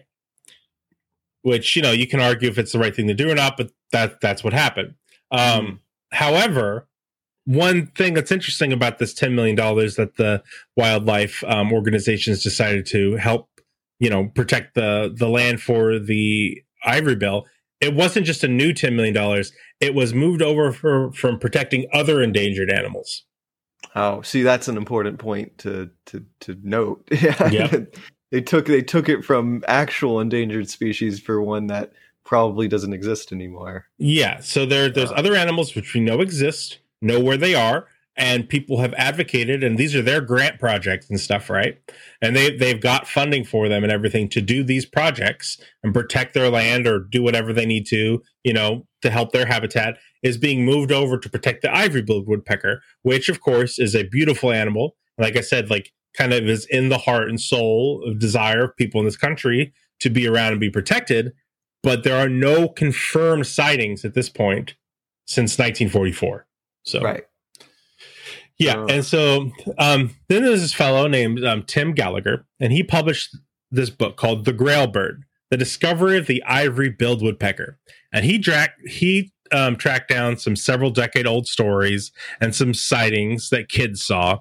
Which 1.42 1.76
you 1.76 1.82
know 1.82 1.92
you 1.92 2.06
can 2.06 2.20
argue 2.20 2.48
if 2.48 2.58
it's 2.58 2.72
the 2.72 2.78
right 2.78 2.94
thing 2.94 3.08
to 3.08 3.14
do 3.14 3.30
or 3.30 3.34
not, 3.34 3.56
but 3.56 3.70
that 3.92 4.20
that's 4.20 4.42
what 4.42 4.52
happened. 4.52 4.94
Um, 5.30 5.80
However, 6.14 6.86
one 7.44 7.88
thing 7.88 8.14
that's 8.14 8.30
interesting 8.30 8.72
about 8.72 8.98
this 8.98 9.12
$10 9.12 9.34
million 9.34 9.56
that 9.56 10.12
the 10.16 10.42
wildlife 10.76 11.42
um, 11.44 11.72
organizations 11.72 12.42
decided 12.42 12.86
to 12.86 13.16
help, 13.16 13.48
you 13.98 14.10
know, 14.10 14.26
protect 14.34 14.74
the, 14.74 15.12
the 15.16 15.28
land 15.28 15.60
for 15.62 15.98
the 15.98 16.62
ivory 16.84 17.16
bill, 17.16 17.46
it 17.80 17.94
wasn't 17.94 18.26
just 18.26 18.44
a 18.44 18.48
new 18.48 18.72
$10 18.72 18.94
million. 18.94 19.44
It 19.80 19.94
was 19.94 20.14
moved 20.14 20.42
over 20.42 20.72
for, 20.72 21.12
from 21.12 21.38
protecting 21.38 21.86
other 21.92 22.22
endangered 22.22 22.70
animals. 22.70 23.24
Oh, 23.94 24.22
see, 24.22 24.42
that's 24.42 24.66
an 24.68 24.76
important 24.76 25.18
point 25.18 25.58
to 25.58 25.90
to 26.06 26.24
to 26.40 26.56
note. 26.62 27.06
Yeah, 27.50 27.80
they 28.32 28.40
took 28.40 28.66
they 28.66 28.82
took 28.82 29.08
it 29.08 29.24
from 29.24 29.62
actual 29.68 30.20
endangered 30.20 30.68
species 30.68 31.20
for 31.20 31.40
one 31.42 31.66
that 31.68 31.92
probably 32.24 32.66
doesn't 32.66 32.94
exist 32.94 33.30
anymore. 33.30 33.86
Yeah. 33.98 34.40
So 34.40 34.64
there, 34.66 34.88
there's 34.88 35.10
Uh. 35.12 35.16
other 35.16 35.36
animals 35.36 35.74
which 35.76 35.92
we 35.94 36.00
know 36.00 36.20
exist, 36.22 36.78
know 37.02 37.20
where 37.20 37.36
they 37.36 37.54
are. 37.54 37.86
And 38.16 38.48
people 38.48 38.80
have 38.80 38.94
advocated 38.94 39.64
and 39.64 39.76
these 39.76 39.94
are 39.94 40.02
their 40.02 40.20
grant 40.20 40.60
projects 40.60 41.10
and 41.10 41.18
stuff 41.18 41.50
right? 41.50 41.78
And 42.22 42.36
they 42.36 42.56
they've 42.56 42.80
got 42.80 43.08
funding 43.08 43.44
for 43.44 43.68
them 43.68 43.82
and 43.82 43.92
everything 43.92 44.28
to 44.30 44.40
do 44.40 44.62
these 44.62 44.86
projects 44.86 45.58
and 45.82 45.92
protect 45.92 46.34
their 46.34 46.50
land 46.50 46.86
or 46.86 47.00
do 47.00 47.22
whatever 47.22 47.52
they 47.52 47.66
need 47.66 47.86
to 47.86 48.22
you 48.44 48.52
know 48.52 48.86
to 49.02 49.10
help 49.10 49.32
their 49.32 49.46
habitat 49.46 49.98
is 50.22 50.38
being 50.38 50.64
moved 50.64 50.92
over 50.92 51.18
to 51.18 51.28
protect 51.28 51.62
the 51.62 51.74
ivory-billed 51.74 52.28
woodpecker 52.28 52.82
which 53.02 53.28
of 53.28 53.40
course 53.40 53.78
is 53.78 53.94
a 53.94 54.04
beautiful 54.04 54.52
animal. 54.52 54.96
Like 55.18 55.36
i 55.36 55.40
said 55.40 55.70
like 55.70 55.92
kind 56.16 56.32
of 56.32 56.48
is 56.48 56.66
in 56.70 56.88
the 56.88 56.98
heart 56.98 57.28
and 57.28 57.40
soul 57.40 58.04
of 58.06 58.18
desire 58.18 58.64
of 58.64 58.76
people 58.76 59.00
in 59.00 59.04
this 59.04 59.16
country 59.16 59.72
to 60.00 60.10
be 60.10 60.26
around 60.26 60.52
and 60.52 60.60
be 60.60 60.70
protected 60.70 61.32
but 61.82 62.02
there 62.02 62.16
are 62.16 62.28
no 62.28 62.68
confirmed 62.68 63.46
sightings 63.46 64.04
at 64.04 64.14
this 64.14 64.28
point 64.28 64.74
since 65.26 65.58
1944 65.58 66.46
so. 66.84 67.00
Right. 67.00 67.24
Yeah, 68.58 68.76
Oh. 68.76 68.86
and 68.88 69.04
so 69.04 69.50
um, 69.78 70.14
then 70.28 70.44
there's 70.44 70.60
this 70.60 70.74
fellow 70.74 71.06
named 71.08 71.44
um, 71.44 71.62
Tim 71.64 71.92
Gallagher, 71.92 72.46
and 72.60 72.72
he 72.72 72.82
published 72.82 73.36
this 73.70 73.90
book 73.90 74.16
called 74.16 74.44
"The 74.44 74.52
Grail 74.52 74.86
Bird: 74.86 75.24
The 75.50 75.56
Discovery 75.56 76.18
of 76.18 76.26
the 76.26 76.42
Ivory-billed 76.44 77.22
Woodpecker." 77.22 77.78
And 78.12 78.24
he 78.24 78.38
tracked 78.38 78.80
he 78.88 79.32
um, 79.52 79.76
tracked 79.76 80.08
down 80.08 80.36
some 80.36 80.56
several 80.56 80.90
decade 80.90 81.26
old 81.26 81.46
stories 81.46 82.12
and 82.40 82.54
some 82.54 82.74
sightings 82.74 83.50
that 83.50 83.68
kids 83.68 84.04
saw, 84.04 84.40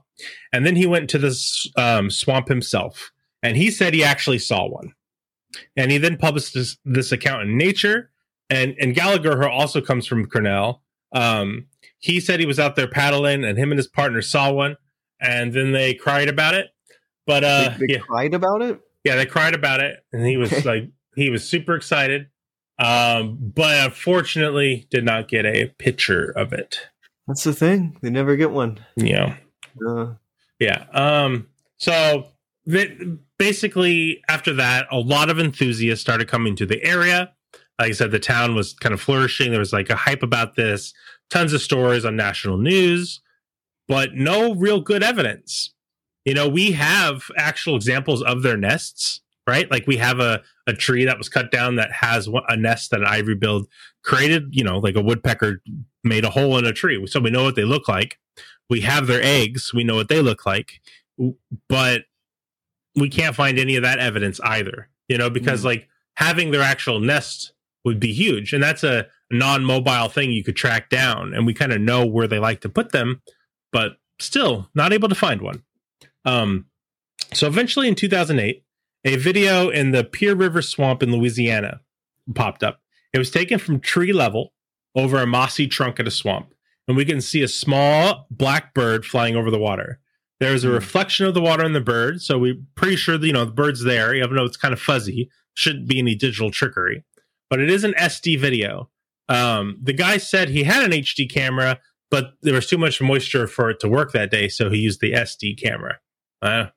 and 0.52 0.66
then 0.66 0.76
he 0.76 0.86
went 0.86 1.10
to 1.10 1.18
this 1.18 1.68
um, 1.78 2.10
swamp 2.12 2.48
himself, 2.48 3.12
and 3.42 3.58
he 3.58 3.72
said 3.72 3.94
he 3.94 4.04
actually 4.04 4.40
saw 4.40 4.68
one. 4.68 4.94
And 5.78 5.92
he 5.92 6.00
then 6.00 6.18
published 6.18 6.56
this, 6.56 6.78
this 6.84 7.12
account 7.12 7.44
in 7.44 7.58
Nature, 7.58 8.10
and 8.50 8.76
and 8.80 8.96
Gallagher 8.96 9.38
who 9.38 9.48
also 9.48 9.82
comes 9.82 10.06
from 10.08 10.26
Cornell. 10.28 10.82
Um, 11.14 11.68
he 12.00 12.20
said 12.20 12.40
he 12.42 12.46
was 12.46 12.60
out 12.60 12.76
there 12.76 12.88
paddling 12.88 13.46
and 13.46 13.58
him 13.58 13.72
and 13.72 13.78
his 13.80 13.88
partner 13.88 14.22
saw 14.22 14.52
one 14.52 14.76
and 15.22 15.54
then 15.54 15.72
they 15.72 15.94
cried 15.94 16.28
about 16.28 16.54
it. 16.54 16.68
But 17.26 17.44
uh 17.46 17.70
they, 17.80 17.88
they 17.88 17.94
yeah, 17.94 18.00
cried 18.00 18.34
about 18.34 18.62
it. 18.62 18.80
yeah 19.06 19.16
they 19.16 19.26
cried 19.26 19.54
about 19.54 19.80
it 19.82 20.04
and 20.12 20.26
he 20.26 20.36
was 20.36 20.66
like 20.66 20.90
he 21.16 21.30
was 21.30 21.48
super 21.48 21.76
excited. 21.76 22.28
Um 22.78 23.38
but 23.40 23.86
unfortunately 23.86 24.86
did 24.90 25.06
not 25.06 25.30
get 25.30 25.46
a 25.46 25.68
picture 25.78 26.34
of 26.36 26.52
it. 26.52 26.80
That's 27.28 27.44
the 27.46 27.54
thing. 27.54 27.98
They 28.02 28.10
never 28.10 28.36
get 28.36 28.52
one. 28.52 28.80
Yeah, 28.98 29.38
Uh, 29.88 30.16
yeah. 30.60 30.86
Um 30.92 31.48
so 31.78 32.28
basically 33.38 34.22
after 34.28 34.54
that 34.56 34.88
a 34.92 35.00
lot 35.00 35.30
of 35.30 35.40
enthusiasts 35.40 36.02
started 36.02 36.28
coming 36.28 36.56
to 36.58 36.66
the 36.66 36.84
area 36.84 37.33
like 37.80 37.90
i 37.90 37.94
said 37.94 38.12
the 38.12 38.20
town 38.20 38.56
was 38.56 38.74
kind 38.74 38.94
of 38.94 39.02
flourishing. 39.02 39.52
There 39.52 39.60
was 39.60 39.74
like 39.74 39.90
a 39.90 39.96
hype 39.96 40.24
about 40.24 40.56
this 40.56 40.94
tons 41.30 41.54
of 41.54 41.62
stories 41.62 42.06
on 42.06 42.16
national 42.16 42.58
news 42.58 43.22
but 43.88 44.14
no 44.14 44.56
real 44.56 44.80
good 44.80 45.04
evidence. 45.04 45.74
You 46.26 46.34
know 46.34 46.48
we 46.48 46.72
have 46.72 47.24
actual 47.38 47.76
examples 47.76 48.22
of 48.24 48.42
their 48.42 48.58
nests 48.58 49.22
right? 49.46 49.70
Like 49.70 49.86
we 49.88 49.98
have 49.98 50.22
a, 50.22 50.42
a 50.68 50.74
tree 50.74 51.04
that 51.04 51.18
was 51.18 51.28
cut 51.28 51.52
down 51.52 51.76
that 51.76 51.92
has 51.92 52.30
a 52.48 52.56
nest 52.56 52.92
that 52.92 53.02
an 53.02 53.08
ivory 53.08 53.36
build 53.36 53.68
created 54.04 54.48
you 54.52 54.64
know 54.64 54.80
like 54.80 54.96
a 54.96 55.02
woodpecker 55.02 55.62
made 56.04 56.26
a 56.26 56.30
hole 56.30 56.58
in 56.58 56.66
a 56.66 56.74
tree. 56.74 57.06
So 57.08 57.20
we 57.20 57.30
know 57.30 57.44
what 57.44 57.56
they 57.56 57.66
look 57.66 57.88
like. 57.88 58.20
We 58.70 58.82
have 58.82 59.08
their 59.08 59.22
eggs. 59.22 59.74
We 59.74 59.84
know 59.84 59.96
what 59.96 60.08
they 60.08 60.22
look 60.22 60.46
like. 60.46 60.82
But 61.68 62.04
we 62.96 63.10
can't 63.10 63.36
find 63.36 63.60
any 63.60 63.76
of 63.76 63.84
that 63.84 64.00
evidence 64.00 64.40
either 64.44 64.90
you 65.08 65.18
know 65.18 65.30
because 65.30 65.62
hmm. 65.62 65.68
like 65.68 65.90
having 66.16 66.52
their 66.52 66.62
actual 66.62 67.00
nest 67.00 67.54
would 67.84 68.00
be 68.00 68.14
huge. 68.14 68.54
And 68.54 68.64
that's 68.64 68.84
a 68.84 69.08
non-mobile 69.32 70.10
thing 70.10 70.32
you 70.32 70.44
could 70.44 70.56
track 70.56 70.90
down. 70.90 71.34
And 71.34 71.46
we 71.46 71.54
kind 71.54 71.74
of 71.74 71.82
know 71.82 72.06
where 72.06 72.28
they 72.28 72.40
like 72.40 72.62
to 72.62 72.70
put 72.70 72.92
them 72.92 73.22
but 73.72 73.94
still 74.20 74.70
not 74.76 74.94
able 74.94 75.10
to 75.10 75.16
find 75.16 75.42
one. 75.42 75.64
Um 76.26 76.68
so 77.34 77.48
eventually 77.48 77.88
in 77.88 77.96
2008 77.96 78.64
a 79.06 79.16
video 79.18 79.70
in 79.70 79.92
the 79.92 80.04
Pearl 80.04 80.36
River 80.36 80.62
swamp 80.62 81.04
in 81.04 81.12
Louisiana 81.12 81.82
popped 82.36 82.64
up. 82.64 82.80
It 83.12 83.18
was 83.18 83.32
taken 83.32 83.60
from 83.60 83.80
tree 83.80 84.14
level 84.14 84.54
over 84.96 85.22
a 85.22 85.28
mossy 85.28 85.68
trunk 85.68 86.00
at 86.00 86.08
a 86.08 86.12
swamp 86.12 86.54
and 86.88 86.96
we 86.96 87.06
can 87.06 87.22
see 87.22 87.42
a 87.42 87.48
small 87.48 88.28
black 88.30 88.74
bird 88.74 89.06
flying 89.06 89.36
over 89.36 89.50
the 89.50 89.60
water. 89.60 90.00
There's 90.40 90.64
a 90.64 90.70
reflection 90.70 91.26
of 91.26 91.34
the 91.34 91.42
water 91.42 91.64
in 91.64 91.74
the 91.74 91.80
bird, 91.80 92.22
so 92.22 92.38
we're 92.38 92.58
pretty 92.76 92.98
sure 92.98 93.18
that, 93.18 93.26
you 93.26 93.32
know 93.32 93.46
the 93.46 93.52
bird's 93.52 93.84
there, 93.84 94.14
even 94.14 94.36
though 94.36 94.44
it's 94.44 94.58
kind 94.58 94.74
of 94.74 94.82
fuzzy. 94.82 95.30
Shouldn't 95.54 95.88
be 95.88 96.00
any 96.00 96.16
digital 96.16 96.52
trickery, 96.52 97.04
but 97.50 97.60
it 97.60 97.70
is 97.70 97.84
an 97.84 97.94
SD 97.94 98.40
video. 98.40 98.90
Um, 99.30 99.78
the 99.82 99.94
guy 99.94 100.18
said 100.18 100.50
he 100.50 100.64
had 100.64 100.84
an 100.84 100.92
HD 100.92 101.32
camera, 101.32 101.80
but 102.12 102.34
there 102.42 102.54
was 102.54 102.68
too 102.68 102.78
much 102.78 103.02
moisture 103.02 103.48
for 103.48 103.70
it 103.70 103.80
to 103.80 103.90
work 103.90 104.12
that 104.12 104.32
day, 104.32 104.48
so 104.48 104.70
he 104.70 104.78
used 104.78 105.02
the 105.02 105.14
SD 105.14 105.62
camera. 105.62 106.00
Uh, 106.42 106.68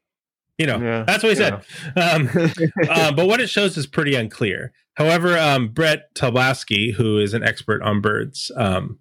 you 0.58 0.66
know, 0.66 0.78
Yeah, 0.78 1.04
that's 1.04 1.22
what 1.22 1.30
he 1.30 1.36
said. 1.36 1.54
Um, 1.96 2.30
uh, 2.88 3.12
but 3.12 3.26
what 3.26 3.40
it 3.40 3.48
shows 3.48 3.76
is 3.76 3.86
pretty 3.86 4.14
unclear. 4.14 4.72
However, 4.94 5.36
um, 5.36 5.68
Bret 5.68 6.14
Tobalske, 6.14 6.94
who 6.94 7.18
is 7.18 7.34
an 7.34 7.42
expert 7.42 7.82
on 7.82 8.00
birds, 8.00 8.50
um, 8.56 8.98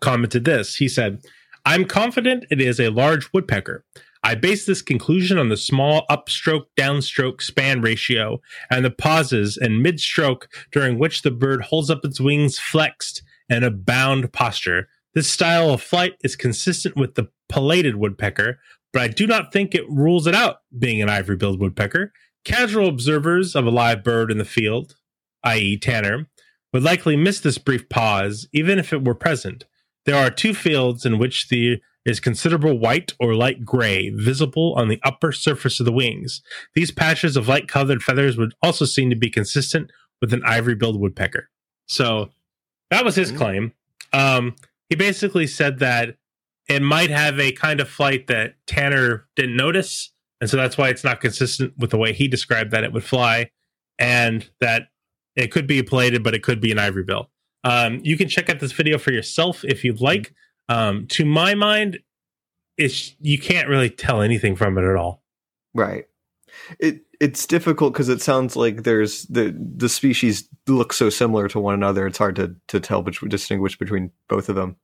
commented 0.00 0.44
this. 0.44 0.76
He 0.76 0.88
said, 0.88 1.22
I'm 1.64 1.84
confident 1.84 2.46
it 2.50 2.60
is 2.60 2.80
a 2.80 2.88
large 2.88 3.32
woodpecker. 3.32 3.84
I 4.24 4.36
base 4.36 4.66
this 4.66 4.82
conclusion 4.82 5.36
on 5.36 5.48
the 5.48 5.56
small 5.56 6.06
upstroke 6.08 6.66
downstroke 6.78 7.42
span 7.42 7.80
ratio 7.80 8.40
and 8.70 8.84
the 8.84 8.90
pauses 8.90 9.56
and 9.56 9.82
mid 9.82 9.98
stroke 9.98 10.48
during 10.70 10.98
which 10.98 11.22
the 11.22 11.32
bird 11.32 11.62
holds 11.62 11.90
up 11.90 12.04
its 12.04 12.20
wings 12.20 12.58
flexed 12.58 13.22
in 13.48 13.64
a 13.64 13.70
bound 13.70 14.32
posture. 14.32 14.88
This 15.14 15.28
style 15.28 15.70
of 15.70 15.82
flight 15.82 16.14
is 16.22 16.36
consistent 16.36 16.96
with 16.96 17.16
the 17.16 17.28
pileated 17.48 17.96
woodpecker, 17.96 18.60
but 18.92 19.02
I 19.02 19.08
do 19.08 19.26
not 19.26 19.52
think 19.52 19.74
it 19.74 19.88
rules 19.90 20.26
it 20.26 20.34
out 20.34 20.58
being 20.78 21.02
an 21.02 21.08
ivory 21.08 21.36
billed 21.36 21.60
woodpecker. 21.60 22.12
Casual 22.44 22.88
observers 22.88 23.54
of 23.56 23.66
a 23.66 23.70
live 23.70 24.04
bird 24.04 24.30
in 24.30 24.38
the 24.38 24.44
field, 24.44 24.96
i.e., 25.44 25.76
Tanner, 25.76 26.28
would 26.72 26.82
likely 26.82 27.16
miss 27.16 27.40
this 27.40 27.58
brief 27.58 27.88
pause, 27.88 28.48
even 28.52 28.78
if 28.78 28.92
it 28.92 29.04
were 29.04 29.14
present. 29.14 29.64
There 30.06 30.16
are 30.16 30.30
two 30.30 30.54
fields 30.54 31.04
in 31.04 31.18
which 31.18 31.48
there 31.48 31.76
is 32.04 32.20
considerable 32.20 32.78
white 32.78 33.12
or 33.20 33.34
light 33.34 33.64
gray 33.64 34.10
visible 34.10 34.74
on 34.74 34.88
the 34.88 35.00
upper 35.04 35.32
surface 35.32 35.78
of 35.80 35.86
the 35.86 35.92
wings. 35.92 36.42
These 36.74 36.90
patches 36.90 37.36
of 37.36 37.48
light 37.48 37.68
colored 37.68 38.02
feathers 38.02 38.36
would 38.36 38.54
also 38.62 38.84
seem 38.84 39.10
to 39.10 39.16
be 39.16 39.30
consistent 39.30 39.90
with 40.20 40.32
an 40.32 40.42
ivory 40.44 40.74
billed 40.74 41.00
woodpecker. 41.00 41.48
So 41.86 42.30
that 42.90 43.04
was 43.04 43.14
his 43.14 43.30
claim. 43.30 43.72
Um, 44.12 44.56
he 44.88 44.96
basically 44.96 45.46
said 45.46 45.78
that 45.78 46.16
it 46.68 46.82
might 46.82 47.10
have 47.10 47.38
a 47.38 47.52
kind 47.52 47.80
of 47.80 47.88
flight 47.88 48.26
that 48.28 48.54
Tanner 48.66 49.26
didn't 49.36 49.56
notice. 49.56 50.12
And 50.40 50.50
so 50.50 50.56
that's 50.56 50.76
why 50.76 50.88
it's 50.88 51.04
not 51.04 51.20
consistent 51.20 51.74
with 51.78 51.90
the 51.90 51.98
way 51.98 52.12
he 52.12 52.28
described 52.28 52.72
that 52.72 52.84
it 52.84 52.92
would 52.92 53.04
fly, 53.04 53.50
and 53.98 54.48
that 54.60 54.88
it 55.36 55.52
could 55.52 55.66
be 55.66 55.82
plated, 55.82 56.22
but 56.22 56.34
it 56.34 56.42
could 56.42 56.60
be 56.60 56.72
an 56.72 56.78
ivory 56.78 57.04
bill. 57.04 57.30
Um, 57.64 58.00
you 58.02 58.16
can 58.16 58.28
check 58.28 58.50
out 58.50 58.58
this 58.58 58.72
video 58.72 58.98
for 58.98 59.12
yourself 59.12 59.64
if 59.64 59.84
you'd 59.84 60.00
like. 60.00 60.34
Um, 60.72 61.06
to 61.08 61.24
my 61.24 61.54
mind, 61.54 61.98
it's 62.78 63.14
you 63.20 63.38
can't 63.38 63.68
really 63.68 63.90
tell 63.90 64.22
anything 64.22 64.56
from 64.56 64.78
it 64.78 64.84
at 64.84 64.96
all. 64.96 65.22
Right. 65.74 66.06
It 66.78 67.02
it's 67.20 67.46
difficult 67.46 67.92
because 67.92 68.08
it 68.08 68.22
sounds 68.22 68.56
like 68.56 68.82
there's 68.84 69.24
the 69.24 69.54
the 69.58 69.88
species 69.88 70.48
look 70.66 70.92
so 70.92 71.10
similar 71.10 71.48
to 71.48 71.60
one 71.60 71.74
another. 71.74 72.06
It's 72.06 72.18
hard 72.18 72.36
to 72.36 72.54
to 72.68 72.80
tell 72.80 73.02
between 73.02 73.28
distinguish 73.28 73.78
between 73.78 74.10
both 74.28 74.48
of 74.48 74.54
them. 74.54 74.76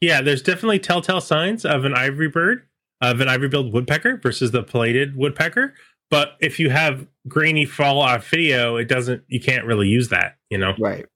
Yeah, 0.00 0.22
there's 0.22 0.42
definitely 0.42 0.78
telltale 0.78 1.20
signs 1.20 1.64
of 1.66 1.84
an 1.84 1.94
ivory 1.94 2.28
bird, 2.28 2.62
of 3.02 3.20
an 3.20 3.28
ivory 3.28 3.48
billed 3.48 3.72
woodpecker 3.72 4.16
versus 4.16 4.50
the 4.50 4.62
plated 4.62 5.16
woodpecker. 5.16 5.74
But 6.08 6.36
if 6.40 6.58
you 6.58 6.70
have 6.70 7.06
grainy 7.28 7.66
fall 7.66 8.00
off 8.00 8.28
video, 8.28 8.76
it 8.76 8.88
doesn't. 8.88 9.24
You 9.28 9.40
can't 9.40 9.66
really 9.66 9.88
use 9.88 10.08
that. 10.08 10.36
You 10.48 10.58
know. 10.58 10.74
Right. 10.78 11.06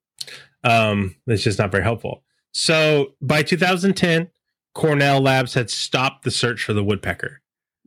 um, 0.64 1.16
it's 1.26 1.42
just 1.42 1.58
not 1.58 1.70
very 1.70 1.82
helpful. 1.82 2.23
So 2.54 3.14
by 3.20 3.42
2010, 3.42 4.30
Cornell 4.74 5.20
Labs 5.20 5.54
had 5.54 5.70
stopped 5.70 6.24
the 6.24 6.30
search 6.30 6.62
for 6.62 6.72
the 6.72 6.84
woodpecker. 6.84 7.40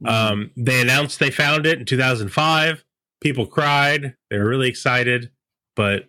Um, 0.05 0.51
they 0.55 0.79
announced 0.79 1.19
they 1.19 1.31
found 1.31 1.65
it 1.65 1.79
in 1.79 1.85
2005. 1.85 2.83
People 3.19 3.47
cried. 3.47 4.15
They 4.29 4.37
were 4.37 4.47
really 4.47 4.69
excited, 4.69 5.31
but 5.75 6.07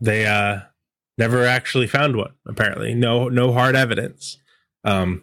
they 0.00 0.26
uh, 0.26 0.60
never 1.16 1.44
actually 1.44 1.86
found 1.86 2.16
one. 2.16 2.32
Apparently, 2.46 2.94
no 2.94 3.28
no 3.28 3.52
hard 3.52 3.74
evidence. 3.74 4.36
Um, 4.84 5.22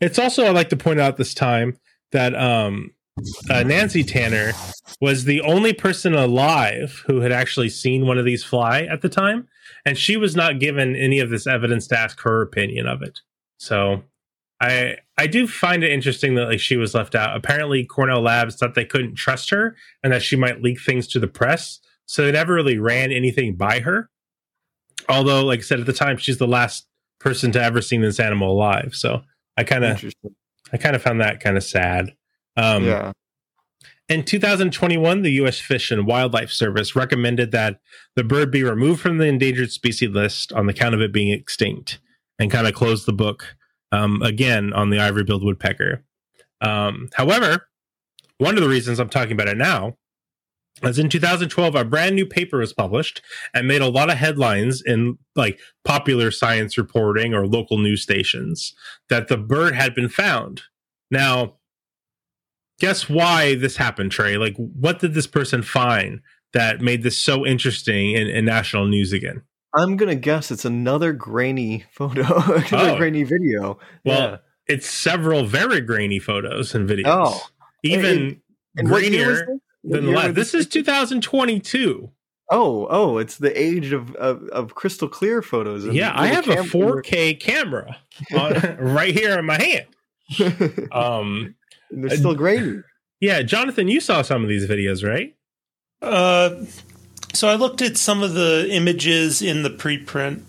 it's 0.00 0.18
also 0.18 0.46
I'd 0.46 0.54
like 0.54 0.68
to 0.70 0.76
point 0.76 1.00
out 1.00 1.16
this 1.16 1.32
time 1.32 1.78
that 2.12 2.34
um, 2.34 2.90
uh, 3.48 3.62
Nancy 3.62 4.04
Tanner 4.04 4.52
was 5.00 5.24
the 5.24 5.40
only 5.40 5.72
person 5.72 6.14
alive 6.14 7.02
who 7.06 7.20
had 7.20 7.32
actually 7.32 7.70
seen 7.70 8.06
one 8.06 8.18
of 8.18 8.26
these 8.26 8.44
fly 8.44 8.82
at 8.82 9.00
the 9.00 9.08
time, 9.08 9.48
and 9.84 9.96
she 9.96 10.16
was 10.16 10.36
not 10.36 10.60
given 10.60 10.96
any 10.96 11.20
of 11.20 11.30
this 11.30 11.46
evidence 11.46 11.86
to 11.88 11.98
ask 11.98 12.20
her 12.20 12.42
opinion 12.42 12.86
of 12.86 13.02
it. 13.02 13.20
So 13.58 14.02
I 14.60 14.96
I 15.16 15.26
do 15.26 15.46
find 15.46 15.82
it 15.82 15.90
interesting 15.90 16.34
that 16.34 16.46
like 16.46 16.60
she 16.60 16.76
was 16.76 16.94
left 16.94 17.14
out. 17.14 17.36
Apparently, 17.36 17.84
Cornell 17.84 18.22
Labs 18.22 18.56
thought 18.56 18.74
they 18.74 18.84
couldn't 18.84 19.14
trust 19.14 19.50
her 19.50 19.76
and 20.02 20.12
that 20.12 20.22
she 20.22 20.36
might 20.36 20.62
leak 20.62 20.80
things 20.80 21.06
to 21.08 21.18
the 21.18 21.28
press, 21.28 21.80
so 22.06 22.24
they 22.24 22.32
never 22.32 22.54
really 22.54 22.78
ran 22.78 23.10
anything 23.10 23.56
by 23.56 23.80
her. 23.80 24.10
Although, 25.08 25.44
like 25.44 25.60
I 25.60 25.62
said 25.62 25.80
at 25.80 25.86
the 25.86 25.92
time, 25.92 26.18
she's 26.18 26.38
the 26.38 26.46
last 26.46 26.86
person 27.18 27.52
to 27.52 27.62
ever 27.62 27.80
seen 27.80 28.02
this 28.02 28.20
animal 28.20 28.52
alive. 28.52 28.94
So 28.94 29.22
I 29.56 29.64
kind 29.64 29.84
of 29.84 30.04
I 30.72 30.76
kind 30.76 30.94
of 30.94 31.02
found 31.02 31.20
that 31.20 31.40
kind 31.40 31.56
of 31.56 31.64
sad. 31.64 32.14
Um, 32.56 32.84
yeah. 32.84 33.12
In 34.08 34.24
2021, 34.24 35.22
the 35.22 35.30
U.S. 35.32 35.60
Fish 35.60 35.90
and 35.92 36.06
Wildlife 36.06 36.50
Service 36.50 36.96
recommended 36.96 37.52
that 37.52 37.80
the 38.16 38.24
bird 38.24 38.50
be 38.50 38.64
removed 38.64 39.00
from 39.00 39.18
the 39.18 39.26
endangered 39.26 39.70
species 39.70 40.10
list 40.10 40.52
on 40.52 40.66
the 40.66 40.72
count 40.72 40.96
of 40.96 41.00
it 41.00 41.12
being 41.12 41.30
extinct, 41.30 42.00
and 42.38 42.50
kind 42.50 42.66
of 42.66 42.74
closed 42.74 43.06
the 43.06 43.12
book 43.12 43.56
um, 43.92 44.20
again 44.22 44.72
on 44.72 44.90
the 44.90 44.98
ivory-billed 44.98 45.44
woodpecker. 45.44 46.04
Um, 46.60 47.08
however, 47.14 47.68
one 48.38 48.56
of 48.56 48.62
the 48.62 48.68
reasons 48.68 48.98
I'm 48.98 49.08
talking 49.08 49.32
about 49.32 49.48
it 49.48 49.56
now 49.56 49.96
is 50.82 50.98
in 50.98 51.08
2012, 51.08 51.74
a 51.74 51.84
brand 51.84 52.16
new 52.16 52.26
paper 52.26 52.58
was 52.58 52.72
published 52.72 53.22
and 53.54 53.68
made 53.68 53.82
a 53.82 53.88
lot 53.88 54.10
of 54.10 54.16
headlines 54.16 54.82
in 54.82 55.18
like 55.36 55.60
popular 55.84 56.30
science 56.30 56.78
reporting 56.78 57.34
or 57.34 57.46
local 57.46 57.78
news 57.78 58.02
stations 58.02 58.74
that 59.08 59.28
the 59.28 59.36
bird 59.36 59.74
had 59.74 59.94
been 59.94 60.08
found. 60.08 60.62
Now, 61.10 61.56
guess 62.80 63.08
why 63.08 63.54
this 63.54 63.76
happened, 63.76 64.10
Trey? 64.10 64.36
Like, 64.36 64.56
what 64.56 64.98
did 64.98 65.14
this 65.14 65.28
person 65.28 65.62
find 65.62 66.20
that 66.52 66.80
made 66.80 67.04
this 67.04 67.16
so 67.16 67.46
interesting 67.46 68.12
in, 68.16 68.26
in 68.28 68.44
national 68.44 68.86
news 68.88 69.12
again? 69.12 69.42
I'm 69.76 69.96
gonna 69.96 70.16
guess 70.16 70.50
it's 70.50 70.64
another 70.64 71.12
grainy 71.12 71.84
photo, 71.92 72.22
another 72.22 72.64
Oh. 72.72 72.96
grainy 72.96 73.22
video. 73.22 73.78
Well, 74.04 74.30
yeah. 74.30 74.36
it's 74.66 74.90
several 74.90 75.44
very 75.46 75.80
grainy 75.80 76.18
photos 76.18 76.74
and 76.74 76.88
videos. 76.88 77.04
Oh. 77.06 77.40
even 77.84 78.40
what 78.74 79.04
grainier 79.04 79.46
this? 79.46 79.58
Than 79.84 80.06
the 80.06 80.12
last. 80.12 80.34
This 80.34 80.52
is 80.54 80.66
2022. 80.66 82.10
Oh, 82.52 82.88
oh, 82.90 83.18
it's 83.18 83.38
the 83.38 83.56
age 83.58 83.92
of 83.92 84.14
of, 84.16 84.42
of 84.48 84.74
crystal 84.74 85.08
clear 85.08 85.40
photos. 85.40 85.84
and 85.84 85.94
Yeah, 85.94 86.12
I 86.14 86.26
have 86.26 86.46
little 86.48 86.64
a 86.64 86.68
4K 87.02 87.38
camera 87.40 87.96
on, 88.34 88.76
right 88.80 89.14
here 89.14 89.38
in 89.38 89.44
my 89.46 89.60
hand. 89.62 89.86
Um, 90.92 91.54
and 91.90 92.04
they're 92.04 92.16
still 92.16 92.34
grainy. 92.34 92.82
yeah, 93.20 93.42
Jonathan, 93.42 93.88
you 93.88 94.00
saw 94.00 94.22
some 94.22 94.42
of 94.42 94.48
these 94.48 94.66
videos, 94.66 95.06
right? 95.06 95.34
Uh, 96.02 96.64
so 97.34 97.48
I 97.48 97.54
looked 97.54 97.82
at 97.82 97.96
some 97.96 98.22
of 98.22 98.34
the 98.34 98.66
images 98.70 99.42
in 99.42 99.62
the 99.62 99.70
preprint, 99.70 100.42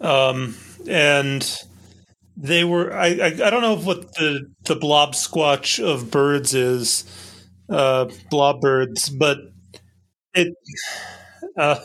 um, 0.00 0.54
and 0.88 1.58
they 2.36 2.64
were. 2.64 2.92
I, 2.92 3.06
I 3.06 3.26
I 3.26 3.50
don't 3.50 3.62
know 3.62 3.76
what 3.76 4.14
the 4.14 4.50
the 4.64 4.76
blob 4.76 5.14
squatch 5.14 5.82
of 5.82 6.10
birds 6.10 6.54
is, 6.54 7.04
uh, 7.68 8.06
blob 8.30 8.60
birds, 8.60 9.08
but 9.08 9.38
it 10.34 10.54
uh, 11.56 11.80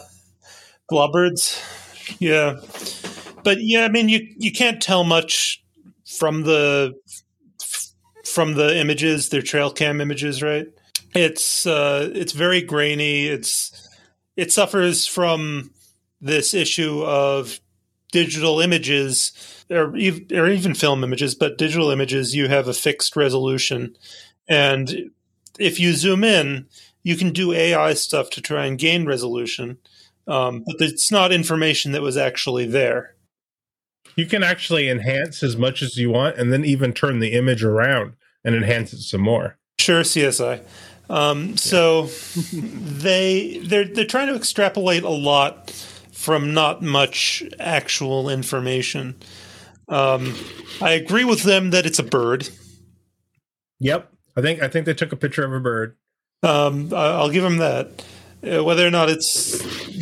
blob 0.90 1.14
birds, 1.14 1.62
yeah. 2.20 2.60
But 3.44 3.60
yeah, 3.62 3.86
I 3.86 3.90
mean 3.90 4.10
you 4.10 4.28
you 4.38 4.52
can't 4.52 4.82
tell 4.82 5.04
much 5.04 5.64
from 6.18 6.44
the 6.44 6.94
from 8.30 8.54
the 8.54 8.78
images. 8.78 9.30
They're 9.30 9.42
trail 9.42 9.72
cam 9.72 10.02
images, 10.02 10.42
right? 10.42 10.68
it's 11.16 11.66
uh, 11.66 12.10
it's 12.14 12.34
very 12.34 12.62
grainy. 12.62 13.28
It's 13.28 13.90
it 14.36 14.52
suffers 14.52 15.08
from 15.08 15.72
this 16.22 16.54
issue 16.54 17.04
of 17.04 17.60
digital 18.12 18.60
images 18.60 19.32
or, 19.70 19.94
or 19.94 20.48
even 20.48 20.74
film 20.74 21.04
images, 21.04 21.36
but 21.36 21.58
digital 21.58 21.92
images 21.92 22.36
you 22.36 22.48
have 22.48 22.68
a 22.68 22.74
fixed 22.74 23.16
resolution, 23.16 23.96
and 24.48 25.12
if 25.58 25.80
you 25.80 25.94
zoom 25.94 26.24
in, 26.24 26.68
you 27.04 27.16
can 27.16 27.32
do 27.32 27.54
AI 27.54 27.94
stuff 27.94 28.30
to 28.32 28.42
try 28.42 28.66
and 28.66 28.78
gain 28.78 29.06
resolution, 29.06 29.78
um, 30.28 30.64
but 30.66 30.76
it's 30.80 31.12
not 31.12 31.32
information 31.32 31.92
that 31.92 32.02
was 32.02 32.18
actually 32.18 32.66
there. 32.66 33.16
You 34.16 34.26
can 34.26 34.44
actually 34.44 34.90
enhance 34.90 35.44
as 35.44 35.56
much 35.56 35.82
as 35.82 35.98
you 35.98 36.10
want 36.10 36.38
and 36.38 36.52
then 36.52 36.66
even 36.66 36.94
turn 36.94 37.20
the 37.20 37.34
image 37.34 37.64
around 37.64 38.16
and 38.44 38.56
enhance 38.56 38.94
it 38.94 39.00
some 39.00 39.22
more. 39.22 39.58
Sure, 39.80 40.02
CSI. 40.04 40.62
Um, 41.10 41.58
so 41.58 42.04
they 42.54 43.58
they're 43.64 43.86
they're 43.86 44.06
trying 44.06 44.28
to 44.28 44.36
extrapolate 44.36 45.04
a 45.04 45.10
lot 45.10 45.72
from 46.12 46.54
not 46.54 46.82
much 46.84 47.44
actual 47.60 48.30
information. 48.30 49.16
Um, 49.88 50.36
I 50.82 50.92
agree 50.92 51.24
with 51.24 51.42
them 51.44 51.72
that 51.72 51.86
it's 51.88 51.98
a 51.98 52.04
bird. 52.04 52.50
Yep. 53.80 54.12
I 54.38 54.42
think 54.42 54.62
I 54.62 54.68
think 54.68 54.86
they 54.86 54.94
took 54.94 55.12
a 55.12 55.16
picture 55.16 55.44
of 55.44 55.52
a 55.54 55.60
bird. 55.60 55.96
Um, 56.44 56.94
I- 56.94 57.14
I'll 57.18 57.30
give 57.32 57.44
them 57.44 57.58
that. 57.58 58.04
Uh, 58.42 58.64
whether 58.64 58.86
or 58.88 58.92
not 58.92 59.10
it's 59.10 59.58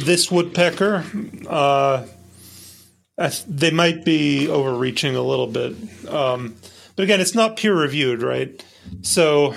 this 0.05 0.29
woodpecker, 0.29 1.03
uh, 1.47 2.05
they 3.47 3.71
might 3.71 4.05
be 4.05 4.47
overreaching 4.47 5.15
a 5.15 5.21
little 5.23 5.47
bit. 5.47 5.75
But 6.97 7.03
again, 7.03 7.21
it's 7.21 7.35
not 7.35 7.55
peer 7.55 7.73
reviewed, 7.75 8.21
right? 8.21 8.61
So 9.03 9.55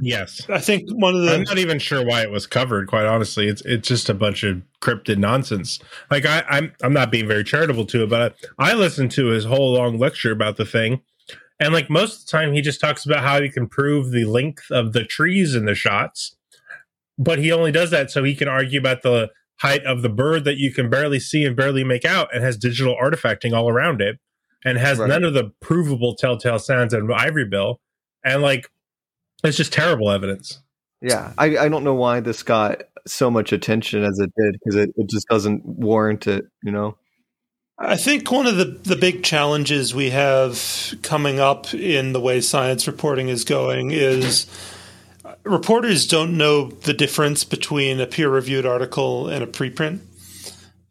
Yes. 0.00 0.48
I 0.48 0.58
think 0.58 0.90
one 0.90 1.14
of 1.14 1.22
the 1.22 1.34
I'm 1.34 1.42
not 1.44 1.58
even 1.58 1.78
sure 1.78 2.04
why 2.04 2.22
it 2.22 2.30
was 2.30 2.46
covered. 2.46 2.88
Quite 2.88 3.06
honestly, 3.06 3.48
it's 3.48 3.62
it's 3.62 3.86
just 3.86 4.08
a 4.08 4.14
bunch 4.14 4.42
of 4.42 4.62
cryptid 4.80 5.18
nonsense. 5.18 5.78
Like 6.10 6.26
I, 6.26 6.44
I'm 6.48 6.72
I'm 6.82 6.92
not 6.92 7.10
being 7.10 7.28
very 7.28 7.44
charitable 7.44 7.86
to 7.86 8.02
it, 8.02 8.10
but 8.10 8.36
I, 8.58 8.72
I 8.72 8.74
listened 8.74 9.12
to 9.12 9.26
his 9.26 9.44
whole 9.44 9.72
long 9.72 9.98
lecture 9.98 10.32
about 10.32 10.56
the 10.56 10.64
thing, 10.64 11.00
and 11.60 11.72
like 11.72 11.90
most 11.90 12.20
of 12.20 12.26
the 12.26 12.30
time, 12.30 12.52
he 12.52 12.60
just 12.60 12.80
talks 12.80 13.06
about 13.06 13.22
how 13.22 13.40
he 13.40 13.48
can 13.48 13.68
prove 13.68 14.10
the 14.10 14.24
length 14.24 14.70
of 14.70 14.92
the 14.92 15.04
trees 15.04 15.54
in 15.54 15.64
the 15.64 15.76
shots, 15.76 16.36
but 17.16 17.38
he 17.38 17.52
only 17.52 17.70
does 17.70 17.90
that 17.90 18.10
so 18.10 18.24
he 18.24 18.34
can 18.34 18.48
argue 18.48 18.80
about 18.80 19.02
the 19.02 19.30
height 19.60 19.84
of 19.84 20.02
the 20.02 20.08
bird 20.08 20.42
that 20.44 20.58
you 20.58 20.72
can 20.72 20.90
barely 20.90 21.20
see 21.20 21.44
and 21.44 21.54
barely 21.54 21.84
make 21.84 22.04
out, 22.04 22.34
and 22.34 22.42
has 22.42 22.56
digital 22.56 22.96
artifacting 23.00 23.56
all 23.56 23.68
around 23.68 24.00
it, 24.00 24.18
and 24.64 24.78
has 24.78 24.98
Right. 24.98 25.08
none 25.08 25.24
of 25.24 25.34
the 25.34 25.52
provable 25.60 26.14
telltale 26.16 26.58
signs 26.58 26.94
of 26.94 27.10
ivory 27.10 27.44
bill, 27.44 27.80
and 28.24 28.42
like 28.42 28.70
it's 29.42 29.56
just 29.56 29.72
terrible 29.72 30.10
evidence. 30.10 30.60
Yeah, 31.02 31.32
I, 31.36 31.58
I 31.58 31.68
don't 31.68 31.84
know 31.84 31.94
why 31.94 32.20
this 32.20 32.42
got 32.42 32.82
so 33.06 33.30
much 33.30 33.52
attention 33.52 34.02
as 34.02 34.18
it 34.18 34.32
did 34.38 34.54
because 34.54 34.76
it, 34.76 34.90
it 34.96 35.10
just 35.10 35.28
doesn't 35.28 35.64
warrant 35.66 36.26
it. 36.26 36.46
You 36.62 36.72
know. 36.72 36.96
I 37.76 37.96
think 37.96 38.30
one 38.30 38.46
of 38.46 38.56
the, 38.56 38.66
the 38.66 38.94
big 38.96 39.24
challenges 39.24 39.94
we 39.94 40.10
have 40.10 40.94
coming 41.02 41.40
up 41.40 41.74
in 41.74 42.12
the 42.12 42.20
way 42.20 42.40
science 42.40 42.86
reporting 42.86 43.28
is 43.28 43.44
going 43.44 43.90
is 43.90 44.46
reporters 45.42 46.06
don't 46.06 46.36
know 46.36 46.68
the 46.68 46.94
difference 46.94 47.42
between 47.42 48.00
a 48.00 48.06
peer 48.06 48.30
reviewed 48.30 48.64
article 48.64 49.28
and 49.28 49.42
a 49.42 49.46
preprint. 49.46 50.00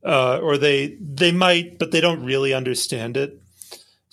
Uh, 0.06 0.38
or 0.40 0.58
they 0.58 0.98
they 1.00 1.32
might, 1.32 1.80
but 1.80 1.92
they 1.92 2.02
don't 2.02 2.26
really 2.26 2.54
understand 2.54 3.16
it. 3.16 3.40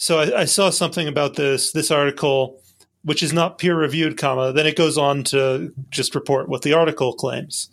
So 0.01 0.19
I, 0.19 0.41
I 0.41 0.45
saw 0.47 0.71
something 0.71 1.07
about 1.07 1.35
this 1.35 1.73
this 1.73 1.91
article, 1.91 2.59
which 3.05 3.23
is 3.23 3.35
not 3.35 3.59
peer 3.59 3.77
reviewed, 3.77 4.17
comma. 4.17 4.51
Then 4.51 4.67
it 4.67 4.75
goes 4.75 4.97
on 4.97 5.25
to 5.25 5.75
just 5.91 6.15
report 6.15 6.49
what 6.49 6.63
the 6.63 6.73
article 6.73 7.13
claims, 7.13 7.69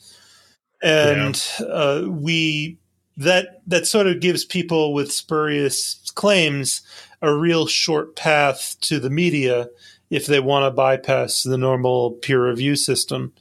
and 0.84 1.42
uh, 1.62 2.04
we 2.06 2.78
that 3.16 3.62
that 3.66 3.88
sort 3.88 4.08
of 4.08 4.20
gives 4.20 4.44
people 4.44 4.94
with 4.94 5.10
spurious 5.10 6.02
claims 6.16 6.82
a 7.22 7.34
real 7.34 7.66
short 7.66 8.18
path 8.18 8.76
to 8.82 9.00
the 9.00 9.10
media 9.10 9.70
if 10.10 10.26
they 10.26 10.42
want 10.42 10.66
to 10.66 10.72
bypass 10.72 11.44
the 11.44 11.58
normal 11.58 12.12
peer 12.12 12.46
review 12.46 12.76
system. 12.76 13.32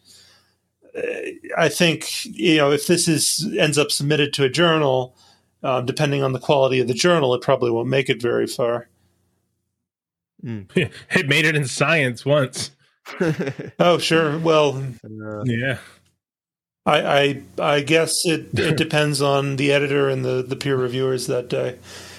Uh, 0.97 1.03
I 1.59 1.69
think 1.71 2.25
you 2.25 2.59
know 2.59 2.71
if 2.71 2.87
this 2.87 3.09
is 3.09 3.53
ends 3.59 3.79
up 3.79 3.91
submitted 3.91 4.33
to 4.35 4.45
a 4.45 4.49
journal, 4.49 5.17
uh, 5.67 5.81
depending 5.81 6.23
on 6.23 6.33
the 6.33 6.39
quality 6.39 6.81
of 6.81 6.89
the 6.89 6.95
journal, 6.95 7.35
it 7.35 7.43
probably 7.43 7.71
won't 7.71 7.89
make 7.89 8.09
it 8.09 8.23
very 8.23 8.47
far. 8.47 8.89
it 10.43 11.29
made 11.29 11.45
it 11.45 11.57
in 11.57 11.67
science 11.67 12.25
once. 12.25 12.71
Oh, 13.79 13.99
sure. 13.99 14.39
Well, 14.39 14.83
Uh, 15.05 15.43
Yeah. 15.45 15.79
I 16.85 17.43
I, 17.59 17.75
I 17.77 17.81
guess 17.81 18.25
it, 18.25 18.49
it 18.59 18.77
depends 18.85 19.21
on 19.23 19.57
the 19.57 19.73
editor 19.73 20.09
and 20.09 20.25
the, 20.25 20.43
the 20.43 20.57
peer 20.57 20.77
reviewers 20.77 21.27
that 21.27 21.49
day. 21.49 21.79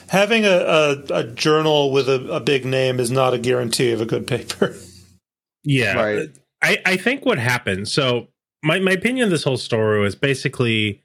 Having 0.09 0.45
a, 0.45 0.49
a, 0.49 1.03
a 1.13 1.23
journal 1.25 1.91
with 1.91 2.07
a, 2.07 2.25
a 2.31 2.39
big 2.39 2.63
name 2.65 2.99
is 2.99 3.11
not 3.11 3.33
a 3.33 3.37
guarantee 3.37 3.91
of 3.91 3.99
a 4.01 4.05
good 4.05 4.25
paper. 4.27 4.75
Yeah. 5.63 5.93
Right. 5.95 6.29
I, 6.61 6.77
I 6.85 6.97
think 6.97 7.25
what 7.25 7.37
happened, 7.37 7.87
so 7.89 8.27
my, 8.63 8.79
my 8.79 8.91
opinion 8.91 9.25
of 9.25 9.29
this 9.29 9.43
whole 9.43 9.57
story 9.57 9.99
was 9.99 10.15
basically 10.15 11.03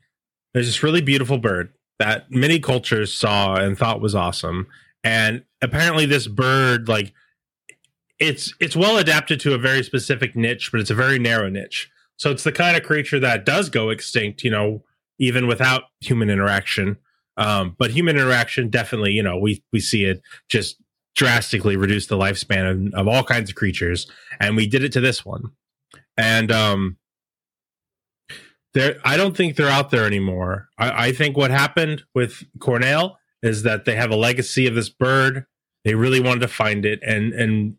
there's 0.55 0.66
this 0.66 0.82
really 0.85 1.02
beautiful 1.02 1.39
bird 1.39 1.73
that 2.03 2.29
many 2.33 2.59
cultures 2.59 3.15
saw 3.15 3.55
and 3.55 3.79
thought 3.79 4.01
was 4.01 4.16
awesome. 4.16 4.66
And 5.05 5.45
apparently 5.62 6.05
this 6.05 6.27
bird, 6.27 6.89
like 6.89 7.12
it's 8.19 8.53
it's 8.59 8.74
well 8.74 8.99
adapted 8.99 9.39
to 9.41 9.55
a 9.55 9.59
very 9.59 9.85
specific 9.85 10.35
niche, 10.35 10.73
but 10.73 10.81
it's 10.81 10.91
a 10.91 10.97
very 10.97 11.20
narrow 11.20 11.49
niche. 11.49 11.89
So 12.16 12.33
it's 12.33 12.43
the 12.43 12.51
kind 12.51 12.77
of 12.77 12.83
creature 12.83 13.20
that 13.20 13.47
does 13.47 13.69
go 13.69 13.91
extinct, 13.91 14.43
you 14.43 14.51
know, 14.51 14.83
even 15.20 15.47
without 15.47 15.85
human 16.01 16.29
interaction. 16.29 16.97
Um, 17.37 17.77
but 17.79 17.93
human 17.93 18.16
interaction 18.16 18.69
definitely, 18.69 19.12
you 19.12 19.23
know, 19.23 19.39
we 19.39 19.62
we 19.73 19.79
see 19.79 20.05
it 20.05 20.23
just 20.49 20.83
drastically 21.15 21.77
reduce 21.77 22.09
the 22.09 22.19
lifespan 22.19 22.89
of, 22.89 22.95
of 22.95 23.07
all 23.07 23.23
kinds 23.23 23.49
of 23.49 23.55
creatures, 23.55 24.11
and 24.41 24.57
we 24.57 24.66
did 24.66 24.83
it 24.83 24.91
to 24.95 25.01
this 25.01 25.24
one. 25.24 25.53
And 26.16 26.51
um, 26.51 26.97
I 29.05 29.16
don't 29.16 29.36
think 29.36 29.57
they're 29.57 29.69
out 29.69 29.90
there 29.90 30.07
anymore. 30.07 30.69
I, 30.78 31.09
I 31.09 31.12
think 31.12 31.36
what 31.36 31.51
happened 31.51 32.05
with 32.15 32.44
Cornell 32.59 33.19
is 33.43 33.65
that 33.65 33.85
they 33.85 33.97
have 33.97 34.11
a 34.11 34.16
legacy 34.16 34.66
of 34.66 34.74
this 34.74 34.89
bird 34.89 35.47
They 35.85 35.94
really 35.94 36.20
wanted 36.20 36.40
to 36.40 36.49
find 36.49 36.85
it, 36.85 37.01
and 37.03 37.32
and 37.32 37.77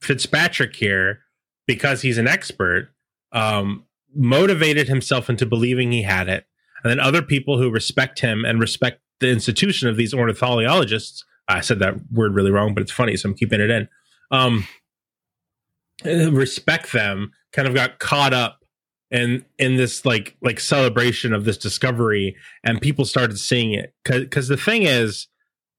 Fitzpatrick 0.00 0.76
here, 0.76 1.20
because 1.66 2.02
he's 2.02 2.18
an 2.18 2.26
expert, 2.26 2.90
um, 3.32 3.84
motivated 4.14 4.88
himself 4.88 5.28
into 5.28 5.44
believing 5.44 5.92
he 5.92 6.02
had 6.02 6.28
it, 6.28 6.46
and 6.82 6.90
then 6.90 7.00
other 7.00 7.22
people 7.22 7.58
who 7.58 7.70
respect 7.70 8.20
him 8.20 8.44
and 8.44 8.60
respect 8.60 9.02
the 9.20 9.30
institution 9.30 9.88
of 9.88 9.96
these 9.96 10.14
ornithologists. 10.14 11.24
I 11.46 11.60
said 11.60 11.78
that 11.80 11.96
word 12.10 12.34
really 12.34 12.50
wrong, 12.50 12.72
but 12.72 12.82
it's 12.82 12.92
funny, 12.92 13.16
so 13.16 13.28
I'm 13.28 13.34
keeping 13.34 13.60
it 13.60 13.70
in. 13.70 13.88
Um, 14.30 14.66
respect 16.04 16.92
them 16.92 17.32
kind 17.52 17.68
of 17.68 17.74
got 17.74 17.98
caught 17.98 18.32
up 18.32 18.63
in 19.14 19.44
in 19.58 19.76
this 19.76 20.04
like 20.04 20.36
like 20.42 20.58
celebration 20.58 21.32
of 21.32 21.44
this 21.44 21.56
discovery 21.56 22.36
and 22.64 22.80
people 22.80 23.04
started 23.04 23.38
seeing 23.38 23.72
it. 23.72 23.94
Because 24.04 24.48
the 24.48 24.56
thing 24.56 24.82
is 24.82 25.28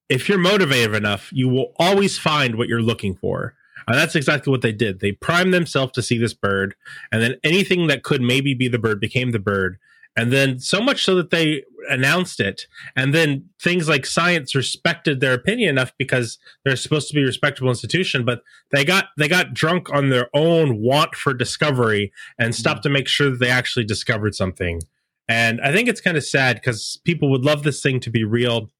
if 0.07 0.29
you're 0.29 0.37
motivated 0.37 0.95
enough 0.95 1.29
you 1.33 1.49
will 1.49 1.73
always 1.77 2.17
find 2.17 2.55
what 2.55 2.69
you're 2.69 2.81
looking 2.81 3.15
for. 3.15 3.53
And 3.87 3.97
that's 3.97 4.15
exactly 4.15 4.49
what 4.49 4.61
they 4.61 4.71
did. 4.71 4.99
They 4.99 5.11
primed 5.11 5.53
themselves 5.53 5.91
to 5.93 6.01
see 6.01 6.17
this 6.17 6.33
bird 6.33 6.75
and 7.11 7.21
then 7.21 7.35
anything 7.43 7.87
that 7.87 8.03
could 8.03 8.21
maybe 8.21 8.53
be 8.53 8.69
the 8.69 8.79
bird 8.79 9.01
became 9.01 9.31
the 9.31 9.39
bird 9.39 9.77
and 10.15 10.31
then 10.31 10.59
so 10.59 10.81
much 10.81 11.03
so 11.03 11.15
that 11.15 11.29
they 11.29 11.63
announced 11.89 12.39
it. 12.39 12.67
And 12.95 13.13
then 13.13 13.49
things 13.61 13.87
like 13.87 14.05
science 14.05 14.55
respected 14.55 15.19
their 15.19 15.33
opinion 15.33 15.69
enough 15.69 15.93
because 15.97 16.37
they're 16.63 16.75
supposed 16.75 17.07
to 17.09 17.13
be 17.13 17.21
a 17.21 17.25
respectable 17.25 17.69
institution 17.69 18.25
but 18.25 18.41
they 18.71 18.83
got 18.83 19.05
they 19.17 19.27
got 19.27 19.53
drunk 19.53 19.91
on 19.93 20.09
their 20.09 20.29
own 20.33 20.81
want 20.81 21.15
for 21.15 21.33
discovery 21.33 22.11
and 22.39 22.55
stopped 22.55 22.83
to 22.83 22.89
make 22.89 23.07
sure 23.07 23.29
that 23.29 23.39
they 23.39 23.49
actually 23.49 23.85
discovered 23.85 24.33
something. 24.35 24.81
And 25.27 25.59
i 25.61 25.71
think 25.71 25.87
it's 25.89 26.01
kind 26.01 26.17
of 26.17 26.23
sad 26.23 26.55
because 26.55 26.99
people 27.03 27.29
would 27.31 27.45
love 27.45 27.63
this 27.63 27.81
thing 27.81 27.99
to 28.01 28.09
be 28.09 28.23
real 28.23 28.71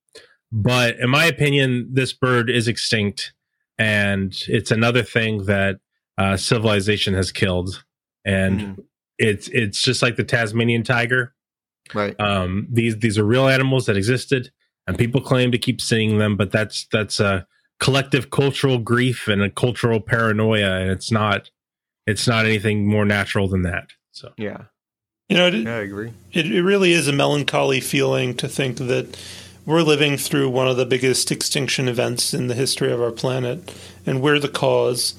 but 0.52 0.96
in 1.00 1.10
my 1.10 1.26
opinion 1.26 1.90
this 1.92 2.14
bird 2.14 2.50
is 2.50 2.68
extinct 2.68 3.34
and 3.78 4.34
it's 4.48 4.72
another 4.72 5.04
thing 5.04 5.46
that 5.46 5.78
uh, 6.18 6.38
civilization 6.38 7.14
has 7.14 7.32
killed. 7.32 7.84
And 8.24 8.60
Mhm. 8.62 8.84
It's 9.18 9.48
it's 9.50 9.82
just 9.82 10.02
like 10.02 10.16
the 10.16 10.24
tasmanian 10.24 10.84
tiger 10.84 11.34
Right. 11.94 12.20
um, 12.20 12.68
these 12.72 12.98
these 12.98 13.18
are 13.18 13.24
real 13.24 13.48
animals 13.48 13.86
that 13.86 13.96
existed, 13.96 14.52
and 14.88 14.98
people 14.98 15.22
claim 15.22 15.52
to 15.52 15.58
keep 15.60 15.80
seeing 15.80 16.18
them, 16.18 16.36
but 16.36 16.52
that's 16.52 16.88
that's 16.92 17.20
a 17.20 17.46
collective 17.80 18.30
cultural 18.32 18.80
grief 18.80 19.28
and 19.28 19.42
a 19.44 19.50
cultural 19.52 20.00
paranoia, 20.02 20.80
and 20.80 20.90
it's 20.90 21.12
not 21.12 21.52
it's 22.08 22.28
not 22.28 22.46
anything 22.46 22.88
more 22.88 23.06
natural 23.06 23.48
than 23.48 23.62
that. 23.64 23.90
So 24.12 24.32
yeah. 24.38 24.64
You 25.30 25.38
know, 25.38 25.48
it, 25.48 25.54
Yeah, 25.56 25.76
I 25.76 25.80
agree. 25.80 26.12
it, 26.34 26.46
it 26.52 26.62
really 26.64 26.92
is 26.92 27.08
a 27.08 27.12
melancholy 27.14 27.80
feeling 27.82 28.36
to 28.38 28.48
think 28.48 28.78
that 28.78 29.18
we're 29.66 29.82
living 29.82 30.18
through 30.18 30.50
one 30.50 30.68
of 30.68 30.78
the 30.78 30.86
biggest 30.86 31.32
extinction 31.32 31.88
events 31.88 32.32
in 32.34 32.46
the 32.48 32.54
history 32.56 32.92
of 32.92 33.02
our 33.02 33.12
planet, 33.12 33.74
and 34.06 34.22
we're 34.22 34.40
the 34.40 34.48
cause. 34.50 35.14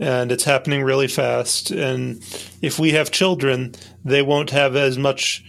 And 0.00 0.32
it's 0.32 0.44
happening 0.44 0.82
really 0.82 1.08
fast. 1.08 1.70
And 1.70 2.22
if 2.62 2.78
we 2.78 2.92
have 2.92 3.10
children, 3.10 3.74
they 4.04 4.22
won't 4.22 4.50
have 4.50 4.74
as 4.74 4.96
much 4.96 5.44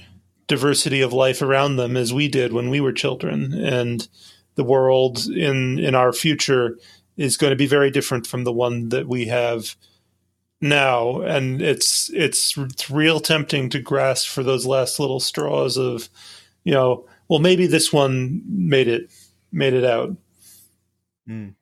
diversity 0.48 1.02
of 1.02 1.14
life 1.14 1.42
around 1.42 1.78
them 1.78 1.96
as 1.96 2.14
we 2.14 2.28
did 2.28 2.52
when 2.52 2.70
we 2.70 2.82
were 2.82 2.92
children. 2.92 3.54
And 3.54 4.08
the 4.56 4.64
world 4.64 5.26
in 5.28 5.80
in 5.80 5.96
our 5.96 6.12
future 6.14 6.78
is 7.18 7.38
going 7.38 7.52
to 7.52 7.58
be 7.58 7.68
very 7.68 7.90
different 7.90 8.28
from 8.28 8.44
the 8.44 8.52
one 8.52 8.90
that 8.90 9.08
we 9.08 9.28
have 9.28 9.76
now 10.62 11.22
and 11.22 11.62
it's 11.62 12.10
it's 12.14 12.56
it's 12.56 12.92
real 12.92 13.20
tempting 13.20 13.70
to 13.70 13.80
grasp 13.80 14.30
for 14.30 14.44
those 14.44 14.66
last 14.68 15.00
little 15.00 15.20
straws 15.20 15.76
of 15.76 16.08
you 16.64 16.72
know 16.72 17.04
well 17.28 17.40
maybe 17.40 17.66
this 17.66 17.92
one 17.92 18.44
made 18.48 18.88
it 18.88 19.10
made 19.52 19.74
it 19.74 19.84
out 19.84 20.16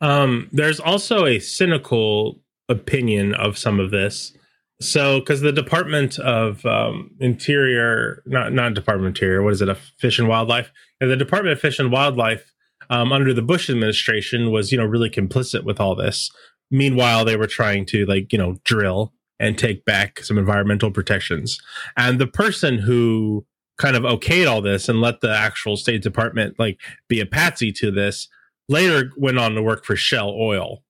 Um, 0.02 0.50
there's 0.52 0.80
also 0.80 1.26
a 1.26 1.40
cynical 1.40 2.40
opinion 2.70 3.34
of 3.34 3.58
some 3.58 3.80
of 3.80 3.92
this. 3.92 4.34
So, 4.82 5.20
because 5.20 5.42
the 5.42 5.52
Department 5.52 6.18
of 6.20 6.66
um, 6.66 7.12
Interior, 7.20 8.24
not 8.26 8.54
not 8.54 8.74
Department 8.74 9.08
of 9.08 9.16
Interior, 9.16 9.44
what 9.44 9.52
is 9.52 9.62
it? 9.62 9.68
A 9.68 9.76
Fish 9.76 10.20
and 10.20 10.30
Wildlife. 10.30 10.72
Yeah, 11.02 11.08
the 11.08 11.18
Department 11.18 11.54
of 11.54 11.60
Fish 11.60 11.80
and 11.80 11.92
Wildlife 11.92 12.54
um, 12.90 13.12
under 13.12 13.34
the 13.34 13.42
Bush 13.42 13.70
administration 13.70 14.52
was, 14.52 14.72
you 14.72 14.78
know, 14.78 14.86
really 14.86 15.10
complicit 15.10 15.64
with 15.64 15.80
all 15.80 15.96
this. 15.96 16.32
Meanwhile, 16.72 17.26
they 17.26 17.36
were 17.36 17.48
trying 17.48 17.86
to 17.88 18.06
like, 18.06 18.32
you 18.32 18.38
know, 18.38 18.56
drill 18.64 19.14
and 19.40 19.58
take 19.58 19.86
back 19.86 20.20
some 20.24 20.38
environmental 20.38 20.92
protections. 20.92 21.60
And 21.98 22.20
the 22.20 22.28
person 22.28 22.78
who 22.78 23.46
kind 23.78 23.96
of 23.96 24.04
okayed 24.04 24.50
all 24.50 24.62
this 24.62 24.90
and 24.90 25.02
let 25.02 25.22
the 25.22 25.34
actual 25.34 25.78
State 25.78 26.02
Department 26.02 26.60
like 26.60 26.80
be 27.08 27.20
a 27.20 27.26
patsy 27.26 27.72
to 27.72 27.92
this 27.92 28.28
later 28.68 29.12
went 29.18 29.40
on 29.40 29.54
to 29.56 29.62
work 29.62 29.86
for 29.86 29.96
Shell 29.96 30.30
Oil. 30.30 30.84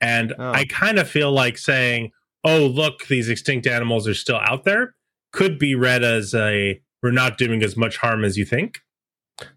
And 0.00 0.34
Oh. 0.38 0.52
I 0.52 0.64
kind 0.66 0.98
of 0.98 1.08
feel 1.08 1.32
like 1.32 1.56
saying, 1.58 2.10
oh, 2.44 2.66
look, 2.66 3.06
these 3.06 3.28
extinct 3.28 3.66
animals 3.66 4.06
are 4.08 4.14
still 4.14 4.40
out 4.42 4.64
there 4.64 4.94
could 5.32 5.58
be 5.58 5.74
read 5.74 6.04
as 6.04 6.32
a 6.34 6.80
we're 7.02 7.10
not 7.10 7.36
doing 7.38 7.62
as 7.64 7.76
much 7.76 7.96
harm 7.96 8.24
as 8.24 8.36
you 8.38 8.44
think. 8.44 8.78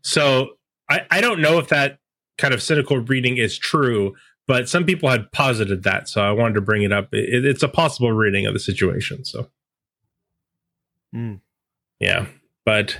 So 0.01 0.51
I, 0.89 1.01
I 1.11 1.21
don't 1.21 1.39
know 1.39 1.59
if 1.59 1.67
that 1.67 1.99
kind 2.39 2.51
of 2.53 2.63
cynical 2.63 2.97
reading 2.97 3.37
is 3.37 3.57
true, 3.59 4.15
but 4.47 4.67
some 4.67 4.85
people 4.85 5.07
had 5.09 5.31
posited 5.31 5.83
that. 5.83 6.09
So 6.09 6.21
I 6.21 6.31
wanted 6.31 6.55
to 6.55 6.61
bring 6.61 6.81
it 6.81 6.91
up. 6.91 7.09
It, 7.13 7.45
it's 7.45 7.61
a 7.61 7.67
possible 7.67 8.11
reading 8.11 8.45
of 8.47 8.53
the 8.53 8.59
situation. 8.59 9.23
So 9.23 9.49
Mm. 11.15 11.39
yeah, 11.99 12.25
but 12.65 12.99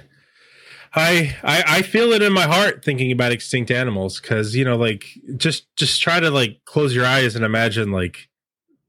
I, 0.97 1.35
I 1.43 1.63
I 1.67 1.81
feel 1.81 2.11
it 2.11 2.21
in 2.21 2.33
my 2.33 2.43
heart 2.43 2.83
thinking 2.83 3.11
about 3.11 3.31
extinct 3.31 3.71
animals 3.71 4.19
because 4.19 4.55
you 4.55 4.65
know 4.65 4.75
like 4.75 5.05
just 5.35 5.67
just 5.75 6.01
try 6.01 6.19
to 6.19 6.29
like 6.31 6.61
close 6.65 6.95
your 6.95 7.05
eyes 7.05 7.35
and 7.35 7.45
imagine 7.45 7.91
like 7.91 8.29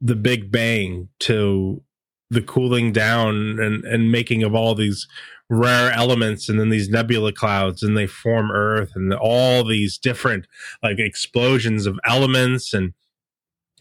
the 0.00 0.16
Big 0.16 0.50
Bang 0.50 1.08
to 1.20 1.82
the 2.30 2.42
cooling 2.42 2.92
down 2.92 3.58
and 3.60 3.84
and 3.84 4.12
making 4.12 4.42
of 4.42 4.54
all 4.54 4.74
these 4.74 5.06
rare 5.50 5.90
elements 5.92 6.48
and 6.48 6.60
then 6.60 6.68
these 6.68 6.90
nebula 6.90 7.32
clouds 7.32 7.82
and 7.82 7.96
they 7.96 8.06
form 8.06 8.50
Earth 8.50 8.92
and 8.94 9.12
all 9.14 9.64
these 9.64 9.96
different 9.96 10.46
like 10.82 10.98
explosions 10.98 11.86
of 11.86 11.98
elements 12.04 12.74
and 12.74 12.92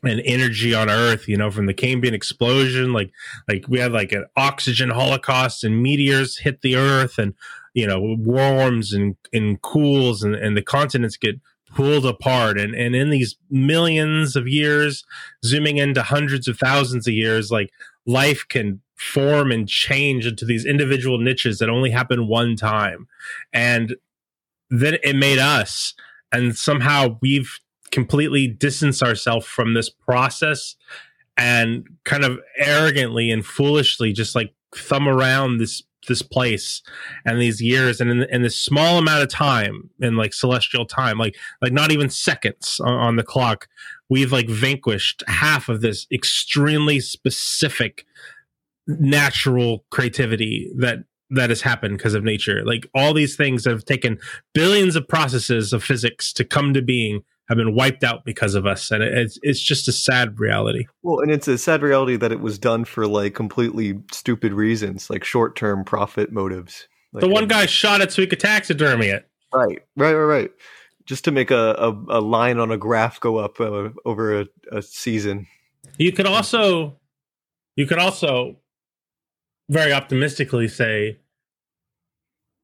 and 0.03 0.21
energy 0.25 0.73
on 0.73 0.89
Earth. 0.89 1.27
You 1.27 1.37
know, 1.37 1.51
from 1.51 1.65
the 1.65 1.73
Cambrian 1.73 2.15
explosion, 2.15 2.93
like 2.93 3.11
like 3.47 3.65
we 3.67 3.79
had 3.79 3.91
like 3.91 4.11
an 4.11 4.25
oxygen 4.35 4.89
holocaust 4.89 5.63
and 5.63 5.81
meteors 5.81 6.39
hit 6.39 6.61
the 6.61 6.75
Earth 6.75 7.17
and 7.17 7.33
you 7.77 7.85
know 7.85 7.99
warms 8.17 8.91
and 8.91 9.15
and 9.31 9.61
cools 9.61 10.23
and, 10.23 10.33
and 10.33 10.57
the 10.57 10.63
continents 10.63 11.15
get 11.15 11.39
pulled 11.75 12.07
apart. 12.07 12.59
And 12.59 12.73
and 12.73 12.95
in 12.95 13.11
these 13.11 13.35
millions 13.51 14.35
of 14.35 14.47
years 14.47 15.05
zooming 15.45 15.77
into 15.77 16.01
hundreds 16.01 16.47
of 16.47 16.57
thousands 16.57 17.07
of 17.07 17.13
years 17.13 17.51
like 17.51 17.69
life 18.07 18.43
can 18.49 18.81
form 18.95 19.51
and 19.51 19.69
change 19.69 20.25
into 20.25 20.43
these 20.43 20.65
individual 20.65 21.19
niches 21.19 21.59
that 21.59 21.69
only 21.69 21.91
happen 21.91 22.27
one 22.27 22.55
time. 22.55 23.07
And 23.53 23.95
then 24.71 24.97
it 25.03 25.15
made 25.15 25.37
us 25.37 25.93
and 26.31 26.57
somehow 26.57 27.19
we've 27.21 27.59
completely 27.91 28.47
distanced 28.47 29.03
ourselves 29.03 29.45
from 29.45 29.75
this 29.75 29.89
process 29.89 30.75
and 31.37 31.87
kind 32.05 32.25
of 32.25 32.39
arrogantly 32.57 33.29
and 33.29 33.45
foolishly 33.45 34.13
just 34.13 34.33
like 34.33 34.51
thumb 34.73 35.07
around 35.07 35.59
this 35.59 35.83
this 36.07 36.21
place 36.21 36.81
and 37.25 37.39
these 37.39 37.61
years 37.61 38.01
and 38.01 38.09
in, 38.09 38.23
in 38.23 38.41
this 38.41 38.59
small 38.59 38.97
amount 38.97 39.23
of 39.23 39.29
time 39.29 39.89
in 39.99 40.15
like 40.15 40.33
celestial 40.33 40.85
time 40.85 41.17
like 41.17 41.35
like 41.61 41.73
not 41.73 41.91
even 41.91 42.09
seconds 42.09 42.79
on, 42.83 42.93
on 42.93 43.15
the 43.15 43.23
clock 43.23 43.67
we've 44.09 44.31
like 44.31 44.49
vanquished 44.49 45.23
half 45.27 45.69
of 45.69 45.81
this 45.81 46.07
extremely 46.11 46.99
specific 46.99 48.05
natural 48.87 49.85
creativity 49.89 50.71
that 50.77 50.99
that 51.29 51.49
has 51.49 51.61
happened 51.61 51.97
because 51.97 52.13
of 52.13 52.23
nature. 52.23 52.63
Like 52.65 52.87
all 52.95 53.13
these 53.13 53.35
things 53.35 53.65
have 53.65 53.85
taken 53.85 54.17
billions 54.53 54.95
of 54.95 55.07
processes 55.07 55.73
of 55.73 55.83
physics 55.83 56.31
to 56.33 56.45
come 56.45 56.73
to 56.73 56.81
being 56.81 57.23
have 57.47 57.57
been 57.57 57.73
wiped 57.73 58.03
out 58.03 58.25
because 58.25 58.55
of 58.55 58.65
us 58.65 58.91
and 58.91 59.01
it's 59.01 59.39
it's 59.41 59.59
just 59.59 59.87
a 59.87 59.91
sad 59.91 60.39
reality 60.39 60.85
Well, 61.03 61.19
and 61.19 61.31
it's 61.31 61.47
a 61.47 61.57
sad 61.57 61.81
reality 61.81 62.15
that 62.17 62.31
it 62.31 62.41
was 62.41 62.59
done 62.59 62.85
for 62.85 63.07
like 63.07 63.33
completely 63.33 63.99
stupid 64.11 64.53
reasons, 64.53 65.09
like 65.09 65.23
short-term 65.23 65.83
profit 65.83 66.31
motives. 66.31 66.87
Like, 67.13 67.21
the 67.21 67.29
one 67.29 67.47
guy 67.47 67.65
shot 67.65 68.01
it 68.01 68.11
so 68.11 68.21
he 68.21 68.27
could 68.27 68.39
taxidermy 68.39 69.07
it 69.07 69.29
right, 69.53 69.81
right, 69.95 70.13
right, 70.13 70.23
right, 70.23 70.51
just 71.05 71.23
to 71.25 71.31
make 71.31 71.51
a, 71.51 71.75
a, 71.77 71.89
a 72.09 72.21
line 72.21 72.59
on 72.59 72.71
a 72.71 72.77
graph 72.77 73.19
go 73.19 73.37
up 73.37 73.59
uh, 73.59 73.89
over 74.05 74.41
a, 74.41 74.45
a 74.71 74.81
season. 74.81 75.47
You 75.97 76.11
could 76.11 76.25
also, 76.25 76.99
you 77.75 77.87
could 77.87 77.99
also, 77.99 78.57
very 79.69 79.91
optimistically 79.91 80.67
say, 80.67 81.19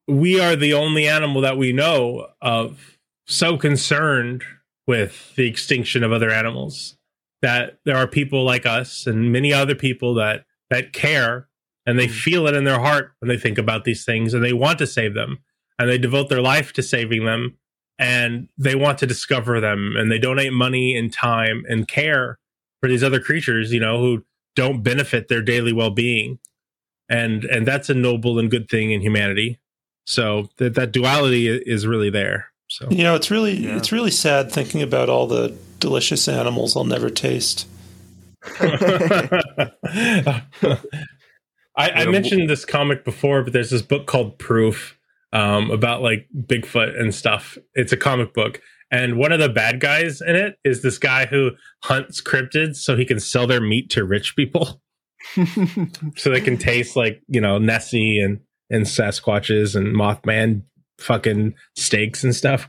we 0.06 0.40
are 0.40 0.56
the 0.56 0.74
only 0.74 1.06
animal 1.06 1.40
that 1.42 1.56
we 1.56 1.72
know 1.72 2.28
of 2.40 2.98
so 3.26 3.56
concerned 3.56 4.42
with 4.86 5.34
the 5.36 5.46
extinction 5.46 6.02
of 6.02 6.12
other 6.12 6.30
animals 6.30 6.96
that 7.42 7.78
there 7.84 7.96
are 7.96 8.06
people 8.06 8.42
like 8.42 8.64
us 8.64 9.06
and 9.06 9.30
many 9.30 9.52
other 9.52 9.74
people 9.74 10.14
that 10.14 10.44
that 10.70 10.92
care 10.92 11.48
and 11.86 11.98
they 11.98 12.06
hmm. 12.06 12.12
feel 12.12 12.46
it 12.46 12.54
in 12.54 12.64
their 12.64 12.80
heart 12.80 13.12
when 13.18 13.28
they 13.28 13.36
think 13.36 13.58
about 13.58 13.84
these 13.84 14.04
things 14.04 14.32
and 14.32 14.42
they 14.42 14.52
want 14.52 14.78
to 14.78 14.86
save 14.86 15.14
them 15.14 15.38
and 15.78 15.88
they 15.88 15.98
devote 15.98 16.28
their 16.28 16.40
life 16.40 16.72
to 16.72 16.82
saving 16.82 17.24
them 17.24 17.58
and 17.98 18.48
they 18.56 18.74
want 18.74 18.98
to 18.98 19.06
discover 19.06 19.60
them 19.60 19.94
and 19.96 20.10
they 20.10 20.18
donate 20.18 20.52
money 20.52 20.96
and 20.96 21.12
time 21.12 21.64
and 21.68 21.86
care 21.86 22.38
for 22.80 22.88
these 22.88 23.04
other 23.04 23.20
creatures, 23.20 23.72
you 23.72 23.80
know, 23.80 23.98
who 23.98 24.24
don't 24.56 24.82
benefit 24.82 25.28
their 25.28 25.42
daily 25.42 25.72
well-being. 25.72 26.38
And 27.08 27.44
and 27.44 27.66
that's 27.66 27.90
a 27.90 27.94
noble 27.94 28.38
and 28.38 28.50
good 28.50 28.68
thing 28.68 28.90
in 28.90 29.02
humanity. 29.02 29.60
So 30.06 30.48
that 30.56 30.74
that 30.74 30.92
duality 30.92 31.48
is 31.48 31.86
really 31.86 32.10
there. 32.10 32.53
So 32.74 32.88
You 32.90 33.04
know, 33.04 33.14
it's 33.14 33.30
really 33.30 33.54
Yeah. 33.54 33.76
it's 33.76 33.92
really 33.92 34.10
sad 34.10 34.50
thinking 34.50 34.82
about 34.82 35.08
all 35.08 35.28
the 35.28 35.54
delicious 35.78 36.26
animals 36.26 36.76
I'll 36.76 36.82
never 36.84 37.08
taste. 37.08 37.68
I, 38.60 40.42
I 41.76 42.06
mentioned 42.06 42.50
this 42.50 42.64
comic 42.64 43.04
before, 43.04 43.44
but 43.44 43.52
there's 43.52 43.70
this 43.70 43.82
book 43.82 44.06
called 44.06 44.38
Proof 44.38 44.98
um, 45.32 45.70
about 45.70 46.02
like 46.02 46.26
Bigfoot 46.36 46.98
and 47.00 47.14
stuff. 47.14 47.56
It's 47.74 47.92
a 47.92 47.96
comic 47.96 48.34
book, 48.34 48.60
and 48.90 49.18
one 49.18 49.30
of 49.30 49.38
the 49.38 49.48
bad 49.48 49.78
guys 49.80 50.20
in 50.20 50.34
it 50.34 50.56
is 50.64 50.82
this 50.82 50.98
guy 50.98 51.26
who 51.26 51.52
hunts 51.84 52.20
cryptids 52.20 52.76
so 52.76 52.96
he 52.96 53.04
can 53.04 53.20
sell 53.20 53.46
their 53.46 53.60
meat 53.60 53.88
to 53.90 54.04
rich 54.04 54.34
people, 54.36 54.80
so 56.16 56.30
they 56.30 56.40
can 56.40 56.58
taste 56.58 56.96
like 56.96 57.22
you 57.28 57.40
know 57.40 57.58
Nessie 57.58 58.18
and 58.18 58.40
and 58.68 58.84
Sasquatches 58.84 59.76
and 59.76 59.94
Mothman 59.94 60.62
fucking 60.98 61.54
steaks 61.76 62.24
and 62.24 62.34
stuff. 62.34 62.68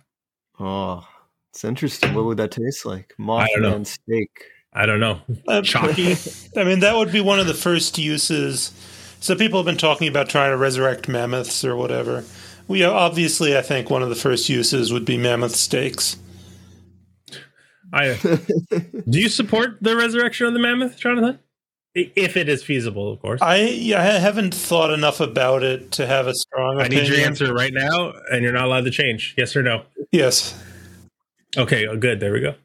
oh, 0.60 1.06
it's 1.52 1.64
interesting. 1.64 2.14
What 2.14 2.26
would 2.26 2.38
that 2.38 2.52
taste 2.52 2.86
like? 2.86 3.14
I. 3.18 3.24
Mothman 3.24 3.86
steak. 3.88 4.30
I 4.78 4.86
don't 4.86 5.00
know, 5.00 5.22
Uh, 5.48 5.62
chalky. 5.62 6.18
I 6.58 6.66
mean, 6.66 6.82
that 6.82 6.96
would 6.98 7.10
be 7.10 7.22
one 7.22 7.40
of 7.40 7.48
the 7.48 7.54
first 7.54 7.98
uses. 7.98 8.74
So 9.22 9.34
people 9.34 9.58
have 9.58 9.66
been 9.66 9.78
talking 9.78 10.10
about 10.10 10.28
trying 10.28 10.52
to 10.52 10.58
resurrect 10.58 11.08
mammoths 11.08 11.64
or 11.64 11.78
whatever. 11.78 12.26
We 12.68 12.84
obviously, 12.84 13.58
I 13.58 13.62
think 13.62 13.90
one 13.90 14.04
of 14.04 14.10
the 14.10 14.16
first 14.16 14.50
uses 14.50 14.92
would 14.92 15.06
be 15.06 15.18
mammoth 15.18 15.56
steaks. 15.56 16.18
I 17.94 18.16
do 19.10 19.20
you 19.20 19.30
support 19.30 19.78
the 19.80 19.96
resurrection 19.96 20.48
of 20.48 20.54
the 20.54 20.60
mammoth, 20.60 20.98
Jonathan? 20.98 21.40
I- 21.98 22.12
If 22.16 22.36
it 22.38 22.50
is 22.50 22.64
feasible, 22.64 23.12
of 23.12 23.22
course. 23.22 23.42
I, 23.42 23.58
yeah, 23.62 24.02
I 24.02 24.20
haven't 24.20 24.54
thought 24.54 24.92
enough 24.92 25.20
about 25.20 25.64
it 25.64 25.92
to 25.94 26.06
have 26.06 26.28
a 26.28 26.34
strong. 26.34 26.80
I 26.82 26.88
need 26.88 27.08
your 27.08 27.18
answer 27.20 27.54
right 27.54 27.74
now, 27.74 28.14
and 28.32 28.44
you're 28.44 28.54
not 28.54 28.66
allowed 28.66 28.86
to 28.86 28.92
change. 28.92 29.34
Yes 29.38 29.56
or 29.56 29.64
no? 29.64 29.84
Yes. 30.12 30.62
Okay, 31.58 31.88
oh, 31.88 31.96
good. 31.98 32.20
There 32.20 32.34
we 32.34 32.42
go. 32.42 32.56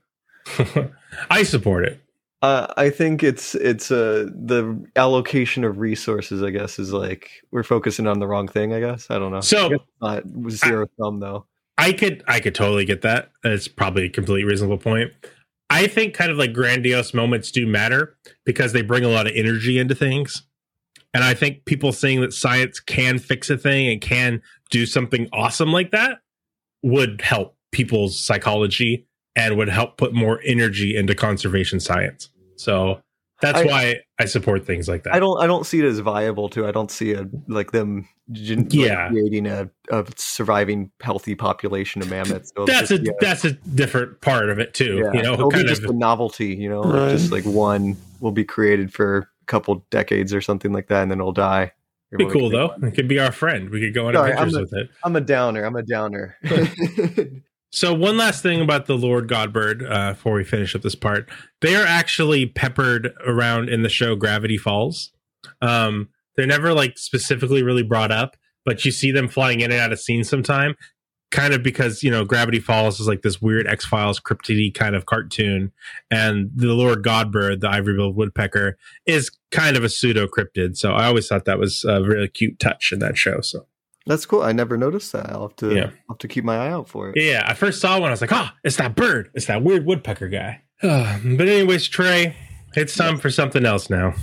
I 1.30 1.42
support 1.44 1.84
it. 1.84 2.00
Uh, 2.42 2.66
I 2.76 2.88
think 2.90 3.22
it's 3.22 3.54
it's 3.54 3.90
uh, 3.90 4.26
the 4.34 4.82
allocation 4.96 5.62
of 5.62 5.78
resources. 5.78 6.42
I 6.42 6.50
guess 6.50 6.78
is 6.78 6.92
like 6.92 7.30
we're 7.50 7.62
focusing 7.62 8.06
on 8.06 8.18
the 8.18 8.26
wrong 8.26 8.48
thing. 8.48 8.72
I 8.72 8.80
guess 8.80 9.10
I 9.10 9.18
don't 9.18 9.30
know. 9.30 9.42
So 9.42 9.70
Uh, 10.00 10.22
zero 10.48 10.88
thumb 10.98 11.20
though. 11.20 11.44
I 11.76 11.92
could 11.92 12.24
I 12.26 12.40
could 12.40 12.54
totally 12.54 12.86
get 12.86 13.02
that. 13.02 13.30
It's 13.44 13.68
probably 13.68 14.06
a 14.06 14.08
completely 14.08 14.44
reasonable 14.44 14.78
point. 14.78 15.12
I 15.70 15.86
think 15.86 16.14
kind 16.14 16.30
of 16.30 16.36
like 16.36 16.52
grandiose 16.52 17.14
moments 17.14 17.52
do 17.52 17.66
matter 17.66 18.16
because 18.44 18.72
they 18.72 18.82
bring 18.82 19.04
a 19.04 19.08
lot 19.08 19.28
of 19.28 19.32
energy 19.36 19.78
into 19.78 19.94
things. 19.94 20.42
And 21.14 21.24
I 21.24 21.34
think 21.34 21.64
people 21.64 21.92
saying 21.92 22.20
that 22.20 22.32
science 22.32 22.80
can 22.80 23.18
fix 23.18 23.50
a 23.50 23.56
thing 23.56 23.88
and 23.88 24.00
can 24.00 24.42
do 24.70 24.84
something 24.84 25.28
awesome 25.32 25.72
like 25.72 25.92
that 25.92 26.18
would 26.82 27.20
help 27.20 27.56
people's 27.72 28.18
psychology 28.18 29.06
and 29.36 29.56
would 29.56 29.68
help 29.68 29.96
put 29.96 30.12
more 30.12 30.40
energy 30.44 30.96
into 30.96 31.14
conservation 31.14 31.78
science. 31.78 32.30
So 32.56 33.00
that's 33.40 33.60
I- 33.60 33.64
why 33.64 33.94
I 34.18 34.24
support 34.26 34.66
things 34.66 34.88
like 34.88 35.04
that. 35.04 35.14
I 35.14 35.18
don't 35.20 35.40
I 35.42 35.46
don't 35.46 35.64
see 35.66 35.78
it 35.80 35.84
as 35.84 35.98
viable 36.00 36.48
too. 36.48 36.66
I 36.66 36.70
don't 36.72 36.90
see 36.90 37.12
a 37.14 37.28
like 37.48 37.72
them 37.72 38.08
gen- 38.32 38.64
like, 38.64 38.74
Yeah. 38.74 39.08
creating 39.08 39.46
a, 39.46 39.70
a 39.90 40.04
surviving 40.16 40.90
healthy 41.00 41.34
population 41.34 42.02
of 42.02 42.10
mammoths. 42.10 42.52
It'll 42.54 42.66
that's 42.66 42.90
a 42.90 42.98
just 42.98 43.04
be 43.04 43.12
that's 43.26 43.44
a 43.44 43.52
different 43.52 44.20
part 44.20 44.50
of 44.50 44.58
it 44.58 44.74
too. 44.74 44.98
yeah, 44.98 45.12
You 45.14 45.22
know, 45.22 45.34
it'll 45.34 45.48
be 45.50 45.56
kind 45.56 45.68
just 45.68 45.82
of 45.84 45.90
a 45.90 45.94
novelty. 45.94 46.54
You 46.54 46.68
know, 46.68 46.82
Right. 46.82 47.10
just 47.10 47.32
like 47.32 47.44
one 47.44 47.96
will 48.20 48.32
be 48.32 48.44
created 48.44 48.92
for 48.92 49.18
a 49.18 49.26
couple 49.46 49.84
decades 49.90 50.34
or 50.34 50.40
something 50.40 50.72
like 50.72 50.88
that, 50.88 51.02
and 51.02 51.10
then 51.10 51.18
it'll 51.20 51.32
die. 51.32 51.72
be 52.16 52.26
cool 52.26 52.50
though. 52.50 52.68
one. 52.68 52.84
It 52.84 52.90
could 52.94 53.08
be 53.08 53.18
our 53.20 53.32
friend. 53.32 53.70
We 53.70 53.80
could 53.80 53.94
go 53.94 54.08
on 54.08 54.14
Sorry, 54.14 54.32
adventures 54.32 54.54
I'm 54.56 54.60
with 54.62 54.72
it. 54.74 54.90
I'm 55.04 55.16
a 55.16 55.20
downer. 55.20 55.64
I'm 55.64 55.76
a 55.76 55.82
downer. 55.82 56.36
So 57.72 57.94
one 57.94 58.16
last 58.16 58.42
thing 58.42 58.60
about 58.60 58.86
the 58.86 58.98
Lord 58.98 59.28
Godbird 59.28 59.88
uh, 59.88 60.12
before 60.12 60.34
we 60.34 60.44
finish 60.44 60.74
up 60.74 60.82
this 60.82 60.96
part, 60.96 61.28
they 61.60 61.76
are 61.76 61.86
actually 61.86 62.46
peppered 62.46 63.12
around 63.24 63.68
in 63.68 63.82
the 63.82 63.88
show 63.88 64.16
Gravity 64.16 64.58
Falls. 64.58 65.12
Um, 65.62 66.08
they're 66.36 66.46
never 66.46 66.74
like 66.74 66.98
specifically 66.98 67.62
really 67.62 67.84
brought 67.84 68.10
up, 68.10 68.36
but 68.64 68.84
you 68.84 68.90
see 68.90 69.12
them 69.12 69.28
flying 69.28 69.60
in 69.60 69.70
and 69.70 69.80
out 69.80 69.92
of 69.92 70.00
scenes 70.00 70.28
sometime, 70.28 70.74
kind 71.30 71.54
of 71.54 71.62
because 71.62 72.02
you 72.02 72.10
know 72.10 72.24
Gravity 72.24 72.58
Falls 72.58 72.98
is 72.98 73.06
like 73.06 73.22
this 73.22 73.40
weird 73.40 73.68
X 73.68 73.84
Files 73.84 74.18
cryptidy 74.18 74.74
kind 74.74 74.96
of 74.96 75.06
cartoon, 75.06 75.70
and 76.10 76.50
the 76.54 76.74
Lord 76.74 77.04
Godbird, 77.04 77.60
the 77.60 77.68
ivory-billed 77.68 78.16
woodpecker, 78.16 78.78
is 79.06 79.30
kind 79.52 79.76
of 79.76 79.84
a 79.84 79.88
pseudo 79.88 80.26
cryptid. 80.26 80.76
So 80.76 80.92
I 80.92 81.06
always 81.06 81.28
thought 81.28 81.44
that 81.44 81.58
was 81.58 81.84
a 81.84 82.02
really 82.02 82.28
cute 82.28 82.58
touch 82.58 82.90
in 82.92 82.98
that 82.98 83.16
show. 83.16 83.40
So 83.42 83.66
That's 84.06 84.26
cool. 84.26 84.42
I 84.42 84.52
never 84.52 84.76
noticed 84.76 85.12
that. 85.12 85.30
I'll 85.30 85.48
have 85.48 85.56
to 85.56 85.74
Yeah. 85.74 85.84
I'll 85.84 86.14
have 86.14 86.18
to 86.18 86.28
keep 86.28 86.44
my 86.44 86.56
eye 86.56 86.70
out 86.70 86.88
for 86.88 87.10
it. 87.10 87.20
Yeah, 87.22 87.44
I 87.46 87.54
first 87.54 87.80
saw 87.80 88.00
one. 88.00 88.08
I 88.08 88.12
was 88.12 88.20
like, 88.20 88.32
"Ah, 88.32 88.54
it's 88.64 88.76
that 88.76 88.94
bird. 88.94 89.30
It's 89.34 89.46
that 89.46 89.62
weird 89.62 89.84
woodpecker 89.84 90.28
guy." 90.28 90.62
but 90.82 91.48
anyways, 91.48 91.86
Trey, 91.88 92.34
it's 92.74 92.96
time 92.96 93.18
for 93.18 93.30
something 93.30 93.66
else 93.66 93.90
now. 93.90 94.14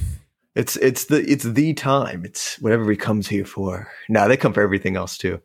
It's 0.56 0.76
it's 0.78 1.06
the 1.06 1.18
it's 1.32 1.44
the 1.44 1.74
time. 1.76 2.26
It's 2.26 2.60
whatever 2.60 2.82
everybody 2.82 3.06
comes 3.06 3.28
here 3.28 3.46
for. 3.46 3.92
Nah, 4.10 4.28
they 4.28 4.38
come 4.38 4.54
for 4.54 4.62
everything 4.62 4.96
else 4.96 5.18
too. 5.18 5.40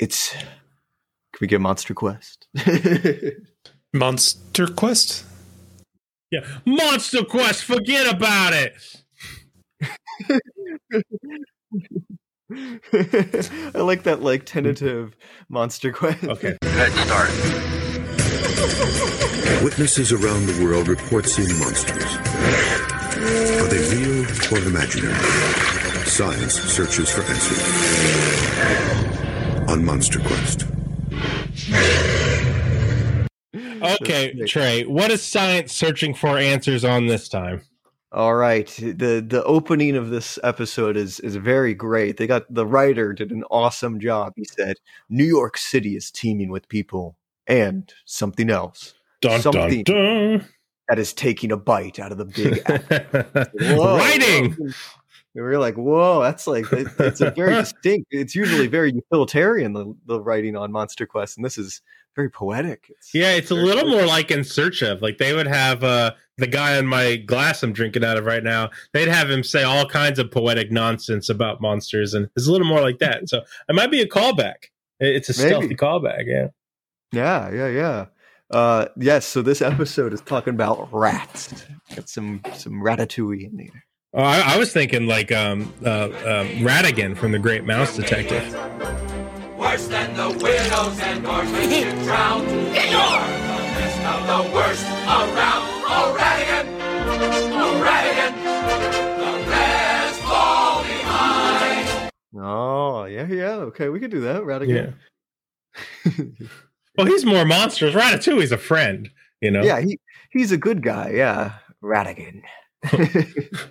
It's 0.00 0.32
can 0.32 1.38
we 1.40 1.46
get 1.46 1.60
Monster 1.60 1.94
Quest? 1.94 2.48
Monster 3.92 4.66
Quest? 4.66 5.24
Yeah, 6.32 6.40
Monster 6.64 7.24
Quest. 7.24 7.64
Forget 7.64 8.12
about 8.12 8.52
it. 8.52 8.74
I 12.52 13.70
like 13.78 14.02
that 14.02 14.18
like 14.20 14.44
tentative 14.44 15.16
Monster 15.48 15.92
Quest. 15.92 16.24
Okay. 16.24 16.56
Head 16.62 16.92
start. 16.92 17.30
Witnesses 19.64 20.12
around 20.12 20.44
the 20.46 20.62
world 20.62 20.88
report 20.88 21.24
seeing 21.24 21.58
monsters. 21.58 22.04
Are 22.04 23.68
they 23.68 23.96
real 23.96 24.26
or 24.52 24.66
imaginary? 24.66 25.14
Science 26.04 26.54
searches 26.54 27.10
for 27.10 27.22
answers. 27.22 27.62
On 29.70 29.82
Monster 29.82 30.20
Quest. 30.20 30.66
Okay, 34.02 34.34
Trey. 34.46 34.84
What 34.84 35.10
is 35.10 35.22
science 35.22 35.72
searching 35.72 36.12
for 36.12 36.36
answers 36.36 36.84
on 36.84 37.06
this 37.06 37.28
time? 37.28 37.62
All 38.14 38.36
right. 38.36 38.68
The 38.68 39.24
the 39.26 39.42
opening 39.44 39.96
of 39.96 40.08
this 40.10 40.38
episode 40.44 40.96
is 40.96 41.18
is 41.20 41.34
very 41.34 41.74
great. 41.74 42.16
They 42.16 42.26
got 42.28 42.44
the 42.52 42.64
writer 42.64 43.12
did 43.12 43.32
an 43.32 43.42
awesome 43.50 43.98
job. 43.98 44.34
He 44.36 44.44
said, 44.44 44.76
New 45.08 45.24
York 45.24 45.58
City 45.58 45.96
is 45.96 46.10
teeming 46.12 46.48
with 46.50 46.68
people 46.68 47.16
and 47.48 47.92
something 48.04 48.50
else. 48.50 48.94
Dun, 49.20 49.40
Something. 49.40 49.82
dun, 49.82 50.46
That 50.88 50.98
is 51.00 51.12
taking 51.12 51.50
a 51.50 51.56
bite 51.56 51.98
out 51.98 52.12
of 52.12 52.18
the 52.18 52.24
big 52.26 52.62
Writing. 53.60 54.56
We 55.34 55.40
were 55.42 55.58
like, 55.58 55.74
whoa, 55.74 56.22
that's 56.22 56.46
like 56.46 56.72
it- 56.72 56.86
it's 57.00 57.20
a 57.20 57.32
very 57.32 57.54
distinct. 57.62 58.06
It's 58.12 58.36
usually 58.36 58.68
very 58.68 58.92
utilitarian 58.92 59.72
the, 59.72 59.92
the 60.06 60.20
writing 60.20 60.54
on 60.56 60.70
Monster 60.70 61.06
Quest, 61.06 61.36
and 61.36 61.44
this 61.44 61.58
is 61.58 61.80
very 62.14 62.30
poetic. 62.30 62.86
It's, 62.90 63.12
Yeah, 63.12 63.32
it's 63.32 63.50
a 63.50 63.54
little 63.56 63.82
poetic. 63.82 63.98
more 63.98 64.06
like 64.06 64.30
in 64.30 64.44
search 64.44 64.82
of. 64.82 65.02
Like 65.02 65.18
they 65.18 65.32
would 65.34 65.48
have 65.48 65.82
uh 65.82 66.12
the 66.38 66.46
guy 66.46 66.76
in 66.78 66.86
my 66.86 67.16
glass 67.16 67.62
I'm 67.62 67.72
drinking 67.72 68.04
out 68.04 68.16
of 68.16 68.24
right 68.24 68.42
now. 68.42 68.70
They'd 68.92 69.08
have 69.08 69.30
him 69.30 69.42
say 69.42 69.62
all 69.62 69.86
kinds 69.86 70.18
of 70.18 70.30
poetic 70.30 70.70
nonsense 70.72 71.28
about 71.28 71.60
monsters, 71.60 72.14
and 72.14 72.28
it's 72.36 72.48
a 72.48 72.52
little 72.52 72.66
more 72.66 72.80
like 72.80 72.98
that. 72.98 73.28
So 73.28 73.42
it 73.68 73.74
might 73.74 73.90
be 73.90 74.00
a 74.00 74.08
callback. 74.08 74.66
It's 75.00 75.28
a 75.28 75.40
Maybe. 75.42 75.48
stealthy 75.54 75.76
callback. 75.76 76.24
Yeah. 76.26 76.48
Yeah, 77.12 77.50
yeah, 77.52 77.68
yeah. 77.68 78.06
Uh, 78.50 78.86
yes. 78.96 79.26
So 79.26 79.42
this 79.42 79.62
episode 79.62 80.12
is 80.12 80.20
talking 80.20 80.54
about 80.54 80.88
rats. 80.92 81.64
Got 81.94 82.08
some 82.08 82.40
some 82.54 82.74
ratatouille 82.82 83.44
in 83.50 83.56
there. 83.56 83.84
Oh, 84.14 84.22
I, 84.22 84.54
I 84.54 84.58
was 84.58 84.72
thinking 84.72 85.06
like 85.06 85.32
um 85.32 85.72
uh 85.84 86.04
um, 86.04 86.48
Ratigan 86.64 87.16
from 87.16 87.32
the 87.32 87.38
Great 87.38 87.64
Mouse 87.64 87.96
Detective. 87.96 88.42
Worse 89.58 89.86
than 89.88 90.14
the 90.16 90.28
widows 90.42 91.00
and 91.00 91.26
orphans 91.26 91.68
get 91.68 92.04
drowned. 92.04 92.48
You're 92.48 92.62
the 92.62 92.74
best 93.74 94.00
of 94.04 94.26
the 94.26 94.54
worst 94.54 94.86
Oh, 102.46 103.04
yeah, 103.06 103.26
yeah. 103.26 103.54
Okay, 103.54 103.88
we 103.88 103.98
could 104.00 104.10
do 104.10 104.20
that. 104.20 104.42
Ratigan. 104.42 104.94
Well, 106.96 107.08
he's 107.08 107.24
more 107.24 107.44
monsters. 107.44 107.92
Ratatouille's 107.92 108.52
a 108.52 108.56
friend. 108.56 109.10
You 109.40 109.50
know. 109.50 109.62
Yeah, 109.64 109.80
he 109.80 109.98
he's 110.30 110.52
a 110.52 110.56
good 110.56 110.80
guy. 110.80 111.10
Yeah, 111.10 111.54
Ratigan. 111.82 112.42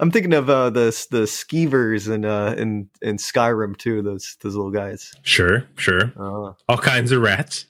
I'm 0.00 0.10
thinking 0.10 0.34
of 0.34 0.50
uh, 0.50 0.68
the 0.70 0.90
the 1.10 1.22
skeevers 1.22 2.12
in 2.12 2.26
uh, 2.26 2.54
in 2.58 2.90
in 3.00 3.16
Skyrim 3.16 3.76
too. 3.78 4.02
Those 4.02 4.36
those 4.42 4.54
little 4.54 4.70
guys. 4.70 5.14
Sure, 5.22 5.64
sure. 5.78 6.12
Uh, 6.14 6.52
All 6.68 6.76
kinds 6.78 7.10
of 7.12 7.22
rats. 7.22 7.64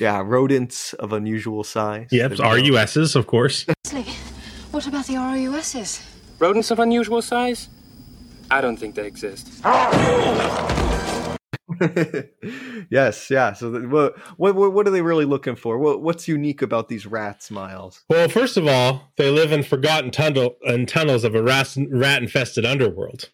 yeah, 0.00 0.20
rodents 0.24 0.94
of 0.94 1.12
unusual 1.12 1.62
size. 1.62 2.08
Yep, 2.10 2.32
There 2.38 2.54
we. 2.54 2.70
RUSs, 2.70 3.14
of 3.14 3.28
course. 3.28 3.66
What 4.72 4.86
about 4.88 5.06
the 5.06 5.14
ROUSs? 5.16 6.02
Rodents 6.40 6.70
of 6.72 6.80
unusual 6.80 7.22
size? 7.22 7.68
I 8.52 8.60
don't 8.60 8.76
think 8.76 8.94
they 8.94 9.06
exist. 9.06 9.48
yes, 12.90 13.30
yeah. 13.30 13.54
So, 13.54 13.70
the, 13.70 13.88
what, 13.88 14.18
what 14.38 14.54
what 14.54 14.74
what 14.74 14.86
are 14.86 14.90
they 14.90 15.00
really 15.00 15.24
looking 15.24 15.56
for? 15.56 15.78
What 15.78 16.02
what's 16.02 16.28
unique 16.28 16.60
about 16.60 16.90
these 16.90 17.06
rats, 17.06 17.50
Miles? 17.50 18.04
Well, 18.10 18.28
first 18.28 18.58
of 18.58 18.66
all, 18.66 19.10
they 19.16 19.30
live 19.30 19.52
in 19.52 19.62
forgotten 19.62 20.10
tunnel 20.10 20.56
in 20.64 20.84
tunnels 20.84 21.24
of 21.24 21.34
a 21.34 21.42
rat 21.42 21.76
infested 22.22 22.66
underworld, 22.66 23.30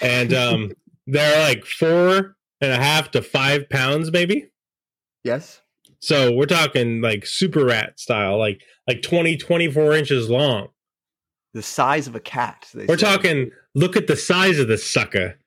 and 0.00 0.34
um, 0.34 0.72
they're 1.06 1.48
like 1.48 1.64
four 1.64 2.36
and 2.60 2.72
a 2.72 2.76
half 2.76 3.12
to 3.12 3.22
five 3.22 3.70
pounds, 3.70 4.10
maybe. 4.10 4.50
Yes. 5.22 5.60
So 6.00 6.32
we're 6.32 6.46
talking 6.46 7.00
like 7.00 7.24
super 7.24 7.64
rat 7.64 8.00
style, 8.00 8.36
like 8.36 8.62
like 8.88 9.02
20, 9.02 9.36
24 9.36 9.92
inches 9.92 10.28
long. 10.28 10.70
The 11.54 11.62
size 11.62 12.06
of 12.06 12.14
a 12.14 12.20
cat. 12.20 12.68
They 12.74 12.84
We're 12.86 12.98
say. 12.98 13.06
talking. 13.06 13.50
Look 13.78 13.96
at 13.96 14.08
the 14.08 14.16
size 14.16 14.58
of 14.58 14.66
this 14.66 14.84
sucker. 14.84 15.38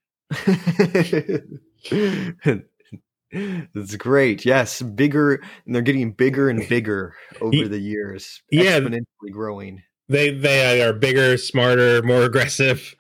It's 3.34 3.96
great. 3.98 4.46
Yes, 4.46 4.82
bigger, 4.82 5.36
and 5.66 5.76
they're 5.76 5.82
getting 5.82 6.14
bigger 6.14 6.50
and 6.50 6.68
bigger 6.68 7.14
over 7.42 7.68
the 7.68 7.80
years. 7.80 8.42
yeah. 8.50 8.80
exponentially 8.80 9.32
growing. 9.32 9.84
They 10.08 10.34
they 10.34 10.82
are 10.82 10.94
bigger, 10.94 11.38
smarter, 11.38 12.02
more 12.04 12.24
aggressive, 12.24 12.96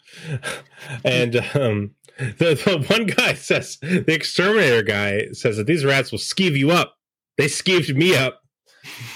and 1.06 1.38
um, 1.54 1.96
the, 2.18 2.56
the 2.66 2.86
one 2.90 3.06
guy 3.06 3.34
says 3.34 3.78
the 3.82 4.14
exterminator 4.14 4.84
guy 4.84 5.28
says 5.32 5.58
that 5.58 5.68
these 5.68 5.86
rats 5.86 6.12
will 6.12 6.20
skeeve 6.20 6.58
you 6.58 6.72
up. 6.72 6.96
They 7.38 7.46
skeeved 7.46 7.96
me 7.96 8.16
up. 8.18 8.42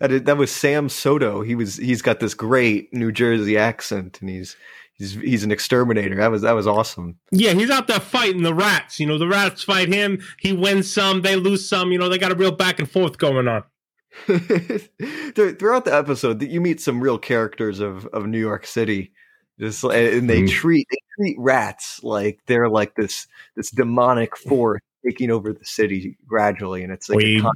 that 0.00 0.36
was 0.38 0.50
Sam 0.50 0.88
Soto. 0.88 1.42
He 1.42 1.54
was 1.54 1.76
he's 1.76 2.02
got 2.02 2.20
this 2.20 2.34
great 2.34 2.92
New 2.92 3.12
Jersey 3.12 3.58
accent, 3.58 4.18
and 4.20 4.30
he's 4.30 4.56
he's 5.02 5.14
he's 5.14 5.44
an 5.44 5.50
exterminator. 5.52 6.14
That 6.16 6.30
was 6.30 6.42
that 6.42 6.52
was 6.52 6.66
awesome. 6.66 7.16
Yeah, 7.30 7.52
he's 7.52 7.70
out 7.70 7.86
there 7.88 8.00
fighting 8.00 8.42
the 8.42 8.54
rats. 8.54 9.00
You 9.00 9.06
know, 9.06 9.18
the 9.18 9.26
rats 9.28 9.62
fight 9.64 9.88
him. 9.92 10.22
He 10.38 10.52
wins 10.52 10.92
some, 10.92 11.22
they 11.22 11.36
lose 11.36 11.68
some. 11.68 11.92
You 11.92 11.98
know, 11.98 12.08
they 12.08 12.18
got 12.18 12.32
a 12.32 12.36
real 12.36 12.52
back 12.52 12.78
and 12.78 12.90
forth 12.90 13.18
going 13.18 13.48
on. 13.48 13.64
Throughout 14.26 15.84
the 15.84 15.94
episode, 15.94 16.38
that 16.40 16.50
you 16.50 16.60
meet 16.60 16.80
some 16.80 17.00
real 17.00 17.18
characters 17.18 17.80
of 17.80 18.06
of 18.06 18.26
New 18.26 18.38
York 18.40 18.66
City. 18.66 19.12
Just 19.60 19.84
and 19.84 19.92
and 19.94 20.30
they 20.30 20.42
Mhm. 20.42 20.50
treat 20.50 20.86
they 20.90 20.98
treat 21.16 21.36
rats 21.38 22.00
like 22.02 22.40
they're 22.46 22.68
like 22.68 22.94
this 22.94 23.26
this 23.56 23.70
demonic 23.70 24.36
force 24.36 24.80
taking 25.04 25.30
over 25.30 25.52
the 25.52 25.64
city 25.64 26.16
gradually, 26.26 26.82
and 26.82 26.92
it's 26.92 27.08
like 27.08 27.16
We- 27.18 27.40
a 27.40 27.50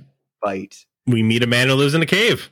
fight. 0.45 0.85
We 1.07 1.23
meet 1.23 1.43
a 1.45 1.47
man 1.47 1.69
who 1.69 1.75
lives 1.75 1.95
in 1.95 2.03
a 2.03 2.07
cave. 2.07 2.51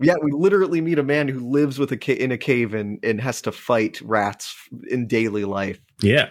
Yeah, 0.00 0.14
we 0.22 0.32
literally 0.32 0.80
meet 0.80 0.98
a 0.98 1.02
man 1.02 1.28
who 1.28 1.40
lives 1.40 1.78
with 1.78 1.92
a 1.92 1.96
ca- 1.96 2.18
in 2.18 2.32
a 2.32 2.38
cave 2.38 2.74
and, 2.74 2.98
and 3.02 3.20
has 3.20 3.42
to 3.42 3.52
fight 3.52 4.00
rats 4.00 4.54
in 4.88 5.06
daily 5.06 5.44
life. 5.44 5.80
Yeah. 6.00 6.30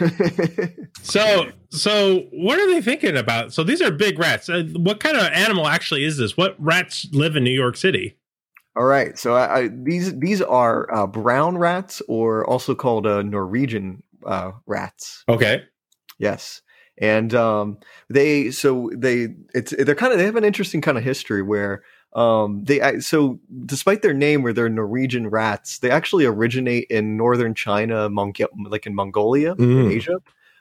So, 1.02 1.50
so 1.68 2.20
what 2.32 2.58
are 2.58 2.66
they 2.66 2.80
thinking 2.80 3.16
about? 3.16 3.52
So 3.52 3.62
these 3.62 3.82
are 3.82 3.90
big 3.90 4.18
rats. 4.18 4.48
Uh, 4.48 4.64
what 4.74 5.00
kind 5.00 5.16
of 5.16 5.24
animal 5.24 5.68
actually 5.68 6.04
is 6.04 6.16
this? 6.16 6.36
What 6.36 6.56
rats 6.58 7.06
live 7.12 7.36
in 7.36 7.44
New 7.44 7.50
York 7.50 7.76
City? 7.76 8.16
All 8.76 8.84
right, 8.84 9.16
so 9.16 9.34
I, 9.34 9.58
I, 9.58 9.68
these 9.68 10.18
these 10.18 10.42
are 10.42 10.92
uh, 10.92 11.06
brown 11.06 11.58
rats, 11.58 12.02
or 12.08 12.44
also 12.48 12.74
called 12.74 13.06
uh, 13.06 13.22
Norwegian 13.22 14.02
uh, 14.26 14.52
rats. 14.66 15.22
Okay. 15.28 15.62
Yes, 16.18 16.60
and 16.98 17.32
um, 17.34 17.78
they 18.10 18.50
so 18.50 18.90
they 18.96 19.28
it's 19.54 19.72
they're 19.78 19.94
kind 19.94 20.12
of 20.12 20.18
they 20.18 20.24
have 20.24 20.36
an 20.36 20.44
interesting 20.44 20.80
kind 20.80 20.98
of 20.98 21.04
history 21.04 21.42
where 21.42 21.84
um, 22.14 22.64
they 22.64 23.00
so 23.00 23.40
despite 23.66 24.02
their 24.02 24.14
name 24.14 24.42
where 24.42 24.52
they're 24.52 24.68
Norwegian 24.68 25.28
rats, 25.28 25.78
they 25.78 25.90
actually 25.90 26.24
originate 26.24 26.86
in 26.90 27.16
northern 27.16 27.54
China, 27.54 28.08
Mong- 28.08 28.46
like 28.68 28.86
in 28.86 28.94
Mongolia, 28.94 29.52
in 29.52 29.56
Mm. 29.86 29.90
Asia. 29.92 30.16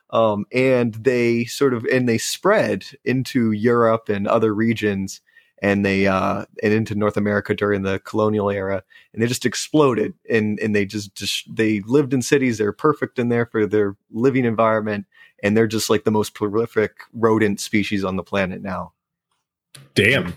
Um, 0.09 0.45
and 0.51 0.93
they 0.93 1.45
sort 1.45 1.73
of 1.73 1.85
and 1.85 2.07
they 2.07 2.17
spread 2.17 2.85
into 3.03 3.51
Europe 3.51 4.09
and 4.09 4.27
other 4.27 4.53
regions 4.53 5.21
and 5.61 5.83
they 5.85 6.05
uh 6.07 6.45
and 6.61 6.73
into 6.73 6.93
North 6.93 7.17
America 7.17 7.55
during 7.55 7.81
the 7.81 7.99
colonial 7.99 8.51
era 8.51 8.83
and 9.13 9.23
they 9.23 9.27
just 9.27 9.45
exploded 9.45 10.13
and 10.29 10.59
and 10.59 10.75
they 10.75 10.85
just 10.85 11.15
just 11.15 11.55
they 11.55 11.79
lived 11.81 12.13
in 12.13 12.21
cities 12.21 12.57
they're 12.57 12.73
perfect 12.73 13.17
in 13.17 13.29
there 13.29 13.45
for 13.47 13.65
their 13.65 13.95
living 14.11 14.45
environment 14.45 15.05
and 15.41 15.55
they're 15.57 15.65
just 15.65 15.89
like 15.89 16.03
the 16.03 16.11
most 16.11 16.35
prolific 16.35 16.97
rodent 17.13 17.59
species 17.59 18.03
on 18.03 18.17
the 18.17 18.23
planet 18.23 18.61
now 18.61 18.93
Damn. 19.95 20.33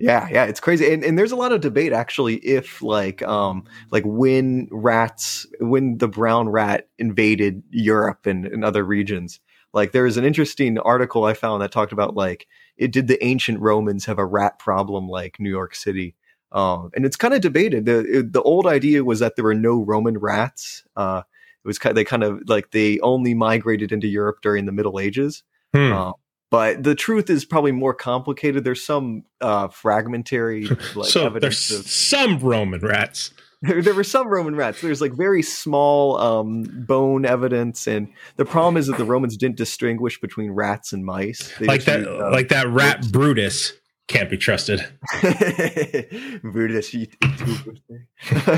Yeah 0.00 0.26
yeah 0.30 0.44
it's 0.44 0.60
crazy 0.60 0.92
and 0.92 1.04
and 1.04 1.18
there's 1.18 1.30
a 1.32 1.36
lot 1.36 1.52
of 1.52 1.60
debate 1.60 1.92
actually 1.92 2.36
if 2.36 2.80
like 2.82 3.22
um 3.22 3.64
like 3.90 4.02
when 4.06 4.66
rats 4.72 5.46
when 5.60 5.98
the 5.98 6.08
brown 6.08 6.48
rat 6.48 6.88
invaded 6.98 7.62
Europe 7.70 8.26
and, 8.26 8.46
and 8.46 8.64
other 8.64 8.84
regions. 8.84 9.40
Like 9.72 9.92
there 9.92 10.06
is 10.06 10.16
an 10.16 10.24
interesting 10.24 10.78
article 10.80 11.24
I 11.24 11.34
found 11.34 11.62
that 11.62 11.70
talked 11.70 11.92
about 11.92 12.16
like 12.16 12.48
it 12.76 12.90
did 12.92 13.06
the 13.06 13.22
ancient 13.24 13.60
Romans 13.60 14.06
have 14.06 14.18
a 14.18 14.26
rat 14.26 14.58
problem 14.58 15.06
like 15.08 15.38
New 15.38 15.50
York 15.50 15.74
City? 15.76 16.16
Um 16.50 16.90
and 16.96 17.04
it's 17.06 17.16
kind 17.16 17.34
of 17.34 17.40
debated. 17.42 17.84
The 17.84 17.98
it- 18.18 18.32
the 18.32 18.42
old 18.42 18.66
idea 18.66 19.04
was 19.04 19.20
that 19.20 19.36
there 19.36 19.44
were 19.44 19.54
no 19.54 19.84
Roman 19.84 20.18
rats 20.18 20.82
uh 20.96 21.22
it 21.62 21.68
was 21.68 21.78
kind 21.78 21.96
they 21.96 22.04
kind 22.04 22.24
of 22.24 22.40
like 22.48 22.70
they 22.70 22.98
only 23.00 23.34
migrated 23.34 23.92
into 23.92 24.08
Europe 24.08 24.38
during 24.42 24.64
the 24.66 24.72
Middle 24.72 24.98
Ages. 24.98 25.42
Hmm. 25.74 25.92
uh, 25.92 26.12
but 26.50 26.82
the 26.82 26.94
truth 26.94 27.30
is 27.30 27.44
probably 27.44 27.72
more 27.72 27.94
complicated. 27.94 28.64
There's 28.64 28.84
some 28.84 29.24
uh, 29.40 29.68
fragmentary 29.68 30.66
like 30.94 31.08
so 31.08 31.26
evidence 31.26 31.68
there's 31.68 31.80
of 31.80 31.86
some 31.86 32.38
Roman 32.38 32.80
rats. 32.80 33.30
there, 33.62 33.80
there 33.82 33.94
were 33.94 34.04
some 34.04 34.26
Roman 34.28 34.56
rats. 34.56 34.80
There's 34.80 35.00
like 35.00 35.12
very 35.12 35.42
small 35.42 36.18
um, 36.18 36.64
bone 36.86 37.24
evidence, 37.24 37.86
and 37.86 38.08
the 38.36 38.44
problem 38.44 38.76
is 38.76 38.86
that 38.88 38.96
the 38.98 39.04
Romans 39.04 39.36
didn't 39.36 39.56
distinguish 39.56 40.20
between 40.20 40.50
rats 40.50 40.92
and 40.92 41.04
mice. 41.04 41.52
They 41.58 41.66
like 41.66 41.84
that, 41.84 42.00
used, 42.00 42.10
uh, 42.10 42.30
like 42.30 42.48
that 42.48 42.66
rat 42.68 43.06
Brutus 43.12 43.72
can't 44.08 44.28
be 44.30 44.36
trusted. 44.38 44.84
Brutus, 46.42 46.94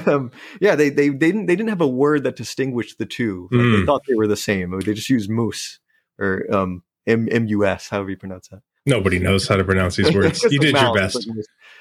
um, 0.06 0.30
yeah, 0.60 0.74
they, 0.76 0.88
they 0.88 1.08
they 1.08 1.30
didn't 1.30 1.46
they 1.46 1.56
didn't 1.56 1.68
have 1.68 1.80
a 1.80 1.88
word 1.88 2.24
that 2.24 2.36
distinguished 2.36 2.98
the 2.98 3.06
two. 3.06 3.48
Like, 3.50 3.60
They 3.60 3.66
Mm. 3.82 3.86
thought 3.86 4.02
they 4.08 4.14
were 4.14 4.26
the 4.26 4.36
same. 4.36 4.78
They 4.80 4.94
just 4.94 5.10
used 5.10 5.30
mus 5.30 5.78
or 6.18 6.44
um, 6.50 6.82
M 7.06 7.28
M 7.30 7.46
U 7.46 7.64
S, 7.66 7.88
however 7.88 8.10
you 8.10 8.16
pronounce 8.16 8.48
that. 8.48 8.62
Nobody 8.84 9.18
knows 9.18 9.46
how 9.46 9.56
to 9.56 9.64
pronounce 9.64 9.96
these 9.96 10.12
words. 10.14 10.42
You 10.50 10.58
did 10.58 10.74
your 10.74 10.94
best. 10.94 11.28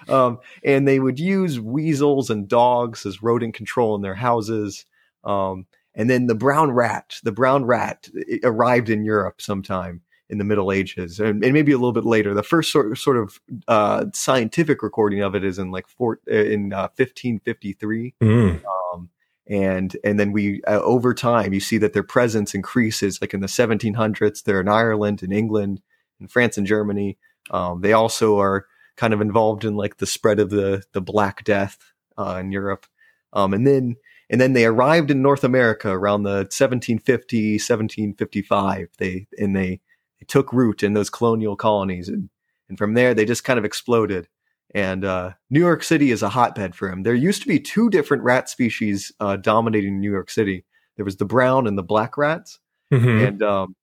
Um, 0.07 0.39
and 0.63 0.87
they 0.87 0.99
would 0.99 1.19
use 1.19 1.59
weasels 1.59 2.29
and 2.29 2.47
dogs 2.47 3.05
as 3.05 3.23
rodent 3.23 3.53
control 3.55 3.95
in 3.95 4.01
their 4.01 4.15
houses. 4.15 4.85
Um, 5.23 5.65
and 5.95 6.09
then 6.09 6.27
the 6.27 6.35
brown 6.35 6.71
rat, 6.71 7.15
the 7.23 7.31
brown 7.31 7.65
rat 7.65 8.07
arrived 8.43 8.89
in 8.89 9.03
Europe 9.03 9.41
sometime 9.41 10.01
in 10.29 10.37
the 10.37 10.43
Middle 10.45 10.71
Ages, 10.71 11.19
and, 11.19 11.43
and 11.43 11.53
maybe 11.53 11.73
a 11.73 11.77
little 11.77 11.91
bit 11.91 12.05
later. 12.05 12.33
The 12.33 12.43
first 12.43 12.71
sort 12.71 12.97
sort 12.97 13.17
of 13.17 13.41
uh, 13.67 14.05
scientific 14.13 14.81
recording 14.81 15.21
of 15.21 15.35
it 15.35 15.43
is 15.43 15.59
in 15.59 15.71
like 15.71 15.87
four, 15.87 16.19
uh, 16.31 16.35
in 16.35 16.71
uh, 16.71 16.87
1553 16.95 18.13
Mm. 18.21 18.61
um, 18.93 19.09
and 19.51 19.97
and 20.03 20.17
then 20.17 20.31
we 20.31 20.61
uh, 20.63 20.79
over 20.79 21.13
time 21.13 21.53
you 21.53 21.59
see 21.59 21.77
that 21.77 21.91
their 21.91 22.03
presence 22.03 22.55
increases 22.55 23.21
like 23.21 23.33
in 23.33 23.41
the 23.41 23.47
1700s 23.47 24.43
they're 24.43 24.61
in 24.61 24.69
ireland 24.69 25.21
and 25.21 25.33
england 25.33 25.81
and 26.19 26.31
france 26.31 26.57
and 26.57 26.65
germany. 26.65 27.17
Um, 27.49 27.81
they 27.81 27.91
also 27.91 28.39
are 28.39 28.65
kind 28.95 29.13
of 29.13 29.19
involved 29.19 29.65
in 29.65 29.75
like 29.75 29.97
the 29.97 30.05
spread 30.05 30.39
of 30.39 30.49
the 30.49 30.83
the 30.93 31.01
black 31.01 31.43
death 31.43 31.77
uh, 32.17 32.37
in 32.39 32.51
europe. 32.51 32.85
Um, 33.33 33.53
and 33.53 33.67
then 33.67 33.97
and 34.29 34.39
then 34.39 34.53
they 34.53 34.65
arrived 34.65 35.11
in 35.11 35.21
north 35.21 35.43
america 35.43 35.89
around 35.89 36.23
the 36.23 36.47
1750 36.49 37.53
1755 37.53 38.89
they 38.97 39.27
and 39.37 39.55
they, 39.55 39.81
they 40.19 40.25
took 40.27 40.53
root 40.53 40.83
in 40.83 40.93
those 40.93 41.09
colonial 41.09 41.55
colonies 41.55 42.07
and 42.07 42.29
and 42.69 42.77
from 42.77 42.93
there 42.93 43.13
they 43.13 43.25
just 43.25 43.43
kind 43.43 43.59
of 43.59 43.65
exploded 43.65 44.27
and 44.73 45.03
uh, 45.05 45.31
New 45.49 45.59
York 45.59 45.83
City 45.83 46.11
is 46.11 46.23
a 46.23 46.29
hotbed 46.29 46.75
for 46.75 46.89
him. 46.89 47.03
There 47.03 47.13
used 47.13 47.41
to 47.41 47.47
be 47.47 47.59
two 47.59 47.89
different 47.89 48.23
rat 48.23 48.49
species 48.49 49.11
uh, 49.19 49.37
dominating 49.37 49.99
New 49.99 50.11
York 50.11 50.29
City. 50.29 50.65
There 50.95 51.05
was 51.05 51.17
the 51.17 51.25
brown 51.25 51.67
and 51.67 51.77
the 51.77 51.83
black 51.83 52.17
rats, 52.17 52.59
Mhm. 52.91 53.27
and 53.27 53.43
um, 53.43 53.75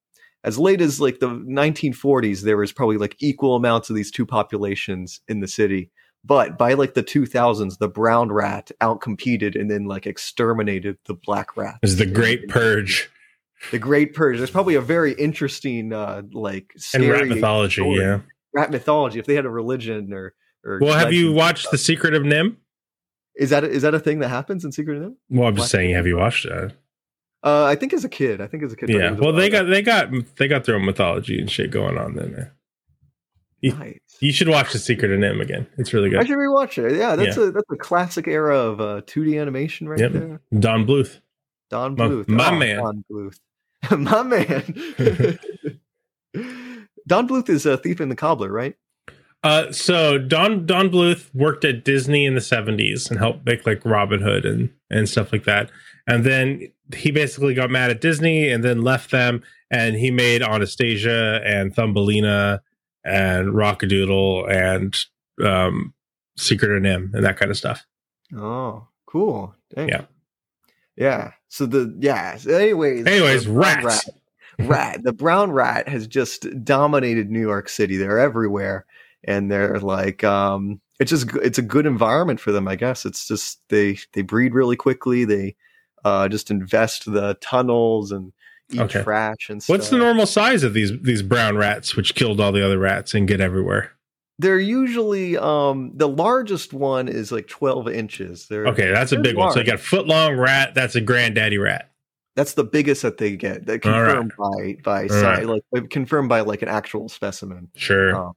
as 0.45 0.59
late 0.59 0.81
as 0.81 1.01
like 1.01 1.19
the 1.19 1.29
1940s, 1.31 2.43
there 2.43 2.57
was 2.57 2.73
probably 2.73 2.97
like 2.99 3.17
equal 3.21 3.57
amounts 3.57 3.91
of 3.91 3.97
these 3.97 4.11
two 4.11 4.25
populations 4.27 5.21
in 5.29 5.41
the 5.41 5.49
city. 5.49 5.91
But 6.25 6.59
by 6.59 6.75
like 6.75 6.95
the 6.95 7.03
2000s, 7.03 7.79
the 7.79 7.89
brown 7.89 8.31
rat 8.33 8.71
outcompeted 8.81 9.59
and 9.59 9.71
then 9.71 9.85
like 9.87 10.07
exterminated 10.07 10.99
the 11.07 11.15
black 11.15 11.57
rat. 11.57 11.77
Is 11.83 11.97
the 11.97 12.07
Great 12.07 12.49
Purge 12.49 13.09
The 13.71 13.79
Great 13.79 14.15
Purge. 14.15 14.37
There's 14.39 14.51
probably 14.51 14.75
a 14.75 14.81
very 14.81 15.13
interesting 15.15 15.93
uh, 15.93 16.23
like 16.33 16.73
and 16.95 17.09
rat 17.09 17.27
mythology? 17.29 17.83
story. 17.83 17.99
Yeah. 18.01 18.21
rat 18.53 18.71
mythology. 18.71 19.19
If 19.19 19.27
they 19.27 19.35
had 19.35 19.47
a 19.47 19.51
religion 19.51 20.13
or 20.13 20.35
Well, 20.81 20.99
have 20.99 21.13
you 21.13 21.33
watched 21.33 21.71
The 21.71 21.79
Secret 21.79 22.15
of 22.15 22.23
NIMH? 22.23 22.57
Is 23.37 23.51
that 23.51 23.65
is 23.65 23.83
that 23.83 23.95
a 23.95 24.01
thing 24.01 24.19
that 24.19 24.29
happens 24.29 24.65
in 24.65 24.73
Secret 24.73 24.97
of 24.99 25.03
NIMH? 25.11 25.17
Well, 25.31 25.49
I'm 25.49 25.57
just 25.57 25.71
saying, 25.71 25.95
have 25.95 26.07
you 26.07 26.17
watched 26.17 26.45
that? 26.49 26.73
Uh, 27.45 27.65
I 27.65 27.77
think 27.77 27.93
as 27.93 28.05
a 28.05 28.09
kid. 28.09 28.41
I 28.41 28.47
think 28.49 28.65
as 28.65 28.73
a 28.73 28.77
kid. 28.77 28.89
Yeah. 28.89 29.13
Well, 29.13 29.33
they 29.33 29.49
got 29.49 29.65
they 29.65 29.81
got 29.83 30.11
they 30.37 30.49
got 30.49 30.65
their 30.65 30.75
own 30.75 30.85
mythology 30.85 31.39
and 31.39 31.51
shit 31.51 31.71
going 31.71 31.97
on 31.97 32.15
then. 32.15 32.33
man. 32.33 32.51
You, 33.61 33.73
Nice. 33.75 33.99
you 34.21 34.33
should 34.33 34.49
watch 34.49 34.73
The 34.73 34.79
Secret 34.79 35.11
of 35.11 35.19
NIMH 35.19 35.41
again. 35.43 35.67
It's 35.79 35.93
really 35.93 36.11
good. 36.11 36.21
I 36.21 36.25
should 36.25 36.37
rewatch 36.39 36.79
it. 36.85 36.97
Yeah, 36.97 37.17
that's 37.17 37.37
Yeah. 37.37 37.45
a 37.45 37.51
that's 37.53 37.71
a 37.73 37.77
classic 37.77 38.27
era 38.29 38.57
of 38.59 38.81
uh, 38.81 39.01
2D 39.07 39.41
animation 39.41 39.89
right 39.89 39.99
Yep. 39.99 40.13
there. 40.13 40.41
Don 40.59 40.87
Bluth. 40.87 41.21
Don 41.71 41.95
My- 41.97 42.07
Bluth, 42.09 42.29
my 42.29 42.49
Oh, 42.51 42.59
man. 42.59 42.77
Don 42.79 43.05
Bluth, 43.11 43.39
my 43.99 44.23
man. 44.23 45.39
Don 47.07 47.27
Bluth 47.29 47.49
is 47.49 47.67
a 47.67 47.77
thief 47.77 48.01
in 48.01 48.09
the 48.09 48.17
cobbler, 48.17 48.51
right? 48.53 48.75
Uh, 49.45 49.71
so 49.71 50.19
Don 50.19 50.67
Don 50.67 50.91
Bluth 50.91 51.33
worked 51.35 51.65
at 51.65 51.85
Disney 51.85 52.25
in 52.25 52.35
the 52.35 52.41
'70s 52.41 53.09
and 53.11 53.19
helped 53.19 53.47
make 53.47 53.67
like 53.67 53.85
Robin 53.85 54.21
Hood 54.21 54.45
and 54.45 54.71
and 54.91 55.09
stuff 55.09 55.33
like 55.33 55.45
that. 55.45 55.71
And 56.07 56.25
then 56.25 56.73
he 56.95 57.11
basically 57.11 57.55
got 57.55 57.71
mad 57.71 57.91
at 57.91 58.01
Disney 58.01 58.49
and 58.49 58.65
then 58.65 58.83
left 58.83 59.11
them. 59.11 59.43
And 59.71 59.97
he 59.97 60.11
made 60.11 60.43
Anastasia 60.43 61.43
and 61.45 61.75
Thumbelina 61.75 62.63
and 63.05 63.55
Rock-a-Doodle 63.55 64.47
and 64.47 64.97
um, 65.45 65.93
Secret 66.39 66.75
of 66.75 66.83
NIMH 66.83 67.15
and 67.15 67.25
that 67.25 67.37
kind 67.37 67.51
of 67.51 67.59
stuff. 67.59 67.87
Oh, 68.35 68.89
cool. 69.07 69.55
Dang. 69.75 69.89
Yeah. 69.91 70.05
Yeah. 70.97 71.33
So 71.49 71.67
the 71.67 71.95
yeah. 71.99 72.37
So 72.37 72.55
anyways. 72.55 73.07
Anyways, 73.07 73.47
rats. 73.47 73.85
Rat, 74.59 74.69
rat. 74.69 75.03
The 75.05 75.13
brown 75.13 75.53
rat 75.53 75.89
has 75.89 76.07
just 76.07 76.47
dominated 76.65 77.31
New 77.31 77.41
York 77.41 77.69
City. 77.69 77.97
They're 77.97 78.19
everywhere, 78.19 78.87
and 79.29 79.51
they're 79.51 79.79
like, 79.79 80.25
um, 80.25 80.81
it's 80.99 81.11
just 81.11 81.29
it's 81.37 81.59
a 81.59 81.63
good 81.63 81.87
environment 81.87 82.41
for 82.41 82.51
them. 82.51 82.67
I 82.67 82.75
guess 82.75 83.05
it's 83.07 83.29
just 83.29 83.61
they 83.69 83.99
they 84.15 84.23
breed 84.23 84.55
really 84.55 84.75
quickly. 84.77 85.25
They 85.25 85.55
uh, 86.05 86.29
just 86.29 86.51
invest 86.51 87.05
the 87.13 87.37
tunnels 87.41 88.11
and 88.11 88.33
eat 88.73 88.81
Okay. 88.81 89.03
trash 89.03 89.49
and 89.49 89.63
stuff. 89.63 89.75
What's 89.75 89.91
the 89.91 89.99
normal 89.99 90.27
size 90.27 90.63
of 90.65 90.75
these 90.75 90.91
these 91.03 91.23
brown 91.23 91.57
rats, 91.57 91.95
which 91.95 92.15
killed 92.15 92.41
all 92.41 92.51
the 92.53 92.65
other 92.65 92.79
rats 92.79 93.15
and 93.15 93.29
get 93.29 93.41
everywhere? 93.41 93.93
They're 94.41 94.59
usually 94.59 95.37
um 95.37 95.93
the 95.95 96.09
largest 96.09 96.73
one 96.73 97.07
is 97.09 97.31
like 97.31 97.49
twelve 97.49 97.89
inches. 97.89 98.47
They're 98.49 98.67
Okay, 98.69 98.91
that's 98.91 99.13
a 99.13 99.19
big 99.21 99.37
one. 99.37 99.53
So 99.53 99.61
you 99.61 99.67
got 99.67 99.77
a 99.77 99.79
foot 99.79 100.07
long 100.07 100.37
rat. 100.37 100.75
That's 100.75 100.95
a 100.95 101.01
granddaddy 101.01 101.59
rat. 101.59 101.91
That's 102.35 102.55
the 102.55 102.63
biggest 102.65 103.03
that 103.03 103.19
they 103.19 103.37
get. 103.37 103.67
That 103.67 103.85
All 103.85 104.01
right. 104.01 104.17
confirmed 104.17 104.33
by 104.39 104.77
by 104.85 105.07
right. 105.07 105.47
like 105.47 105.91
confirmed 105.91 106.29
by 106.29 106.41
like 106.43 106.63
an 106.63 106.69
actual 106.69 107.09
specimen. 107.09 107.69
Sure. 107.75 108.15
Um, 108.15 108.33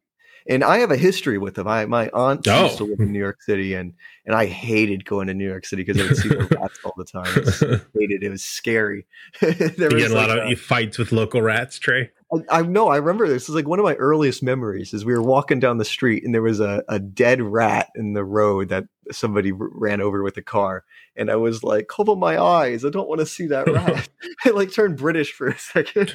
and 0.48 0.64
I 0.64 0.80
have 0.80 0.92
a 0.92 0.98
history 0.98 1.38
with 1.38 1.56
them. 1.56 1.68
I 1.68 1.86
my 1.86 2.10
aunt 2.14 2.48
Oh. 2.48 2.64
used 2.66 2.78
to 2.78 2.84
live 2.86 3.00
in 3.00 3.12
New 3.12 3.20
York 3.20 3.42
City, 3.42 3.74
and 3.74 3.94
and 4.26 4.36
I 4.36 4.46
hated 4.46 5.06
going 5.06 5.28
to 5.28 5.34
New 5.34 5.48
York 5.48 5.66
City 5.66 5.84
because 5.84 6.02
I 6.02 6.08
would 6.08 6.18
see 6.18 6.30
the 6.30 6.46
rats 6.60 6.80
all 6.84 6.94
the 6.98 7.06
time. 7.06 7.26
I 7.26 7.82
hated 8.00 8.24
it. 8.24 8.28
It 8.28 8.30
was 8.30 8.44
scary. 8.44 9.06
there 9.42 9.52
you 9.52 9.96
was 9.96 10.04
get 10.04 10.12
a 10.12 10.14
lot 10.16 10.30
like 10.30 10.54
of 10.54 10.60
fights 10.60 10.98
with 10.98 11.12
local 11.12 11.42
rats, 11.42 11.80
Trey. 11.80 12.12
I, 12.34 12.60
I 12.60 12.62
know. 12.62 12.88
I 12.90 12.98
remember 12.98 13.28
this. 13.28 13.50
is 13.50 13.56
like 13.56 13.68
one 13.68 13.80
of 13.80 13.84
my 13.84 13.96
earliest 13.96 14.42
memories. 14.44 14.94
Is 14.94 15.04
we 15.04 15.14
were 15.14 15.22
walking 15.22 15.60
down 15.60 15.78
the 15.80 15.86
street 15.86 16.24
and 16.24 16.34
there 16.34 16.42
was 16.42 16.60
a, 16.60 16.84
a 16.88 16.98
dead 17.00 17.42
rat 17.42 17.90
in 17.96 18.14
the 18.14 18.24
road 18.24 18.70
that 18.70 18.86
somebody 19.12 19.52
r- 19.52 19.58
ran 19.60 20.00
over 20.02 20.24
with 20.24 20.38
a 20.38 20.42
car, 20.42 20.86
and 21.18 21.30
I 21.30 21.36
was 21.36 21.64
like, 21.64 21.88
"Cover 21.90 22.16
my 22.16 22.42
eyes! 22.42 22.86
I 22.86 22.90
don't 22.90 23.10
want 23.10 23.20
to 23.20 23.26
see 23.26 23.48
that 23.48 23.68
rat." 23.68 24.08
I 24.46 24.50
like 24.52 24.72
turned 24.72 24.98
British 24.98 25.34
for 25.34 25.48
a 25.48 25.58
second. 25.58 26.14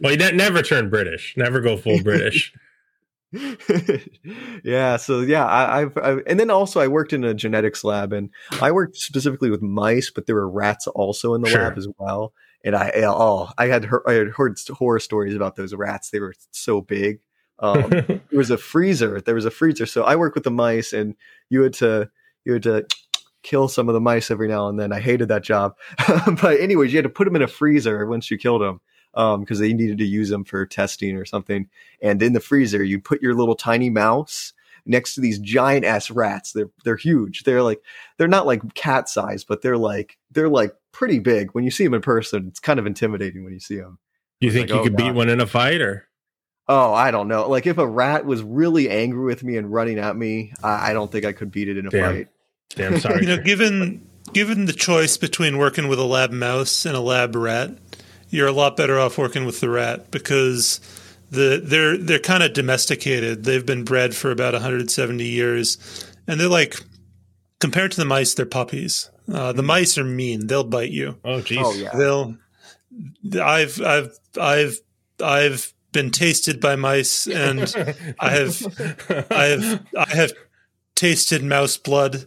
well, 0.00 0.12
you 0.12 0.16
ne- 0.18 0.32
never 0.32 0.62
turn 0.62 0.88
British. 0.88 1.34
Never 1.36 1.60
go 1.60 1.76
full 1.76 2.02
British. 2.02 2.52
yeah. 4.64 4.96
So 4.96 5.20
yeah, 5.20 5.46
I, 5.46 5.82
I've, 5.82 5.96
I've 5.96 6.22
and 6.26 6.38
then 6.38 6.50
also 6.50 6.80
I 6.80 6.88
worked 6.88 7.12
in 7.12 7.24
a 7.24 7.34
genetics 7.34 7.84
lab, 7.84 8.12
and 8.12 8.30
I 8.60 8.72
worked 8.72 8.96
specifically 8.96 9.50
with 9.50 9.62
mice, 9.62 10.10
but 10.10 10.26
there 10.26 10.34
were 10.34 10.48
rats 10.48 10.86
also 10.86 11.34
in 11.34 11.42
the 11.42 11.48
Sure. 11.48 11.62
lab 11.62 11.78
as 11.78 11.88
well. 11.98 12.32
And 12.64 12.76
I 12.76 12.92
oh 13.06 13.48
I 13.58 13.66
had 13.66 13.84
heard, 13.84 14.02
I 14.06 14.12
had 14.12 14.28
heard 14.28 14.58
horror 14.70 15.00
stories 15.00 15.34
about 15.34 15.56
those 15.56 15.74
rats. 15.74 16.10
They 16.10 16.20
were 16.20 16.34
so 16.50 16.80
big. 16.80 17.20
Um, 17.58 17.90
there 17.90 18.20
was 18.32 18.50
a 18.50 18.58
freezer. 18.58 19.20
There 19.20 19.34
was 19.34 19.44
a 19.44 19.50
freezer. 19.50 19.86
So 19.86 20.04
I 20.04 20.16
worked 20.16 20.34
with 20.34 20.44
the 20.44 20.50
mice, 20.50 20.92
and 20.92 21.14
you 21.48 21.62
had 21.62 21.74
to 21.74 22.10
you 22.44 22.54
had 22.54 22.62
to 22.64 22.86
kill 23.42 23.66
some 23.66 23.88
of 23.88 23.94
the 23.94 24.00
mice 24.00 24.30
every 24.30 24.48
now 24.48 24.68
and 24.68 24.78
then. 24.78 24.92
I 24.92 25.00
hated 25.00 25.28
that 25.28 25.42
job, 25.42 25.74
but 26.26 26.60
anyways, 26.60 26.92
you 26.92 26.98
had 26.98 27.04
to 27.04 27.08
put 27.08 27.24
them 27.24 27.36
in 27.36 27.42
a 27.42 27.48
freezer 27.48 28.06
once 28.06 28.30
you 28.30 28.38
killed 28.38 28.62
them 28.62 28.80
Um, 29.14 29.40
because 29.40 29.58
they 29.58 29.74
needed 29.74 29.98
to 29.98 30.06
use 30.06 30.30
them 30.30 30.44
for 30.44 30.64
testing 30.64 31.16
or 31.16 31.26
something. 31.26 31.68
And 32.00 32.22
in 32.22 32.32
the 32.32 32.40
freezer, 32.40 32.82
you 32.82 32.98
put 32.98 33.20
your 33.20 33.34
little 33.34 33.54
tiny 33.54 33.90
mouse 33.90 34.54
next 34.86 35.14
to 35.14 35.20
these 35.20 35.38
giant 35.38 35.84
ass 35.84 36.10
rats. 36.10 36.52
They're 36.52 36.70
they're 36.84 36.96
huge. 36.96 37.42
They're 37.42 37.62
like 37.62 37.82
they're 38.16 38.28
not 38.28 38.46
like 38.46 38.74
cat 38.74 39.08
size, 39.08 39.44
but 39.44 39.60
they're 39.60 39.76
like 39.76 40.18
they're 40.30 40.48
like 40.48 40.74
pretty 40.92 41.18
big. 41.18 41.50
When 41.52 41.64
you 41.64 41.70
see 41.70 41.84
them 41.84 41.94
in 41.94 42.02
person, 42.02 42.48
it's 42.48 42.60
kind 42.60 42.78
of 42.78 42.86
intimidating 42.86 43.44
when 43.44 43.52
you 43.52 43.60
see 43.60 43.76
them. 43.76 43.98
You 44.40 44.50
think 44.50 44.70
like, 44.70 44.74
you 44.74 44.80
oh, 44.80 44.84
could 44.84 44.96
beat 44.96 45.12
one 45.12 45.28
in 45.28 45.40
a 45.40 45.46
fight, 45.46 45.80
or 45.80 46.08
Oh, 46.68 46.94
I 46.94 47.10
don't 47.10 47.28
know. 47.28 47.48
Like 47.48 47.66
if 47.66 47.78
a 47.78 47.86
rat 47.86 48.24
was 48.24 48.42
really 48.42 48.88
angry 48.88 49.24
with 49.24 49.42
me 49.42 49.56
and 49.56 49.72
running 49.72 49.98
at 49.98 50.16
me, 50.16 50.52
I, 50.62 50.90
I 50.90 50.92
don't 50.92 51.10
think 51.10 51.24
I 51.24 51.32
could 51.32 51.50
beat 51.50 51.68
it 51.68 51.76
in 51.76 51.86
a 51.86 51.90
Damn. 51.90 52.14
fight. 52.14 52.28
damn 52.70 53.00
sorry. 53.00 53.22
You 53.22 53.36
know, 53.36 53.42
given 53.42 54.06
given 54.32 54.66
the 54.66 54.72
choice 54.72 55.16
between 55.16 55.58
working 55.58 55.88
with 55.88 55.98
a 55.98 56.04
lab 56.04 56.30
mouse 56.30 56.86
and 56.86 56.96
a 56.96 57.00
lab 57.00 57.34
rat, 57.34 57.76
you're 58.32 58.48
a 58.48 58.52
lot 58.52 58.76
better 58.76 58.98
off 58.98 59.18
working 59.18 59.44
with 59.44 59.60
the 59.60 59.68
rat 59.68 60.10
because 60.10 60.80
the 61.30 61.60
they're 61.62 61.96
they're 61.96 62.18
kind 62.18 62.42
of 62.42 62.54
domesticated. 62.54 63.44
They've 63.44 63.64
been 63.64 63.84
bred 63.84 64.16
for 64.16 64.30
about 64.30 64.54
170 64.54 65.24
years, 65.24 65.78
and 66.26 66.40
they're 66.40 66.48
like 66.48 66.80
compared 67.60 67.92
to 67.92 67.98
the 67.98 68.06
mice, 68.06 68.34
they're 68.34 68.46
puppies. 68.46 69.10
Uh, 69.32 69.52
the 69.52 69.62
mice 69.62 69.96
are 69.98 70.04
mean; 70.04 70.46
they'll 70.46 70.64
bite 70.64 70.90
you. 70.90 71.18
oh, 71.24 71.40
jeez. 71.40 71.62
Oh 71.62 71.72
yeah. 71.74 71.90
They'll. 71.94 72.36
I've 73.40 73.80
I've 73.80 74.18
I've 74.40 74.80
I've 75.22 75.72
been 75.92 76.10
tasted 76.10 76.60
by 76.60 76.74
mice, 76.76 77.26
and 77.26 77.72
I 78.18 78.30
have 78.30 79.26
I 79.30 79.44
have 79.44 79.86
I 79.96 80.14
have 80.14 80.32
tasted 80.94 81.44
mouse 81.44 81.76
blood 81.76 82.26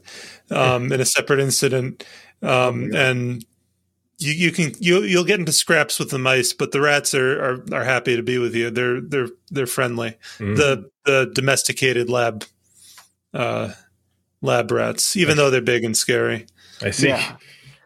um, 0.52 0.92
in 0.92 1.02
a 1.02 1.06
separate 1.06 1.40
incident, 1.40 2.06
um, 2.42 2.94
and 2.96 3.44
you, 4.18 4.34
you 4.34 4.52
can 4.52 4.74
you 4.80 5.04
you'll 5.04 5.24
get 5.26 5.40
into 5.40 5.52
scraps 5.52 6.00
with 6.00 6.10
the 6.10 6.20
mice, 6.20 6.54
but 6.54 6.72
the 6.72 6.82
rats 6.82 7.14
are, 7.14 7.42
are 7.44 7.66
are 7.74 7.84
happy 7.84 8.16
to 8.16 8.24
be 8.24 8.38
with 8.38 8.56
you. 8.56 8.70
They're 8.70 9.02
they're 9.02 9.30
they're 9.52 9.68
friendly. 9.68 10.18
Mhm. 10.38 10.58
The 10.58 10.90
the 11.06 11.32
domesticated 11.34 12.10
lab 12.10 12.46
uh, 13.34 13.74
lab 14.42 14.72
rats, 14.72 15.16
even 15.16 15.38
though 15.38 15.50
they're 15.50 15.62
big 15.62 15.84
and 15.84 15.96
scary. 15.96 16.48
I 16.82 16.92
see. 16.92 17.10
Yeah. 17.10 17.38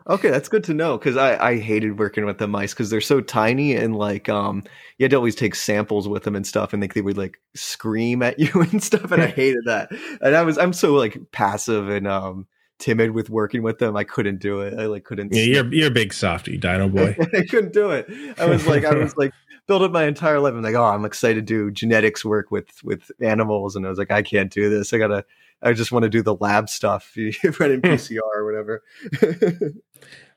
Okay, 0.07 0.31
that's 0.31 0.49
good 0.49 0.63
to 0.63 0.73
know 0.73 0.97
because 0.97 1.17
I, 1.17 1.37
I 1.37 1.59
hated 1.59 1.99
working 1.99 2.25
with 2.25 2.39
the 2.39 2.47
mice 2.47 2.73
because 2.73 2.89
they're 2.89 2.99
so 2.99 3.21
tiny 3.21 3.75
and 3.75 3.95
like 3.95 4.27
um 4.27 4.63
you 4.97 5.03
had 5.03 5.11
to 5.11 5.17
always 5.17 5.35
take 5.35 5.53
samples 5.53 6.07
with 6.07 6.23
them 6.23 6.35
and 6.35 6.47
stuff 6.47 6.73
and 6.73 6.81
like 6.81 6.95
they 6.95 7.01
would 7.01 7.17
like 7.17 7.39
scream 7.53 8.23
at 8.23 8.39
you 8.39 8.49
and 8.55 8.83
stuff 8.83 9.11
and 9.11 9.21
I 9.21 9.27
hated 9.35 9.65
that 9.65 9.91
and 10.21 10.35
I 10.35 10.41
was 10.41 10.57
I'm 10.57 10.73
so 10.73 10.95
like 10.95 11.19
passive 11.31 11.89
and 11.89 12.07
um 12.07 12.47
timid 12.79 13.11
with 13.11 13.29
working 13.29 13.61
with 13.61 13.77
them 13.79 13.95
I 13.95 14.03
couldn't 14.03 14.39
do 14.39 14.61
it 14.61 14.79
I 14.79 14.85
like 14.85 15.03
couldn't 15.03 15.33
Yeah, 15.33 15.43
you're 15.43 15.73
you're 15.73 15.87
a 15.87 15.91
big 15.91 16.13
softy, 16.13 16.57
Dino 16.57 16.89
boy. 16.89 17.15
I 17.33 17.43
couldn't 17.43 17.73
do 17.73 17.91
it 17.91 18.07
I 18.39 18.45
was 18.45 18.65
like 18.65 18.85
I 18.85 18.95
was 18.95 19.15
like 19.17 19.31
built 19.67 19.81
up 19.81 19.91
my 19.91 20.05
entire 20.05 20.39
life 20.39 20.53
I'm 20.53 20.61
like 20.61 20.75
oh 20.75 20.83
I'm 20.83 21.05
excited 21.05 21.45
to 21.47 21.53
do 21.53 21.71
genetics 21.71 22.25
work 22.25 22.51
with 22.51 22.83
with 22.83 23.11
animals 23.21 23.75
and 23.75 23.85
I 23.85 23.89
was 23.89 23.99
like 23.99 24.11
I 24.11 24.21
can't 24.21 24.51
do 24.51 24.69
this 24.69 24.93
I 24.93 24.97
gotta 24.97 25.25
I 25.61 25.73
just 25.73 25.91
want 25.91 26.03
to 26.03 26.09
do 26.09 26.21
the 26.21 26.35
lab 26.35 26.69
stuff 26.69 27.13
running 27.59 27.81
PCR 27.81 28.19
or 28.33 28.45
whatever. 28.45 28.83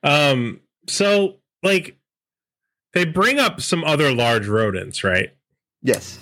Um, 0.02 0.60
so 0.89 1.39
like 1.62 1.97
they 2.93 3.05
bring 3.05 3.39
up 3.39 3.60
some 3.60 3.85
other 3.85 4.12
large 4.14 4.48
rodents, 4.48 5.05
right? 5.05 5.31
Yes. 5.82 6.19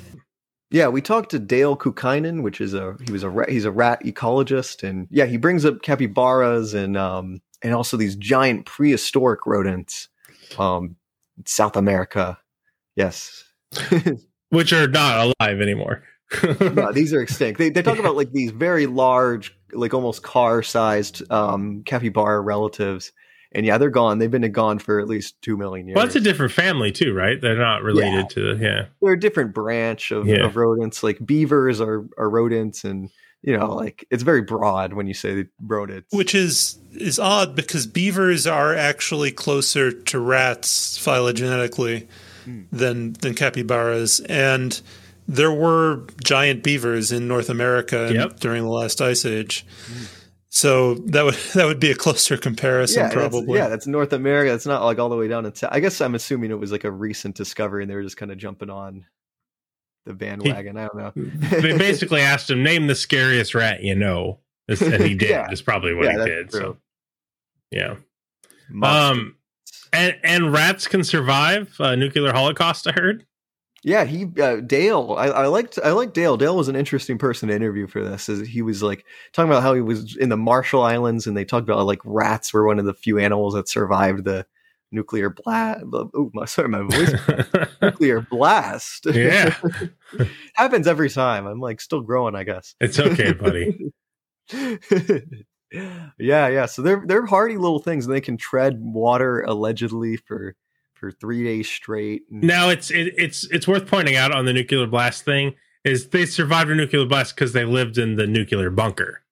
Yeah, 0.71 0.89
we 0.89 1.03
talked 1.03 1.31
to 1.33 1.39
Dale 1.41 1.77
Kaukeinen, 1.77 2.43
which 2.43 2.61
is 2.61 2.75
a 2.75 2.97
he 3.05 3.13
was 3.13 3.25
a 3.25 3.31
rat, 3.31 3.51
he's 3.51 3.65
a 3.65 3.73
rat 3.73 4.05
ecologist, 4.05 4.89
and 4.89 5.09
yeah, 5.11 5.27
he 5.27 5.37
brings 5.37 5.65
up 5.65 5.83
capybaras 5.83 6.75
and 6.75 6.97
um 6.97 7.43
and 7.63 7.75
also 7.75 7.97
these 7.97 8.17
giant 8.17 8.67
prehistoric 8.67 9.47
rodents, 9.47 10.09
um, 10.59 10.97
South 11.45 11.77
America. 11.77 12.39
Yes, 12.95 13.45
Which 14.51 14.73
are 14.73 14.89
not 14.89 15.35
alive 15.41 15.61
anymore. 15.61 16.03
no, 16.61 16.93
these 16.93 17.13
are 17.13 17.21
extinct. 17.21 17.59
They 17.59 17.71
they 17.71 17.83
talk 17.83 17.99
about 17.99 18.17
like 18.17 18.33
these 18.33 18.53
very 18.53 18.87
large, 18.87 19.57
like 19.73 19.93
almost 19.93 20.23
car 20.23 20.63
sized 20.63 21.29
um 21.33 21.83
capybara 21.85 22.41
relatives, 22.41 23.13
and 23.53 23.67
yeah, 23.67 23.79
they're 23.79 23.91
gone. 23.91 24.19
They've 24.19 24.31
been 24.31 24.51
gone 24.53 24.79
for 24.79 25.01
at 25.01 25.09
least 25.09 25.41
two 25.43 25.57
million 25.57 25.89
years. 25.89 25.97
Well, 25.97 26.07
it's 26.07 26.17
a 26.17 26.21
different 26.21 26.53
family 26.53 26.93
too, 26.93 27.13
right? 27.13 27.41
They're 27.41 27.59
not 27.59 27.83
related 27.83 28.31
to 28.31 28.55
the 28.55 28.65
yeah. 28.65 28.87
they're 29.03 29.15
a 29.15 29.21
different 29.21 29.55
branch 29.55 30.11
of, 30.11 30.27
Yeah. 30.27 30.47
of 30.47 30.57
rodents. 30.57 31.03
Like 31.03 31.25
beavers 31.25 31.81
are, 31.81 32.07
are 32.17 32.31
rodents, 32.31 32.85
and 32.85 33.11
you 33.43 33.57
know, 33.57 33.75
like 33.75 34.07
it's 34.11 34.23
very 34.23 34.43
broad 34.43 34.93
when 34.93 35.07
you 35.07 35.15
say 35.15 35.47
rodents. 35.61 36.15
which 36.15 36.35
is 36.35 36.79
is 36.93 37.19
odd 37.19 37.57
because 37.57 37.87
beavers 37.87 38.47
are 38.47 38.75
actually 38.75 39.31
closer 39.33 39.91
to 39.91 40.19
rats 40.19 40.99
phylogenetically 40.99 42.07
hmm. 42.45 42.63
than 42.71 43.15
than 43.15 43.35
capybaras, 43.35 44.21
and 44.21 44.81
there 45.27 45.53
were 45.53 46.07
giant 46.25 46.63
beavers 46.63 47.13
in 47.13 47.29
North 47.29 47.49
America 47.49 48.11
Yep. 48.13 48.41
during 48.41 48.63
the 48.63 48.71
last 48.71 49.01
ice 49.01 49.25
age. 49.25 49.65
Hmm. 49.87 50.05
So 50.53 50.95
that 50.95 51.25
would 51.25 51.35
that 51.55 51.67
would 51.67 51.81
be 51.81 51.91
a 51.91 51.95
closer 51.95 52.37
comparison, 52.37 53.01
yeah, 53.01 53.05
that's, 53.05 53.15
probably. 53.15 53.57
yeah, 53.59 53.69
that's 53.69 53.87
North 53.87 54.13
America. 54.13 54.53
It's 54.53 54.67
not 54.67 54.83
like 54.85 54.99
all 54.99 55.09
the 55.09 55.17
way 55.17 55.29
down 55.29 55.51
to. 55.51 55.73
I 55.75 55.81
guess 55.81 56.01
I'm 56.01 56.15
assuming 56.15 56.51
it 56.51 56.59
was 56.59 56.73
like 56.73 56.85
a 56.85 56.91
recent 56.91 57.37
discovery, 57.37 57.83
and 57.83 57.91
they 57.91 57.95
were 57.95 58.03
just 58.03 58.17
kind 58.17 58.33
of 58.33 58.39
jumping 58.39 58.69
on 58.71 59.07
the 60.07 60.15
bandwagon. 60.15 60.77
I 60.77 60.89
don't 60.89 60.97
know. 60.97 61.13
they 61.61 61.79
basically 61.79 62.21
asked 62.23 62.51
him 62.51 62.63
name 62.63 62.87
the 62.89 62.95
scariest 62.97 63.55
rat 63.55 63.83
you 63.83 63.95
know, 63.95 64.41
and 64.69 64.79
he 65.05 65.15
did. 65.15 65.31
Yeah. 65.31 65.51
Is 65.51 65.63
probably 65.63 65.95
what 65.95 66.07
Yeah, 66.07 66.13
he 66.13 66.17
that's 66.19 66.29
did. 66.31 66.51
true. 66.51 66.61
So 66.61 66.77
yeah. 67.71 67.95
Monster. 68.71 69.21
Um, 69.21 69.37
and 69.93 70.17
and 70.25 70.53
rats 70.53 70.87
can 70.89 71.05
survive 71.05 71.75
a 71.79 71.97
nuclear 71.97 72.33
holocaust. 72.33 72.87
I 72.89 72.93
heard. 72.93 73.25
Yeah, 73.83 74.05
he 74.05 74.27
uh, 74.41 74.57
Dale. 74.57 75.15
I, 75.19 75.29
I 75.29 75.47
liked 75.47 75.79
I 75.83 75.93
liked 75.93 76.13
Dale. 76.13 76.37
Dale 76.37 76.57
was 76.57 76.69
an 76.69 76.77
interesting 76.77 77.17
person 77.17 77.49
to 77.49 77.55
interview 77.55 77.87
for 77.87 78.05
this. 78.05 78.29
As 78.29 78.47
he 78.47 78.61
was 78.61 78.83
like 78.83 79.07
talking 79.33 79.51
about 79.51 79.63
how 79.63 79.73
he 79.73 79.81
was 79.81 80.17
in 80.17 80.29
the 80.29 80.37
Marshall 80.37 80.83
Islands, 80.83 81.27
and 81.27 81.35
they 81.35 81.47
talked 81.47 81.69
about 81.69 81.87
like 81.87 82.01
rats 82.05 82.53
were 82.53 82.67
one 82.67 82.79
of 82.79 82.85
the 82.85 82.93
few 82.93 83.19
animals 83.19 83.55
that 83.55 83.69
survived 83.69 84.25
the 84.25 84.45
nuclear 84.93 85.31
blast. 85.31 85.85
Oh, 85.93 86.31
my 86.35 86.45
sorry, 86.45 86.69
my 86.69 86.83
voice. 86.83 87.15
nuclear 87.83 88.21
blast. 88.21 89.07
Yeah. 89.07 89.57
happens 90.55 90.87
every 90.87 91.09
time. 91.09 91.47
I'm 91.47 91.61
like 91.61 91.81
still 91.81 92.03
growing, 92.03 92.35
I 92.35 92.45
guess. 92.45 92.75
It's 92.81 92.99
okay, 92.99 93.33
buddy. 93.33 93.93
yeah, 95.73 96.49
yeah. 96.49 96.67
So 96.67 96.83
they're 96.83 97.03
they're 97.07 97.27
hardy 97.27 97.57
little 97.57 97.79
things, 97.79 98.07
and 98.07 98.15
they 98.15 98.21
can 98.21 98.37
tread 98.37 98.79
water 98.81 99.43
allegedly 99.43 100.17
for 100.17 100.55
for 101.01 101.11
three 101.11 101.43
days 101.43 101.69
straight. 101.69 102.23
Now 102.31 102.69
it's 102.69 102.91
it, 102.91 103.15
it's 103.17 103.45
it's 103.51 103.67
worth 103.67 103.87
pointing 103.87 104.15
out 104.17 104.31
on 104.33 104.45
the 104.45 104.53
nuclear 104.53 104.87
blast 104.87 105.25
thing 105.25 105.55
is 105.85 106.11
they 106.11 106.27
survived 106.27 106.71
a 106.71 106.75
nuclear 106.75 107.07
blast 107.07 107.35
because 107.35 107.55
they 107.55 107.65
lived 107.65 107.97
in 107.99 108.17
the 108.17 108.27
nuclear 108.27 108.69
bunker. 108.71 109.23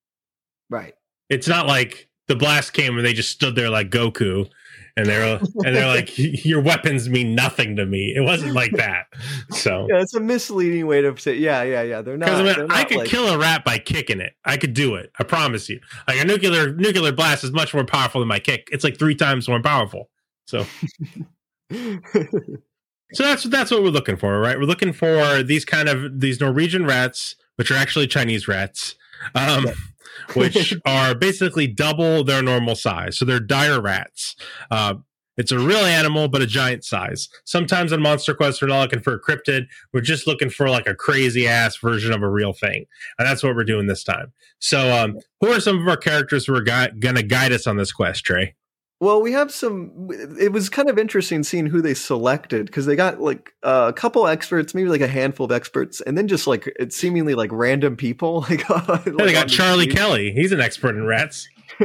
right. 0.71 0.95
It's 1.29 1.47
not 1.47 1.67
like 1.67 2.09
the 2.27 2.35
blast 2.37 2.73
came 2.73 2.97
and 2.97 3.05
they 3.07 3.13
just 3.13 3.31
stood 3.31 3.55
there 3.55 3.69
like 3.69 3.91
Goku, 3.91 4.49
and 4.97 5.05
they're 5.07 5.39
and 5.39 5.77
they're 5.77 5.87
like 5.87 6.11
your 6.17 6.63
weapons 6.63 7.07
mean 7.11 7.35
nothing 7.35 7.77
to 7.77 7.85
me. 7.85 8.15
It 8.17 8.23
wasn't 8.23 8.55
like 8.55 8.73
that. 8.73 9.09
So 9.51 9.87
Yeah, 9.91 10.01
it's 10.01 10.15
a 10.15 10.21
misleading 10.21 10.87
way 10.87 11.03
to 11.03 11.15
say. 11.19 11.35
Yeah, 11.37 11.63
yeah, 11.65 11.83
yeah. 11.83 12.01
They're 12.01 12.17
not. 12.17 12.31
I, 12.31 12.43
they're 12.43 12.57
mean, 12.63 12.67
I 12.71 12.85
could 12.85 12.97
like- 12.99 13.09
kill 13.09 13.29
a 13.29 13.37
rat 13.37 13.63
by 13.63 13.77
kicking 13.79 14.21
it. 14.21 14.33
I 14.47 14.57
could 14.57 14.73
do 14.73 14.95
it. 14.95 15.13
I 15.19 15.25
promise 15.25 15.69
you. 15.69 15.81
Like 16.07 16.19
a 16.19 16.25
nuclear 16.25 16.73
nuclear 16.73 17.13
blast 17.13 17.45
is 17.45 17.53
much 17.53 17.75
more 17.75 17.85
powerful 17.85 18.23
than 18.23 18.29
my 18.29 18.39
kick. 18.41 18.69
It's 18.73 18.85
like 18.85 18.99
three 18.99 19.15
times 19.15 19.49
more 19.49 19.61
powerful. 19.61 20.09
So 20.47 20.65
so 23.13 23.23
that's 23.23 23.45
that's 23.45 23.71
what 23.71 23.83
we're 23.83 23.89
looking 23.91 24.17
for, 24.17 24.41
right? 24.41 24.59
We're 24.59 24.65
looking 24.65 24.93
for 24.93 25.43
these 25.43 25.65
kind 25.65 25.89
of 25.89 26.21
these 26.21 26.41
Norwegian 26.41 26.87
rats, 26.87 27.37
which 27.57 27.71
are 27.71 27.77
actually 27.77 28.07
Chinese 28.07 28.49
rats, 28.49 28.95
um, 29.35 29.67
which 30.35 30.75
are 30.87 31.15
basically 31.15 31.67
double 31.67 32.25
their 32.25 32.43
normal 32.43 32.75
size. 32.75 33.19
So 33.19 33.25
they're 33.25 33.41
dire 33.41 33.81
rats. 33.81 34.37
Uh, 34.71 34.95
it's 35.37 35.53
a 35.53 35.59
real 35.59 35.79
animal, 35.79 36.27
but 36.27 36.43
a 36.43 36.47
giant 36.47 36.85
size. 36.85 37.29
Sometimes 37.45 37.93
on 37.93 38.03
Monster 38.03 38.35
Quest, 38.35 38.61
we're 38.61 38.69
not 38.69 38.81
looking 38.81 39.01
for 39.01 39.15
a 39.15 39.21
cryptid. 39.21 39.67
We're 39.93 40.01
just 40.01 40.27
looking 40.27 40.51
for 40.51 40.69
like 40.69 40.89
a 40.89 40.97
crazy 40.97 41.47
ass 41.47 41.77
version 41.77 42.13
of 42.13 42.23
a 42.23 42.29
real 42.29 42.53
thing, 42.53 42.87
and 43.19 43.29
that's 43.29 43.45
what 43.45 43.55
we're 43.55 43.63
doing 43.65 43.87
this 43.87 44.03
time. 44.03 44.33
So, 44.59 44.93
um, 44.93 45.19
who 45.41 45.49
are 45.49 45.61
some 45.61 45.81
of 45.81 45.87
our 45.87 45.97
characters 45.97 46.47
who 46.47 46.57
are 46.57 46.63
gui- 46.63 46.99
going 46.99 47.15
to 47.15 47.23
guide 47.23 47.53
us 47.53 47.69
on 47.69 47.77
this 47.77 47.93
quest, 47.93 48.25
Trey? 48.25 48.57
Well, 49.01 49.23
we 49.23 49.31
have 49.33 49.53
some. 49.53 50.09
It 50.41 50.53
was 50.53 50.69
kind 50.69 50.91
of 50.91 50.99
interesting 50.99 51.45
seeing 51.45 51.67
who 51.67 51.81
they 51.81 51.95
selected 51.95 52.67
because 52.67 52.85
they 52.87 52.97
got 52.97 53.21
like 53.21 53.55
uh, 53.63 53.87
a 53.89 53.93
couple 53.93 54.27
experts, 54.27 54.75
maybe 54.75 54.89
like 54.89 55.01
a 55.01 55.07
handful 55.07 55.47
of 55.47 55.53
experts, 55.53 56.01
and 56.01 56.19
then 56.19 56.27
just 56.27 56.49
like 56.49 56.73
it's 56.81 56.97
seemingly 56.97 57.35
like 57.35 57.51
random 57.53 57.97
people. 57.97 58.47
Like, 58.49 58.69
like 58.71 59.07
Yeah, 59.07 59.25
they 59.25 59.33
got 59.33 59.49
the 59.49 59.55
Charlie 59.55 59.85
street. 59.85 59.97
Kelly. 59.97 60.33
He's 60.33 60.53
an 60.53 60.61
expert 60.61 60.97
in 60.97 61.05
rats. 61.07 61.49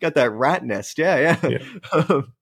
got 0.00 0.14
that 0.14 0.30
rat 0.32 0.64
nest. 0.64 0.98
Yeah, 0.98 1.38
yeah. 1.42 1.58
Um, 1.92 2.32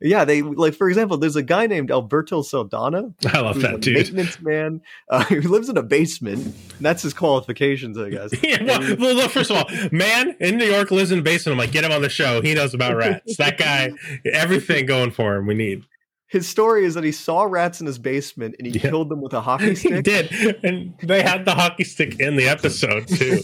yeah, 0.00 0.24
they 0.24 0.42
like 0.42 0.74
for 0.74 0.88
example, 0.88 1.16
there's 1.16 1.36
a 1.36 1.42
guy 1.42 1.66
named 1.66 1.90
Alberto 1.90 2.42
Saldana. 2.42 3.14
I 3.26 3.40
love 3.40 3.60
that 3.62 3.80
dude. 3.80 3.96
Maintenance 3.96 4.40
man 4.40 4.80
uh, 5.10 5.24
who 5.28 5.40
lives 5.40 5.68
in 5.68 5.76
a 5.76 5.82
basement. 5.82 6.54
That's 6.80 7.02
his 7.02 7.14
qualifications, 7.14 7.98
I 7.98 8.10
guess. 8.10 8.32
Yeah, 8.46 8.62
well, 8.62 8.96
well, 8.98 9.14
look, 9.14 9.30
first 9.32 9.50
of 9.50 9.56
all, 9.56 9.88
man 9.90 10.36
in 10.38 10.56
New 10.56 10.66
York 10.66 10.90
lives 10.92 11.10
in 11.10 11.18
a 11.18 11.22
basement. 11.22 11.54
I'm 11.54 11.58
like, 11.58 11.72
get 11.72 11.84
him 11.84 11.90
on 11.90 12.02
the 12.02 12.08
show. 12.08 12.42
He 12.42 12.54
knows 12.54 12.74
about 12.74 12.96
rats. 12.96 13.36
That 13.38 13.58
guy, 13.58 13.92
everything 14.24 14.86
going 14.86 15.10
for 15.10 15.34
him. 15.34 15.46
We 15.46 15.54
need. 15.54 15.84
His 16.28 16.48
story 16.48 16.84
is 16.84 16.94
that 16.94 17.04
he 17.04 17.12
saw 17.12 17.44
rats 17.44 17.80
in 17.80 17.86
his 17.86 17.98
basement 17.98 18.56
and 18.58 18.66
he 18.66 18.72
Yeah. 18.72 18.90
killed 18.90 19.08
them 19.10 19.20
with 19.22 19.32
a 19.32 19.40
hockey 19.40 19.74
stick. 19.76 19.92
He 19.94 20.02
did, 20.02 20.58
and 20.64 20.92
they 21.02 21.22
had 21.22 21.44
the 21.44 21.54
hockey 21.54 21.84
stick 21.84 22.18
in 22.18 22.34
the 22.36 22.48
episode 22.48 23.06
too. 23.08 23.40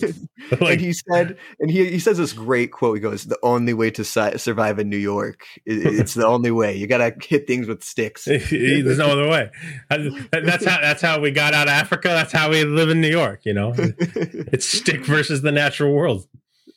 and 0.50 0.60
Like, 0.60 0.80
he 0.80 0.92
said, 0.92 1.36
and 1.60 1.70
he 1.70 1.88
he 1.90 1.98
says 2.00 2.18
this 2.18 2.32
great 2.32 2.72
quote. 2.72 2.96
He 2.96 3.00
goes, 3.00 3.24
"The 3.24 3.38
only 3.44 3.72
way 3.72 3.90
to 3.92 4.04
si- 4.04 4.36
survive 4.38 4.80
in 4.80 4.88
New 4.88 4.96
York, 4.96 5.44
it's 5.64 6.14
the 6.14 6.26
only 6.26 6.50
way. 6.50 6.76
You 6.76 6.88
gotta 6.88 7.14
hit 7.24 7.46
things 7.46 7.68
with 7.68 7.84
sticks." 7.84 8.24
there's 8.26 8.98
no 8.98 9.06
other 9.12 9.28
way. 9.28 9.50
That's 9.88 10.64
how. 10.64 10.80
That's 10.80 11.00
how 11.02 11.20
we 11.20 11.30
got 11.30 11.54
out 11.54 11.68
of 11.68 11.72
Africa. 11.74 12.08
That's 12.08 12.32
how 12.32 12.50
we 12.50 12.64
live 12.64 12.88
in 12.90 13.00
New 13.00 13.08
York. 13.10 13.42
You 13.44 13.54
know, 13.54 13.74
it's 13.76 14.66
stick 14.68 15.04
versus 15.06 15.42
the 15.42 15.52
natural 15.52 15.92
world. 15.94 16.26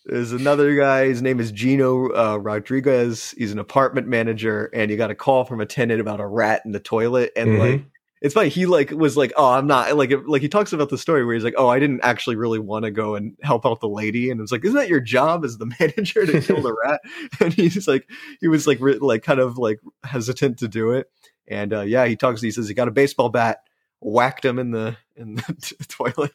There's 0.06 0.32
another 0.32 0.76
guy. 0.76 1.08
His 1.08 1.22
name 1.22 1.40
is 1.40 1.52
Gino 1.52 2.10
uh, 2.14 2.38
Rodriguez. 2.38 3.34
He's 3.38 3.52
an 3.52 3.60
apartment 3.60 4.08
manager, 4.08 4.70
and 4.74 4.92
he 4.92 4.98
got 4.98 5.10
a 5.12 5.16
call 5.16 5.46
from 5.46 5.62
a 5.62 5.66
tenant 5.66 6.00
about 6.00 6.20
a 6.20 6.28
rat 6.28 6.62
in 6.66 6.72
the 6.74 6.80
toilet. 6.80 7.32
And 7.36 7.50
Mhm. 7.52 7.60
like, 7.60 7.86
it's 8.22 8.34
funny. 8.34 8.50
He 8.50 8.66
like 8.68 8.92
was 8.92 9.18
like, 9.18 9.34
"Oh, 9.36 9.52
I'm 9.52 9.68
not 9.68 9.96
like 9.98 10.12
like." 10.28 10.42
He 10.42 10.48
talks 10.50 10.74
about 10.74 10.90
the 10.90 10.98
story 10.98 11.26
where 11.26 11.34
he's 11.34 11.44
like, 11.44 11.56
"Oh, 11.58 11.68
I 11.68 11.80
didn't 11.80 12.02
actually 12.04 12.36
really 12.36 12.60
want 12.60 12.86
to 12.86 12.92
go 12.92 13.16
and 13.16 13.36
help 13.42 13.66
out 13.66 13.82
the 13.82 13.90
lady." 13.90 14.30
And 14.30 14.40
it's 14.42 14.52
like, 14.52 14.64
"Isn't 14.64 14.78
that 14.78 14.90
your 14.90 15.00
job 15.02 15.44
as 15.44 15.58
the 15.58 15.66
manager 15.80 16.26
to 16.26 16.40
kill 16.42 16.62
the 16.62 16.76
rat?" 16.86 17.02
And 17.40 17.54
he's 17.54 17.88
like, 17.88 18.08
he 18.40 18.48
was 18.48 18.68
like, 18.68 18.80
re- 18.80 18.98
like 19.00 19.24
kind 19.24 19.40
of 19.40 19.58
like 19.58 19.80
hesitant 20.04 20.60
to 20.60 20.68
do 20.68 20.92
it. 20.92 21.10
And 21.48 21.74
uh, 21.74 21.82
yeah, 21.82 22.06
he 22.06 22.16
talks. 22.16 22.42
He 22.42 22.52
says 22.52 22.68
he 22.68 22.74
got 22.74 22.88
a 22.88 22.92
baseball 22.92 23.30
bat, 23.30 23.60
whacked 24.00 24.46
him 24.46 24.60
in 24.60 24.72
the 24.72 24.98
in 25.16 25.36
the 25.36 25.76
toilet. 25.90 26.34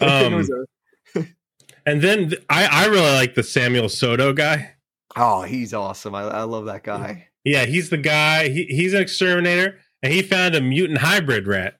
And 0.00 0.34
it 0.34 0.36
was 0.36 0.50
Um, 0.50 0.56
a- 0.60 0.64
And 1.86 2.00
then 2.02 2.30
th- 2.30 2.42
I, 2.48 2.66
I 2.66 2.86
really 2.86 3.12
like 3.12 3.34
the 3.34 3.42
Samuel 3.42 3.88
Soto 3.88 4.32
guy. 4.32 4.72
oh, 5.16 5.42
he's 5.42 5.74
awesome. 5.74 6.14
I, 6.14 6.22
I 6.22 6.42
love 6.42 6.64
that 6.66 6.82
guy. 6.82 7.28
Yeah, 7.44 7.66
he's 7.66 7.90
the 7.90 7.98
guy. 7.98 8.48
He, 8.48 8.64
he's 8.64 8.94
an 8.94 9.02
exterminator, 9.02 9.78
and 10.02 10.12
he 10.12 10.22
found 10.22 10.54
a 10.54 10.60
mutant 10.62 10.98
hybrid 10.98 11.46
rat. 11.46 11.74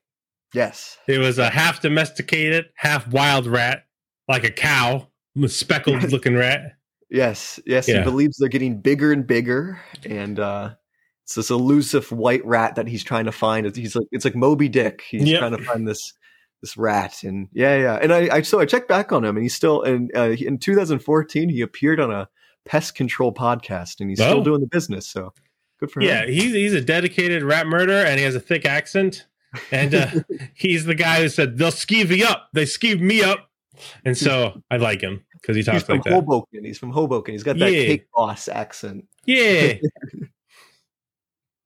Yes. 0.52 0.98
It 1.09 1.18
was 1.18 1.39
a 1.39 1.48
half 1.51 1.81
domesticated, 1.81 2.66
half 2.76 3.09
wild 3.09 3.47
rat, 3.47 3.85
like 4.28 4.44
a 4.44 4.51
cow, 4.51 5.09
a 5.43 5.48
speckled 5.48 6.02
looking 6.12 6.35
rat. 6.36 6.76
Yes, 7.10 7.59
yes, 7.66 7.89
Yeah. 7.89 7.98
he 7.98 8.05
believes 8.05 8.36
they're 8.36 8.48
getting 8.48 8.81
bigger 8.81 9.10
and 9.12 9.26
bigger, 9.26 9.81
and 10.05 10.39
uh, 10.39 10.74
it's 11.24 11.35
this 11.35 11.51
elusive 11.51 12.12
white 12.12 12.44
rat 12.44 12.74
that 12.76 12.86
he's 12.89 13.02
trying 13.02 13.24
to 13.24 13.32
find. 13.32 13.66
It's- 13.66 13.78
He's 13.81 13.97
like 13.97 14.06
it's 14.12 14.24
like 14.24 14.36
Moby 14.36 14.68
Dick. 14.68 15.02
He's 15.09 15.24
Yep. 15.24 15.39
trying 15.40 15.56
to 15.56 15.64
find 15.64 15.89
this 15.89 16.12
this 16.65 16.77
rat, 16.77 17.23
and 17.24 17.49
yeah, 17.53 17.77
yeah. 17.77 17.99
And 18.01 18.12
I, 18.12 18.36
I 18.36 18.43
so 18.43 18.59
I 18.61 18.65
checked 18.66 18.89
back 18.89 19.12
on 19.12 19.24
him, 19.24 19.36
and 19.36 19.43
he's 19.45 19.55
still 19.55 19.82
and 19.82 20.11
uh, 20.16 20.31
he- 20.31 20.47
in 20.47 20.59
2014 20.59 21.49
he 21.51 21.61
appeared 21.61 22.01
on 22.01 22.11
a 22.11 22.28
pest 22.65 22.95
control 22.95 23.32
podcast, 23.35 24.01
and 24.01 24.09
he's 24.09 24.20
Oh. 24.20 24.24
still 24.28 24.43
doing 24.43 24.61
the 24.61 24.66
business. 24.66 25.07
So 25.07 25.32
good 25.78 25.91
for 25.91 26.03
Yeah, 26.03 26.23
him. 26.24 26.32
he's 26.32 26.53
he's 26.53 26.73
a 26.74 26.81
dedicated 26.81 27.43
rat 27.43 27.66
murderer, 27.66 28.05
and 28.05 28.19
he 28.19 28.24
has 28.24 28.35
a 28.35 28.41
thick 28.41 28.65
accent. 28.65 29.27
And 29.70 29.95
uh, 29.95 30.07
he's 30.55 30.85
the 30.85 30.95
guy 30.95 31.20
who 31.23 31.28
said 31.28 31.59
they'll 31.59 31.70
skeeve 31.70 32.09
you 32.16 32.24
up. 32.27 32.49
They 32.55 32.65
skeeve 32.65 33.01
me 33.01 33.23
up, 33.23 33.51
and 34.05 34.16
so 34.19 34.62
I 34.70 34.78
like 34.78 35.01
him 35.01 35.24
because 35.41 35.55
he 35.57 35.59
He's 35.61 35.66
talks 35.66 35.82
from 35.85 35.97
like 35.99 36.05
that. 36.05 36.12
Hoboken. 36.15 36.65
He's 36.65 36.78
from 36.78 36.91
Hoboken. 36.91 37.35
He's 37.35 37.43
got 37.45 37.59
that 37.59 37.70
Yeah. 37.73 37.85
cake 37.86 38.07
boss 38.15 38.49
accent. 38.49 39.05
Yeah, 39.27 39.74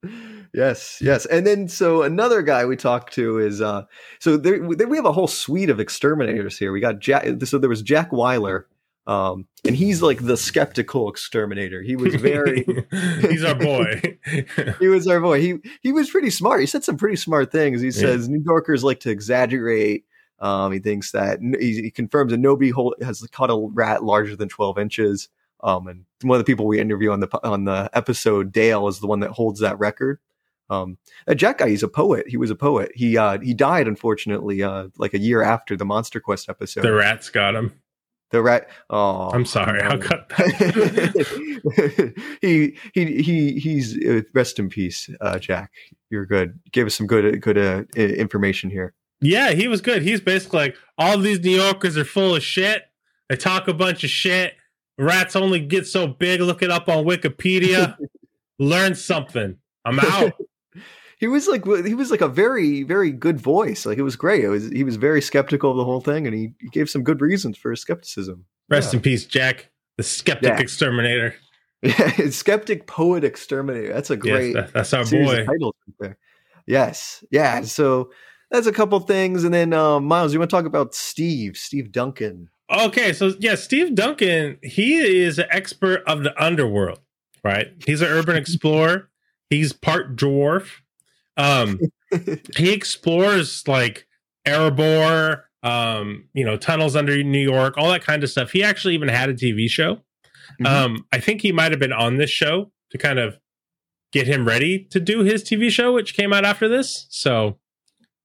yes, 0.59 0.99
yes. 1.01 1.25
And 1.25 1.45
then 1.45 1.67
so 1.67 2.03
another 2.03 2.41
guy 2.41 2.65
we 2.65 2.75
talked 2.75 3.13
to 3.13 3.39
is 3.39 3.61
uh 3.61 3.83
so 4.19 4.37
there 4.37 4.61
we 4.61 4.75
we 4.75 4.97
have 4.97 5.05
a 5.05 5.11
whole 5.11 5.27
suite 5.27 5.69
of 5.69 5.79
exterminators 5.79 6.57
here. 6.57 6.71
We 6.71 6.79
got 6.79 6.99
Jack 6.99 7.25
so 7.45 7.57
there 7.57 7.69
was 7.69 7.81
Jack 7.81 8.11
Weiler 8.11 8.67
um 9.07 9.47
and 9.65 9.75
he's 9.75 10.01
like 10.01 10.25
the 10.25 10.37
skeptical 10.37 11.09
exterminator. 11.09 11.81
He 11.81 11.95
was 11.95 12.15
very 12.15 12.65
he's 13.21 13.43
our 13.43 13.55
boy. 13.55 14.17
he 14.79 14.87
was 14.87 15.07
our 15.07 15.19
boy. 15.19 15.41
He 15.41 15.55
he 15.81 15.91
was 15.91 16.09
pretty 16.09 16.29
smart. 16.29 16.59
He 16.59 16.65
said 16.65 16.83
some 16.83 16.97
pretty 16.97 17.17
smart 17.17 17.51
things. 17.51 17.81
He 17.81 17.91
says 17.91 18.29
New 18.29 18.43
Yorkers 18.45 18.83
like 18.83 18.99
to 19.01 19.09
exaggerate. 19.09 20.05
Um, 20.41 20.71
he 20.71 20.79
thinks 20.79 21.11
that 21.11 21.39
he, 21.41 21.81
he 21.81 21.91
confirms 21.91 22.31
that 22.31 22.37
nobody 22.37 22.69
hold, 22.69 22.95
has 23.01 23.21
caught 23.33 23.49
a 23.49 23.67
rat 23.73 24.03
larger 24.03 24.35
than 24.35 24.49
twelve 24.49 24.77
inches. 24.77 25.27
Um, 25.61 25.87
and 25.87 26.05
one 26.21 26.39
of 26.39 26.45
the 26.45 26.49
people 26.49 26.65
we 26.65 26.79
interview 26.79 27.11
on 27.11 27.19
the 27.19 27.29
on 27.43 27.65
the 27.65 27.89
episode, 27.93 28.51
Dale, 28.51 28.87
is 28.87 28.99
the 28.99 29.07
one 29.07 29.19
that 29.19 29.31
holds 29.31 29.59
that 29.59 29.77
record. 29.79 30.19
Um, 30.69 30.97
that 31.25 31.35
Jack 31.35 31.59
guy, 31.59 31.69
he's 31.69 31.83
a 31.83 31.87
poet. 31.87 32.27
He 32.27 32.37
was 32.37 32.51
a 32.51 32.55
poet. 32.55 32.91
He 32.95 33.17
uh, 33.17 33.39
he 33.39 33.53
died 33.53 33.87
unfortunately, 33.87 34.63
uh, 34.63 34.89
like 34.97 35.13
a 35.13 35.19
year 35.19 35.41
after 35.41 35.75
the 35.75 35.85
Monster 35.85 36.19
Quest 36.19 36.49
episode. 36.49 36.81
the 36.81 36.93
rats 36.93 37.29
got 37.29 37.55
him. 37.55 37.73
The 38.31 38.43
rat. 38.43 38.69
Oh, 38.91 39.31
I'm 39.31 39.45
sorry. 39.45 39.81
I'll 39.81 39.97
cut 39.97 40.29
that. 40.29 42.13
he 42.41 42.77
he 42.93 43.21
he 43.23 43.59
he's 43.59 43.97
uh, 44.05 44.21
rest 44.35 44.59
in 44.59 44.69
peace, 44.69 45.09
uh, 45.19 45.39
Jack. 45.39 45.71
You're 46.11 46.27
good. 46.27 46.59
Gave 46.71 46.85
us 46.85 46.95
some 46.95 47.07
good 47.07 47.41
good 47.41 47.57
uh, 47.57 47.83
information 47.95 48.69
here. 48.69 48.93
Yeah, 49.21 49.51
he 49.51 49.67
was 49.67 49.81
good. 49.81 50.03
He's 50.03 50.21
basically 50.21 50.59
like 50.59 50.75
all 50.97 51.17
these 51.17 51.39
New 51.39 51.55
Yorkers 51.55 51.97
are 51.97 52.05
full 52.05 52.35
of 52.35 52.43
shit. 52.43 52.83
They 53.29 53.35
talk 53.35 53.67
a 53.67 53.73
bunch 53.73 54.03
of 54.03 54.09
shit. 54.09 54.53
Rats 54.99 55.35
only 55.35 55.59
get 55.59 55.87
so 55.87 56.07
big. 56.07 56.41
Look 56.41 56.61
it 56.61 56.69
up 56.69 56.87
on 56.87 57.05
Wikipedia. 57.05 57.97
Learn 58.59 58.95
something. 58.95 59.57
I'm 59.85 59.99
out. 59.99 60.33
he 61.19 61.27
was 61.27 61.47
like 61.47 61.63
he 61.85 61.93
was 61.93 62.09
like 62.11 62.21
a 62.21 62.27
very 62.27 62.81
very 62.83 63.11
good 63.11 63.39
voice. 63.39 63.85
Like 63.85 63.97
it 63.99 64.03
was 64.03 64.15
great. 64.15 64.43
It 64.43 64.49
was 64.49 64.69
he 64.69 64.83
was 64.83 64.95
very 64.95 65.21
skeptical 65.21 65.69
of 65.71 65.77
the 65.77 65.85
whole 65.85 66.01
thing, 66.01 66.25
and 66.25 66.35
he, 66.35 66.53
he 66.59 66.69
gave 66.69 66.89
some 66.89 67.03
good 67.03 67.21
reasons 67.21 67.57
for 67.57 67.69
his 67.71 67.81
skepticism. 67.81 68.45
Rest 68.69 68.93
in 68.93 69.01
peace, 69.01 69.25
Jack, 69.25 69.69
the 69.97 70.03
skeptic 70.03 70.49
Yeah. 70.49 70.59
exterminator. 70.59 71.35
Yeah, 71.81 72.29
skeptic 72.31 72.87
poet 72.87 73.23
exterminator. 73.23 73.93
That's 73.93 74.09
a 74.09 74.17
great. 74.17 74.53
that- 74.53 74.73
that's 74.73 74.93
our 74.93 75.05
boy. 75.05 75.45
titles 75.45 75.75
right 75.87 75.95
there. 75.99 76.17
Yes, 76.67 77.23
yeah. 77.31 77.61
So 77.61 78.11
that's 78.51 78.67
a 78.67 78.73
couple 78.73 78.99
things, 78.99 79.45
and 79.45 79.53
then 79.53 79.71
um, 79.71 80.03
Miles, 80.03 80.33
you 80.33 80.39
want 80.39 80.51
to 80.51 80.55
talk 80.57 80.65
about 80.65 80.93
Steve, 80.93 81.55
Steve 81.55 81.93
Duncan? 81.93 82.49
Okay, 82.69 83.13
so 83.13 83.31
yeah, 83.39 83.55
Steve 83.55 83.95
Duncan, 83.95 84.57
he 84.61 84.97
is 84.97 85.39
an 85.39 85.47
expert 85.51 86.03
of 86.05 86.23
the 86.23 86.33
underworld, 86.43 86.99
right? 87.45 87.67
He's 87.85 88.01
an 88.01 88.09
urban 88.09 88.35
explorer. 88.43 89.09
He's 89.49 89.71
part 89.71 90.17
dwarf. 90.17 90.81
Um, 91.39 91.79
he 92.57 92.71
explores 92.71 93.67
like 93.67 94.07
Erebor, 94.45 95.43
um, 95.63 96.29
you 96.33 96.45
know, 96.45 96.57
tunnels 96.57 96.95
under 96.95 97.23
New 97.23 97.39
York, 97.39 97.75
all 97.77 97.89
that 97.89 98.03
kind 98.03 98.23
of 98.23 98.29
stuff. 98.29 98.51
He 98.51 98.63
actually 98.63 98.93
even 98.93 99.09
had 99.09 99.29
a 99.29 99.33
TV 99.33 99.69
show. 99.69 100.01
Um, 100.65 101.05
I 101.11 101.19
think 101.19 101.41
he 101.41 101.51
might 101.51 101.71
have 101.71 101.79
been 101.79 101.93
on 101.93 102.17
this 102.17 102.29
show 102.29 102.71
to 102.91 102.97
kind 102.97 103.19
of 103.19 103.37
get 104.11 104.27
him 104.27 104.45
ready 104.45 104.87
to 104.91 104.99
do 104.99 105.21
his 105.21 105.43
TV 105.43 105.69
show, 105.69 105.93
which 105.93 106.15
came 106.15 106.33
out 106.33 106.43
after 106.43 106.67
this. 106.67 107.07
So 107.09 107.59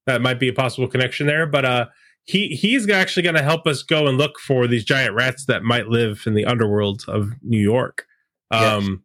that 0.06 0.20
might 0.20 0.40
be 0.40 0.48
a 0.48 0.52
possible 0.52 0.88
connection 0.88 1.26
there. 1.26 1.46
But 1.46 1.64
uh, 1.64 1.86
he 2.24 2.48
he's 2.48 2.88
actually 2.88 3.22
going 3.22 3.36
to 3.36 3.42
help 3.42 3.66
us 3.66 3.82
go 3.82 4.06
and 4.06 4.18
look 4.18 4.38
for 4.40 4.66
these 4.66 4.84
giant 4.84 5.14
rats 5.14 5.44
that 5.46 5.62
might 5.62 5.88
live 5.88 6.24
in 6.26 6.34
the 6.34 6.44
underworld 6.44 7.04
of 7.06 7.30
New 7.42 7.60
York. 7.60 8.06
Um, 8.50 9.04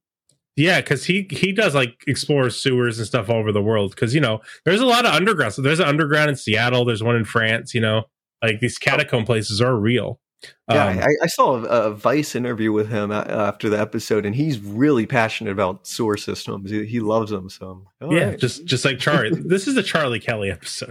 yeah, 0.60 0.82
because 0.82 1.06
he 1.06 1.28
he 1.32 1.52
does 1.54 1.74
like 1.74 2.04
explore 2.08 2.50
sewers 2.50 2.98
and 3.00 3.08
stuff 3.08 3.30
all 3.30 3.38
over 3.38 3.52
the 3.52 3.62
world. 3.62 3.92
Because 3.92 4.14
you 4.14 4.22
know, 4.22 4.42
there's 4.66 4.82
a 4.82 4.86
lot 4.86 5.06
of 5.06 5.14
underground. 5.14 5.54
So 5.54 5.62
there's 5.62 5.80
an 5.80 5.88
underground 5.88 6.30
in 6.30 6.36
Seattle. 6.36 6.86
There's 6.86 7.02
one 7.02 7.16
in 7.16 7.26
France. 7.26 7.74
You 7.74 7.82
know, 7.82 8.04
like 8.44 8.60
these 8.60 8.78
catacomb 8.78 9.26
places 9.26 9.62
are 9.62 9.76
real. 9.76 10.20
Yeah, 10.72 10.86
Um, 10.88 11.00
I, 11.00 11.08
I 11.24 11.28
saw 11.28 11.56
a, 11.58 11.88
a 11.88 11.94
Vice 11.94 12.34
interview 12.34 12.72
with 12.72 12.90
him 12.90 13.12
a- 13.12 13.26
after 13.28 13.68
the 13.70 13.78
episode, 13.78 14.26
and 14.26 14.34
he's 14.34 14.58
really 14.60 15.06
passionate 15.06 15.52
about 15.52 15.86
sewer 15.86 16.16
systems. 16.16 16.70
He, 16.72 16.86
he 16.86 17.00
loves 17.02 17.30
them. 17.32 17.50
So 17.50 17.86
all 18.02 18.14
yeah, 18.14 18.30
right. 18.30 18.40
just 18.40 18.66
just 18.66 18.86
like 18.86 19.00
Charlie. 19.00 19.32
this 19.42 19.68
is 19.68 19.76
a 19.76 19.84
Charlie 19.84 20.20
Kelly 20.22 20.50
episode. 20.52 20.90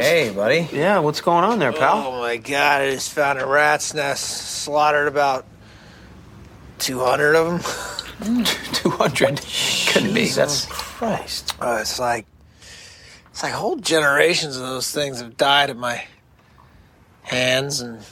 Hey, 0.00 0.30
buddy. 0.30 0.68
Yeah, 0.72 1.00
what's 1.00 1.20
going 1.20 1.44
on 1.44 1.58
there, 1.58 1.72
pal? 1.72 2.06
Oh 2.06 2.20
my 2.20 2.38
god, 2.38 2.82
I 2.82 2.90
just 2.92 3.12
found 3.12 3.38
a 3.38 3.46
rat's 3.46 3.92
nest, 3.92 4.24
slaughtered 4.62 5.08
about 5.08 5.44
200 6.78 7.34
of 7.34 7.46
them. 7.46 8.40
200? 8.72 9.40
Couldn't 9.88 10.14
be. 10.14 10.26
That's. 10.28 10.66
Christ. 10.66 11.54
Oh, 11.60 11.76
it's 11.76 11.98
like, 11.98 12.26
it's 13.30 13.42
like 13.42 13.52
whole 13.52 13.76
generations 13.76 14.56
of 14.56 14.62
those 14.62 14.90
things 14.90 15.20
have 15.20 15.36
died 15.36 15.68
at 15.68 15.76
my 15.76 16.04
hands 17.22 17.80
and 17.80 18.02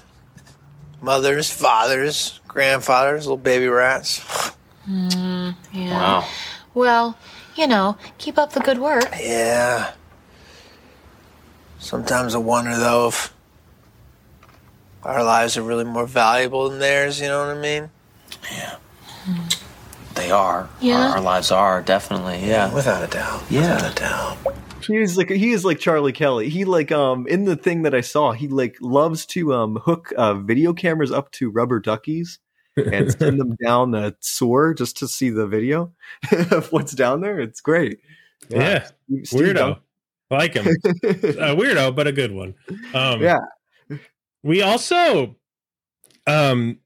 mothers, 1.00 1.50
fathers, 1.50 2.40
grandfathers, 2.48 3.26
little 3.26 3.36
baby 3.38 3.68
rats. 3.68 4.20
Mm, 4.88 5.54
yeah. 5.72 5.90
Wow. 5.90 6.28
Well, 6.74 7.18
you 7.56 7.66
know, 7.66 7.96
keep 8.18 8.38
up 8.38 8.52
the 8.52 8.60
good 8.60 8.78
work. 8.78 9.08
Yeah. 9.18 9.92
Sometimes 11.78 12.34
I 12.34 12.38
wonder 12.38 12.76
though 12.76 13.08
if 13.08 13.34
our 15.02 15.22
lives 15.22 15.56
are 15.56 15.62
really 15.62 15.84
more 15.84 16.06
valuable 16.06 16.68
than 16.68 16.78
theirs, 16.78 17.20
you 17.20 17.28
know 17.28 17.46
what 17.46 17.56
I 17.56 17.60
mean? 17.60 17.90
Yeah. 18.52 18.76
They 20.14 20.30
are. 20.30 20.68
Yeah. 20.80 21.10
Our, 21.10 21.16
our 21.16 21.20
lives 21.20 21.50
are, 21.52 21.82
definitely. 21.82 22.40
Yeah. 22.46 22.74
Without 22.74 23.04
a 23.04 23.06
doubt. 23.06 23.42
Yeah. 23.48 23.76
Without 23.76 23.92
a 23.92 23.94
doubt. 23.94 24.56
He 24.84 24.96
is 24.96 25.18
like 25.18 25.28
he 25.28 25.50
is 25.50 25.64
like 25.64 25.78
Charlie 25.78 26.12
Kelly. 26.12 26.48
He 26.48 26.64
like 26.64 26.90
um 26.90 27.26
in 27.26 27.44
the 27.44 27.56
thing 27.56 27.82
that 27.82 27.94
I 27.94 28.00
saw, 28.00 28.32
he 28.32 28.48
like 28.48 28.76
loves 28.80 29.26
to 29.26 29.52
um 29.52 29.76
hook 29.76 30.12
uh, 30.16 30.34
video 30.34 30.72
cameras 30.72 31.12
up 31.12 31.30
to 31.32 31.50
rubber 31.50 31.78
duckies 31.78 32.38
and 32.76 33.12
send 33.18 33.38
them 33.38 33.56
down 33.62 33.94
a 33.94 34.14
sewer 34.20 34.74
just 34.74 34.96
to 34.98 35.08
see 35.08 35.30
the 35.30 35.46
video 35.46 35.92
of 36.50 36.72
what's 36.72 36.92
down 36.92 37.20
there. 37.20 37.38
It's 37.38 37.60
great. 37.60 37.98
Yeah, 38.48 38.86
Steve 39.24 39.40
weirdo. 39.40 39.78
Like 40.30 40.54
him. 40.54 40.66
a 40.86 41.56
weirdo, 41.56 41.94
but 41.94 42.06
a 42.06 42.12
good 42.12 42.32
one. 42.32 42.54
Um, 42.94 43.22
Yeah. 43.22 43.40
We 44.42 44.62
also 44.62 45.36
um 46.26 46.78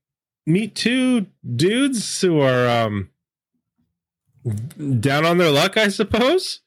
meet 0.47 0.75
two 0.75 1.27
dudes 1.57 2.21
who 2.21 2.41
are 2.41 2.69
um 2.69 3.11
down 5.01 5.25
on 5.25 5.39
their 5.39 5.51
luck, 5.51 5.77
I 5.77 5.89
suppose. 5.89 6.61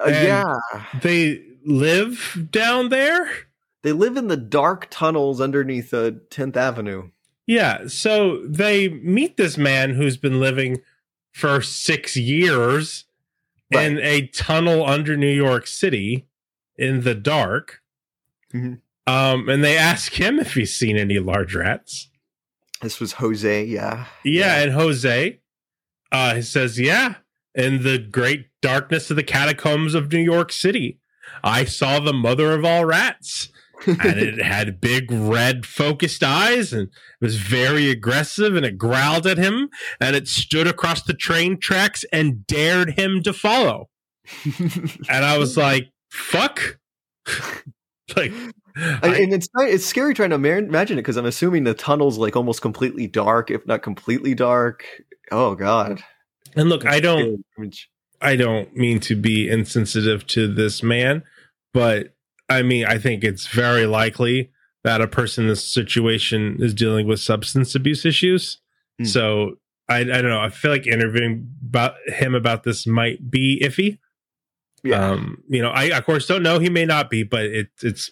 Uh, 0.00 0.08
yeah. 0.08 0.54
They 1.02 1.42
live 1.64 2.48
down 2.50 2.88
there. 2.88 3.28
They 3.82 3.92
live 3.92 4.16
in 4.16 4.28
the 4.28 4.36
dark 4.36 4.88
tunnels 4.90 5.40
underneath 5.40 5.92
uh, 5.92 6.12
10th 6.30 6.56
Avenue. 6.56 7.10
Yeah, 7.46 7.88
so 7.88 8.44
they 8.46 8.88
meet 8.88 9.36
this 9.36 9.58
man 9.58 9.90
who's 9.90 10.16
been 10.16 10.40
living 10.40 10.78
for 11.32 11.60
six 11.60 12.16
years 12.16 13.04
in 13.70 13.98
a 13.98 14.26
tunnel 14.28 14.86
under 14.86 15.16
New 15.16 15.32
York 15.32 15.66
City 15.66 16.26
in 16.76 17.02
the 17.02 17.14
dark. 17.14 17.80
Mhm. 18.52 18.80
Um, 19.06 19.48
and 19.48 19.62
they 19.62 19.76
ask 19.76 20.12
him 20.12 20.38
if 20.38 20.54
he's 20.54 20.74
seen 20.74 20.96
any 20.96 21.18
large 21.18 21.54
rats. 21.54 22.08
This 22.80 23.00
was 23.00 23.14
Jose, 23.14 23.64
yeah. 23.64 24.06
Yeah, 24.24 24.60
and 24.60 24.72
Jose 24.72 25.40
uh, 26.14 26.36
he 26.36 26.42
says, 26.42 26.78
Yeah, 26.78 27.16
in 27.56 27.82
the 27.82 27.98
great 27.98 28.46
darkness 28.62 29.10
of 29.10 29.16
the 29.16 29.24
catacombs 29.24 29.94
of 29.94 30.12
New 30.12 30.20
York 30.20 30.52
City, 30.52 31.00
I 31.42 31.64
saw 31.64 31.98
the 31.98 32.12
mother 32.12 32.52
of 32.52 32.64
all 32.64 32.84
rats. 32.84 33.48
And 33.86 34.18
it 34.18 34.42
had 34.42 34.80
big 34.80 35.10
red 35.10 35.66
focused 35.66 36.22
eyes 36.22 36.72
and 36.72 36.88
it 36.88 37.20
was 37.20 37.36
very 37.36 37.90
aggressive 37.90 38.56
and 38.56 38.64
it 38.64 38.78
growled 38.78 39.26
at 39.26 39.38
him 39.38 39.68
and 40.00 40.16
it 40.16 40.28
stood 40.28 40.66
across 40.66 41.02
the 41.02 41.14
train 41.14 41.58
tracks 41.58 42.04
and 42.12 42.46
dared 42.46 42.98
him 42.98 43.22
to 43.22 43.32
follow. 43.32 43.88
and 45.08 45.24
I 45.24 45.38
was 45.38 45.56
like, 45.56 45.90
fuck. 46.10 46.78
like 48.16 48.32
And, 48.76 49.14
and 49.14 49.32
it's 49.32 49.48
it's 49.58 49.86
scary 49.86 50.14
trying 50.14 50.30
to 50.30 50.36
imagine 50.36 50.98
it 50.98 51.02
because 51.02 51.16
I'm 51.16 51.26
assuming 51.26 51.64
the 51.64 51.74
tunnel's 51.74 52.18
like 52.18 52.34
almost 52.34 52.60
completely 52.60 53.06
dark, 53.06 53.50
if 53.50 53.64
not 53.66 53.82
completely 53.82 54.34
dark. 54.34 54.84
Oh 55.30 55.54
God! 55.54 56.02
And 56.56 56.68
look, 56.68 56.84
I 56.84 56.98
don't, 56.98 57.44
I 58.20 58.34
don't 58.34 58.74
mean 58.74 58.98
to 59.00 59.14
be 59.14 59.48
insensitive 59.48 60.26
to 60.28 60.52
this 60.52 60.82
man, 60.82 61.22
but 61.72 62.13
I 62.48 62.62
mean, 62.62 62.84
I 62.86 62.98
think 62.98 63.24
it's 63.24 63.46
very 63.46 63.86
likely 63.86 64.50
that 64.82 65.00
a 65.00 65.08
person 65.08 65.44
in 65.44 65.48
this 65.48 65.64
situation 65.64 66.58
is 66.60 66.74
dealing 66.74 67.06
with 67.06 67.20
substance 67.20 67.74
abuse 67.74 68.04
issues. 68.04 68.58
Hmm. 68.98 69.04
So 69.06 69.54
I, 69.88 70.00
I 70.00 70.04
don't 70.04 70.28
know. 70.28 70.40
I 70.40 70.50
feel 70.50 70.70
like 70.70 70.86
interviewing 70.86 71.48
about 71.66 71.94
him 72.06 72.34
about 72.34 72.64
this 72.64 72.86
might 72.86 73.30
be 73.30 73.60
iffy. 73.64 73.98
Yeah. 74.82 75.10
Um, 75.10 75.42
you 75.48 75.62
know, 75.62 75.70
I 75.70 75.84
of 75.84 76.04
course 76.04 76.26
don't 76.26 76.42
know. 76.42 76.58
He 76.58 76.68
may 76.68 76.84
not 76.84 77.08
be, 77.08 77.22
but 77.22 77.44
it, 77.46 77.68
it's, 77.82 78.10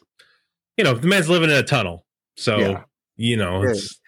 you 0.78 0.84
know, 0.84 0.94
the 0.94 1.06
man's 1.06 1.28
living 1.28 1.50
in 1.50 1.56
a 1.56 1.62
tunnel, 1.62 2.06
so 2.36 2.58
Yeah. 2.58 2.84
you 3.16 3.36
know, 3.36 3.62
Yeah. 3.62 3.70
it's 3.70 4.00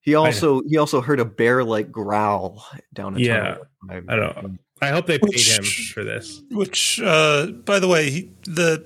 He 0.00 0.14
also 0.14 0.62
he 0.66 0.78
also 0.78 1.02
heard 1.02 1.20
a 1.20 1.26
bear 1.26 1.62
like 1.62 1.90
growl 1.92 2.64
down 2.94 3.16
a 3.16 3.18
yeah. 3.20 3.38
tunnel. 3.40 3.66
I 4.08 4.16
don't. 4.16 4.42
know. 4.42 4.56
I 4.80 4.88
hope 4.88 5.06
they 5.06 5.18
paid 5.18 5.40
him 5.40 5.64
for 5.92 6.04
this. 6.04 6.42
Which, 6.50 7.00
uh, 7.02 7.46
by 7.46 7.78
the 7.78 7.88
way, 7.88 8.10
he, 8.10 8.30
the 8.44 8.84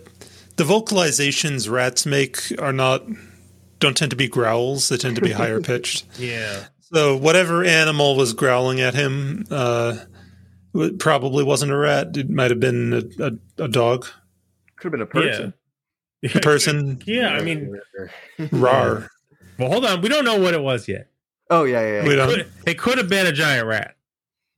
the 0.61 0.67
vocalizations 0.67 1.71
rats 1.71 2.05
make 2.05 2.39
are 2.59 2.73
not 2.73 3.03
don't 3.79 3.97
tend 3.97 4.11
to 4.11 4.17
be 4.17 4.29
growls. 4.29 4.91
They 4.91 4.99
tend 4.99 5.17
to 5.17 5.23
be 5.23 5.33
higher 5.33 5.61
pitched. 5.63 6.05
Yeah. 6.19 6.67
So 6.93 7.17
whatever 7.17 7.65
animal 7.65 8.15
was 8.17 8.35
growling 8.35 8.81
at 8.81 8.95
him 8.95 9.47
uh, 9.51 9.97
w- 10.75 10.97
probably 10.99 11.45
wasn't 11.45 11.71
a 11.73 11.77
rat. 11.77 12.15
It 12.17 12.29
might 12.29 12.51
have 12.51 12.61
been 12.61 12.93
a, 12.93 13.25
a, 13.25 13.65
a 13.65 13.69
dog, 13.69 14.07
Could 14.77 14.85
have 14.85 14.93
been 14.93 15.01
a 15.01 15.07
person. 15.07 15.55
a 16.25 16.41
person. 16.41 17.01
Yeah, 17.07 17.29
I 17.31 17.41
mean, 17.43 17.81
rar. 18.53 19.09
Well, 19.59 19.71
hold 19.71 19.87
on. 19.87 20.03
We 20.03 20.09
don't 20.11 20.25
know 20.27 20.39
what 20.41 20.53
it 20.53 20.61
was 20.61 20.89
yet. 20.89 21.09
Oh 21.49 21.65
yeah, 21.65 21.81
yeah. 21.81 22.05
yeah. 22.05 22.11
It 22.11 22.29
could, 22.29 22.53
it 22.67 22.79
could 22.79 22.99
have 22.99 23.09
been 23.09 23.27
a 23.27 23.33
giant 23.33 23.67
rat. 23.67 23.95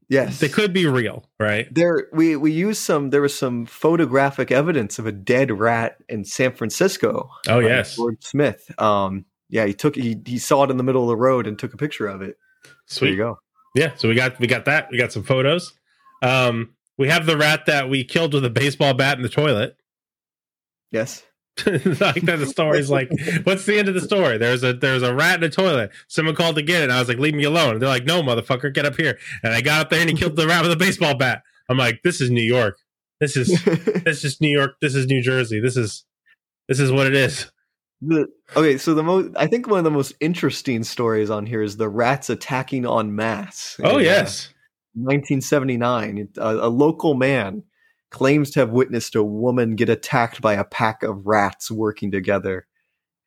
Yes, 0.08 0.40
they 0.40 0.48
could 0.48 0.72
be 0.72 0.86
real, 0.86 1.24
right? 1.40 1.72
There, 1.72 2.08
we 2.12 2.36
we 2.36 2.52
used 2.52 2.82
some. 2.82 3.10
There 3.10 3.22
was 3.22 3.36
some 3.36 3.64
photographic 3.66 4.50
evidence 4.50 4.98
of 4.98 5.06
a 5.06 5.12
dead 5.12 5.50
rat 5.50 5.96
in 6.08 6.24
San 6.24 6.52
Francisco. 6.52 7.30
Oh, 7.48 7.60
yes. 7.60 7.96
George 7.96 8.22
Smith. 8.22 8.70
Um, 8.80 9.24
yeah, 9.48 9.64
he 9.64 9.74
took 9.74 9.94
he 9.94 10.20
he 10.26 10.38
saw 10.38 10.64
it 10.64 10.70
in 10.70 10.76
the 10.76 10.82
middle 10.82 11.02
of 11.02 11.08
the 11.08 11.16
road 11.16 11.46
and 11.46 11.58
took 11.58 11.72
a 11.72 11.76
picture 11.78 12.06
of 12.06 12.20
it. 12.20 12.36
Sweet. 12.86 13.08
There 13.08 13.10
you 13.12 13.16
go. 13.18 13.38
Yeah, 13.74 13.94
so 13.96 14.08
we 14.08 14.14
got 14.14 14.38
we 14.38 14.46
got 14.46 14.66
that. 14.66 14.88
We 14.90 14.98
got 14.98 15.12
some 15.12 15.22
photos. 15.22 15.72
Um, 16.22 16.74
we 16.98 17.08
have 17.08 17.26
the 17.26 17.36
rat 17.36 17.66
that 17.66 17.88
we 17.88 18.04
killed 18.04 18.34
with 18.34 18.44
a 18.44 18.50
baseball 18.50 18.94
bat 18.94 19.16
in 19.16 19.22
the 19.22 19.28
toilet. 19.28 19.76
Yes. 20.90 21.22
like 21.66 22.22
that 22.22 22.38
the 22.38 22.46
story's 22.46 22.88
like 22.88 23.10
what's 23.44 23.66
the 23.66 23.78
end 23.78 23.88
of 23.88 23.94
the 23.94 24.00
story? 24.00 24.38
There's 24.38 24.64
a 24.64 24.72
there's 24.72 25.02
a 25.02 25.14
rat 25.14 25.36
in 25.36 25.44
a 25.44 25.50
toilet. 25.50 25.90
Someone 26.08 26.34
called 26.34 26.56
to 26.56 26.62
get 26.62 26.80
it. 26.80 26.84
And 26.84 26.92
i 26.92 26.98
was 26.98 27.08
like 27.08 27.18
leave 27.18 27.34
me 27.34 27.44
alone. 27.44 27.78
They're 27.78 27.88
like 27.88 28.04
no 28.06 28.22
motherfucker 28.22 28.72
get 28.72 28.86
up 28.86 28.96
here. 28.96 29.18
And 29.42 29.52
i 29.52 29.60
got 29.60 29.82
up 29.82 29.90
there 29.90 30.00
and 30.00 30.08
he 30.08 30.16
killed 30.16 30.36
the 30.36 30.46
rat 30.46 30.62
with 30.62 30.72
a 30.72 30.76
baseball 30.76 31.14
bat. 31.14 31.42
I'm 31.68 31.76
like 31.76 32.00
this 32.02 32.20
is 32.20 32.30
new 32.30 32.42
york. 32.42 32.78
This 33.20 33.36
is 33.36 33.62
this 34.04 34.24
is 34.24 34.40
new 34.40 34.50
york. 34.50 34.76
This 34.80 34.94
is 34.94 35.06
new 35.06 35.20
jersey. 35.20 35.60
This 35.60 35.76
is 35.76 36.04
this 36.68 36.80
is 36.80 36.90
what 36.90 37.06
it 37.06 37.14
is. 37.14 37.50
The, 38.00 38.26
okay, 38.56 38.78
so 38.78 38.94
the 38.94 39.02
most 39.02 39.36
I 39.36 39.46
think 39.46 39.68
one 39.68 39.78
of 39.78 39.84
the 39.84 39.90
most 39.90 40.14
interesting 40.20 40.82
stories 40.84 41.28
on 41.28 41.44
here 41.44 41.62
is 41.62 41.76
the 41.76 41.88
rats 41.88 42.30
attacking 42.30 42.86
on 42.86 43.14
mass. 43.14 43.78
oh 43.84 43.90
In, 43.90 43.96
uh, 43.96 43.98
yes. 43.98 44.48
1979, 44.94 46.28
a, 46.38 46.42
a 46.42 46.68
local 46.68 47.14
man 47.14 47.62
claims 48.12 48.50
to 48.52 48.60
have 48.60 48.70
witnessed 48.70 49.14
a 49.16 49.24
woman 49.24 49.74
get 49.74 49.88
attacked 49.88 50.40
by 50.40 50.54
a 50.54 50.64
pack 50.64 51.02
of 51.02 51.26
rats 51.26 51.70
working 51.70 52.10
together, 52.12 52.66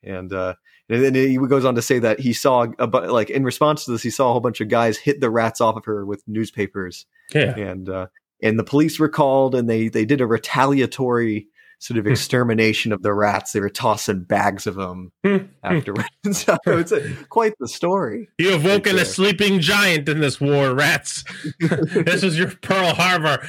and 0.03 0.32
uh, 0.32 0.53
and 0.88 1.03
then 1.03 1.16
he 1.16 1.36
goes 1.38 1.66
on 1.66 1.76
to 1.76 1.82
say 1.82 1.99
that 1.99 2.20
he 2.20 2.32
saw 2.32 2.68
a 2.80 2.88
bu- 2.88 3.12
like 3.12 3.30
in 3.30 3.44
response 3.44 3.84
to 3.86 3.91
this, 3.91 4.03
he 4.03 4.10
saw 4.12 4.30
a 4.30 4.32
whole 4.32 4.40
bunch 4.41 4.62
of 4.62 4.70
guys 4.70 4.98
hit 4.98 5.20
the 5.20 5.30
rats 5.30 5.60
off 5.60 5.76
of 5.76 5.86
her 5.86 6.06
with 6.06 6.24
newspapers, 6.28 7.06
yeah 7.34 7.56
and 7.57 7.90
uh, 7.90 8.07
and 8.41 8.57
the 8.60 8.64
police 8.64 8.99
were 8.99 9.10
called, 9.10 9.56
and 9.56 9.70
they 9.70 9.90
they 9.90 10.06
did 10.06 10.22
a 10.22 10.28
retaliatory 10.28 11.48
sort 11.80 11.95
Hmm. 11.98 11.99
of 11.99 12.07
extermination 12.07 12.94
of 12.94 13.02
the 13.03 13.14
rats. 13.14 13.52
They 13.52 13.60
were 13.60 13.70
tossing 13.70 14.24
bags 14.24 14.66
of 14.66 14.76
them 14.76 15.12
Hmm. 15.26 15.38
afterwards. 15.62 16.07
so 16.32 16.57
it's 16.68 16.91
a, 16.94 17.14
quite 17.30 17.53
the 17.60 17.68
story. 17.68 18.30
you 18.38 18.52
have 18.52 18.64
woken 18.64 18.95
Right 18.95 19.02
a 19.02 19.06
sleeping 19.06 19.60
giant 19.60 20.07
in 20.07 20.20
this 20.22 20.40
war 20.40 20.74
rats 20.74 21.24
this 21.60 22.24
is 22.24 22.38
your 22.40 22.52
pearl 22.62 22.94
harbor 22.94 23.45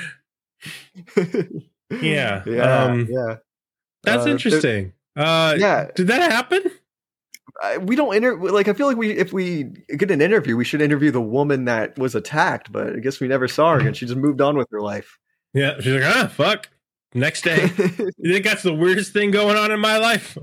yeah 2.01 2.43
Yeah, 2.47 2.85
um 2.85 3.07
yeah. 3.11 3.37
that's 4.03 4.27
Uh, 4.27 4.31
interesting 4.31 4.93
uh 5.17 5.55
yeah. 5.59 5.89
did 5.95 6.09
that 6.09 6.31
happen 6.31 6.63
I- 7.63 7.79
we 7.79 7.97
don't 7.97 8.15
inter 8.15 8.37
like 8.37 8.69
I 8.69 8.73
feel 8.75 8.87
like 8.87 8.97
we 8.99 9.13
if 9.13 9.33
we 9.33 9.65
get 9.97 10.11
an 10.11 10.21
interview, 10.21 10.57
we 10.57 10.65
should 10.65 10.83
interview 10.83 11.11
the 11.11 11.23
woman 11.23 11.65
that 11.65 11.99
was 11.99 12.15
attacked, 12.15 12.71
but 12.71 12.95
I 12.97 12.99
guess 12.99 13.19
we 13.19 13.29
never 13.29 13.49
saw 13.49 13.73
her 13.73 13.79
again. 13.81 13.95
She 13.99 14.05
just 14.05 14.19
moved 14.19 14.43
on 14.43 14.59
with 14.59 14.69
her 14.73 14.83
life. 14.83 15.17
Yeah, 15.55 15.81
she's 15.81 15.95
like, 15.95 16.03
ah, 16.05 16.27
fuck. 16.29 16.69
Next 17.15 17.45
day, 17.45 17.63
you 18.19 18.33
think 18.35 18.45
that's 18.45 18.63
the 18.63 18.75
weirdest 18.75 19.15
thing 19.15 19.31
going 19.31 19.57
on 19.57 19.71
in 19.73 19.81
my 19.81 19.97
life? 19.97 20.37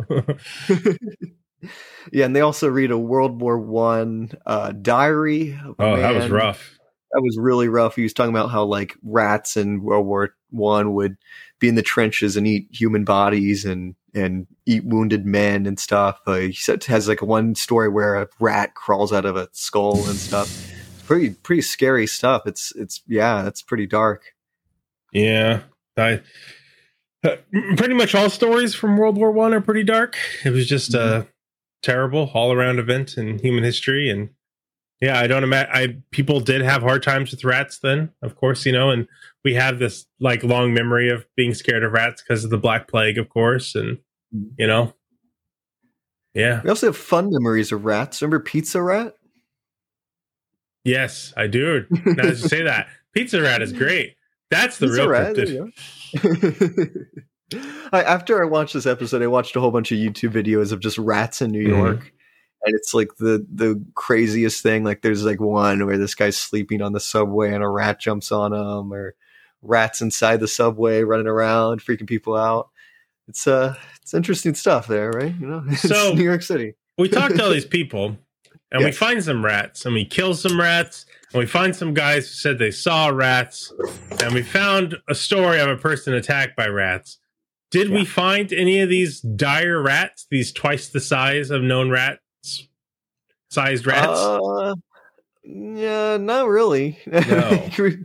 Yeah, 2.11 2.25
and 2.25 2.35
they 2.35 2.41
also 2.41 2.67
read 2.67 2.89
a 2.91 2.97
World 2.97 3.39
War 3.39 3.57
One 3.59 4.31
uh, 4.45 4.71
diary. 4.71 5.57
oh, 5.79 5.95
that 5.97 6.15
was 6.15 6.29
rough. 6.29 6.77
That 7.13 7.21
was 7.21 7.37
really 7.37 7.67
rough. 7.67 7.95
He 7.95 8.03
was 8.03 8.13
talking 8.13 8.33
about 8.33 8.49
how 8.49 8.63
like 8.63 8.95
rats 9.03 9.55
in 9.55 9.83
World 9.83 10.05
War 10.05 10.35
One 10.49 10.93
would 10.93 11.17
be 11.59 11.67
in 11.67 11.75
the 11.75 11.81
trenches 11.81 12.35
and 12.35 12.47
eat 12.47 12.67
human 12.71 13.03
bodies 13.03 13.65
and 13.65 13.95
and 14.13 14.47
eat 14.65 14.83
wounded 14.85 15.25
men 15.25 15.65
and 15.65 15.79
stuff. 15.79 16.19
Uh, 16.25 16.35
he 16.35 16.53
said 16.53 16.83
has 16.85 17.07
like 17.07 17.21
one 17.21 17.55
story 17.55 17.89
where 17.89 18.15
a 18.15 18.27
rat 18.39 18.75
crawls 18.75 19.13
out 19.13 19.25
of 19.25 19.35
a 19.35 19.49
skull 19.51 19.97
and 20.07 20.17
stuff. 20.17 20.47
It's 20.93 21.03
pretty 21.03 21.31
pretty 21.31 21.61
scary 21.61 22.07
stuff. 22.07 22.43
It's 22.45 22.73
it's 22.75 23.01
yeah, 23.07 23.43
that's 23.43 23.61
pretty 23.61 23.85
dark. 23.85 24.23
Yeah, 25.11 25.61
I 25.95 26.21
uh, 27.23 27.37
pretty 27.77 27.93
much 27.93 28.15
all 28.15 28.29
stories 28.29 28.75
from 28.75 28.97
World 28.97 29.17
War 29.17 29.31
One 29.31 29.53
are 29.53 29.61
pretty 29.61 29.83
dark. 29.83 30.17
It 30.43 30.49
was 30.49 30.67
just 30.67 30.93
a 30.93 31.27
terrible 31.81 32.31
all 32.33 32.51
around 32.51 32.79
event 32.79 33.17
in 33.17 33.39
human 33.39 33.63
history, 33.63 34.09
and 34.09 34.29
yeah, 35.01 35.19
I 35.19 35.27
don't 35.27 35.43
imagine. 35.43 35.71
I 35.73 35.97
people 36.11 36.39
did 36.39 36.61
have 36.61 36.81
hard 36.81 37.03
times 37.03 37.31
with 37.31 37.43
rats 37.43 37.79
then, 37.79 38.11
of 38.21 38.35
course, 38.35 38.65
you 38.65 38.71
know, 38.71 38.89
and 38.89 39.07
we 39.43 39.53
have 39.55 39.79
this 39.79 40.05
like 40.19 40.43
long 40.43 40.73
memory 40.73 41.09
of 41.09 41.25
being 41.35 41.53
scared 41.53 41.83
of 41.83 41.91
rats 41.91 42.21
because 42.21 42.43
of 42.43 42.49
the 42.51 42.57
Black 42.57 42.87
Plague, 42.87 43.17
of 43.17 43.29
course, 43.29 43.75
and 43.75 43.97
you 44.57 44.67
know, 44.67 44.93
yeah, 46.33 46.61
We 46.63 46.69
also 46.69 46.87
have 46.87 46.97
fun 46.97 47.29
memories 47.31 47.71
of 47.71 47.85
rats. 47.85 48.21
Remember 48.21 48.39
Pizza 48.43 48.81
Rat? 48.81 49.15
yes, 50.85 51.33
I 51.37 51.47
do. 51.47 51.85
Now 51.89 52.23
that 52.23 52.29
you 52.29 52.35
say 52.35 52.63
that, 52.63 52.87
Pizza 53.13 53.41
Rat 53.41 53.61
is 53.61 53.73
great. 53.73 54.15
That's 54.49 54.77
the 54.77 54.87
Pizza 54.87 55.01
real 55.01 55.09
Rat, 55.09 55.49
yeah. 55.49 55.65
I, 57.91 58.01
after 58.03 58.41
I 58.41 58.45
watched 58.47 58.73
this 58.73 58.85
episode, 58.87 59.21
I 59.21 59.27
watched 59.27 59.55
a 59.55 59.59
whole 59.61 59.69
bunch 59.71 59.91
of 59.91 59.97
YouTube 59.99 60.31
videos 60.31 60.71
of 60.71 60.79
just 60.79 60.97
rats 60.97 61.41
in 61.41 61.51
New 61.51 61.63
Mhm. 61.63 61.67
York. 61.67 62.11
And 62.65 62.75
it's 62.75 62.93
like 62.93 63.15
the 63.17 63.45
the 63.53 63.83
craziest 63.95 64.63
thing. 64.63 64.83
Like 64.83 65.01
there's 65.01 65.25
like 65.25 65.39
one 65.41 65.85
where 65.85 65.97
this 65.97 66.15
guy's 66.15 66.37
sleeping 66.37 66.81
on 66.81 66.93
the 66.93 66.99
subway 66.99 67.53
and 67.53 67.63
a 67.63 67.67
rat 67.67 67.99
jumps 67.99 68.31
on 68.31 68.53
him, 68.53 68.93
or 68.93 69.15
rats 69.61 70.01
inside 70.01 70.39
the 70.39 70.47
subway 70.47 71.03
running 71.03 71.27
around, 71.27 71.81
freaking 71.81 72.07
people 72.07 72.35
out. 72.35 72.69
It's 73.27 73.47
uh 73.47 73.75
it's 74.01 74.13
interesting 74.13 74.53
stuff 74.55 74.87
there, 74.87 75.11
right? 75.11 75.33
You 75.39 75.47
know, 75.47 75.63
it's 75.69 75.81
So- 75.81 76.13
New 76.13 76.23
York 76.23 76.41
City. 76.41 76.75
we 76.97 77.09
talk 77.09 77.33
to 77.33 77.43
all 77.43 77.49
these 77.53 77.65
people 77.65 78.17
and 78.71 78.83
we 78.83 78.91
find 78.91 79.23
some 79.23 79.43
rats 79.45 79.85
and 79.85 79.93
we 79.93 80.03
kill 80.05 80.33
some 80.33 80.59
rats 80.59 81.05
and 81.33 81.39
we 81.39 81.45
find 81.45 81.75
some 81.75 81.93
guys 81.93 82.27
who 82.27 82.33
said 82.35 82.59
they 82.59 82.71
saw 82.71 83.07
rats 83.09 83.71
and 84.21 84.33
we 84.33 84.41
found 84.43 84.95
a 85.07 85.15
story 85.15 85.59
of 85.59 85.69
a 85.69 85.75
person 85.77 86.13
attacked 86.13 86.55
by 86.55 86.67
rats 86.67 87.19
did 87.71 87.89
we 87.89 88.03
find 88.05 88.51
any 88.53 88.79
of 88.81 88.89
these 88.89 89.21
dire 89.21 89.81
rats 89.81 90.25
these 90.31 90.51
twice 90.51 90.89
the 90.89 90.99
size 90.99 91.49
of 91.51 91.61
known 91.61 91.89
rats 91.91 92.19
sized 93.49 93.85
rats 93.85 94.19
Uh, 94.19 94.75
yeah, 95.45 96.17
not 96.17 96.47
really. 96.47 96.97
No. 97.05 97.69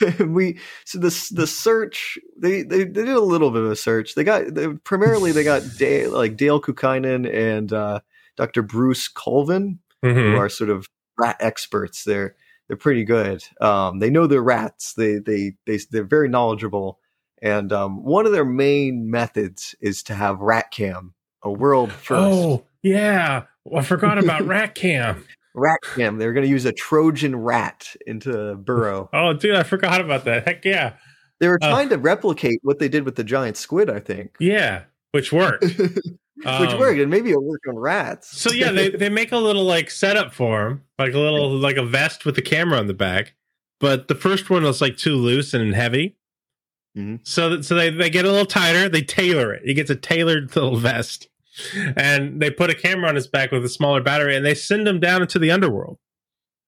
we 0.26 0.58
so 0.84 0.98
the 0.98 1.28
the 1.32 1.46
search 1.46 2.18
they, 2.38 2.62
they 2.62 2.84
they 2.84 3.04
did 3.04 3.08
a 3.08 3.20
little 3.20 3.50
bit 3.50 3.62
of 3.62 3.70
a 3.70 3.76
search. 3.76 4.14
They 4.14 4.24
got 4.24 4.54
they, 4.54 4.68
primarily 4.68 5.30
they 5.32 5.44
got 5.44 5.62
Dale, 5.78 6.10
like 6.12 6.36
Dale 6.36 6.60
Kaukeinen 6.60 7.32
and 7.32 7.72
uh, 7.72 8.00
Dr. 8.36 8.62
Bruce 8.62 9.08
Colvin, 9.08 9.78
Mhm. 10.04 10.14
who 10.32 10.36
are 10.36 10.48
sort 10.48 10.70
of 10.70 10.86
rat 11.18 11.36
experts. 11.40 12.04
They're 12.04 12.34
they're 12.66 12.76
pretty 12.76 13.04
good. 13.04 13.44
Um, 13.60 13.98
they 13.98 14.10
know 14.10 14.26
their 14.26 14.42
rats. 14.42 14.94
They 14.94 15.18
they 15.18 15.52
they 15.66 15.78
they're 15.90 16.04
very 16.04 16.28
knowledgeable. 16.28 16.98
And 17.42 17.72
um, 17.72 18.02
one 18.04 18.26
of 18.26 18.32
their 18.32 18.44
main 18.44 19.10
methods 19.10 19.74
is 19.80 20.02
to 20.04 20.14
have 20.14 20.40
rat 20.40 20.70
cam, 20.70 21.14
a 21.42 21.50
world 21.52 21.92
first. 21.92 22.20
oh 22.34 22.64
yeah 22.82 23.44
well, 23.64 23.80
i 23.80 23.84
forgot 23.84 24.18
about 24.18 24.42
rat 24.46 24.74
cam 24.74 25.24
rat 25.54 25.80
cam. 25.94 26.18
They're 26.18 26.32
going 26.32 26.44
to 26.46 26.50
use 26.50 26.64
a 26.64 26.72
Trojan 26.72 27.34
rat 27.34 27.94
into 28.06 28.38
a 28.38 28.54
Burrow. 28.56 29.08
oh 29.12 29.32
dude 29.32 29.56
i 29.56 29.62
forgot 29.64 30.00
about 30.00 30.24
that 30.24 30.46
heck 30.46 30.64
yeah 30.64 30.94
They 31.40 31.48
were 31.48 31.58
Uh, 31.62 31.68
trying 31.70 31.88
to 31.90 31.98
replicate 31.98 32.60
what 32.62 32.78
they 32.78 32.88
did 32.88 33.04
with 33.04 33.16
the 33.16 33.24
giant 33.24 33.56
squid, 33.56 33.90
I 33.90 34.00
think, 34.00 34.36
yeah 34.38 34.84
which 35.12 35.32
worked 35.32 35.64
which 35.76 36.06
Um, 36.46 36.78
worked, 36.78 36.98
and 37.00 37.10
maybe 37.10 37.30
it'll 37.30 37.44
work 37.44 37.60
on 37.68 37.76
rats. 37.76 38.38
So 38.38 38.50
yeah, 38.52 38.70
they, 38.72 38.88
they 38.90 39.10
make 39.10 39.30
a 39.32 39.36
little 39.36 39.64
like 39.64 39.90
setup 39.90 40.32
for 40.32 40.66
him, 40.68 40.84
like 40.98 41.12
a 41.12 41.18
little 41.18 41.50
like 41.50 41.76
a 41.76 41.84
vest 41.84 42.24
with 42.24 42.38
a 42.38 42.42
camera 42.42 42.78
on 42.78 42.86
the 42.86 42.94
back. 42.94 43.34
But 43.78 44.08
the 44.08 44.14
first 44.14 44.48
one 44.48 44.62
was 44.62 44.80
like 44.80 44.96
too 44.96 45.16
loose 45.16 45.52
and 45.52 45.74
heavy. 45.74 46.16
Mhm. 46.96 47.20
So 47.24 47.50
that, 47.50 47.64
so 47.66 47.74
they, 47.74 47.90
they 47.90 48.08
get 48.08 48.24
a 48.24 48.30
little 48.30 48.46
tighter. 48.46 48.88
They 48.88 49.02
tailor 49.02 49.52
it. 49.52 49.62
He 49.66 49.74
gets 49.74 49.90
a 49.90 49.94
tailored 49.96 50.54
little 50.56 50.76
vest, 50.76 51.28
and 51.96 52.40
they 52.40 52.50
put 52.50 52.70
a 52.70 52.74
camera 52.74 53.08
on 53.08 53.14
his 53.14 53.26
back 53.26 53.52
with 53.52 53.64
a 53.64 53.68
smaller 53.68 54.02
battery, 54.02 54.36
and 54.36 54.44
they 54.44 54.54
send 54.54 54.86
him 54.86 55.00
down 55.00 55.22
into 55.22 55.38
the 55.38 55.50
underworld. 55.50 55.98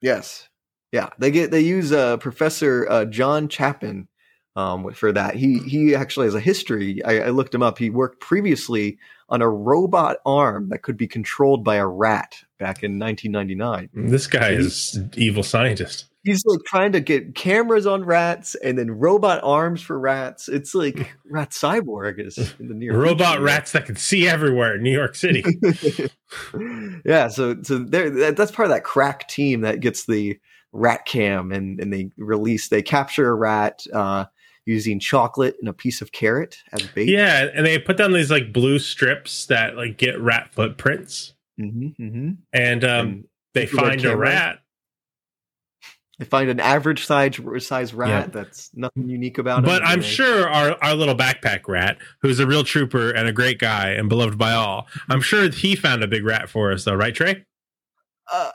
yes, 0.01 0.49
yeah, 0.93 1.09
they 1.19 1.31
get 1.31 1.51
they 1.51 1.61
use 1.61 1.93
uh, 1.93 2.19
Professor 2.19 2.87
uh, 2.89 3.05
John 3.07 3.49
Chapin 3.49 4.09
um, 4.57 4.93
for 4.93 5.13
that. 5.13 5.35
He 5.35 5.59
he 5.61 5.95
actually 5.95 6.27
has 6.27 6.35
a 6.35 6.41
history. 6.41 7.03
I, 7.05 7.21
I 7.21 7.29
looked 7.31 7.55
him 7.55 7.63
up. 7.63 7.79
He 7.79 7.91
worked 7.91 8.21
previously 8.21 8.99
on 9.29 9.41
a 9.41 9.49
robot 9.49 10.19
arm 10.27 10.69
that 10.69 10.83
could 10.83 10.99
be 10.99 11.09
controlled 11.09 11.65
by 11.65 11.77
a 11.77 11.87
rat 11.87 12.37
back 12.59 12.83
in 12.83 12.99
1999. 12.99 13.89
This 14.11 14.27
guy 14.27 14.51
is 14.51 15.01
evil 15.17 15.43
scientist. 15.43 16.05
He's 16.25 16.45
like 16.47 16.61
trying 16.67 16.93
to 16.93 17.01
get 17.01 17.35
cameras 17.35 17.87
on 17.87 18.05
rats 18.05 18.55
and 18.55 18.79
then 18.79 18.91
robot 18.93 19.41
arms 19.43 19.83
for 19.83 19.99
rats. 19.99 20.49
It's 20.49 20.75
like 20.75 21.17
rat 21.31 21.51
cyborg 21.51 22.25
is 22.25 22.55
in 22.61 22.69
the 22.69 22.75
near 22.75 22.97
Robot 22.97 23.33
future. 23.33 23.43
rats 23.43 23.73
that 23.73 23.87
can 23.87 23.97
see 23.97 24.29
everywhere 24.29 24.77
in 24.77 24.83
New 24.83 24.93
York 24.93 25.15
City. 25.15 25.43
yeah, 27.05 27.29
so 27.29 27.57
so 27.63 27.79
there 27.79 28.11
that, 28.11 28.37
that's 28.37 28.53
part 28.53 28.67
of 28.67 28.75
that 28.75 28.85
crack 28.85 29.29
team 29.29 29.63
that 29.63 29.81
gets 29.81 30.07
the 30.07 30.39
rat 30.73 31.05
cam 31.07 31.53
and 31.53 31.81
and 31.81 31.93
they 31.93 32.11
release 32.17 32.69
they 32.69 32.81
capture 32.83 33.29
a 33.29 33.35
rat 33.35 33.85
uh 33.93 34.25
using 34.65 34.99
chocolate 35.01 35.57
and 35.61 35.69
a 35.69 35.73
piece 35.73 36.01
of 36.01 36.13
carrot 36.13 36.59
as 36.73 36.87
bait. 36.95 37.09
yeah, 37.09 37.49
and 37.53 37.67
they 37.67 37.79
put 37.79 37.97
down 37.97 38.13
these 38.13 38.31
like 38.31 38.53
blue 38.53 38.79
strips 38.79 39.47
that 39.47 39.77
like 39.77 39.99
get 39.99 40.19
rat 40.21 40.49
footprints, 40.55 41.35
hmm 41.59 41.89
hmm 41.97 42.31
and 42.53 42.85
um, 42.85 43.07
And 43.09 43.25
they 43.55 43.67
find 43.67 44.05
a 44.05 44.17
rat 44.17 44.61
They 46.19 46.25
find 46.27 46.51
an 46.51 46.61
average 46.61 47.05
size 47.07 47.41
size 47.59 47.95
rat 47.95 48.09
Yeah. 48.09 48.27
that's 48.27 48.71
nothing 48.75 49.09
unique 49.09 49.39
about 49.39 49.65
it. 49.65 49.67
But 49.67 49.83
I'm 49.83 50.03
sure 50.03 50.49
our, 50.49 50.77
our 50.83 50.95
little 50.95 51.17
backpack 51.17 51.67
rat, 51.67 51.99
who's 52.21 52.39
a 52.39 52.47
real 52.47 52.65
trooper 52.65 53.11
and 53.11 53.27
a 53.27 53.33
great 53.33 53.59
guy 53.59 53.91
and 53.91 54.09
beloved 54.09 54.39
by 54.39 54.53
all, 54.53 54.87
I'm 55.09 55.21
sure 55.23 55.49
he 55.51 55.75
found 55.75 56.05
a 56.05 56.07
big 56.07 56.25
rat 56.25 56.49
for 56.49 56.71
us, 56.73 56.85
though, 56.85 56.95
right, 56.95 57.15
Trey? 57.15 57.45
Uh, 58.31 58.53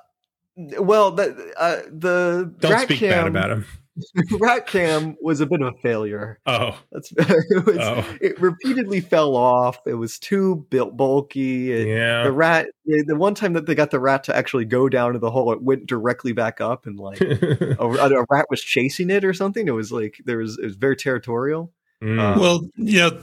well, 0.79 1.11
the 1.11 1.53
uh, 1.57 1.81
the 1.91 2.53
Don't 2.59 2.71
rat 2.71 2.83
speak 2.83 2.99
cam, 2.99 3.11
bad 3.11 3.27
about 3.27 3.51
him. 3.51 3.65
Rat 4.39 4.67
Cam 4.67 5.15
was 5.21 5.39
a 5.41 5.45
bit 5.45 5.61
of 5.61 5.73
a 5.73 5.77
failure. 5.79 6.39
Oh, 6.45 6.77
That's 6.91 7.11
it, 7.17 7.65
was, 7.65 7.77
Oh. 7.79 8.05
it 8.21 8.39
repeatedly 8.39 9.01
fell 9.01 9.35
off. 9.35 9.79
It 9.85 9.95
was 9.95 10.19
too 10.19 10.65
built 10.69 10.95
bulky. 10.97 11.71
It- 11.71 11.87
Yeah. 11.87 12.23
The 12.23 12.31
rat. 12.31 12.67
The 12.85 13.03
the 13.07 13.15
one 13.15 13.35
time 13.35 13.53
that 13.53 13.65
they 13.65 13.75
got 13.75 13.91
the 13.91 13.99
rat 13.99 14.23
to 14.25 14.35
actually 14.35 14.65
go 14.65 14.87
down 14.89 15.13
to 15.13 15.19
the 15.19 15.29
hole, 15.31 15.51
it 15.51 15.61
went 15.61 15.87
directly 15.87 16.31
back 16.31 16.61
up, 16.61 16.85
and 16.85 16.97
like 16.99 17.19
a, 17.21 17.75
a 17.79 18.25
rat 18.29 18.45
was 18.49 18.61
chasing 18.61 19.09
it 19.09 19.25
or 19.25 19.33
something. 19.33 19.67
It 19.67 19.71
was 19.71 19.91
like 19.91 20.21
there 20.25 20.37
was 20.37 20.57
it 20.57 20.63
was 20.65 20.75
very 20.75 20.95
territorial. 20.95 21.73
Mm. 22.01 22.19
Uh, 22.19 22.39
well, 22.39 22.69
you 22.75 22.99
know, 22.99 23.19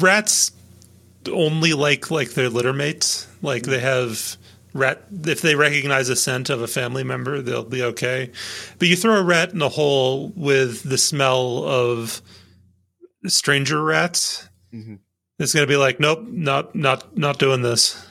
rats 0.00 0.52
only 1.30 1.72
like 1.72 2.10
like 2.10 2.30
their 2.30 2.48
litter 2.48 2.72
mates. 2.72 3.26
Like 3.42 3.62
they 3.62 3.80
have 3.80 4.36
rat 4.76 5.02
if 5.24 5.40
they 5.42 5.54
recognize 5.54 6.08
a 6.08 6.16
scent 6.16 6.50
of 6.50 6.62
a 6.62 6.66
family 6.68 7.02
member, 7.04 7.42
they'll 7.42 7.64
be 7.64 7.82
okay. 7.82 8.30
But 8.78 8.88
you 8.88 8.96
throw 8.96 9.16
a 9.16 9.22
rat 9.24 9.52
in 9.52 9.60
a 9.62 9.68
hole 9.68 10.32
with 10.36 10.82
the 10.82 10.98
smell 10.98 11.64
of 11.64 12.22
stranger 13.26 13.82
rats, 13.82 14.48
Mhm. 14.72 14.98
it's 15.38 15.52
gonna 15.54 15.66
be 15.66 15.76
like, 15.76 16.00
nope, 16.00 16.24
not 16.28 16.74
not 16.74 17.16
not 17.16 17.38
doing 17.38 17.62
this. 17.62 18.06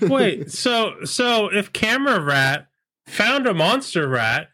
Wait, 0.00 0.50
so 0.50 1.04
so 1.04 1.48
if 1.52 1.72
Camera 1.72 2.20
Rat 2.20 2.68
found 3.06 3.46
a 3.46 3.54
monster 3.54 4.08
rat, 4.08 4.48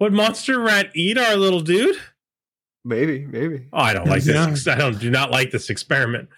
would 0.00 0.12
Monster 0.12 0.58
Rat 0.60 0.90
eat 0.94 1.18
our 1.18 1.36
little 1.36 1.60
dude? 1.60 1.96
maybe, 2.84 3.26
maybe. 3.26 3.66
Oh, 3.72 3.80
I 3.80 3.92
don't 3.92 4.06
like 4.08 4.24
Yeah. 4.24 4.46
this. 4.46 4.66
I 4.66 4.74
don't 4.76 4.98
do 4.98 5.10
not 5.10 5.30
like 5.30 5.50
this 5.50 5.68
experiment. 5.68 6.28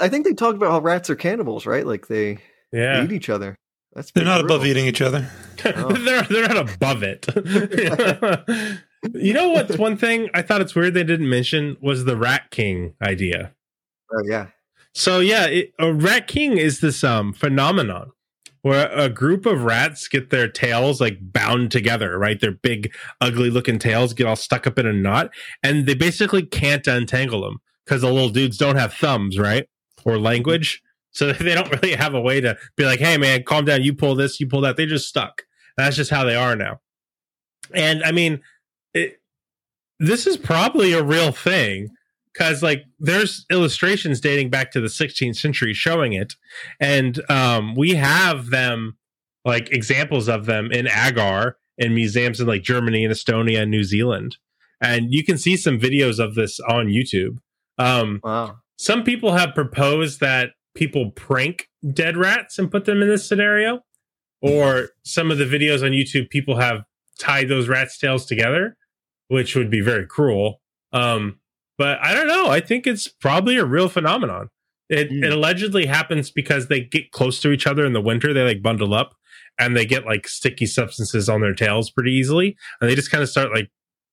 I 0.00 0.08
think 0.08 0.24
they 0.24 0.32
talked 0.32 0.56
about 0.56 0.70
how 0.70 0.80
rats 0.80 1.10
are 1.10 1.16
cannibals, 1.16 1.66
right? 1.66 1.84
Like 1.86 2.06
they 2.06 2.38
Yeah. 2.72 3.04
eat 3.04 3.12
each 3.12 3.28
other. 3.28 3.54
That's 3.94 4.10
They're 4.10 4.24
pretty 4.24 4.36
not 4.36 4.44
above 4.44 4.66
eating 4.66 4.86
each 4.86 5.00
other. 5.00 5.28
they're 5.62 6.22
they're 6.22 6.48
not 6.48 6.74
above 6.74 7.02
it. 7.02 7.26
you 9.14 9.32
know 9.32 9.50
what's 9.50 9.78
one 9.78 9.96
thing 9.96 10.28
I 10.34 10.42
thought 10.42 10.60
it's 10.60 10.74
weird 10.74 10.94
they 10.94 11.04
didn't 11.04 11.28
mention 11.28 11.76
was 11.80 12.04
the 12.04 12.16
Rat 12.16 12.50
King 12.50 12.94
idea. 13.00 13.52
Oh 14.12 14.22
yeah. 14.26 14.48
So 14.94 15.20
yeah, 15.20 15.46
it, 15.46 15.72
a 15.78 15.92
rat 15.92 16.28
king 16.28 16.56
is 16.56 16.80
this 16.80 17.02
um 17.02 17.32
phenomenon 17.32 18.12
where 18.62 18.90
a 18.92 19.10
group 19.10 19.44
of 19.44 19.62
rats 19.62 20.08
get 20.08 20.30
their 20.30 20.48
tails 20.48 21.00
like 21.00 21.18
bound 21.20 21.70
together, 21.70 22.18
right? 22.18 22.40
Their 22.40 22.52
big, 22.52 22.94
ugly 23.20 23.50
looking 23.50 23.78
tails 23.78 24.14
get 24.14 24.26
all 24.26 24.36
stuck 24.36 24.66
up 24.66 24.78
in 24.78 24.86
a 24.86 24.92
knot, 24.92 25.30
and 25.62 25.86
they 25.86 25.94
basically 25.94 26.42
can't 26.42 26.86
untangle 26.86 27.42
them 27.42 27.58
because 27.84 28.00
the 28.00 28.10
little 28.10 28.30
dudes 28.30 28.56
don't 28.56 28.76
have 28.76 28.94
thumbs, 28.94 29.38
right, 29.38 29.68
or 30.04 30.18
language, 30.18 30.82
so 31.14 31.32
they 31.32 31.54
don't 31.54 31.70
really 31.70 31.94
have 31.94 32.12
a 32.14 32.20
way 32.20 32.40
to 32.40 32.56
be 32.76 32.84
like, 32.84 33.00
"Hey, 33.00 33.16
man, 33.16 33.42
calm 33.44 33.64
down. 33.64 33.82
You 33.82 33.94
pull 33.94 34.14
this, 34.14 34.38
you 34.40 34.46
pull 34.46 34.60
that." 34.62 34.76
They 34.76 34.84
just 34.86 35.08
stuck. 35.08 35.42
That's 35.76 35.96
just 35.96 36.10
how 36.10 36.24
they 36.24 36.36
are 36.36 36.54
now. 36.54 36.80
And 37.72 38.02
I 38.04 38.12
mean, 38.12 38.42
it, 38.92 39.20
this 39.98 40.26
is 40.26 40.36
probably 40.36 40.92
a 40.92 41.02
real 41.02 41.32
thing 41.32 41.88
because 42.32 42.62
like 42.62 42.84
there's 42.98 43.46
illustrations 43.50 44.20
dating 44.20 44.50
back 44.50 44.70
to 44.72 44.80
the 44.80 44.88
16th 44.88 45.36
century 45.36 45.72
showing 45.72 46.12
it 46.12 46.34
and 46.80 47.20
um 47.30 47.74
we 47.76 47.94
have 47.94 48.50
them 48.50 48.96
like 49.44 49.70
examples 49.70 50.28
of 50.28 50.46
them 50.46 50.72
in 50.72 50.88
agar 50.88 51.56
in 51.78 51.94
museums 51.94 52.40
in 52.40 52.46
like 52.48 52.62
germany 52.62 53.04
and 53.04 53.14
estonia 53.14 53.62
and 53.62 53.70
new 53.70 53.84
zealand 53.84 54.36
and 54.80 55.12
you 55.14 55.24
can 55.24 55.38
see 55.38 55.56
some 55.56 55.78
videos 55.78 56.18
of 56.18 56.34
this 56.34 56.58
on 56.68 56.86
youtube 56.86 57.38
um 57.78 58.20
Wow. 58.24 58.56
some 58.76 59.04
people 59.04 59.32
have 59.32 59.54
proposed 59.54 60.18
that 60.18 60.50
people 60.74 61.10
prank 61.12 61.68
dead 61.92 62.16
rats 62.16 62.58
and 62.58 62.70
put 62.70 62.84
them 62.84 63.02
in 63.02 63.08
this 63.08 63.26
scenario 63.26 63.80
or 64.42 64.88
some 65.04 65.30
of 65.30 65.38
the 65.38 65.44
videos 65.44 65.82
on 65.82 65.90
youtube 65.90 66.28
people 66.30 66.56
have 66.58 66.84
tied 67.18 67.48
those 67.48 67.68
rats 67.68 67.98
tails 67.98 68.26
together 68.26 68.76
which 69.28 69.54
would 69.54 69.70
be 69.70 69.80
very 69.80 70.06
cruel 70.06 70.60
um 70.92 71.38
but 71.76 71.98
I 72.02 72.14
don't 72.14 72.28
know. 72.28 72.48
I 72.48 72.60
think 72.60 72.86
it's 72.86 73.08
probably 73.08 73.56
a 73.56 73.64
real 73.64 73.88
phenomenon. 73.88 74.48
It, 74.88 75.10
it 75.10 75.32
allegedly 75.32 75.86
happens 75.86 76.30
because 76.30 76.68
they 76.68 76.80
get 76.80 77.10
close 77.10 77.40
to 77.40 77.50
each 77.50 77.66
other 77.66 77.84
in 77.84 77.94
the 77.94 78.00
winter. 78.00 78.32
They 78.32 78.44
like 78.44 78.62
bundle 78.62 78.94
up 78.94 79.14
and 79.58 79.76
they 79.76 79.86
get 79.86 80.04
like 80.04 80.28
sticky 80.28 80.66
substances 80.66 81.28
on 81.28 81.40
their 81.40 81.54
tails 81.54 81.90
pretty 81.90 82.12
easily. 82.12 82.56
And 82.80 82.90
they 82.90 82.94
just 82.94 83.10
kind 83.10 83.22
of 83.22 83.28
start 83.28 83.50
like, 83.52 83.70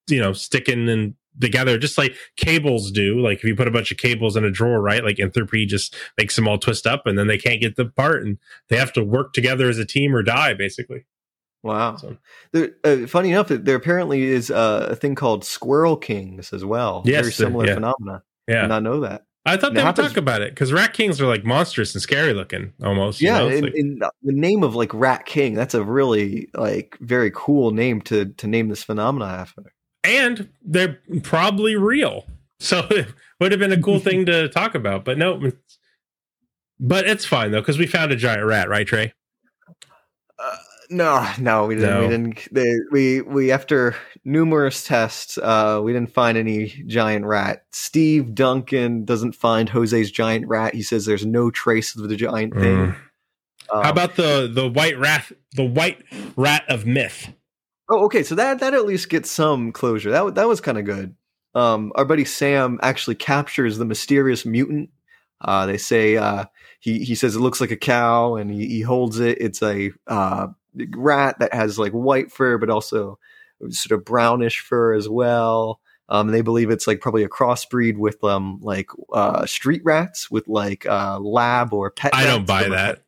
you 0.08 0.20
know, 0.20 0.32
sticking 0.32 0.88
and 0.88 1.14
together, 1.40 1.78
just 1.78 1.98
like 1.98 2.14
cables 2.36 2.90
do. 2.90 3.20
Like 3.20 3.38
if 3.38 3.44
you 3.44 3.56
put 3.56 3.68
a 3.68 3.72
bunch 3.72 3.90
of 3.92 3.98
cables 3.98 4.36
in 4.36 4.44
a 4.44 4.50
drawer, 4.50 4.80
right? 4.82 5.04
Like 5.04 5.18
entropy 5.20 5.66
just 5.66 5.94
makes 6.18 6.36
them 6.36 6.46
all 6.48 6.58
twist 6.58 6.86
up 6.86 7.06
and 7.06 7.18
then 7.18 7.26
they 7.26 7.38
can't 7.38 7.60
get 7.60 7.76
them 7.76 7.88
apart 7.88 8.22
and 8.22 8.38
they 8.68 8.76
have 8.76 8.92
to 8.94 9.02
work 9.04 9.32
together 9.32 9.68
as 9.68 9.78
a 9.78 9.86
team 9.86 10.14
or 10.14 10.22
die, 10.22 10.54
basically. 10.54 11.04
Wow. 11.62 11.96
So- 11.96 12.16
There, 12.52 12.70
uh, 12.84 13.06
funny 13.06 13.30
enough, 13.30 13.48
there 13.48 13.76
apparently 13.76 14.22
is 14.22 14.50
uh, 14.50 14.88
a 14.90 14.96
thing 14.96 15.14
called 15.14 15.44
squirrel 15.44 15.96
kings 15.96 16.52
as 16.52 16.64
well. 16.64 17.02
Yes, 17.06 17.22
Very 17.22 17.32
similar 17.32 17.66
yeah. 17.66 17.74
phenomena. 17.74 18.22
Yeah. 18.48 18.64
and 18.64 18.74
i 18.74 18.80
know 18.80 19.00
that. 19.00 19.24
I 19.46 19.56
thought 19.56 19.68
And 19.70 19.76
they 19.78 19.84
would 19.84 19.96
talk 19.96 20.16
about 20.16 20.42
it 20.42 20.50
because 20.50 20.72
rat 20.72 20.92
kings 20.92 21.20
are 21.20 21.26
like 21.26 21.44
monstrous 21.44 21.94
and 21.94 22.02
scary 22.02 22.32
looking 22.32 22.72
almost. 22.82 23.20
you 23.20 23.28
Yeah, 23.28 23.38
know? 23.38 23.48
It's 23.48 23.56
in, 23.58 23.64
like- 23.64 23.74
in 23.74 23.98
the 24.22 24.32
name 24.40 24.62
of 24.62 24.74
like 24.74 24.92
Rat 24.94 25.26
King, 25.26 25.54
that's 25.54 25.74
a 25.74 25.82
really 25.82 26.48
like 26.54 26.96
very 27.00 27.30
cool 27.34 27.70
name 27.72 28.00
to 28.02 28.26
to 28.26 28.46
name 28.46 28.68
this 28.68 28.84
phenomena 28.84 29.24
after. 29.26 29.72
And 30.04 30.48
they're 30.64 30.98
probably 31.22 31.76
real. 31.76 32.26
So 32.60 32.86
it 32.90 33.08
would 33.40 33.52
have 33.52 33.60
been 33.60 33.72
a 33.72 33.80
cool 33.80 33.98
thing 33.98 34.26
to 34.26 34.48
talk 34.50 34.74
about, 34.74 35.04
but 35.04 35.18
no. 35.18 35.36
it's- 35.44 35.78
But 36.80 37.06
it's 37.06 37.24
fine 37.24 37.50
though 37.52 37.60
because 37.60 37.78
we 37.78 37.86
found 37.86 38.10
a 38.12 38.16
giant 38.16 38.44
rat, 38.44 38.68
right, 38.68 38.86
Trey? 38.86 39.14
No, 40.90 41.26
no, 41.38 41.64
we 41.66 41.76
didn't. 41.76 41.90
No. 41.90 42.00
We 42.02 42.08
didn't. 42.08 42.48
They, 42.52 42.74
we 42.90 43.20
we 43.22 43.50
after 43.50 43.96
numerous 44.26 44.84
tests, 44.84 45.38
uh, 45.38 45.80
we 45.82 45.92
didn't 45.94 46.12
find 46.12 46.36
any 46.36 46.66
giant 46.86 47.24
rat. 47.24 47.64
Steve 47.72 48.34
Duncan 48.34 49.06
doesn't 49.06 49.34
find 49.34 49.70
Jose's 49.70 50.10
giant 50.10 50.46
rat. 50.48 50.74
He 50.74 50.82
says 50.82 51.06
there's 51.06 51.24
no 51.24 51.50
trace 51.50 51.96
of 51.96 52.06
the 52.10 52.16
giant 52.16 52.52
thing. 52.52 52.76
Mm. 52.76 52.96
Um, 53.72 53.82
How 53.84 53.90
about 53.90 54.16
the 54.16 54.50
the 54.52 54.68
white 54.68 54.98
rat, 54.98 55.32
the 55.52 55.64
white 55.64 56.04
rat 56.36 56.64
of 56.68 56.84
myth? 56.84 57.32
Oh, 57.92 58.06
okay. 58.06 58.22
So 58.22 58.34
that 58.36 58.60
that 58.60 58.72
at 58.72 58.86
least 58.86 59.10
gets 59.10 59.30
some 59.30 59.70
closure. 59.70 60.10
That 60.10 60.34
that 60.36 60.48
was 60.48 60.62
kind 60.62 60.78
of 60.78 60.86
good. 60.86 61.14
Um, 61.54 61.92
our 61.94 62.06
buddy 62.06 62.24
Sam 62.24 62.80
actually 62.82 63.16
captures 63.16 63.76
the 63.76 63.84
mysterious 63.84 64.46
mutant. 64.46 64.88
Uh, 65.42 65.66
they 65.66 65.76
say 65.76 66.16
uh, 66.16 66.46
he 66.80 67.04
he 67.04 67.14
says 67.14 67.36
it 67.36 67.40
looks 67.40 67.60
like 67.60 67.70
a 67.70 67.76
cow, 67.76 68.36
and 68.36 68.50
he, 68.50 68.66
he 68.66 68.80
holds 68.80 69.20
it. 69.20 69.38
It's 69.42 69.62
a 69.62 69.90
uh, 70.06 70.46
rat 70.96 71.38
that 71.40 71.52
has 71.52 71.78
like 71.78 71.92
white 71.92 72.32
fur, 72.32 72.56
but 72.56 72.70
also 72.70 73.18
sort 73.68 73.98
of 73.98 74.06
brownish 74.06 74.60
fur 74.60 74.94
as 74.94 75.06
well. 75.06 75.80
Um, 76.08 76.28
they 76.28 76.40
believe 76.40 76.70
it's 76.70 76.86
like 76.86 77.00
probably 77.00 77.24
a 77.24 77.28
crossbreed 77.28 77.98
with 77.98 78.24
um 78.24 78.58
like 78.62 78.88
uh, 79.12 79.44
street 79.44 79.82
rats 79.84 80.30
with 80.30 80.48
like 80.48 80.86
uh, 80.86 81.20
lab 81.20 81.74
or 81.74 81.90
pet. 81.90 82.14
I 82.14 82.24
don't 82.24 82.46
buy 82.46 82.70
that. 82.70 83.02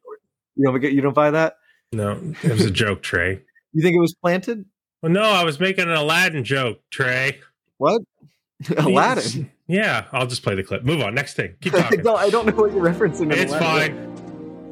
You 0.57 0.67
don't 0.67 0.79
get 0.81 0.93
you 0.93 1.01
don't 1.01 1.15
buy 1.15 1.31
that. 1.31 1.57
No, 1.91 2.21
it 2.43 2.51
was 2.53 2.67
a 2.67 2.71
joke, 2.71 3.03
Trey. 3.03 3.41
You 3.77 3.83
think 3.83 3.97
it 3.97 4.01
was 4.01 4.15
planted? 4.15 4.67
Well, 5.05 5.13
no, 5.13 5.21
I 5.21 5.45
was 5.45 5.61
making 5.61 5.85
an 5.85 5.91
Aladdin 5.91 6.45
joke, 6.45 6.81
Trey. 6.89 7.41
What? 7.77 8.01
Aladdin. 8.79 9.51
Yeah, 9.67 10.07
I'll 10.13 10.27
just 10.27 10.43
play 10.43 10.55
the 10.55 10.63
clip. 10.63 10.83
Move 10.83 11.03
on. 11.03 11.15
Next 11.15 11.35
thing. 11.35 11.57
Keep 11.61 11.75
I 11.75 11.81
talking. 11.83 12.03
don't, 12.03 12.19
I 12.19 12.31
don't 12.31 12.47
know 12.47 12.55
what 12.55 12.73
you're 12.73 12.83
referencing. 12.83 13.25
in 13.25 13.33
it's 13.33 13.53
Aladdin. 13.53 14.17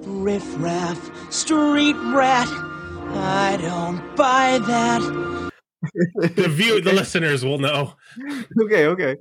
fine. 0.03 0.23
Riff 0.23 0.43
raff, 0.57 1.31
street 1.31 1.97
rat. 2.15 2.49
I 2.49 3.59
don't 3.61 4.17
buy 4.17 4.59
that. 4.67 5.51
The 6.37 6.49
view, 6.49 6.81
the 6.81 6.93
listeners 6.93 7.45
will 7.45 7.59
know. 7.59 7.95
okay, 8.63 8.87
okay. 8.87 9.17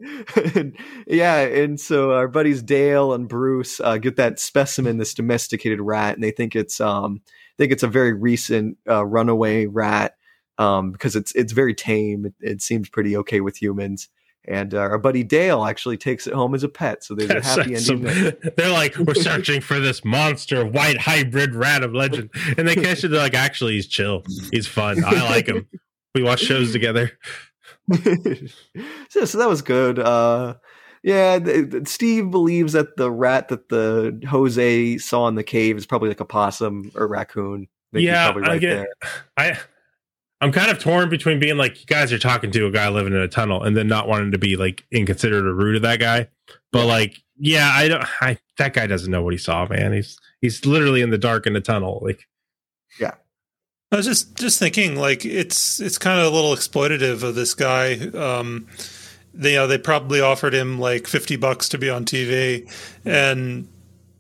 yeah, 1.08 1.40
and 1.40 1.80
so 1.80 2.12
our 2.12 2.28
buddies 2.28 2.62
Dale 2.62 3.14
and 3.14 3.28
Bruce 3.28 3.82
uh, 3.82 3.98
get 3.98 4.16
that 4.18 4.40
specimen, 4.40 5.00
this 5.00 5.16
domesticated 5.16 5.82
rat, 5.82 6.14
and 6.14 6.24
they 6.24 6.30
think 6.30 6.56
it's 6.56 6.80
um 6.80 7.22
think 7.58 7.72
it's 7.72 7.82
a 7.82 7.88
very 7.88 8.14
recent 8.14 8.78
uh, 8.88 9.04
runaway 9.04 9.66
rat 9.66 10.14
um 10.62 10.92
because 10.92 11.16
it's 11.16 11.34
it's 11.34 11.54
very 11.54 11.74
tame. 11.74 12.26
It, 12.26 12.34
it 12.40 12.62
seems 12.62 12.90
pretty 12.90 13.18
okay 13.18 13.42
with 13.42 13.62
humans. 13.62 14.10
And 14.46 14.74
uh, 14.74 14.80
our 14.80 14.98
buddy 14.98 15.24
Dale 15.24 15.66
actually 15.66 15.98
takes 15.98 16.26
it 16.26 16.34
home 16.34 16.56
as 16.56 16.64
a 16.64 16.70
pet, 16.70 17.04
so 17.04 17.14
there's 17.14 17.30
a 17.30 17.42
happy 17.46 17.76
ending. 17.76 18.02
there. 18.02 18.32
they're 18.58 18.72
like, 18.72 18.98
we're 18.98 19.14
searching 19.14 19.62
for 19.62 19.80
this 19.80 20.04
monster 20.04 20.66
white 20.66 20.98
hybrid 20.98 21.54
rat 21.54 21.84
of 21.84 21.94
legend, 21.94 22.32
and 22.58 22.68
they 22.68 22.74
catch 22.74 23.04
it. 23.04 23.10
They're 23.10 23.22
like, 23.22 23.36
actually, 23.36 23.74
he's 23.74 23.86
chill. 23.86 24.24
He's 24.52 24.66
fun. 24.66 25.04
I 25.06 25.22
like 25.30 25.46
him. 25.46 25.68
We 26.16 26.24
watch 26.24 26.40
shows 26.40 26.72
together. 26.72 27.12
so, 29.10 29.26
so 29.26 29.38
that 29.38 29.48
was 29.48 29.62
good. 29.62 30.00
Uh, 30.00 30.56
yeah, 31.04 31.38
th- 31.38 31.72
th- 31.72 31.88
Steve 31.88 32.32
believes 32.32 32.74
that 32.74 32.98
the 32.98 33.12
rat 33.12 33.50
that 33.50 33.70
the 33.70 34.22
Jose 34.28 34.98
saw 34.98 35.28
in 35.28 35.36
the 35.36 35.44
cave 35.44 35.78
is 35.78 35.86
probably 35.86 36.10
like 36.10 36.20
a 36.20 36.26
possum 36.26 36.92
or 36.96 37.08
raccoon. 37.08 37.68
Yeah, 37.92 38.32
probably 38.32 38.44
I 38.44 38.52
right 38.54 38.62
get. 38.62 38.76
there. 38.76 38.88
I. 39.38 39.60
I'm 40.42 40.52
kind 40.52 40.72
of 40.72 40.80
torn 40.80 41.10
between 41.10 41.40
being 41.40 41.56
like, 41.58 41.80
you 41.80 41.86
guys 41.86 42.12
are 42.12 42.18
talking 42.20 42.52
to 42.52 42.66
a 42.66 42.72
guy 42.72 42.90
living 42.90 43.14
in 43.14 43.20
a 43.20 43.28
tunnel, 43.28 43.62
and 43.64 43.78
then 43.78 43.88
not 43.88 44.08
wanting 44.08 44.32
to 44.32 44.40
be 44.40 44.58
like 44.58 44.84
inconsiderate 44.92 45.46
or 45.46 45.54
rude 45.54 45.74
to 45.74 45.80
that 45.82 46.00
guy. 46.00 46.28
But 46.72 46.88
like, 46.88 47.22
yeah, 47.38 47.72
I 47.74 47.88
don't. 47.88 48.04
I 48.22 48.38
that 48.58 48.74
guy 48.74 48.88
doesn't 48.88 49.12
know 49.12 49.22
what 49.22 49.34
he 49.34 49.38
saw, 49.38 49.68
man. 49.68 49.94
He's 49.94 50.18
he's 50.42 50.66
literally 50.66 51.02
in 51.02 51.12
the 51.12 51.18
dark 51.18 51.46
in 51.46 51.54
the 51.54 51.62
tunnel. 51.62 52.00
Like, 52.04 52.28
Yeah. 53.00 53.14
I 53.92 53.98
was 53.98 54.06
just 54.06 54.36
just 54.36 54.58
thinking, 54.58 54.96
like 54.96 55.26
it's 55.26 55.80
it's 55.80 55.98
kind 55.98 56.20
of 56.20 56.32
a 56.32 56.36
little 56.36 56.56
exploitative 56.56 57.24
of 57.24 57.36
this 57.36 57.54
guy. 57.54 57.98
Um, 57.98 58.68
they, 59.34 59.52
you 59.52 59.58
know, 59.58 59.68
they 59.68 59.78
probably 59.78 60.22
offered 60.22 60.54
him 60.54 60.80
like 60.80 61.08
fifty 61.08 61.36
bucks 61.36 61.68
to 61.70 61.78
be 61.78 61.90
on 61.90 62.06
TV, 62.06 62.72
and 63.06 63.68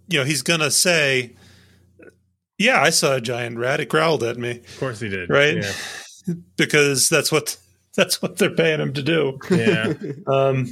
you 0.07 0.19
know 0.19 0.25
he's 0.25 0.41
gonna 0.41 0.71
say, 0.71 1.31
"Yeah, 2.57 2.81
I 2.81 2.89
saw 2.89 3.15
a 3.15 3.21
giant 3.21 3.57
rat. 3.57 3.79
It 3.79 3.87
growled 3.89 4.23
at 4.23 4.37
me." 4.37 4.59
Of 4.59 4.79
course 4.79 4.99
he 4.99 5.07
did, 5.09 5.29
right? 5.29 5.57
Yeah. 5.57 5.71
Because 6.57 7.09
that's 7.09 7.31
what 7.31 7.57
that's 7.95 8.21
what 8.21 8.37
they're 8.37 8.55
paying 8.55 8.79
him 8.79 8.93
to 8.93 9.01
do. 9.03 9.37
Yeah. 9.49 9.93
um, 10.27 10.67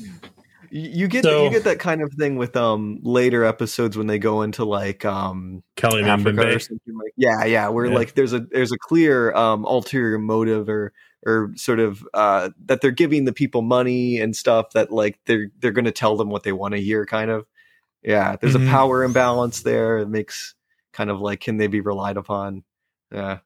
You 0.72 1.08
get 1.08 1.24
So- 1.24 1.46
you 1.46 1.50
get 1.50 1.64
that 1.64 1.80
kind 1.80 2.02
of 2.02 2.12
thing 2.14 2.36
with 2.38 2.56
um 2.56 3.00
later 3.02 3.44
episodes 3.44 3.98
when 3.98 4.08
they 4.08 4.20
go 4.20 4.42
into 4.44 4.64
like 4.66 5.04
um 5.06 5.64
Kelly 5.76 6.04
Africa 6.04 6.38
Mbembe. 6.42 6.56
or 6.56 6.60
something 6.60 6.96
like 6.96 7.14
yeah 7.18 7.44
yeah 7.46 7.70
where 7.70 7.88
Yeah. 7.88 7.96
like 7.96 8.14
there's 8.14 8.34
a 8.34 8.42
there's 8.42 8.72
a 8.72 8.78
clear 8.78 9.34
um 9.34 9.66
ulterior 9.66 10.20
motive 10.20 10.70
or 10.70 10.94
or 11.26 11.52
sort 11.56 11.80
of 11.80 12.08
uh 12.14 12.50
that 12.66 12.82
they're 12.82 12.92
giving 12.92 13.26
the 13.26 13.34
people 13.34 13.62
money 13.64 14.22
and 14.22 14.36
stuff 14.36 14.70
that 14.74 14.92
like 14.92 15.20
they're 15.26 15.48
they're 15.60 15.72
going 15.72 15.86
to 15.86 15.92
tell 15.92 16.16
them 16.16 16.30
what 16.30 16.44
they 16.44 16.52
want 16.54 16.74
to 16.76 16.80
hear 16.80 17.04
kind 17.06 17.32
of 17.32 17.48
yeah 18.04 18.36
there's 18.40 18.56
Mhm. 18.56 18.68
a 18.68 18.70
power 18.70 19.04
imbalance 19.04 19.64
there 19.64 19.98
it 19.98 20.08
makes 20.08 20.54
kind 20.94 21.10
of 21.10 21.20
like 21.20 21.40
can 21.42 21.58
they 21.58 21.68
be 21.68 21.82
relied 21.82 22.16
upon 22.18 22.64
yeah 23.12 23.40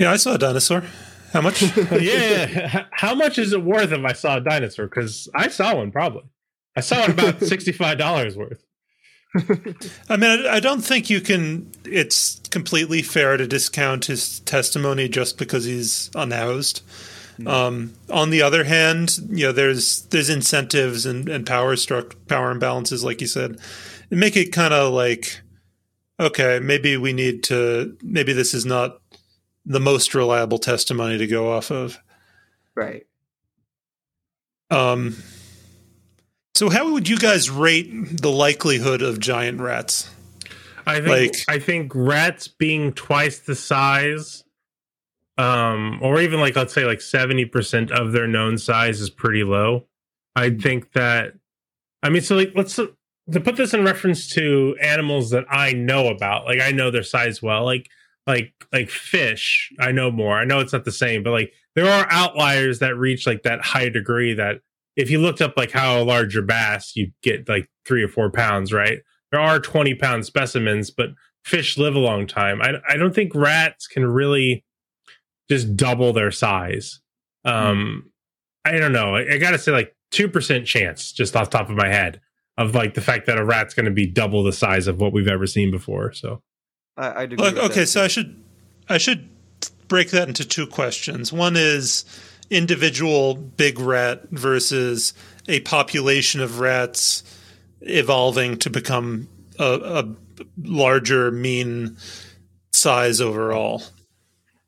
yeah, 0.00 0.12
I 0.12 0.16
saw 0.16 0.34
a 0.34 0.38
dinosaur. 0.38 0.82
How 1.32 1.40
much? 1.40 1.62
yeah. 2.00 2.86
How 2.92 3.14
much 3.14 3.38
is 3.38 3.52
it 3.52 3.62
worth 3.62 3.92
if 3.92 4.04
I 4.04 4.12
saw 4.12 4.36
a 4.36 4.40
dinosaur? 4.40 4.86
Because 4.86 5.28
I 5.34 5.48
saw 5.48 5.76
one 5.76 5.90
probably. 5.90 6.24
I 6.76 6.80
saw 6.80 7.04
it 7.04 7.10
about 7.10 7.40
sixty-five 7.42 7.98
dollars 7.98 8.36
worth. 8.36 8.64
I 10.08 10.16
mean, 10.16 10.46
I, 10.46 10.54
I 10.54 10.60
don't 10.60 10.80
think 10.80 11.10
you 11.10 11.20
can. 11.20 11.70
It's 11.84 12.40
completely 12.50 13.02
fair 13.02 13.36
to 13.36 13.46
discount 13.46 14.06
his 14.06 14.40
testimony 14.40 15.08
just 15.08 15.38
because 15.38 15.64
he's 15.64 16.10
unhoused. 16.14 16.82
Um, 17.46 17.94
on 18.10 18.30
the 18.30 18.42
other 18.42 18.64
hand, 18.64 19.18
you 19.28 19.46
know, 19.46 19.52
there's 19.52 20.02
there's 20.06 20.28
incentives 20.28 21.06
and, 21.06 21.28
and 21.28 21.46
power 21.46 21.76
struck 21.76 22.16
power 22.26 22.52
imbalances, 22.52 23.04
like 23.04 23.20
you 23.20 23.28
said, 23.28 23.60
and 24.10 24.18
make 24.18 24.36
it 24.36 24.52
kind 24.52 24.74
of 24.74 24.92
like, 24.92 25.40
okay, 26.18 26.58
maybe 26.60 26.96
we 26.96 27.12
need 27.12 27.44
to. 27.44 27.96
Maybe 28.02 28.32
this 28.32 28.54
is 28.54 28.66
not 28.66 29.00
the 29.68 29.78
most 29.80 30.14
reliable 30.14 30.58
testimony 30.58 31.18
to 31.18 31.26
go 31.26 31.52
off 31.52 31.70
of. 31.70 31.98
right 32.74 33.06
Um, 34.70 35.16
so, 36.54 36.68
how 36.70 36.92
would 36.92 37.08
you 37.08 37.18
guys 37.18 37.48
rate 37.50 37.88
the 38.20 38.30
likelihood 38.30 39.00
of 39.02 39.20
giant 39.20 39.60
rats? 39.60 40.10
I 40.86 40.96
think 41.00 41.08
Like- 41.08 41.34
I 41.48 41.58
think 41.58 41.92
rats 41.94 42.48
being 42.48 42.92
twice 42.92 43.38
the 43.38 43.54
size, 43.54 44.42
um, 45.36 45.98
or 46.02 46.20
even 46.20 46.40
like 46.40 46.56
let's 46.56 46.72
say 46.72 46.84
like 46.84 47.00
seventy 47.00 47.44
percent 47.44 47.90
of 47.92 48.12
their 48.12 48.26
known 48.26 48.58
size 48.58 49.00
is 49.00 49.10
pretty 49.10 49.44
low. 49.44 49.86
I 50.34 50.50
think 50.50 50.92
that, 50.92 51.34
I 52.02 52.08
mean, 52.10 52.22
so 52.22 52.36
like 52.36 52.52
let's 52.54 52.74
to 52.76 53.40
put 53.40 53.56
this 53.56 53.74
in 53.74 53.84
reference 53.84 54.28
to 54.30 54.76
animals 54.80 55.30
that 55.30 55.44
I 55.50 55.72
know 55.72 56.08
about. 56.08 56.46
Like 56.46 56.60
I 56.60 56.72
know 56.72 56.90
their 56.90 57.02
size 57.02 57.42
well. 57.42 57.64
Like 57.64 57.88
like 58.28 58.52
like 58.72 58.90
fish, 58.90 59.72
I 59.80 59.90
know 59.90 60.12
more. 60.12 60.38
I 60.38 60.44
know 60.44 60.60
it's 60.60 60.72
not 60.72 60.84
the 60.84 60.92
same, 60.92 61.24
but 61.24 61.30
like 61.30 61.52
there 61.74 61.90
are 61.90 62.06
outliers 62.10 62.78
that 62.78 62.96
reach 62.96 63.26
like 63.26 63.42
that 63.42 63.64
high 63.64 63.88
degree 63.88 64.34
that 64.34 64.60
if 64.94 65.10
you 65.10 65.18
looked 65.18 65.40
up 65.40 65.54
like 65.56 65.70
how 65.70 66.02
large 66.02 66.34
your 66.34 66.44
bass, 66.44 66.92
you'd 66.94 67.14
get 67.22 67.48
like 67.48 67.68
three 67.86 68.02
or 68.02 68.08
four 68.08 68.30
pounds, 68.30 68.72
right? 68.72 68.98
There 69.32 69.40
are 69.40 69.58
20 69.58 69.94
pound 69.94 70.26
specimens, 70.26 70.90
but 70.90 71.10
fish 71.44 71.78
live 71.78 71.94
a 71.94 72.00
long 72.00 72.26
time. 72.26 72.60
I, 72.60 72.74
I 72.88 72.96
don't 72.96 73.14
think 73.14 73.34
rats 73.34 73.86
can 73.86 74.04
really 74.04 74.64
just 75.48 75.76
double 75.76 76.12
their 76.12 76.30
size. 76.30 77.00
Um, 77.44 78.10
I 78.64 78.72
don't 78.72 78.92
know. 78.92 79.16
I, 79.16 79.34
I 79.34 79.38
got 79.38 79.52
to 79.52 79.58
say, 79.58 79.72
like, 79.72 79.94
2% 80.12 80.64
chance, 80.66 81.12
just 81.12 81.36
off 81.36 81.48
top 81.48 81.70
of 81.70 81.76
my 81.76 81.88
head, 81.88 82.20
of 82.56 82.74
like 82.74 82.94
the 82.94 83.00
fact 83.00 83.26
that 83.26 83.38
a 83.38 83.44
rat's 83.44 83.74
going 83.74 83.86
to 83.86 83.92
be 83.92 84.06
double 84.06 84.42
the 84.42 84.52
size 84.52 84.86
of 84.86 85.00
what 85.00 85.12
we've 85.12 85.28
ever 85.28 85.46
seen 85.46 85.70
before. 85.70 86.12
So, 86.12 86.42
I, 86.98 87.22
I'd 87.22 87.32
agree 87.32 87.44
Look, 87.46 87.54
with 87.54 87.64
okay, 87.70 87.80
that. 87.80 87.86
so 87.86 88.02
I 88.04 88.08
should 88.08 88.42
I 88.88 88.98
should 88.98 89.28
break 89.88 90.10
that 90.10 90.28
into 90.28 90.46
two 90.46 90.66
questions. 90.66 91.32
One 91.32 91.56
is 91.56 92.04
individual 92.50 93.34
big 93.34 93.78
rat 93.78 94.28
versus 94.30 95.14
a 95.48 95.60
population 95.60 96.40
of 96.40 96.60
rats 96.60 97.22
evolving 97.80 98.58
to 98.58 98.70
become 98.70 99.28
a, 99.58 99.64
a 99.64 100.44
larger 100.62 101.30
mean 101.30 101.96
size 102.72 103.20
overall. 103.20 103.82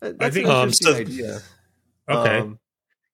Uh, 0.03 0.13
That's 0.19 0.35
think- 0.35 0.47
an 0.47 0.53
um, 0.53 0.69
interesting 0.69 0.95
so- 0.95 1.01
idea. 1.01 1.41
okay. 2.09 2.39
Um, 2.39 2.59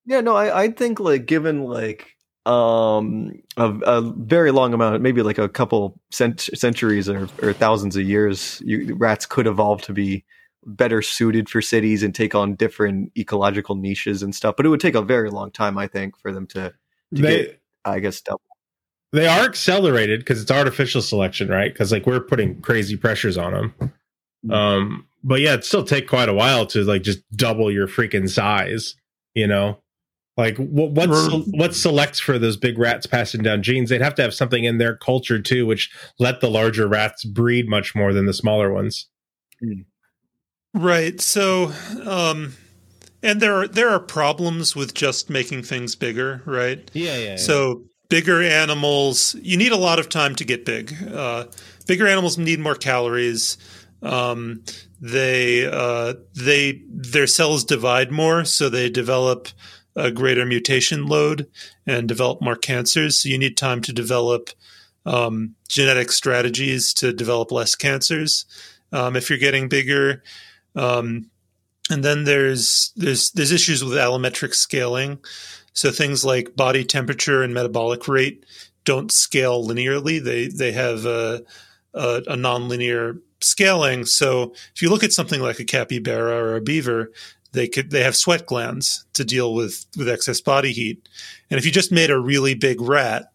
yeah, 0.09 0.21
no, 0.21 0.37
I, 0.37 0.63
I 0.65 0.71
think 0.71 1.01
like 1.01 1.27
given 1.27 1.65
like 1.65 2.16
um 2.47 3.33
a, 3.57 3.71
a 3.71 4.01
very 4.17 4.51
long 4.53 4.73
amount, 4.73 5.03
maybe 5.03 5.23
like 5.23 5.39
a 5.39 5.49
couple 5.49 5.99
cent- 6.11 6.49
centuries 6.55 7.09
or, 7.09 7.29
or 7.43 7.53
thousands 7.53 7.97
of 7.97 8.03
years, 8.03 8.63
you, 8.65 8.95
rats 8.95 9.27
could 9.27 9.47
evolve 9.47 9.83
to 9.83 9.93
be 9.93 10.25
better 10.65 11.03
suited 11.03 11.49
for 11.49 11.61
cities 11.61 12.03
and 12.03 12.15
take 12.15 12.35
on 12.35 12.55
different 12.55 13.11
ecological 13.17 13.75
niches 13.75 14.23
and 14.23 14.35
stuff. 14.35 14.55
But 14.57 14.67
it 14.67 14.69
would 14.69 14.81
take 14.81 14.95
a 14.95 15.03
very 15.03 15.31
long 15.31 15.51
time, 15.51 15.77
I 15.79 15.87
think, 15.89 16.19
for 16.19 16.33
them 16.33 16.47
to, 16.49 16.73
to 17.15 17.23
They- 17.23 17.37
get, 17.45 17.61
I 17.85 17.99
guess, 18.01 18.21
double. 18.21 18.41
they 19.13 19.27
are 19.27 19.45
accelerated 19.45 20.21
because 20.21 20.41
it's 20.43 20.51
artificial 20.51 21.03
selection, 21.03 21.49
right? 21.49 21.73
Because 21.73 21.93
like 21.93 22.07
we're 22.07 22.21
putting 22.21 22.61
crazy 22.63 22.97
pressures 22.97 23.37
on 23.39 23.53
them. 23.53 23.93
Um, 24.51 25.07
but 25.25 25.41
yeah, 25.41 25.55
it 25.55 25.65
still 25.65 25.85
take 25.85 26.09
quite 26.09 26.29
a 26.29 26.35
while 26.35 26.67
to 26.67 26.85
like 26.85 27.03
just 27.03 27.21
double 27.35 27.71
your 27.73 27.89
freaking 27.89 28.29
size. 28.31 28.95
You 29.35 29.47
know, 29.47 29.79
like 30.37 30.57
what 30.59 30.91
what 30.93 31.09
Right. 31.09 31.43
what 31.47 31.75
selects 31.75 32.19
for 32.21 32.39
those 32.39 32.57
big 32.57 32.79
rats 32.79 33.07
passing 33.07 33.43
down 33.43 33.63
genes? 33.63 33.91
They'd 33.91 34.03
have 34.03 34.15
to 34.17 34.23
have 34.23 34.35
something 34.35 34.65
in 34.65 34.79
their 34.79 34.97
culture 34.97 35.41
too, 35.41 35.67
which 35.67 35.91
let 36.19 36.41
the 36.41 36.51
larger 36.51 36.87
rats 36.87 37.25
breed 37.25 37.69
much 37.69 37.95
more 37.95 38.13
than 38.13 38.27
the 38.27 38.35
smaller 38.35 38.73
ones. 38.73 39.09
Right. 40.75 41.21
So, 41.21 41.73
um, 42.05 42.55
and 43.23 43.41
there 43.41 43.55
are 43.55 43.69
there 43.69 43.89
are 43.89 44.01
problems 44.01 44.77
with 44.77 44.93
just 44.95 45.31
making 45.31 45.63
things 45.63 45.95
bigger, 45.95 46.43
right? 46.45 46.89
Yeah, 46.93 47.17
yeah. 47.17 47.37
So 47.37 47.85
bigger 48.09 48.43
animals, 48.43 49.35
you 49.41 49.57
need 49.57 49.73
a 49.73 49.77
lot 49.77 49.99
of 49.99 50.09
time 50.09 50.35
to 50.37 50.45
get 50.45 50.65
big. 50.67 50.95
Uh, 51.11 51.47
bigger 51.87 52.07
animals 52.07 52.37
need 52.37 52.61
more 52.61 52.75
calories. 52.75 53.57
Um, 54.03 54.63
they 55.01 55.67
uh, 55.67 56.15
they 56.35 56.83
their 56.91 57.27
cells 57.27 57.65
divide 57.65 58.13
more, 58.13 58.45
so 58.45 58.69
they 58.69 58.91
develop 58.91 59.49
a 59.97 60.11
greater 60.11 60.45
mutation 60.45 61.07
load 61.07 61.49
and 61.87 62.07
develop 62.07 62.41
more 62.41 62.57
cancers. 62.57 63.19
So 63.19 63.29
you 63.29 63.39
need 63.39 63.57
time 63.57 63.81
to 63.83 63.93
develop 63.93 64.51
um, 65.07 65.55
genetic 65.69 66.13
strategies 66.13 66.93
to 66.95 67.13
develop 67.13 67.51
less 67.51 67.75
cancers. 67.75 68.45
Um, 68.93 69.17
if 69.17 69.31
you're 69.31 69.39
getting 69.39 69.69
bigger, 69.69 70.23
um, 70.75 71.31
and 71.89 72.05
then 72.05 72.25
there's 72.25 72.93
there's 72.97 73.31
there's 73.31 73.53
issues 73.53 73.83
with 73.83 73.95
allometric 73.95 74.55
scaling. 74.55 75.19
So 75.73 75.91
things 75.91 76.25
like 76.25 76.57
body 76.57 76.85
temperature 76.85 77.43
and 77.43 77.55
metabolic 77.55 78.09
rate 78.09 78.45
don't 78.85 79.13
scale 79.13 79.65
linearly. 79.65 80.23
They 80.23 80.49
they 80.49 80.73
have 80.73 81.05
a, 81.05 81.43
a, 81.95 82.23
a 82.27 82.37
nonlinear 82.37 83.21
scaling. 83.41 84.07
So 84.07 84.55
if 84.75 84.83
you 84.83 84.91
look 84.91 85.05
at 85.05 85.13
something 85.13 85.41
like 85.41 85.61
a 85.61 85.65
capybara 85.65 86.35
or 86.35 86.57
a 86.57 86.61
beaver, 86.61 87.13
they 87.57 87.67
could 87.67 87.91
they 87.91 88.05
have 88.05 88.15
sweat 88.15 88.47
glands 88.47 89.07
to 89.15 89.25
deal 89.25 89.55
with 89.55 89.87
with 89.97 90.09
excess 90.09 90.41
body 90.41 90.73
heat. 90.73 91.09
And 91.51 91.59
if 91.59 91.65
you 91.65 91.73
just 91.73 91.91
made 91.91 92.11
a 92.11 92.19
really 92.19 92.55
big 92.55 92.81
rat, 92.81 93.33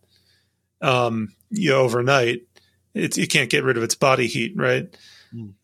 um, 0.82 1.34
you 1.50 1.72
know, 1.72 1.82
overnight, 1.82 2.44
it, 2.94 3.18
you 3.18 3.28
can't 3.28 3.50
get 3.50 3.64
rid 3.64 3.78
of 3.78 3.84
its 3.84 3.96
body 3.96 4.28
heat, 4.28 4.54
right? 4.56 4.96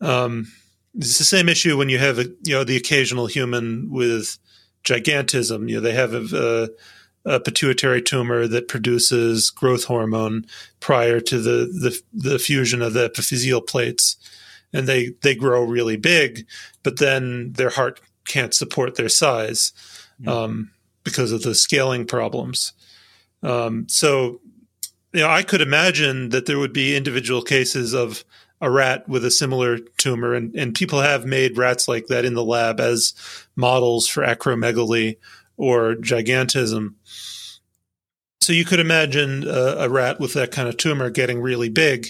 Um, 0.00 0.52
it's 0.96 1.18
the 1.18 1.24
same 1.24 1.48
issue 1.48 1.76
when 1.76 1.88
you 1.88 1.98
have 1.98 2.18
a 2.18 2.24
you 2.44 2.54
know 2.54 2.64
the 2.64 2.76
occasional 2.76 3.26
human 3.26 3.90
with 3.90 4.38
gigantism. 4.84 5.68
You 5.68 5.76
know 5.76 5.80
they 5.82 5.94
have 5.94 6.14
a, 6.14 6.68
a, 7.24 7.34
a 7.36 7.40
pituitary 7.40 8.02
tumor 8.02 8.48
that 8.48 8.66
produces 8.66 9.50
growth 9.50 9.84
hormone 9.84 10.46
prior 10.80 11.20
to 11.20 11.38
the, 11.38 11.66
the 11.66 12.00
the 12.12 12.38
fusion 12.40 12.82
of 12.82 12.92
the 12.92 13.08
epiphyseal 13.08 13.66
plates, 13.68 14.16
and 14.72 14.88
they 14.88 15.12
they 15.22 15.36
grow 15.36 15.62
really 15.62 15.96
big, 15.96 16.46
but 16.82 16.98
then 16.98 17.52
their 17.52 17.70
heart 17.70 18.00
can't 18.28 18.54
support 18.54 18.94
their 18.94 19.08
size 19.08 19.72
um, 20.26 20.70
because 21.02 21.32
of 21.32 21.42
the 21.42 21.54
scaling 21.54 22.06
problems. 22.06 22.72
Um, 23.42 23.86
so, 23.88 24.40
you 25.12 25.20
know, 25.20 25.28
I 25.28 25.42
could 25.42 25.60
imagine 25.60 26.28
that 26.30 26.46
there 26.46 26.58
would 26.58 26.72
be 26.72 26.96
individual 26.96 27.42
cases 27.42 27.94
of 27.94 28.24
a 28.60 28.70
rat 28.70 29.08
with 29.08 29.24
a 29.24 29.30
similar 29.30 29.78
tumor, 29.96 30.34
and, 30.34 30.54
and 30.56 30.74
people 30.74 31.00
have 31.00 31.24
made 31.24 31.56
rats 31.56 31.86
like 31.88 32.08
that 32.08 32.24
in 32.24 32.34
the 32.34 32.44
lab 32.44 32.80
as 32.80 33.14
models 33.54 34.08
for 34.08 34.24
acromegaly 34.24 35.16
or 35.56 35.94
gigantism. 35.94 36.94
So 38.40 38.52
you 38.52 38.64
could 38.64 38.80
imagine 38.80 39.46
a, 39.46 39.76
a 39.78 39.88
rat 39.88 40.18
with 40.18 40.32
that 40.32 40.50
kind 40.50 40.68
of 40.68 40.76
tumor 40.76 41.10
getting 41.10 41.40
really 41.40 41.68
big, 41.68 42.08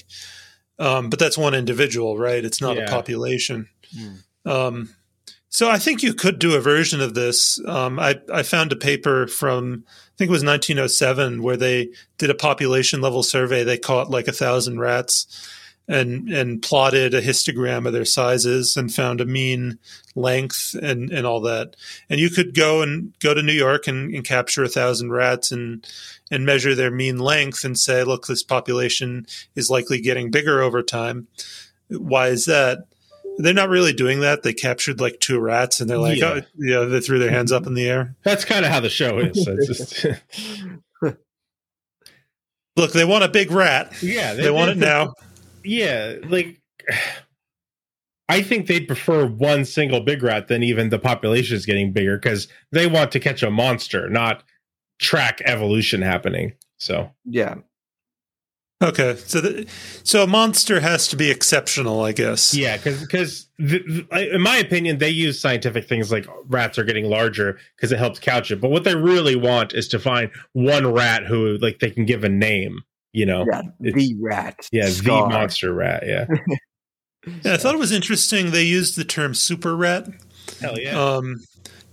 um, 0.78 1.10
but 1.10 1.18
that's 1.18 1.36
one 1.36 1.54
individual, 1.54 2.16
right? 2.16 2.44
It's 2.44 2.60
not 2.62 2.76
Yeah. 2.76 2.84
a 2.84 2.88
population. 2.88 3.68
Um, 4.46 4.94
So 5.50 5.70
I 5.70 5.78
think 5.78 6.02
you 6.02 6.12
could 6.14 6.38
do 6.38 6.54
a 6.54 6.60
version 6.60 7.00
of 7.00 7.14
this. 7.14 7.58
Um, 7.66 7.98
I 7.98 8.20
I 8.32 8.42
found 8.42 8.72
a 8.72 8.76
paper 8.76 9.26
from 9.26 9.84
I 9.86 10.14
think 10.18 10.28
it 10.28 10.32
was 10.32 10.44
1907 10.44 11.42
where 11.42 11.56
they 11.56 11.90
did 12.18 12.30
a 12.30 12.34
population 12.34 13.00
level 13.00 13.22
survey. 13.22 13.64
They 13.64 13.78
caught 13.78 14.10
like 14.10 14.28
a 14.28 14.32
thousand 14.32 14.80
rats 14.80 15.26
and 15.88 16.28
and 16.28 16.60
plotted 16.60 17.14
a 17.14 17.22
histogram 17.22 17.86
of 17.86 17.94
their 17.94 18.04
sizes 18.04 18.76
and 18.76 18.92
found 18.92 19.22
a 19.22 19.24
mean 19.24 19.78
length 20.14 20.74
and 20.82 21.10
and 21.10 21.26
all 21.26 21.40
that. 21.40 21.76
And 22.10 22.20
you 22.20 22.28
could 22.28 22.54
go 22.54 22.82
and 22.82 23.14
go 23.20 23.32
to 23.32 23.42
New 23.42 23.54
York 23.54 23.86
and, 23.86 24.14
and 24.14 24.24
capture 24.24 24.62
a 24.62 24.68
thousand 24.68 25.12
rats 25.12 25.50
and 25.50 25.86
and 26.30 26.44
measure 26.44 26.74
their 26.74 26.90
mean 26.90 27.18
length 27.18 27.64
and 27.64 27.78
say, 27.78 28.04
look, 28.04 28.26
this 28.26 28.42
population 28.42 29.26
is 29.56 29.70
likely 29.70 29.98
getting 29.98 30.30
bigger 30.30 30.60
over 30.60 30.82
time. 30.82 31.26
Why 31.88 32.28
is 32.28 32.44
that? 32.44 32.87
They're 33.38 33.54
not 33.54 33.68
really 33.68 33.92
doing 33.92 34.20
that. 34.20 34.42
They 34.42 34.52
captured 34.52 35.00
like 35.00 35.20
two 35.20 35.38
rats 35.38 35.80
and 35.80 35.88
they're 35.88 35.96
like, 35.98 36.18
Yeah. 36.18 36.40
oh, 36.40 36.42
yeah, 36.58 36.80
they 36.84 37.00
threw 37.00 37.18
their 37.18 37.30
hands 37.30 37.52
up 37.52 37.66
in 37.66 37.74
the 37.74 37.88
air. 37.88 38.16
That's 38.24 38.44
kind 38.44 38.64
of 38.64 38.70
how 38.72 38.80
the 38.80 38.90
show 38.90 39.18
is. 39.18 39.46
It's 39.46 39.66
just, 40.02 40.06
Look, 42.76 42.92
they 42.92 43.04
want 43.04 43.24
a 43.24 43.28
big 43.28 43.50
rat. 43.50 43.92
yeah, 44.02 44.34
They, 44.34 44.50
want 44.50 44.70
it 44.70 44.76
now. 44.78 45.14
Yeah, 45.64 46.16
like 46.24 46.60
I 48.28 48.42
think 48.42 48.66
they'd 48.66 48.86
prefer 48.86 49.26
one 49.26 49.64
single 49.64 50.00
big 50.00 50.22
rat 50.22 50.48
than 50.48 50.62
even 50.62 50.90
the 50.90 50.98
population 50.98 51.56
is 51.56 51.64
getting 51.64 51.92
bigger 51.92 52.18
because 52.18 52.46
they 52.72 52.86
want 52.86 53.10
to 53.12 53.20
catch 53.20 53.42
a 53.42 53.50
monster, 53.50 54.08
not 54.10 54.42
track 54.98 55.40
evolution 55.44 56.02
happening. 56.02 56.52
So 56.76 57.10
Yeah. 57.24 57.54
Okay, 58.80 59.16
so 59.16 59.40
the, 59.40 59.66
so 60.04 60.22
a 60.22 60.26
monster 60.28 60.78
has 60.78 61.08
to 61.08 61.16
be 61.16 61.30
exceptional, 61.32 62.02
I 62.04 62.12
guess. 62.12 62.54
yeah, 62.54 62.76
because 62.76 63.00
because 63.02 63.48
in 63.58 64.40
my 64.40 64.56
opinion, 64.58 64.98
they 64.98 65.10
use 65.10 65.40
scientific 65.40 65.88
things 65.88 66.12
like 66.12 66.26
rats 66.46 66.78
are 66.78 66.84
getting 66.84 67.06
larger 67.06 67.58
because 67.76 67.90
it 67.90 67.98
helps 67.98 68.20
couch 68.20 68.52
it. 68.52 68.60
But 68.60 68.70
what 68.70 68.84
they 68.84 68.94
really 68.94 69.34
want 69.34 69.74
is 69.74 69.88
to 69.88 69.98
find 69.98 70.30
one 70.52 70.86
rat 70.92 71.24
who 71.26 71.58
like 71.58 71.80
they 71.80 71.90
can 71.90 72.04
give 72.06 72.22
a 72.22 72.28
name. 72.28 72.80
You 73.12 73.26
know, 73.26 73.44
Yeah. 73.50 73.62
The 73.80 74.14
rat. 74.20 74.68
yeah, 74.70 74.88
Scar. 74.90 75.28
the 75.28 75.34
monster 75.34 75.72
rat. 75.72 76.04
Yeah, 76.06 76.26
Yeah, 77.42 77.54
I 77.54 77.56
thought 77.56 77.74
it 77.74 77.78
was 77.78 77.90
interesting. 77.90 78.52
They 78.52 78.62
used 78.62 78.96
the 78.96 79.04
term 79.04 79.34
super 79.34 79.74
rat. 79.76 80.06
hell 80.60 80.78
yeah. 80.78 80.96
Um, 80.98 81.36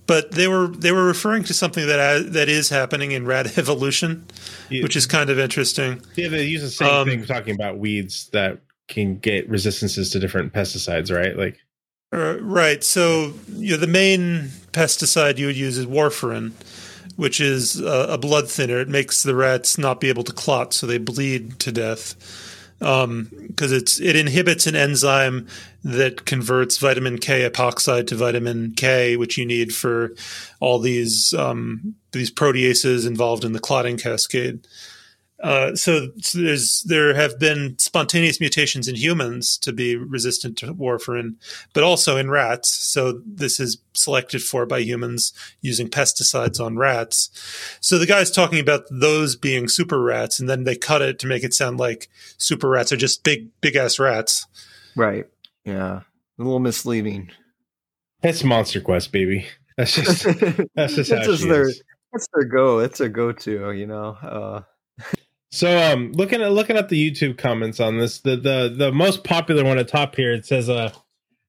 but 0.07 0.31
they 0.31 0.47
were 0.47 0.67
they 0.67 0.91
were 0.91 1.05
referring 1.05 1.43
to 1.45 1.53
something 1.53 1.85
that 1.87 1.99
uh, 1.99 2.23
that 2.31 2.49
is 2.49 2.69
happening 2.69 3.11
in 3.11 3.25
rat 3.25 3.57
evolution, 3.57 4.25
Yeah. 4.69 4.83
which 4.83 4.95
is 4.95 5.05
kind 5.05 5.29
of 5.29 5.39
interesting. 5.39 6.01
Yeah, 6.15 6.27
they 6.29 6.43
use 6.45 6.61
the 6.61 6.69
same 6.69 6.87
Um, 6.87 7.07
thing 7.07 7.25
talking 7.25 7.55
about 7.55 7.77
weeds 7.77 8.29
that 8.33 8.59
can 8.87 9.17
get 9.17 9.49
resistances 9.49 10.11
to 10.11 10.19
different 10.19 10.53
pesticides, 10.53 11.11
right? 11.15 11.35
Like, 11.35 11.57
Uh, 12.13 12.37
right. 12.41 12.83
So 12.83 13.33
you 13.55 13.71
know, 13.71 13.77
the 13.77 13.87
main 13.87 14.49
pesticide 14.73 15.37
you 15.37 15.47
would 15.47 15.57
use 15.57 15.77
is 15.77 15.85
warfarin, 15.87 16.51
which 17.15 17.41
is 17.41 17.81
uh, 17.81 18.07
a 18.09 18.17
blood 18.17 18.49
thinner. 18.49 18.79
It 18.79 18.89
makes 18.89 19.23
the 19.23 19.35
rats 19.35 19.77
not 19.77 19.99
be 19.99 20.09
able 20.09 20.23
to 20.23 20.33
clot, 20.33 20.73
so 20.73 20.85
they 20.85 20.97
bleed 20.99 21.59
to 21.59 21.71
death. 21.71 22.15
Because 22.79 23.71
it's 23.71 23.99
it 24.01 24.15
inhibits 24.15 24.67
an 24.67 24.75
enzyme 24.75 25.47
that 25.83 26.25
converts 26.25 26.77
vitamin 26.77 27.17
K 27.17 27.49
epoxide 27.49 28.07
to 28.07 28.15
vitamin 28.15 28.73
K, 28.75 29.15
which 29.15 29.37
you 29.37 29.45
need 29.45 29.73
for 29.73 30.13
all 30.59 30.79
these 30.79 31.33
um, 31.33 31.95
these 32.11 32.31
proteases 32.31 33.07
involved 33.07 33.45
in 33.45 33.53
the 33.53 33.59
clotting 33.59 33.97
cascade. 33.97 34.67
Uh, 35.43 35.75
so, 35.75 36.07
so 36.21 36.39
there's 36.39 36.81
there 36.87 37.13
have 37.13 37.37
been 37.39 37.77
spontaneous 37.77 38.39
mutations 38.39 38.87
in 38.87 38.95
humans 38.95 39.57
to 39.57 39.73
be 39.73 39.95
resistant 39.95 40.57
to 40.57 40.73
warfarin, 40.73 41.35
but 41.73 41.83
also 41.83 42.15
in 42.15 42.29
rats. 42.31 42.69
So 42.71 43.21
this 43.25 43.59
is 43.59 43.77
selected 43.93 44.41
for 44.41 44.65
by 44.65 44.79
humans 44.79 45.33
using 45.61 45.89
pesticides 45.89 46.63
on 46.63 46.77
rats. 46.77 47.29
So 47.81 47.97
the 47.97 48.05
guy's 48.05 48.31
talking 48.31 48.59
about 48.59 48.85
those 48.89 49.35
being 49.35 49.67
super 49.67 50.01
rats, 50.01 50.39
and 50.39 50.49
then 50.49 50.63
they 50.63 50.75
cut 50.75 51.01
it 51.01 51.19
to 51.19 51.27
make 51.27 51.43
it 51.43 51.53
sound 51.53 51.77
like 51.79 52.09
super 52.37 52.69
rats 52.69 52.91
are 52.93 52.97
just 52.97 53.23
big 53.23 53.49
big 53.59 53.75
ass 53.75 53.99
rats. 53.99 54.47
Right. 54.95 55.25
Yeah. 55.65 56.01
A 56.39 56.43
little 56.43 56.59
misleading. 56.59 57.29
it's 58.23 58.43
Monster 58.43 58.79
Quest, 58.81 59.11
baby. 59.11 59.45
That's 59.77 59.93
just 59.93 60.23
that's 60.75 60.95
just 60.95 61.11
how 61.11 61.23
just 61.23 61.43
she 61.43 61.49
their 61.49 61.67
is. 61.67 61.83
that's 62.13 62.27
their 62.33 62.45
go. 62.45 62.79
That's 62.79 62.99
their 62.99 63.09
go 63.09 63.33
to, 63.33 63.71
you 63.73 63.85
know. 63.85 64.17
Uh 64.21 64.61
So, 65.51 65.77
um, 65.91 66.11
looking 66.13 66.41
at 66.41 66.51
looking 66.51 66.75
at 66.75 66.89
the 66.89 67.11
YouTube 67.11 67.37
comments 67.37 67.79
on 67.79 67.97
this, 67.97 68.19
the 68.19 68.35
the 68.35 68.73
the 68.75 68.91
most 68.91 69.23
popular 69.23 69.63
one 69.63 69.77
at 69.77 69.87
top 69.87 70.15
here, 70.15 70.33
it 70.33 70.45
says, 70.45 70.69
"Uh, 70.69 70.91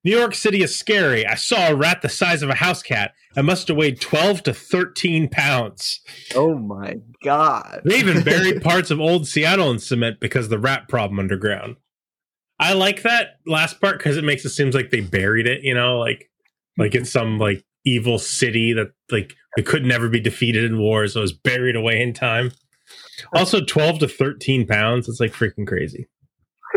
New 0.04 0.16
York 0.16 0.34
City 0.34 0.62
is 0.62 0.76
scary. 0.76 1.26
I 1.26 1.34
saw 1.34 1.68
a 1.68 1.74
rat 1.74 2.02
the 2.02 2.08
size 2.08 2.42
of 2.42 2.48
a 2.48 2.54
house 2.54 2.82
cat. 2.82 3.12
It 3.36 3.42
must 3.44 3.66
have 3.68 3.76
weighed 3.76 4.00
twelve 4.00 4.42
to 4.44 4.54
thirteen 4.54 5.28
pounds. 5.28 6.00
oh 6.34 6.56
my 6.56 6.96
god. 7.24 7.82
They 7.84 7.98
even 7.98 8.22
buried 8.22 8.62
parts 8.62 8.92
of 8.92 9.00
old 9.00 9.26
Seattle 9.26 9.70
in 9.70 9.80
cement 9.80 10.20
because 10.20 10.46
of 10.46 10.50
the 10.50 10.58
rat 10.60 10.88
problem 10.88 11.18
underground. 11.18 11.76
I 12.58 12.72
like 12.72 13.02
that 13.02 13.40
last 13.46 13.80
part 13.80 13.98
because 13.98 14.16
it 14.16 14.24
makes 14.24 14.44
it 14.44 14.50
seems 14.50 14.74
like 14.74 14.90
they 14.90 15.00
buried 15.00 15.46
it. 15.46 15.62
You 15.64 15.74
know, 15.74 15.98
like 15.98 16.30
like 16.78 16.94
it's 16.94 17.10
some 17.10 17.38
like 17.38 17.64
evil 17.84 18.18
city 18.18 18.72
that 18.74 18.92
like 19.10 19.34
it 19.56 19.66
could 19.66 19.84
never 19.84 20.08
be 20.08 20.20
defeated 20.20 20.64
in 20.64 20.78
war, 20.78 21.08
so 21.08 21.20
it 21.20 21.22
was 21.22 21.32
buried 21.32 21.76
away 21.76 22.00
in 22.00 22.12
time. 22.12 22.52
Also, 23.34 23.64
twelve 23.64 23.98
to 24.00 24.08
thirteen 24.08 24.66
pounds. 24.66 25.08
It's 25.08 25.20
like 25.20 25.32
freaking 25.32 25.66
crazy. 25.66 26.08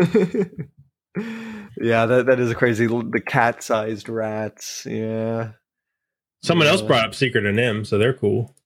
yeah, 1.80 2.06
that 2.06 2.26
that 2.26 2.40
is 2.40 2.50
a 2.50 2.54
crazy 2.54 2.86
the 2.86 3.22
cat 3.24 3.62
sized 3.62 4.08
rats. 4.08 4.86
Yeah. 4.88 5.52
Someone 6.42 6.68
else 6.68 6.80
brought 6.80 7.04
up 7.04 7.14
Secret 7.14 7.44
of 7.44 7.54
NIMH, 7.54 7.86
so 7.86 7.98
they're 7.98 8.14
cool. 8.14 8.56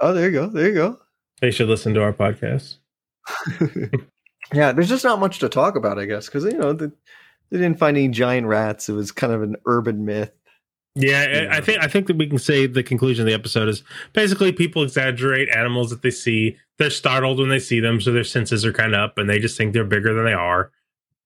Oh, 0.00 0.14
there 0.14 0.24
you 0.24 0.32
go. 0.32 0.46
There 0.46 0.68
you 0.68 0.74
go. 0.74 0.98
They 1.40 1.50
should 1.50 1.68
listen 1.68 1.92
to 1.94 2.02
our 2.02 2.14
podcast. 2.14 2.78
Yeah, 4.52 4.72
there's 4.72 4.88
just 4.88 5.04
not 5.04 5.20
much 5.20 5.38
to 5.38 5.48
talk 5.48 5.76
about, 5.76 5.98
I 5.98 6.04
guess, 6.04 6.26
because 6.26 6.44
you 6.44 6.58
know 6.58 6.72
the, 6.72 6.92
they 7.50 7.58
didn't 7.58 7.78
find 7.78 7.96
any 7.96 8.08
giant 8.08 8.46
rats. 8.46 8.88
It 8.88 8.92
was 8.92 9.12
kind 9.12 9.32
of 9.32 9.42
an 9.42 9.56
urban 9.66 10.04
myth. 10.04 10.32
Yeah, 10.96 11.48
I 11.50 11.60
think 11.60 11.82
I 11.82 11.88
think 11.88 12.06
that 12.06 12.16
we 12.16 12.28
can 12.28 12.38
say 12.38 12.66
the 12.66 12.82
conclusion 12.82 13.22
of 13.22 13.26
the 13.26 13.34
episode 13.34 13.68
is 13.68 13.82
basically 14.12 14.52
people 14.52 14.84
exaggerate 14.84 15.48
animals 15.48 15.90
that 15.90 16.02
they 16.02 16.10
see. 16.10 16.56
They're 16.78 16.90
startled 16.90 17.40
when 17.40 17.48
they 17.48 17.58
see 17.58 17.80
them, 17.80 18.00
so 18.00 18.12
their 18.12 18.22
senses 18.22 18.64
are 18.64 18.72
kind 18.72 18.94
of 18.94 19.00
up, 19.00 19.18
and 19.18 19.28
they 19.28 19.40
just 19.40 19.58
think 19.58 19.72
they're 19.72 19.84
bigger 19.84 20.14
than 20.14 20.24
they 20.24 20.32
are. 20.32 20.70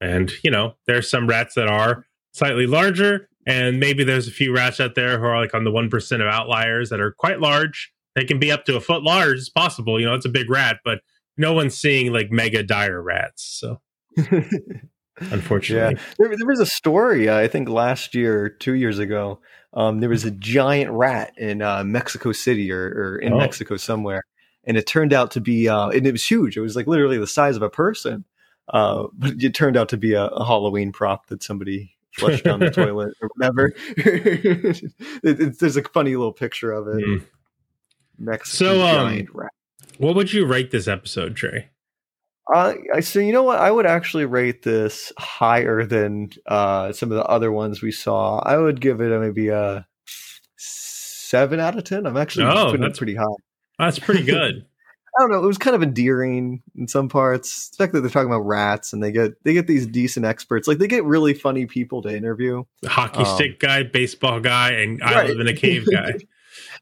And 0.01 0.33
you 0.43 0.51
know, 0.51 0.75
there's 0.87 1.11
some 1.11 1.27
rats 1.27 1.55
that 1.55 1.69
are 1.69 2.07
slightly 2.33 2.67
larger, 2.67 3.29
and 3.47 3.79
maybe 3.79 4.05
there's 4.05 4.27
a 4.27 4.33
few 4.33 4.55
rats 4.55 4.81
out 4.81 4.95
there 4.95 5.19
who 5.19 5.27
are 5.27 5.39
like 5.39 5.53
on 5.53 5.65
the 5.65 5.73
one 5.73 5.91
percent 5.91 6.23
of 6.23 6.29
outliers 6.29 6.89
that 6.89 7.01
are 7.01 7.13
quite 7.13 7.41
large. 7.41 7.93
They 8.15 8.25
can 8.25 8.39
be 8.39 8.51
up 8.51 8.65
to 8.67 8.77
a 8.77 8.81
foot 8.81 9.03
large. 9.03 9.37
It's 9.37 9.51
possible, 9.51 10.01
you 10.01 10.07
know, 10.07 10.15
it's 10.15 10.25
a 10.25 10.31
big 10.31 10.49
rat, 10.49 10.79
but 10.83 11.01
no 11.37 11.53
one's 11.53 11.77
seeing 11.77 12.11
like 12.11 12.31
mega 12.31 12.63
dire 12.63 13.03
rats. 13.03 13.45
So 13.61 13.81
unfortunately, 15.21 15.97
Yeah, 15.97 16.03
there, 16.19 16.29
there 16.37 16.47
was 16.47 16.61
a 16.61 16.67
story 16.67 17.29
uh, 17.29 17.37
I 17.39 17.49
think 17.49 17.69
last 17.69 18.15
year, 18.15 18.49
two 18.49 18.75
years 18.75 18.99
ago. 18.99 19.41
Um, 19.75 20.01
there 20.01 20.09
was 20.09 20.25
a 20.25 20.31
giant 20.31 20.91
rat 20.91 21.35
in 21.37 21.61
uh, 21.63 21.85
Mexico 21.85 22.33
City 22.33 22.73
or, 22.73 22.87
or 22.87 23.19
in 23.19 23.35
Oh. 23.35 23.39
Mexico 23.39 23.77
somewhere, 23.77 24.23
and 24.65 24.77
it 24.79 24.87
turned 24.87 25.13
out 25.13 25.31
to 25.33 25.41
be, 25.41 25.69
uh, 25.69 25.89
and 25.91 26.07
it 26.07 26.13
was 26.13 26.25
huge. 26.29 26.57
It 26.57 26.61
was 26.63 26.75
like 26.75 26.87
literally 26.87 27.19
the 27.19 27.27
size 27.27 27.55
of 27.57 27.63
a 27.63 27.69
person, 27.71 28.25
uh, 28.73 29.09
but 29.13 29.35
it 29.43 29.55
turned 29.55 29.77
out 29.77 29.91
to 29.91 29.97
be 29.99 30.15
a, 30.15 30.25
a 30.25 30.45
Halloween 30.45 30.91
prop 30.91 31.27
that 31.27 31.43
somebody 31.43 31.95
flushed 32.13 32.45
down 32.45 32.61
the 32.61 32.71
toilet 32.71 33.13
or 33.21 33.29
whatever. 33.37 33.75
it, 33.99 34.91
it, 35.23 35.59
there's 35.59 35.77
a 35.77 35.83
funny 35.83 36.17
little 36.17 36.33
picture 36.33 36.73
of 36.73 36.89
it. 36.89 37.05
Mm. 37.05 37.25
Mexican 38.19 38.67
So, 38.67 38.83
um, 38.87 39.09
giant 39.11 39.29
rat. 39.35 39.53
what 39.99 40.15
would 40.17 40.33
you 40.33 40.47
rate 40.47 40.71
this 40.71 40.89
episode, 40.89 41.37
Trey? 41.37 41.69
Uh, 42.55 42.75
I 42.95 43.01
so 43.01 43.19
you 43.19 43.33
know 43.33 43.43
what 43.43 43.59
I 43.59 43.71
would 43.71 43.87
actually 43.87 44.25
rate 44.25 44.63
this 44.63 45.13
higher 45.19 45.85
than 45.85 46.31
uh, 46.47 46.93
some 46.93 47.13
of 47.13 47.17
the 47.17 47.25
other 47.25 47.53
ones 47.53 47.83
we 47.83 47.93
saw. 47.93 48.39
I 48.39 48.57
would 48.57 48.81
give 48.81 49.01
it 49.01 49.19
maybe 49.21 49.49
a 49.49 49.87
seven 50.57 51.61
out 51.61 51.77
of 51.77 51.85
ten. 51.85 52.07
I'm 52.07 52.17
actually 52.17 52.47
Oh, 52.47 52.71
putting 52.71 52.85
it 52.87 52.97
pretty 52.97 53.15
high. 53.15 53.25
That's 53.79 53.99
pretty 53.99 54.25
good. 54.25 54.65
I 55.19 55.23
don't 55.23 55.31
know. 55.33 55.43
It 55.43 55.47
was 55.47 55.59
kind 55.59 55.75
of 55.75 55.83
endearing 55.83 56.63
in 56.77 56.87
some 56.87 57.09
parts. 57.09 57.71
The 57.71 57.77
fact 57.77 57.93
that 57.93 58.03
they're 58.03 58.11
talking 58.11 58.31
about 58.31 58.47
rats 58.47 58.93
and 58.93 59.03
they 59.03 59.11
get 59.11 59.33
they 59.45 59.53
get 59.53 59.67
these 59.67 59.85
decent 59.87 60.25
experts. 60.25 60.69
Like 60.69 60.79
they 60.79 60.87
get 60.87 61.05
really 61.05 61.35
funny 61.35 61.67
people 61.67 62.03
to 62.03 62.17
interview. 62.17 62.63
hockey 62.87 63.21
Um, 63.25 63.27
stick 63.35 63.59
guy, 63.59 63.83
baseball 63.83 64.39
guy, 64.39 64.71
and 64.73 65.03
I 65.03 65.27
live 65.27 65.41
in 65.41 65.49
a 65.49 65.55
cave 65.55 65.87
guy. 65.91 66.15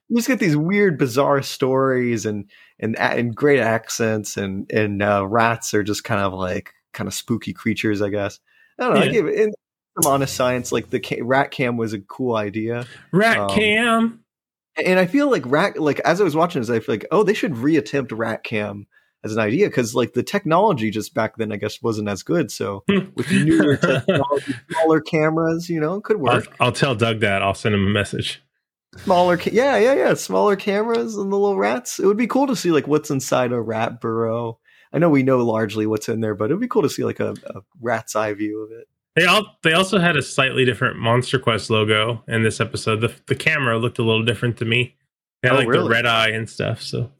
you 0.08 0.16
just 0.16 0.28
get 0.28 0.38
these 0.38 0.56
weird, 0.56 0.98
bizarre 0.98 1.42
stories 1.42 2.26
and 2.26 2.50
and 2.78 2.98
and 2.98 3.34
great 3.34 3.60
accents 3.60 4.36
and 4.36 4.70
and 4.72 5.02
uh, 5.02 5.26
rats 5.26 5.74
are 5.74 5.82
just 5.82 6.04
kind 6.04 6.20
of 6.20 6.32
like 6.32 6.72
kind 6.92 7.08
of 7.08 7.14
spooky 7.14 7.52
creatures, 7.52 8.00
I 8.02 8.08
guess. 8.10 8.38
I 8.78 8.84
don't 8.84 8.94
know. 8.94 9.00
I 9.00 9.04
Yeah. 9.04 9.12
give 9.12 9.26
it 9.26 9.34
in 9.34 9.52
some 10.02 10.12
honest 10.12 10.34
science. 10.36 10.72
Like 10.72 10.90
the 10.90 11.00
ca- 11.00 11.22
rat 11.22 11.50
cam 11.50 11.76
was 11.76 11.92
a 11.92 12.00
cool 12.00 12.36
idea, 12.36 12.86
Rat 13.12 13.38
Um, 13.38 13.48
cam. 13.50 14.20
and 14.76 14.98
I 14.98 15.06
feel 15.06 15.30
like 15.30 15.42
rat 15.46 15.78
like 15.78 16.00
as 16.00 16.20
I 16.20 16.24
was 16.24 16.36
watching 16.36 16.60
this, 16.62 16.70
I 16.70 16.80
feel 16.80 16.94
like 16.94 17.06
oh 17.10 17.22
they 17.22 17.34
should 17.34 17.52
reattempt 17.52 18.16
rat 18.16 18.44
cam 18.44 18.86
as 19.24 19.32
an 19.32 19.40
idea 19.40 19.66
because 19.66 19.94
like 19.94 20.12
the 20.12 20.22
technology 20.22 20.90
just 20.90 21.14
back 21.14 21.36
then 21.36 21.50
I 21.50 21.56
guess 21.56 21.82
wasn't 21.82 22.08
as 22.08 22.22
good. 22.22 22.50
So 22.52 22.84
with 22.88 23.30
newer 23.32 23.76
technology, 23.76 24.54
smaller 24.70 25.00
cameras, 25.00 25.68
you 25.68 25.80
know, 25.80 25.94
it 25.94 26.04
could 26.04 26.16
I'll, 26.18 26.22
work. 26.22 26.56
I'll 26.60 26.72
tell 26.72 26.94
Doug 26.94 27.20
that. 27.20 27.42
I'll 27.42 27.54
send 27.54 27.74
him 27.74 27.84
a 27.86 27.90
message. 27.90 28.40
Smaller, 29.04 29.36
ca- 29.36 29.50
yeah, 29.52 29.76
yeah, 29.76 29.94
yeah, 29.94 30.14
smaller 30.14 30.56
cameras 30.56 31.16
and 31.16 31.30
the 31.32 31.36
little 31.36 31.58
rats. 31.58 31.98
It 31.98 32.06
would 32.06 32.16
be 32.16 32.26
cool 32.26 32.46
to 32.46 32.56
see 32.56 32.70
like 32.70 32.86
what's 32.86 33.10
inside 33.10 33.52
a 33.52 33.60
rat 33.60 34.00
burrow. 34.00 34.58
I 34.92 34.98
know 34.98 35.10
we 35.10 35.22
know 35.22 35.38
largely 35.38 35.86
what's 35.86 36.08
in 36.08 36.20
there, 36.20 36.34
but 36.34 36.46
it'd 36.46 36.60
be 36.60 36.68
cool 36.68 36.82
to 36.82 36.88
see 36.90 37.04
like 37.04 37.20
a, 37.20 37.34
a 37.46 37.60
rat's 37.80 38.16
eye 38.16 38.32
view 38.34 38.62
of 38.62 38.70
it. 38.72 38.86
They 39.14 39.24
all 39.24 39.56
they 39.62 39.72
also 39.72 39.98
had 39.98 40.16
a 40.16 40.22
slightly 40.22 40.64
different 40.64 40.96
Monster 40.98 41.38
Quest 41.38 41.70
logo 41.70 42.22
in 42.28 42.42
this 42.42 42.60
episode. 42.60 43.00
The 43.00 43.12
the 43.26 43.34
camera 43.34 43.78
looked 43.78 43.98
a 43.98 44.02
little 44.02 44.24
different 44.24 44.56
to 44.58 44.64
me. 44.64 44.94
They 45.42 45.48
had 45.48 45.56
Oh, 45.56 45.58
like 45.60 45.68
really? 45.68 45.84
the 45.84 45.90
red 45.90 46.06
eye 46.06 46.28
and 46.30 46.48
stuff. 46.48 46.80
So 46.82 47.10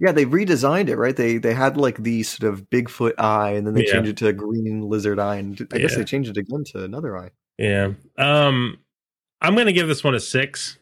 Yeah, 0.00 0.12
they 0.12 0.24
redesigned 0.26 0.88
it, 0.88 0.96
right? 0.96 1.16
They 1.16 1.38
they 1.38 1.54
had 1.54 1.76
like 1.76 2.02
the 2.02 2.22
sort 2.22 2.52
of 2.52 2.68
Bigfoot 2.70 3.14
eye, 3.18 3.50
and 3.52 3.66
then 3.66 3.74
they 3.74 3.84
Yeah. 3.86 3.92
changed 3.92 4.10
it 4.10 4.16
to 4.18 4.28
a 4.28 4.32
green 4.32 4.82
lizard 4.82 5.18
eye, 5.18 5.36
and 5.36 5.66
I 5.72 5.78
guess 5.78 5.96
they 5.96 6.04
changed 6.04 6.30
it 6.30 6.36
again 6.38 6.64
to 6.72 6.84
another 6.84 7.16
eye. 7.16 7.30
yeah. 7.58 7.92
Um 8.18 8.78
I'm 9.42 9.54
gonna 9.56 9.72
give 9.72 9.88
this 9.88 10.04
one 10.04 10.14
a 10.14 10.20
six. 10.20 10.78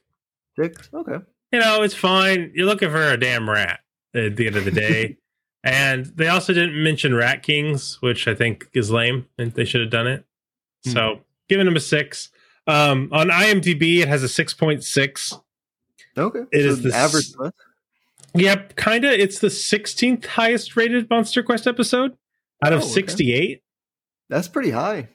Six, 0.58 0.90
okay. 0.92 1.18
You 1.52 1.60
know, 1.60 1.82
it's 1.82 1.94
fine. 1.94 2.52
You're 2.54 2.66
looking 2.66 2.90
for 2.90 3.02
a 3.02 3.16
damn 3.18 3.48
rat 3.48 3.80
at 4.14 4.36
the 4.36 4.46
end 4.46 4.56
of 4.56 4.64
the 4.64 4.70
day. 4.70 5.16
and 5.64 6.06
they 6.06 6.28
also 6.28 6.52
didn't 6.52 6.80
mention 6.82 7.14
Rat 7.14 7.42
Kings, 7.42 7.98
which 8.02 8.28
I 8.28 8.34
think 8.34 8.68
is 8.74 8.90
lame, 8.90 9.26
and 9.38 9.52
they 9.52 9.64
should 9.64 9.80
have 9.80 9.90
done 9.90 10.06
it. 10.06 10.24
Hmm. 10.84 10.90
So 10.90 11.20
giving 11.48 11.64
them 11.66 11.76
a 11.76 11.80
six. 11.80 12.30
Um 12.66 13.08
on 13.12 13.28
IMDb 13.30 13.98
it 14.00 14.08
has 14.08 14.22
a 14.22 14.28
six 14.28 14.52
point 14.52 14.84
six. 14.84 15.32
Okay, 16.16 16.40
It 16.52 16.62
so 16.64 16.68
is 16.68 16.82
the 16.82 16.94
average. 16.94 17.28
s- 17.40 17.52
Yep, 18.34 18.76
kinda. 18.76 19.18
It's 19.18 19.38
the 19.38 19.46
16th 19.48 20.26
highest 20.26 20.76
rated 20.76 21.08
Monster 21.08 21.42
Quest 21.42 21.66
episode 21.66 22.16
out 22.62 22.72
of 22.74 22.80
Oh, 22.80 22.84
okay. 22.84 22.92
68. 22.92 23.62
That's 24.28 24.48
pretty 24.48 24.70
high. 24.70 25.08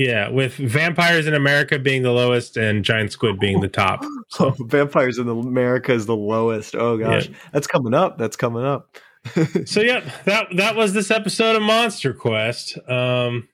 Yeah, 0.00 0.30
with 0.30 0.54
Vampires 0.54 1.26
in 1.26 1.34
America 1.34 1.78
being 1.78 2.02
the 2.02 2.10
lowest 2.10 2.56
and 2.56 2.82
Giant 2.82 3.12
Squid 3.12 3.38
being 3.38 3.60
the 3.60 3.68
top. 3.68 4.02
So 4.28 4.54
Vampires 4.60 5.18
in 5.18 5.28
America 5.28 5.92
is 5.92 6.06
the 6.06 6.16
lowest. 6.16 6.74
Oh 6.74 6.96
gosh, 6.96 7.28
that's 7.52 7.66
coming 7.66 7.92
up. 7.92 8.16
That's 8.16 8.34
coming 8.34 8.64
up. 8.64 8.96
so 9.66 9.82
yeah, 9.82 10.00
that 10.24 10.56
that 10.56 10.74
was 10.74 10.94
this 10.94 11.10
episode 11.10 11.54
of 11.54 11.60
Monster 11.60 12.14
Quest. 12.14 12.78
Um 12.88 13.50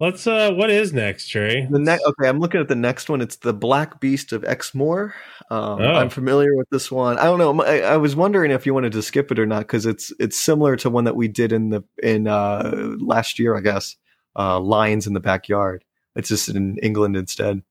let's 0.00 0.26
uh 0.26 0.52
what 0.52 0.70
is 0.70 0.94
next, 0.94 1.28
Trey? 1.28 1.68
The 1.70 1.78
next, 1.78 2.02
okay, 2.02 2.30
I'm 2.30 2.40
looking 2.40 2.62
at 2.62 2.68
the 2.68 2.74
next 2.74 3.10
one. 3.10 3.20
It's 3.20 3.36
the 3.36 3.52
Black 3.52 4.00
Beast 4.00 4.32
of 4.32 4.44
Exmoor. 4.44 5.12
Um, 5.50 5.82
Oh. 5.82 5.92
I'm 5.96 6.08
familiar 6.08 6.56
with 6.56 6.70
this 6.70 6.90
one. 6.90 7.18
I 7.18 7.24
don't 7.24 7.38
know. 7.38 7.62
I, 7.62 7.80
I 7.80 7.96
was 7.98 8.16
wondering 8.16 8.52
if 8.52 8.64
you 8.64 8.72
wanted 8.72 8.92
to 8.92 9.02
skip 9.02 9.30
it 9.30 9.38
or 9.38 9.44
not 9.44 9.60
because 9.60 9.84
it's 9.84 10.14
it's 10.18 10.38
similar 10.38 10.76
to 10.76 10.88
one 10.88 11.04
that 11.04 11.14
we 11.14 11.28
did 11.28 11.52
in 11.52 11.68
the 11.68 11.84
in 12.02 12.26
uh, 12.26 12.94
last 13.00 13.38
year, 13.38 13.54
I 13.54 13.60
guess. 13.60 13.96
Uh, 14.38 14.60
Lions 14.60 15.06
in 15.06 15.12
the 15.14 15.20
backyard. 15.20 15.84
It's 16.14 16.28
just 16.28 16.48
in 16.48 16.78
England 16.78 17.16
instead. 17.16 17.62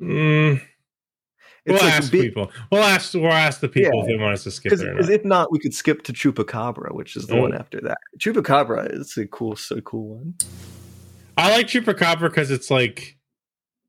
Mm, 0.00 0.60
we'll 1.66 1.74
It's 1.76 1.82
like 1.82 1.92
ask 1.94 2.12
bi- 2.12 2.18
people. 2.20 2.50
We'll 2.70 2.82
ask 2.82 3.14
we'll 3.14 3.32
ask 3.32 3.60
the 3.60 3.68
people 3.68 3.92
Yeah. 3.94 4.00
if 4.02 4.06
they 4.08 4.16
want 4.16 4.34
us 4.34 4.44
to 4.44 4.50
skip 4.50 4.72
it 4.72 4.80
Because 4.80 5.08
if 5.08 5.24
not, 5.24 5.52
we 5.52 5.58
could 5.58 5.74
skip 5.74 6.02
to 6.04 6.12
Chupacabra, 6.12 6.92
which 6.94 7.16
is 7.16 7.26
the 7.26 7.36
Oh. 7.36 7.42
one 7.42 7.54
after 7.54 7.80
that. 7.82 7.98
Chupacabra 8.18 8.92
is 8.92 9.16
a 9.16 9.26
cool, 9.26 9.56
so 9.56 9.80
cool 9.80 10.16
one. 10.18 10.34
I 11.36 11.50
like 11.50 11.66
Chupacabra 11.66 12.22
because 12.28 12.50
it's 12.50 12.70
like 12.70 13.16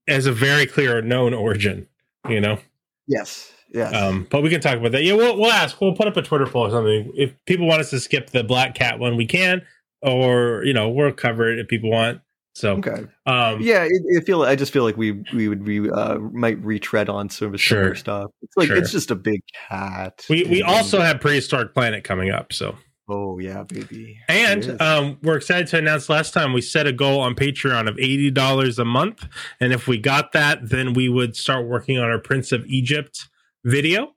has 0.08 0.26
a 0.28 0.32
very 0.32 0.66
clear 0.68 1.02
known 1.02 1.34
origin, 1.34 1.88
you 2.30 2.40
know? 2.40 2.60
Yes, 3.08 3.52
yes. 3.74 3.94
Um, 3.94 4.28
but 4.30 4.44
we 4.44 4.50
can 4.50 4.62
talk 4.62 4.78
about 4.78 4.92
that. 4.92 5.04
Yeah, 5.04 5.14
we'll 5.14 5.38
we'll 5.40 5.52
ask. 5.52 5.80
We'll 5.82 5.96
put 5.96 6.08
up 6.08 6.18
a 6.18 6.22
Twitter 6.22 6.46
poll 6.46 6.68
or 6.68 6.72
something. 6.72 7.12
If 7.16 7.34
people 7.46 7.68
want 7.68 7.82
us 7.82 7.90
to 7.92 8.00
skip 8.00 8.30
the 8.30 8.44
Black 8.44 8.76
Cat 8.76 9.00
one, 9.00 9.16
we 9.18 9.26
can, 9.26 9.62
or 10.06 10.64
you 10.66 10.74
know, 10.74 10.90
we'll 10.90 11.12
cover 11.12 11.50
it 11.52 11.60
if 11.60 11.68
people 11.68 11.90
want. 11.92 12.22
So 12.54 12.78
Okay. 12.78 13.04
um, 13.26 13.60
yeah, 13.60 13.84
it, 13.84 14.02
it 14.06 14.26
feel. 14.26 14.44
I 14.44 14.56
just 14.56 14.72
feel 14.72 14.84
like 14.84 14.96
we 14.96 15.24
we 15.34 15.50
would 15.50 15.68
we 15.68 15.90
uh, 15.90 16.20
might 16.20 16.58
retread 16.64 17.10
on 17.10 17.30
some 17.30 17.54
of 17.54 17.60
Sure. 17.60 17.96
stuff. 17.96 18.32
It's 18.42 18.56
like 18.56 18.68
Sure. 18.68 18.78
it's 18.78 18.92
just 18.92 19.12
a 19.12 19.16
big 19.16 19.42
cat. 19.68 20.26
we 20.30 20.44
we 20.46 20.62
also 20.64 21.02
have 21.02 21.20
Prehistoric 21.20 21.74
Planet 21.74 22.04
coming 22.06 22.32
up. 22.32 22.54
So 22.54 22.78
Oh 23.10 23.38
yeah, 23.40 23.64
baby. 23.64 24.18
and 24.30 24.82
um, 24.82 25.18
we're 25.22 25.36
excited 25.36 25.68
to 25.68 25.78
announce. 25.78 26.10
Last 26.10 26.34
time 26.34 26.54
we 26.54 26.62
set 26.62 26.88
a 26.88 26.94
goal 26.94 27.20
on 27.20 27.36
Patreon 27.36 27.88
of 27.90 28.00
eighty 28.00 28.32
dollars 28.32 28.80
a 28.80 28.86
month, 28.86 29.28
and 29.60 29.74
if 29.74 29.88
we 29.88 29.98
got 29.98 30.32
that, 30.32 30.70
then 30.70 30.94
we 30.94 31.08
would 31.10 31.36
start 31.36 31.68
working 31.68 32.00
on 32.00 32.06
our 32.10 32.20
Prince 32.20 32.52
of 32.54 32.66
Egypt 32.68 33.28
video. 33.66 34.14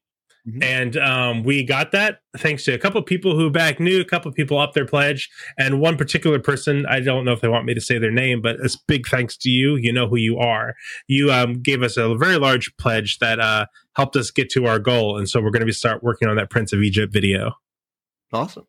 Mhm. 0.46 0.62
And 0.62 0.96
um, 0.96 1.42
we 1.42 1.62
got 1.62 1.92
that 1.92 2.20
thanks 2.36 2.64
to 2.64 2.72
a 2.72 2.78
couple 2.78 3.02
people 3.02 3.36
who 3.36 3.50
back 3.50 3.80
new, 3.80 4.00
a 4.00 4.04
couple 4.04 4.30
people 4.32 4.58
up 4.58 4.72
their 4.72 4.86
pledge, 4.86 5.28
and 5.58 5.80
one 5.80 5.96
particular 5.96 6.38
person. 6.38 6.86
I 6.86 7.00
don't 7.00 7.24
know 7.24 7.32
if 7.32 7.40
they 7.40 7.48
want 7.48 7.66
me 7.66 7.74
to 7.74 7.80
say 7.80 7.98
their 7.98 8.10
name, 8.10 8.40
but 8.40 8.56
it's 8.60 8.76
big 8.76 9.06
thanks 9.06 9.36
to 9.38 9.50
you. 9.50 9.76
You 9.76 9.92
know 9.92 10.06
who 10.06 10.16
you 10.16 10.38
are. 10.38 10.74
You 11.06 11.30
um, 11.32 11.60
gave 11.60 11.82
us 11.82 11.96
a 11.96 12.14
very 12.14 12.38
large 12.38 12.74
pledge 12.76 13.18
that 13.18 13.40
uh, 13.40 13.66
helped 13.94 14.16
us 14.16 14.30
get 14.30 14.50
to 14.50 14.66
our 14.66 14.78
goal, 14.78 15.18
and 15.18 15.28
so 15.28 15.40
we're 15.40 15.50
going 15.50 15.66
to 15.66 15.72
start 15.72 16.02
working 16.02 16.28
on 16.28 16.36
that 16.36 16.50
Prince 16.50 16.72
of 16.72 16.82
Egypt 16.82 17.12
video. 17.12 17.52
awesome. 18.32 18.66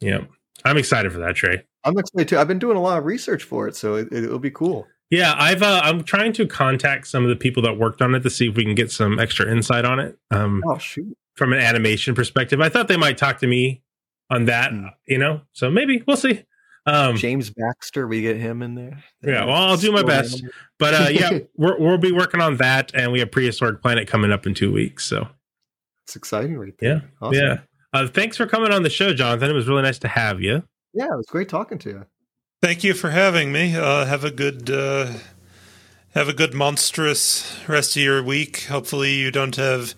Yeah, 0.00 0.22
I'm 0.64 0.76
excited 0.76 1.12
for 1.12 1.20
that, 1.20 1.36
Trey. 1.36 1.64
I'm 1.84 1.98
excited 1.98 2.28
too. 2.28 2.38
I've 2.38 2.48
been 2.48 2.58
doing 2.58 2.76
a 2.76 2.82
lot 2.82 2.98
of 2.98 3.04
research 3.04 3.44
for 3.44 3.68
it, 3.68 3.76
so 3.76 3.94
it, 3.94 4.12
it'll 4.12 4.38
be 4.38 4.50
cool. 4.50 4.86
Yeah, 5.10 5.34
I've 5.36 5.62
uh, 5.62 5.80
I'm 5.84 6.02
trying 6.02 6.32
to 6.34 6.46
contact 6.46 7.06
some 7.06 7.22
of 7.22 7.28
the 7.28 7.36
people 7.36 7.62
that 7.64 7.78
worked 7.78 8.02
on 8.02 8.14
it 8.14 8.20
to 8.20 8.30
see 8.30 8.48
if 8.48 8.56
we 8.56 8.64
can 8.64 8.74
get 8.74 8.90
some 8.90 9.18
extra 9.20 9.50
insight 9.50 9.84
on 9.84 10.00
it. 10.00 10.18
Um, 10.30 10.62
Oh 10.66 10.78
shoot. 10.78 11.16
from 11.34 11.52
an 11.52 11.60
animation 11.60 12.14
perspective, 12.14 12.60
I 12.60 12.68
thought 12.68 12.88
they 12.88 12.96
might 12.96 13.18
talk 13.18 13.38
to 13.40 13.46
me 13.46 13.82
on 14.30 14.46
that. 14.46 14.72
You 15.06 15.18
know, 15.18 15.42
so 15.52 15.70
maybe 15.70 16.02
we'll 16.06 16.16
see. 16.16 16.44
Um, 16.86 17.16
James 17.16 17.48
Baxter, 17.50 18.06
we 18.06 18.20
get 18.20 18.36
him 18.36 18.60
in 18.62 18.74
there. 18.74 19.02
yeah, 19.22 19.44
well, 19.46 19.54
I'll 19.54 19.76
do 19.76 19.90
my 19.92 20.02
best. 20.02 20.34
animal. 20.34 20.52
But 20.78 20.94
uh, 20.94 21.08
yeah, 21.10 21.38
we're, 21.56 21.78
we'll 21.78 21.96
be 21.98 22.12
working 22.12 22.40
on 22.42 22.56
that, 22.58 22.90
and 22.94 23.10
we 23.12 23.20
have 23.20 23.30
Prehistoric 23.30 23.80
Planet 23.80 24.06
coming 24.06 24.30
up 24.32 24.46
in 24.46 24.52
two 24.52 24.70
weeks. 24.72 25.04
So 25.06 25.26
It's 26.06 26.14
exciting, 26.16 26.58
right 26.58 26.74
yeah, 26.82 26.88
there. 26.94 27.10
Awesome. 27.22 27.34
yeah. 27.42 27.56
Uh, 27.94 28.06
thanks 28.08 28.36
for 28.36 28.46
coming 28.46 28.70
on 28.72 28.82
the 28.82 28.90
show, 28.90 29.14
Jonathan. 29.14 29.48
It 29.48 29.54
was 29.54 29.66
really 29.68 29.82
nice 29.82 29.98
to 30.00 30.08
have 30.08 30.42
you. 30.42 30.62
Yeah, 30.92 31.06
it 31.06 31.16
was 31.16 31.26
great 31.26 31.48
talking 31.48 31.78
to 31.78 31.88
you. 31.90 32.06
Thank 32.64 32.82
you 32.82 32.94
for 32.94 33.10
having 33.10 33.52
me. 33.52 33.76
Uh, 33.76 34.06
have 34.06 34.24
a 34.24 34.30
good 34.30 34.70
uh, 34.70 35.12
have 36.14 36.30
a 36.30 36.32
good 36.32 36.54
monstrous 36.54 37.60
rest 37.68 37.94
of 37.94 38.02
your 38.02 38.22
week. 38.22 38.62
Hopefully, 38.70 39.12
you 39.12 39.30
don't 39.30 39.54
have 39.56 39.94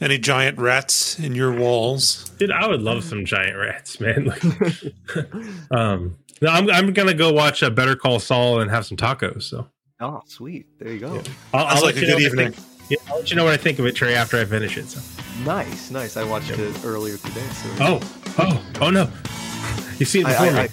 any 0.00 0.16
giant 0.16 0.56
rats 0.56 1.18
in 1.18 1.34
your 1.34 1.50
walls. 1.52 2.30
Dude, 2.38 2.52
I 2.52 2.68
would 2.68 2.80
love 2.80 3.02
some 3.02 3.24
giant 3.24 3.56
rats, 3.56 3.98
man. 3.98 4.26
Like, 4.26 4.44
um, 5.72 6.16
no, 6.40 6.48
I'm 6.50 6.70
I'm 6.70 6.92
gonna 6.92 7.12
go 7.12 7.32
watch 7.32 7.60
a 7.64 7.72
Better 7.72 7.96
Call 7.96 8.20
Saul 8.20 8.60
and 8.60 8.70
have 8.70 8.86
some 8.86 8.96
tacos. 8.96 9.42
So 9.42 9.66
Oh, 9.98 10.22
sweet. 10.28 10.66
There 10.78 10.92
you 10.92 11.00
go. 11.00 11.22
I'll, 11.52 11.66
I'll 11.66 11.74
let 11.82 11.96
like 11.96 11.96
a 11.96 12.00
you 12.02 12.06
know 12.06 12.18
good 12.18 12.30
what 12.36 12.38
I 12.38 12.42
evening. 12.46 12.52
think- 12.52 12.90
Yeah, 12.90 12.98
I'll 13.10 13.16
let 13.18 13.30
you 13.30 13.36
know 13.36 13.42
what 13.44 13.52
I 13.52 13.56
think 13.56 13.80
of 13.80 13.86
it, 13.86 13.96
Trey, 13.96 14.14
after 14.14 14.38
I 14.40 14.44
finish 14.44 14.78
it. 14.78 14.86
So. 14.86 15.00
Nice, 15.44 15.90
nice. 15.90 16.16
I 16.16 16.22
watched 16.22 16.50
it 16.50 16.84
earlier 16.84 17.16
today. 17.16 17.40
So 17.48 17.68
Oh, 17.80 18.00
oh, 18.38 18.62
oh 18.80 18.90
no! 18.90 19.10
You 19.98 20.06
see 20.06 20.20
it 20.20 20.26
I, 20.26 20.30
before 20.30 20.46
I, 20.46 20.52
me. 20.52 20.58
I, 20.58 20.62
I, 20.64 20.68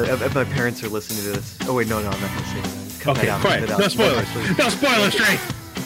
if 0.00 0.34
my 0.34 0.44
parents 0.44 0.82
are 0.82 0.88
listening 0.88 1.22
to 1.24 1.40
this. 1.40 1.58
Oh 1.68 1.74
wait, 1.74 1.88
no, 1.88 2.00
no, 2.00 2.08
I'm 2.08 2.20
not 2.20 2.30
going 2.30 2.42
to 2.42 2.48
say 2.48 2.60
that. 2.60 3.00
Cut 3.00 3.16
okay, 3.16 3.26
that 3.26 3.32
out, 3.34 3.40
quiet. 3.40 3.60
cut 3.60 3.68
it 3.68 3.72
out. 3.72 3.80
No 3.80 3.88
spoilers. 3.88 4.58
No 4.58 4.68
spoilers, 4.68 5.14
Trey. 5.14 5.38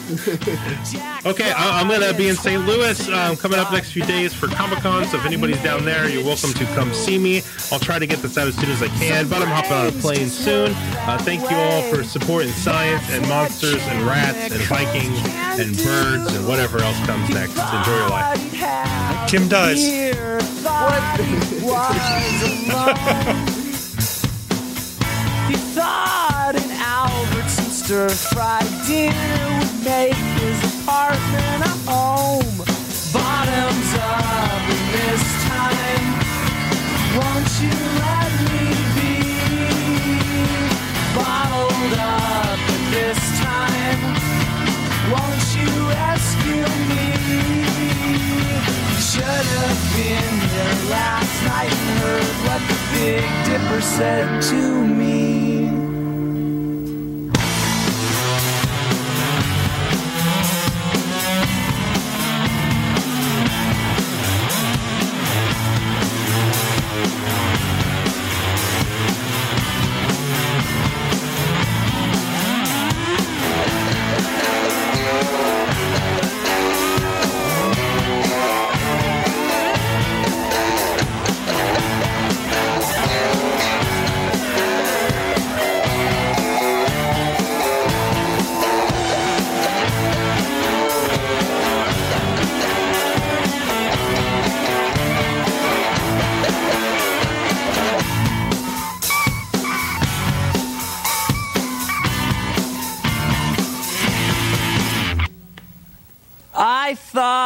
Okay, 1.25 1.51
I, 1.53 1.79
I'm 1.79 1.87
gonna 1.87 2.13
be 2.13 2.27
in 2.27 2.35
St. 2.35 2.65
Louis 2.65 3.07
um, 3.09 3.37
coming 3.37 3.57
up 3.57 3.71
next 3.71 3.91
few 3.93 4.03
days 4.03 4.33
for 4.33 4.47
Comic 4.47 4.79
Con. 4.79 5.05
So 5.05 5.17
if 5.17 5.25
anybody's 5.25 5.61
down 5.63 5.85
there, 5.85 6.09
you're 6.09 6.23
welcome 6.23 6.51
to 6.53 6.65
come 6.75 6.93
see 6.93 7.17
me. 7.17 7.41
I'll 7.71 7.79
try 7.79 7.97
to 7.97 8.05
get 8.05 8.19
this 8.19 8.37
out 8.37 8.47
as 8.47 8.55
soon 8.55 8.69
as 8.69 8.83
I 8.83 8.89
can, 8.89 9.29
but 9.29 9.41
I'm 9.41 9.47
hopping 9.47 9.71
on 9.71 9.87
a 9.87 9.91
plane 9.93 10.27
soon. 10.27 10.73
Uh, 10.75 11.17
thank 11.21 11.49
you 11.49 11.55
all 11.55 11.81
for 11.83 12.03
supporting 12.03 12.51
science 12.51 13.09
and 13.11 13.25
monsters 13.29 13.81
and 13.81 14.05
rats 14.05 14.51
and 14.51 14.61
Vikings 14.63 15.17
and 15.57 15.77
birds 15.77 16.35
and 16.35 16.45
whatever 16.47 16.79
else 16.79 16.99
comes 17.05 17.29
next. 17.29 17.57
Enjoy 17.57 17.95
your 17.95 18.09
life. 18.09 19.29
Kim 19.29 19.47
dies. 19.47 19.79
He 25.47 25.55
thought 25.55 26.53
an 26.55 26.71
Albertson 26.71 27.65
stir 27.65 28.09
fried 28.09 28.65
dinner 28.87 29.59
would 29.59 29.75
make 29.83 30.15
his 30.39 30.57
apartment 30.79 31.63
a 31.65 31.73
home. 31.91 32.57
Bottoms 33.11 33.91
up 33.99 34.63
and 34.73 34.85
this 34.95 35.23
time, 35.51 36.07
won't 37.19 37.51
you 37.59 37.75
let 38.03 38.31
me 38.49 38.65
be? 38.95 39.13
Bottled 41.13 41.93
up 41.99 42.59
and 42.75 42.85
this 42.93 43.21
time, 43.43 44.01
won't 45.11 45.45
you 45.57 45.69
rescue 45.89 46.67
me? 46.87 47.72
Should 49.13 49.21
have 49.21 49.95
been 49.95 50.39
there 50.49 50.89
last 50.89 51.43
night 51.45 51.71
and 51.71 51.99
heard 51.99 52.23
what 52.47 52.61
the 52.67 52.77
Big 52.97 53.23
Dipper 53.45 53.79
said 53.79 54.41
to 54.41 54.87
me. 54.87 55.52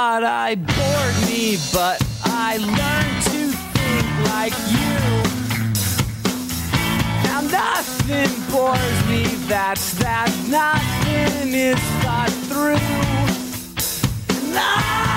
Thought 0.08 0.24
I 0.24 0.56
bored 0.56 1.18
me, 1.27 1.58
but 1.74 2.02
I 2.24 2.56
learned 2.80 3.22
to 3.34 3.52
think 3.76 4.08
like 4.32 4.56
you. 4.72 5.00
Now 7.26 7.42
nothing 7.42 8.32
bores 8.50 9.00
me, 9.10 9.24
that's 9.50 9.92
that 10.00 10.32
nothing 10.48 11.53
is 11.53 11.82
thought 12.03 12.32
through. 12.48 12.80
And 14.30 15.17